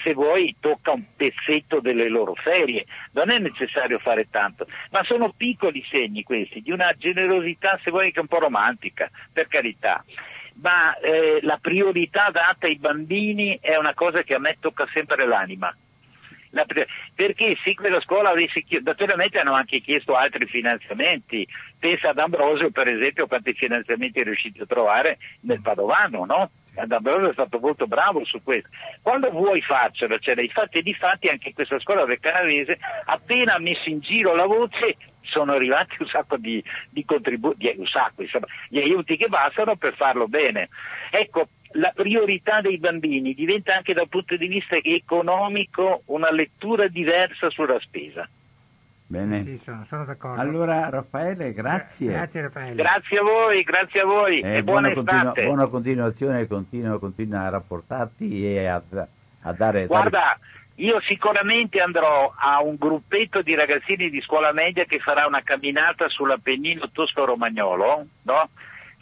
Se 0.02 0.12
vuoi 0.12 0.56
tocca 0.58 0.90
un 0.90 1.04
pezzetto 1.16 1.80
delle 1.80 2.08
loro 2.08 2.34
ferie, 2.34 2.84
non 3.12 3.30
è 3.30 3.38
necessario 3.38 3.98
fare 3.98 4.28
tanto, 4.28 4.66
ma 4.90 5.04
sono 5.04 5.32
piccoli 5.36 5.84
segni 5.88 6.24
questi, 6.24 6.60
di 6.62 6.72
una 6.72 6.92
generosità, 6.98 7.78
se 7.82 7.90
vuoi, 7.90 8.10
che 8.10 8.18
è 8.18 8.22
un 8.22 8.26
po' 8.26 8.40
romantica, 8.40 9.08
per 9.32 9.46
carità. 9.46 10.04
Ma 10.54 10.96
eh, 10.98 11.38
la 11.42 11.58
priorità 11.60 12.30
data 12.30 12.66
ai 12.66 12.76
bambini 12.76 13.58
è 13.60 13.76
una 13.76 13.94
cosa 13.94 14.22
che 14.22 14.34
a 14.34 14.38
me 14.38 14.56
tocca 14.60 14.86
sempre 14.92 15.26
l'anima. 15.26 15.74
La 16.54 16.64
perché 17.14 17.56
se 17.64 17.74
quella 17.74 18.00
scuola 18.00 18.30
avesse 18.30 18.62
chiesto, 18.62 18.88
naturalmente 18.88 19.40
hanno 19.40 19.54
anche 19.54 19.80
chiesto 19.80 20.14
altri 20.14 20.46
finanziamenti, 20.46 21.46
pensa 21.78 22.10
ad 22.10 22.18
Ambrosio 22.18 22.70
per 22.70 22.86
esempio 22.86 23.26
quanti 23.26 23.52
finanziamenti 23.54 24.20
è 24.20 24.22
riuscito 24.24 24.62
a 24.62 24.66
trovare 24.66 25.18
nel 25.40 25.60
Padovano, 25.60 26.24
no? 26.24 26.50
Ad 26.76 26.92
Ambrosio 26.92 27.30
è 27.30 27.32
stato 27.32 27.58
molto 27.58 27.88
bravo 27.88 28.24
su 28.24 28.40
questo. 28.42 28.68
Quando 29.02 29.30
vuoi 29.30 29.60
farcela, 29.62 30.16
cioè 30.18 30.34
dei 30.34 30.48
fatti 30.48 30.78
e 30.78 30.82
di 30.82 30.96
anche 31.28 31.52
questa 31.52 31.80
scuola 31.80 32.04
del 32.04 32.20
Canavese 32.20 32.78
appena 33.06 33.54
ha 33.54 33.60
messo 33.60 33.88
in 33.88 33.98
giro 33.98 34.34
la 34.36 34.46
voce 34.46 34.96
sono 35.24 35.52
arrivati 35.52 35.96
un 35.98 36.06
sacco 36.06 36.36
di, 36.36 36.62
di 36.90 37.04
contributi, 37.04 37.72
un 37.76 37.86
sacco, 37.86 38.22
insomma, 38.22 38.46
gli 38.68 38.78
aiuti 38.78 39.16
che 39.16 39.28
bastano 39.28 39.76
per 39.76 39.94
farlo 39.94 40.28
bene. 40.28 40.68
Ecco, 41.10 41.48
la 41.72 41.92
priorità 41.94 42.60
dei 42.60 42.78
bambini 42.78 43.34
diventa 43.34 43.74
anche 43.74 43.94
dal 43.94 44.08
punto 44.08 44.36
di 44.36 44.46
vista 44.46 44.76
economico 44.76 46.02
una 46.06 46.30
lettura 46.30 46.86
diversa 46.88 47.50
sulla 47.50 47.78
spesa. 47.80 48.28
Bene. 49.06 49.42
Sì, 49.42 49.58
sono, 49.58 49.84
sono 49.84 50.04
d'accordo. 50.04 50.40
Allora 50.40 50.88
Raffaele, 50.88 51.52
grazie. 51.52 52.10
Grazie 52.12 52.40
Raffaele. 52.42 52.74
Grazie 52.74 53.18
a 53.18 53.22
voi, 53.22 53.62
grazie 53.62 54.00
a 54.00 54.04
voi 54.06 54.40
Eh, 54.40 54.56
e 54.56 54.62
buona, 54.62 54.90
estate. 54.90 55.44
buona 55.44 55.66
continuazione, 55.66 56.46
continua, 56.46 56.98
continua 56.98 57.40
a 57.42 57.48
rapportarti 57.50 58.46
e 58.46 58.66
a, 58.66 58.82
a 59.42 59.52
dare... 59.52 59.86
Guarda, 59.86 60.38
io 60.76 61.00
sicuramente 61.02 61.80
andrò 61.80 62.32
a 62.36 62.60
un 62.62 62.76
gruppetto 62.76 63.42
di 63.42 63.54
ragazzini 63.54 64.10
di 64.10 64.20
scuola 64.20 64.52
media 64.52 64.84
che 64.84 64.98
farà 64.98 65.26
una 65.26 65.42
camminata 65.42 66.08
sull'Appennino 66.08 66.90
tosco-romagnolo, 66.90 68.06
no? 68.22 68.48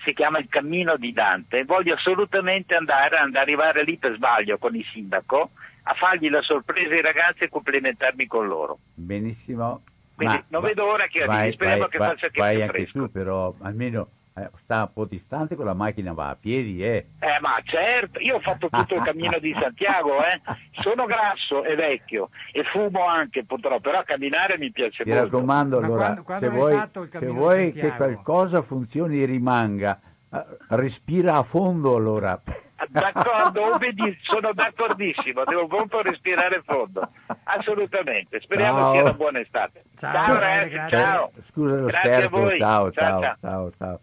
si 0.05 0.12
chiama 0.15 0.39
il 0.39 0.49
Cammino 0.49 0.97
di 0.97 1.12
Dante. 1.12 1.65
Voglio 1.65 1.94
assolutamente 1.94 2.74
andare 2.74 3.16
ad 3.19 3.35
arrivare 3.36 3.85
lì 3.85 3.97
per 3.99 4.15
sbaglio 4.16 4.59
con 4.59 4.74
il 4.74 4.85
sindaco 4.93 5.51
a 5.85 5.94
fargli 5.94 6.28
la 6.28 6.43
sorpresa 6.43 6.93
ai 6.94 7.03
ragazzi 7.03 7.44
e 7.44 7.49
complimentarmi 7.49 8.27
con 8.27 8.47
loro. 8.49 8.78
Benissimo. 8.94 9.82
Quindi 10.15 10.35
Ma 10.35 10.44
non 10.49 10.61
va- 10.61 10.66
vedo 10.69 10.85
ora 10.90 11.07
che 11.07 11.24
vai- 11.24 11.53
speriamo 11.53 11.82
vai- 11.82 11.90
che 11.90 11.99
vai- 11.99 12.09
faccia 12.09 12.28
che 12.28 12.40
Vai 12.40 12.62
anche 12.62 12.73
fresco. 12.82 12.99
tu, 12.99 13.11
però 13.12 13.55
almeno 13.62 14.09
eh, 14.35 14.51
sta 14.57 14.83
un 14.83 14.93
po' 14.93 15.05
distante 15.05 15.57
con 15.57 15.65
la 15.67 15.75
macchina, 15.75 16.13
va 16.13 16.31
a 16.31 16.37
piedi, 16.37 16.83
eh. 16.85 17.07
Eh, 17.21 17.39
ma 17.41 17.57
certo, 17.65 18.19
io 18.21 18.37
ho 18.37 18.41
fatto 18.41 18.69
tutto 18.69 18.95
il 18.95 19.03
cammino 19.03 19.39
di 19.39 19.55
Santiago, 19.59 20.25
eh. 20.25 20.41
sono 20.81 21.05
grasso 21.07 21.65
e 21.65 21.75
vecchio 21.75 22.31
e 22.53 22.63
fumo 22.65 23.07
anche 23.07 23.45
purtroppo, 23.45 23.81
però 23.81 24.03
camminare 24.05 24.59
mi 24.59 24.71
piace 24.71 25.05
Ti 25.05 25.11
molto. 25.11 25.25
raccomando, 25.25 25.81
Ma 25.81 25.87
allora, 25.87 26.05
quando- 26.05 26.23
quando 26.23 26.45
se 26.47 26.51
vuoi, 26.53 26.83
se 27.11 27.27
vuoi 27.27 27.73
che 27.73 27.93
qualcosa 27.95 28.63
funzioni 28.63 29.23
e 29.23 29.27
rimanga, 29.27 30.01
eh, 30.33 30.45
respira 30.71 31.37
a 31.37 31.43
fondo 31.43 31.95
allora. 31.97 32.41
D'accordo, 32.89 33.79
sono 34.23 34.53
d'accordissimo, 34.53 35.45
devo 35.45 35.69
proprio 35.69 36.03
respirare 36.03 36.63
fondo, 36.65 37.09
assolutamente. 37.45 38.41
Speriamo 38.41 38.79
Ciao. 38.79 38.93
sia 38.93 39.03
una 39.03 39.13
buona 39.13 39.39
estate. 39.41 39.85
Ciao, 39.97 40.13
ciao 40.13 40.39
ragazzi, 40.39 40.91
ciao. 40.91 41.31
Scusa 41.43 41.77
lo 41.79 41.87
Grazie 41.87 42.11
a 42.11 42.17
scherzo, 42.17 42.39
voi. 42.41 42.59
ciao, 42.59 42.91
Ciao, 42.91 43.21
ciao, 43.21 43.37
ciao. 43.41 43.71
ciao, 43.79 44.01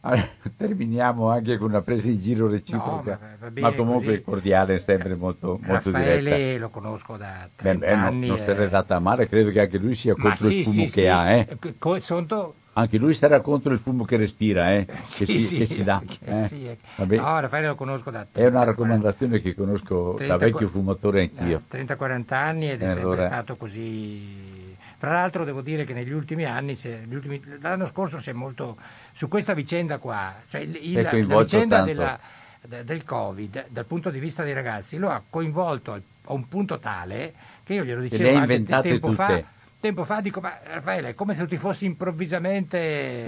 terminiamo 0.56 1.28
anche 1.30 1.56
con 1.58 1.70
una 1.70 1.82
presa 1.82 2.08
in 2.08 2.20
giro 2.20 2.48
reciproca, 2.48 3.18
No, 3.20 3.36
ma 3.50 3.60
ma 3.60 3.72
comunque 3.72 4.12
così. 4.14 4.22
cordiale, 4.22 4.78
sempre 4.78 5.14
molto, 5.16 5.58
molto 5.62 5.90
diretta. 5.90 6.14
Raffaele 6.14 6.58
lo 6.58 6.68
conosco 6.70 7.16
da 7.16 7.46
Beh, 7.46 7.50
30 7.56 7.86
beh, 7.86 7.94
no, 7.96 8.06
anni. 8.06 8.26
non 8.28 8.36
eh. 8.38 8.44
se 8.44 8.54
l'è 8.54 8.68
data 8.68 8.98
male, 9.00 9.28
credo 9.28 9.50
che 9.50 9.60
anche 9.60 9.78
lui 9.78 9.94
sia 9.94 10.14
Ma 10.16 10.22
contro 10.28 10.46
sì, 10.48 10.58
il 10.58 10.64
fumo 10.64 10.74
sì, 10.86 10.92
che 10.92 11.00
sì. 11.00 11.06
ha, 11.06 11.30
eh. 11.32 11.56
Co- 11.78 11.98
Sotto... 11.98 12.54
Anche 12.78 12.96
lui 12.96 13.12
sarà 13.12 13.40
contro 13.40 13.72
il 13.72 13.80
fumo 13.80 14.04
che 14.04 14.16
respira, 14.16 14.72
eh, 14.76 14.84
che, 14.86 14.94
Sì, 15.04 15.26
si, 15.26 15.40
sì, 15.40 15.56
che 15.58 15.66
si 15.66 15.82
dà. 15.82 16.00
eh. 16.26 16.48
eh. 16.96 17.16
No, 17.16 17.40
Raffaele 17.40 17.66
lo 17.66 17.74
conosco 17.74 18.10
da 18.12 18.20
È 18.30 18.38
una 18.42 18.50
30, 18.50 18.64
raccomandazione 18.64 19.40
che 19.40 19.52
conosco 19.56 20.14
30, 20.16 20.36
da 20.36 20.44
vecchio 20.44 20.68
fumatore 20.68 21.22
anch'io. 21.22 21.62
30-40 21.68 22.22
anni 22.34 22.70
ed 22.70 22.80
è 22.80 22.84
Eh, 22.84 22.86
sempre 22.88 23.02
allora- 23.02 23.26
stato 23.26 23.56
così. 23.56 24.76
Fra 24.96 25.12
l'altro 25.12 25.44
devo 25.44 25.60
dire 25.60 25.84
che 25.84 25.92
negli 25.92 26.10
ultimi 26.12 26.44
anni, 26.44 26.74
se- 26.74 27.04
ultimi- 27.10 27.40
l'anno 27.60 27.86
scorso 27.86 28.20
si 28.20 28.30
è 28.30 28.32
molto 28.32 28.76
su 29.18 29.26
questa 29.26 29.52
vicenda 29.52 29.98
qua, 29.98 30.32
cioè 30.48 30.60
il- 30.60 30.92
la 30.92 31.10
vicenda 31.40 31.82
della- 31.82 32.20
de- 32.64 32.84
del 32.84 33.02
Covid 33.02 33.66
dal 33.68 33.84
punto 33.84 34.10
di 34.10 34.20
vista 34.20 34.44
dei 34.44 34.52
ragazzi 34.52 34.96
lo 34.96 35.10
ha 35.10 35.20
coinvolto 35.28 35.92
a 35.92 36.32
un 36.32 36.46
punto 36.46 36.78
tale 36.78 37.34
che 37.64 37.74
io 37.74 37.84
glielo 37.84 38.00
dicevo 38.00 38.38
anche 38.38 38.62
tempo 38.62 39.10
fa. 39.10 39.42
Tempo 39.80 40.04
fa 40.04 40.20
dico, 40.20 40.40
ma 40.40 40.56
Raffaele, 40.62 41.08
è 41.10 41.14
come 41.16 41.34
se 41.34 41.42
tu 41.42 41.48
ti 41.48 41.56
fossi 41.56 41.84
improvvisamente 41.86 43.26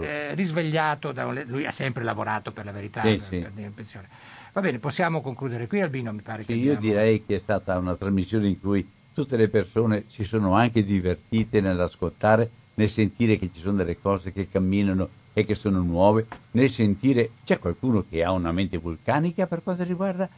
eh, 0.00 0.34
risvegliato 0.34 1.12
da 1.12 1.26
un... 1.26 1.42
Lui 1.46 1.66
ha 1.66 1.70
sempre 1.72 2.02
lavorato 2.02 2.50
per 2.52 2.64
la 2.64 2.72
verità, 2.72 3.02
Sì, 3.02 3.16
per- 3.16 3.26
sì. 3.26 3.38
per 3.38 3.70
pensione. 3.74 4.08
Va 4.52 4.60
bene, 4.60 4.78
possiamo 4.80 5.20
concludere 5.20 5.66
qui 5.68 5.80
Albino, 5.82 6.12
mi 6.12 6.22
pare 6.22 6.44
che 6.44 6.52
Sì, 6.52 6.60
io 6.60 6.72
abbiamo- 6.74 6.94
direi 6.94 7.24
che 7.24 7.36
è 7.36 7.38
stata 7.38 7.78
una 7.78 7.94
trasmissione 7.94 8.48
in 8.48 8.60
cui 8.60 8.88
tutte 9.12 9.36
le 9.36 9.48
persone 9.48 10.04
si 10.08 10.24
sono 10.24 10.54
anche 10.54 10.84
divertite 10.84 11.60
nell'ascoltare, 11.60 12.48
nel 12.74 12.88
sentire 12.90 13.36
che 13.36 13.50
ci 13.52 13.60
sono 13.60 13.76
delle 13.78 13.98
cose 14.00 14.32
che 14.32 14.48
camminano 14.48 15.08
e 15.38 15.44
che 15.44 15.54
sono 15.54 15.80
nuove, 15.82 16.26
nel 16.52 16.68
sentire 16.68 17.30
c'è 17.44 17.58
qualcuno 17.60 18.04
che 18.08 18.24
ha 18.24 18.32
una 18.32 18.50
mente 18.50 18.76
vulcanica 18.76 19.46
per 19.46 19.62
quanto 19.62 19.84
riguarda 19.84 20.28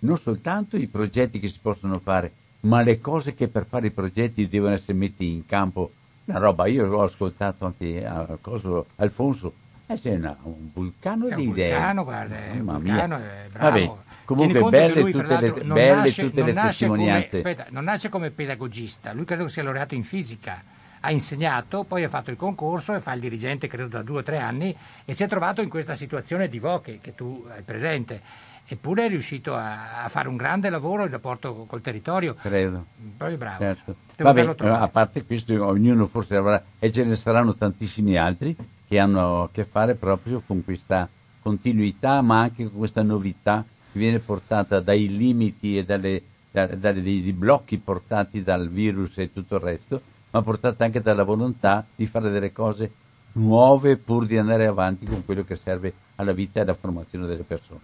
non 0.00 0.18
soltanto 0.18 0.76
i 0.76 0.86
progetti 0.88 1.40
che 1.40 1.48
si 1.48 1.58
possono 1.60 1.98
fare, 1.98 2.32
ma 2.60 2.82
le 2.82 3.00
cose 3.00 3.34
che 3.34 3.48
per 3.48 3.64
fare 3.66 3.86
i 3.86 3.90
progetti 3.90 4.48
devono 4.48 4.74
essere 4.74 4.92
messe 4.98 5.24
in 5.24 5.46
campo, 5.46 5.92
una 6.26 6.38
roba, 6.38 6.66
io 6.66 6.90
ho 6.90 7.02
ascoltato 7.02 7.64
anche 7.64 8.04
a 8.04 8.36
coso, 8.40 8.86
Alfonso, 8.96 9.52
eh, 9.86 9.98
c'è 9.98 10.14
una, 10.14 10.36
un 10.42 10.70
vulcano 10.72 11.26
di 11.26 11.32
un 11.46 11.52
idee. 11.52 11.70
vulcano, 11.70 12.04
guarda, 12.04 12.36
Mamma 12.54 12.78
vulcano, 12.78 13.16
è 13.16 13.46
bravo. 13.50 13.68
Vabbè, 13.68 13.90
comunque 14.24 14.68
belle 14.70 15.00
lui, 15.00 15.12
tutte 15.12 15.40
le, 15.40 15.52
belle 15.52 15.94
nasce- 15.94 16.22
tutte 16.22 16.42
le 16.44 16.52
nasce 16.52 16.86
come- 16.86 16.98
testimonianze. 16.98 17.36
aspetta, 17.36 17.66
non 17.70 17.84
nasce 17.84 18.08
come 18.10 18.30
pedagogista, 18.30 19.12
lui 19.14 19.24
credo 19.24 19.44
che 19.44 19.50
sia 19.50 19.62
laureato 19.62 19.94
in 19.94 20.04
fisica, 20.04 20.62
ha 21.00 21.10
insegnato, 21.10 21.84
poi 21.84 22.04
ha 22.04 22.08
fatto 22.08 22.30
il 22.30 22.36
concorso 22.36 22.94
e 22.94 23.00
fa 23.00 23.12
il 23.14 23.20
dirigente 23.20 23.68
credo 23.68 23.88
da 23.88 24.02
due 24.02 24.18
o 24.18 24.22
tre 24.22 24.38
anni 24.38 24.76
e 25.04 25.14
si 25.14 25.22
è 25.22 25.28
trovato 25.28 25.62
in 25.62 25.68
questa 25.68 25.96
situazione 25.96 26.48
di 26.48 26.58
Voche 26.58 26.98
che 27.00 27.14
tu 27.14 27.44
hai 27.50 27.62
presente. 27.62 28.48
Eppure 28.72 29.06
è 29.06 29.08
riuscito 29.08 29.56
a, 29.56 30.04
a 30.04 30.08
fare 30.08 30.28
un 30.28 30.36
grande 30.36 30.70
lavoro 30.70 31.04
in 31.04 31.10
rapporto 31.10 31.64
col 31.66 31.80
territorio. 31.80 32.34
Credo. 32.34 32.86
Proprio 33.16 33.36
bravo. 33.36 33.58
Certo. 33.58 33.96
Vabbè, 34.16 34.54
a 34.60 34.86
parte 34.86 35.24
questo, 35.24 35.66
ognuno 35.66 36.06
forse 36.06 36.36
avrà, 36.36 36.62
e 36.78 36.92
ce 36.92 37.02
ne 37.02 37.16
saranno 37.16 37.56
tantissimi 37.56 38.16
altri 38.16 38.56
che 38.86 38.98
hanno 38.98 39.44
a 39.44 39.48
che 39.50 39.64
fare 39.64 39.96
proprio 39.96 40.40
con 40.46 40.62
questa 40.62 41.08
continuità, 41.42 42.20
ma 42.20 42.42
anche 42.42 42.68
con 42.68 42.78
questa 42.78 43.02
novità 43.02 43.64
che 43.92 43.98
viene 43.98 44.20
portata 44.20 44.78
dai 44.78 45.16
limiti 45.16 45.76
e 45.76 45.84
dalle, 45.84 46.22
da- 46.52 46.66
dei, 46.66 47.02
dei 47.02 47.32
blocchi 47.32 47.76
portati 47.78 48.44
dal 48.44 48.68
virus 48.68 49.18
e 49.18 49.32
tutto 49.32 49.56
il 49.56 49.62
resto, 49.62 50.00
ma 50.30 50.42
portata 50.42 50.84
anche 50.84 51.00
dalla 51.00 51.24
volontà 51.24 51.84
di 51.94 52.06
fare 52.06 52.30
delle 52.30 52.52
cose 52.52 52.90
nuove 53.32 53.96
pur 53.96 54.26
di 54.26 54.36
andare 54.36 54.66
avanti 54.66 55.06
con 55.06 55.24
quello 55.24 55.44
che 55.44 55.56
serve 55.56 55.92
alla 56.16 56.32
vita 56.32 56.58
e 56.58 56.62
alla 56.62 56.74
formazione 56.74 57.26
delle 57.26 57.42
persone. 57.42 57.80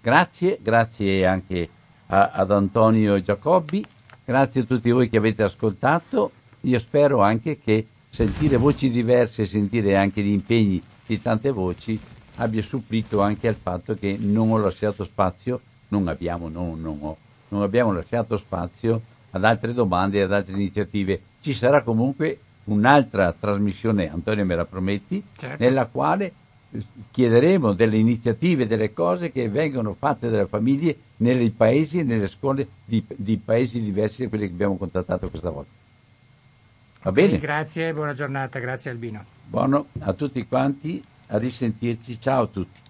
Grazie, 0.00 0.58
grazie 0.60 1.26
anche 1.26 1.68
a- 2.06 2.30
ad 2.32 2.50
Antonio 2.50 3.20
Giacobbi, 3.20 3.84
grazie 4.24 4.62
a 4.62 4.64
tutti 4.64 4.90
voi 4.90 5.08
che 5.08 5.16
avete 5.16 5.42
ascoltato. 5.42 6.30
Io 6.62 6.78
spero 6.78 7.22
anche 7.22 7.58
che 7.58 7.86
sentire 8.08 8.56
voci 8.56 8.90
diverse 8.90 9.42
e 9.42 9.46
sentire 9.46 9.96
anche 9.96 10.22
gli 10.22 10.32
impegni 10.32 10.82
di 11.06 11.20
tante 11.20 11.50
voci 11.50 11.98
abbia 12.36 12.62
supplito 12.62 13.20
anche 13.20 13.48
al 13.48 13.54
fatto 13.54 13.94
che 13.94 14.16
non 14.18 14.50
ho 14.50 14.58
lasciato 14.58 15.04
spazio, 15.04 15.60
non 15.88 16.08
abbiamo, 16.08 16.48
no, 16.48 16.74
non 16.74 16.98
ho, 17.00 17.16
non 17.48 17.62
abbiamo 17.62 17.92
lasciato 17.92 18.36
spazio 18.36 19.00
ad 19.34 19.44
altre 19.44 19.72
domande 19.72 20.18
e 20.18 20.22
ad 20.22 20.32
altre 20.32 20.54
iniziative. 20.54 21.20
Ci 21.40 21.54
sarà 21.54 21.82
comunque 21.82 22.38
un'altra 22.64 23.34
trasmissione, 23.38 24.10
Antonio 24.10 24.44
me 24.44 24.54
la 24.54 24.64
prometti, 24.64 25.22
Certo. 25.36 25.62
nella 25.62 25.86
quale 25.86 26.32
eh, 26.70 26.82
chiederemo 27.10 27.72
delle 27.72 27.96
iniziative, 27.96 28.66
delle 28.68 28.92
cose 28.92 29.32
che 29.32 29.48
vengono 29.48 29.94
fatte 29.98 30.30
dalle 30.30 30.46
famiglie 30.46 30.96
nei 31.16 31.50
paesi 31.50 31.98
e 31.98 32.02
nelle 32.04 32.28
scuole 32.28 32.66
di, 32.84 33.04
di 33.08 33.36
paesi 33.36 33.80
diversi 33.80 34.22
da 34.22 34.28
quelli 34.28 34.46
che 34.46 34.52
abbiamo 34.52 34.76
contattato 34.76 35.28
questa 35.28 35.50
volta. 35.50 35.70
Va 37.02 37.12
bene? 37.12 37.38
Grazie, 37.38 37.92
buona 37.92 38.14
giornata, 38.14 38.58
grazie 38.60 38.90
Albino. 38.90 39.24
Buono 39.46 39.86
a 39.98 40.12
tutti 40.14 40.46
quanti, 40.46 41.02
a 41.28 41.38
risentirci, 41.38 42.18
ciao 42.20 42.44
a 42.44 42.46
tutti. 42.46 42.80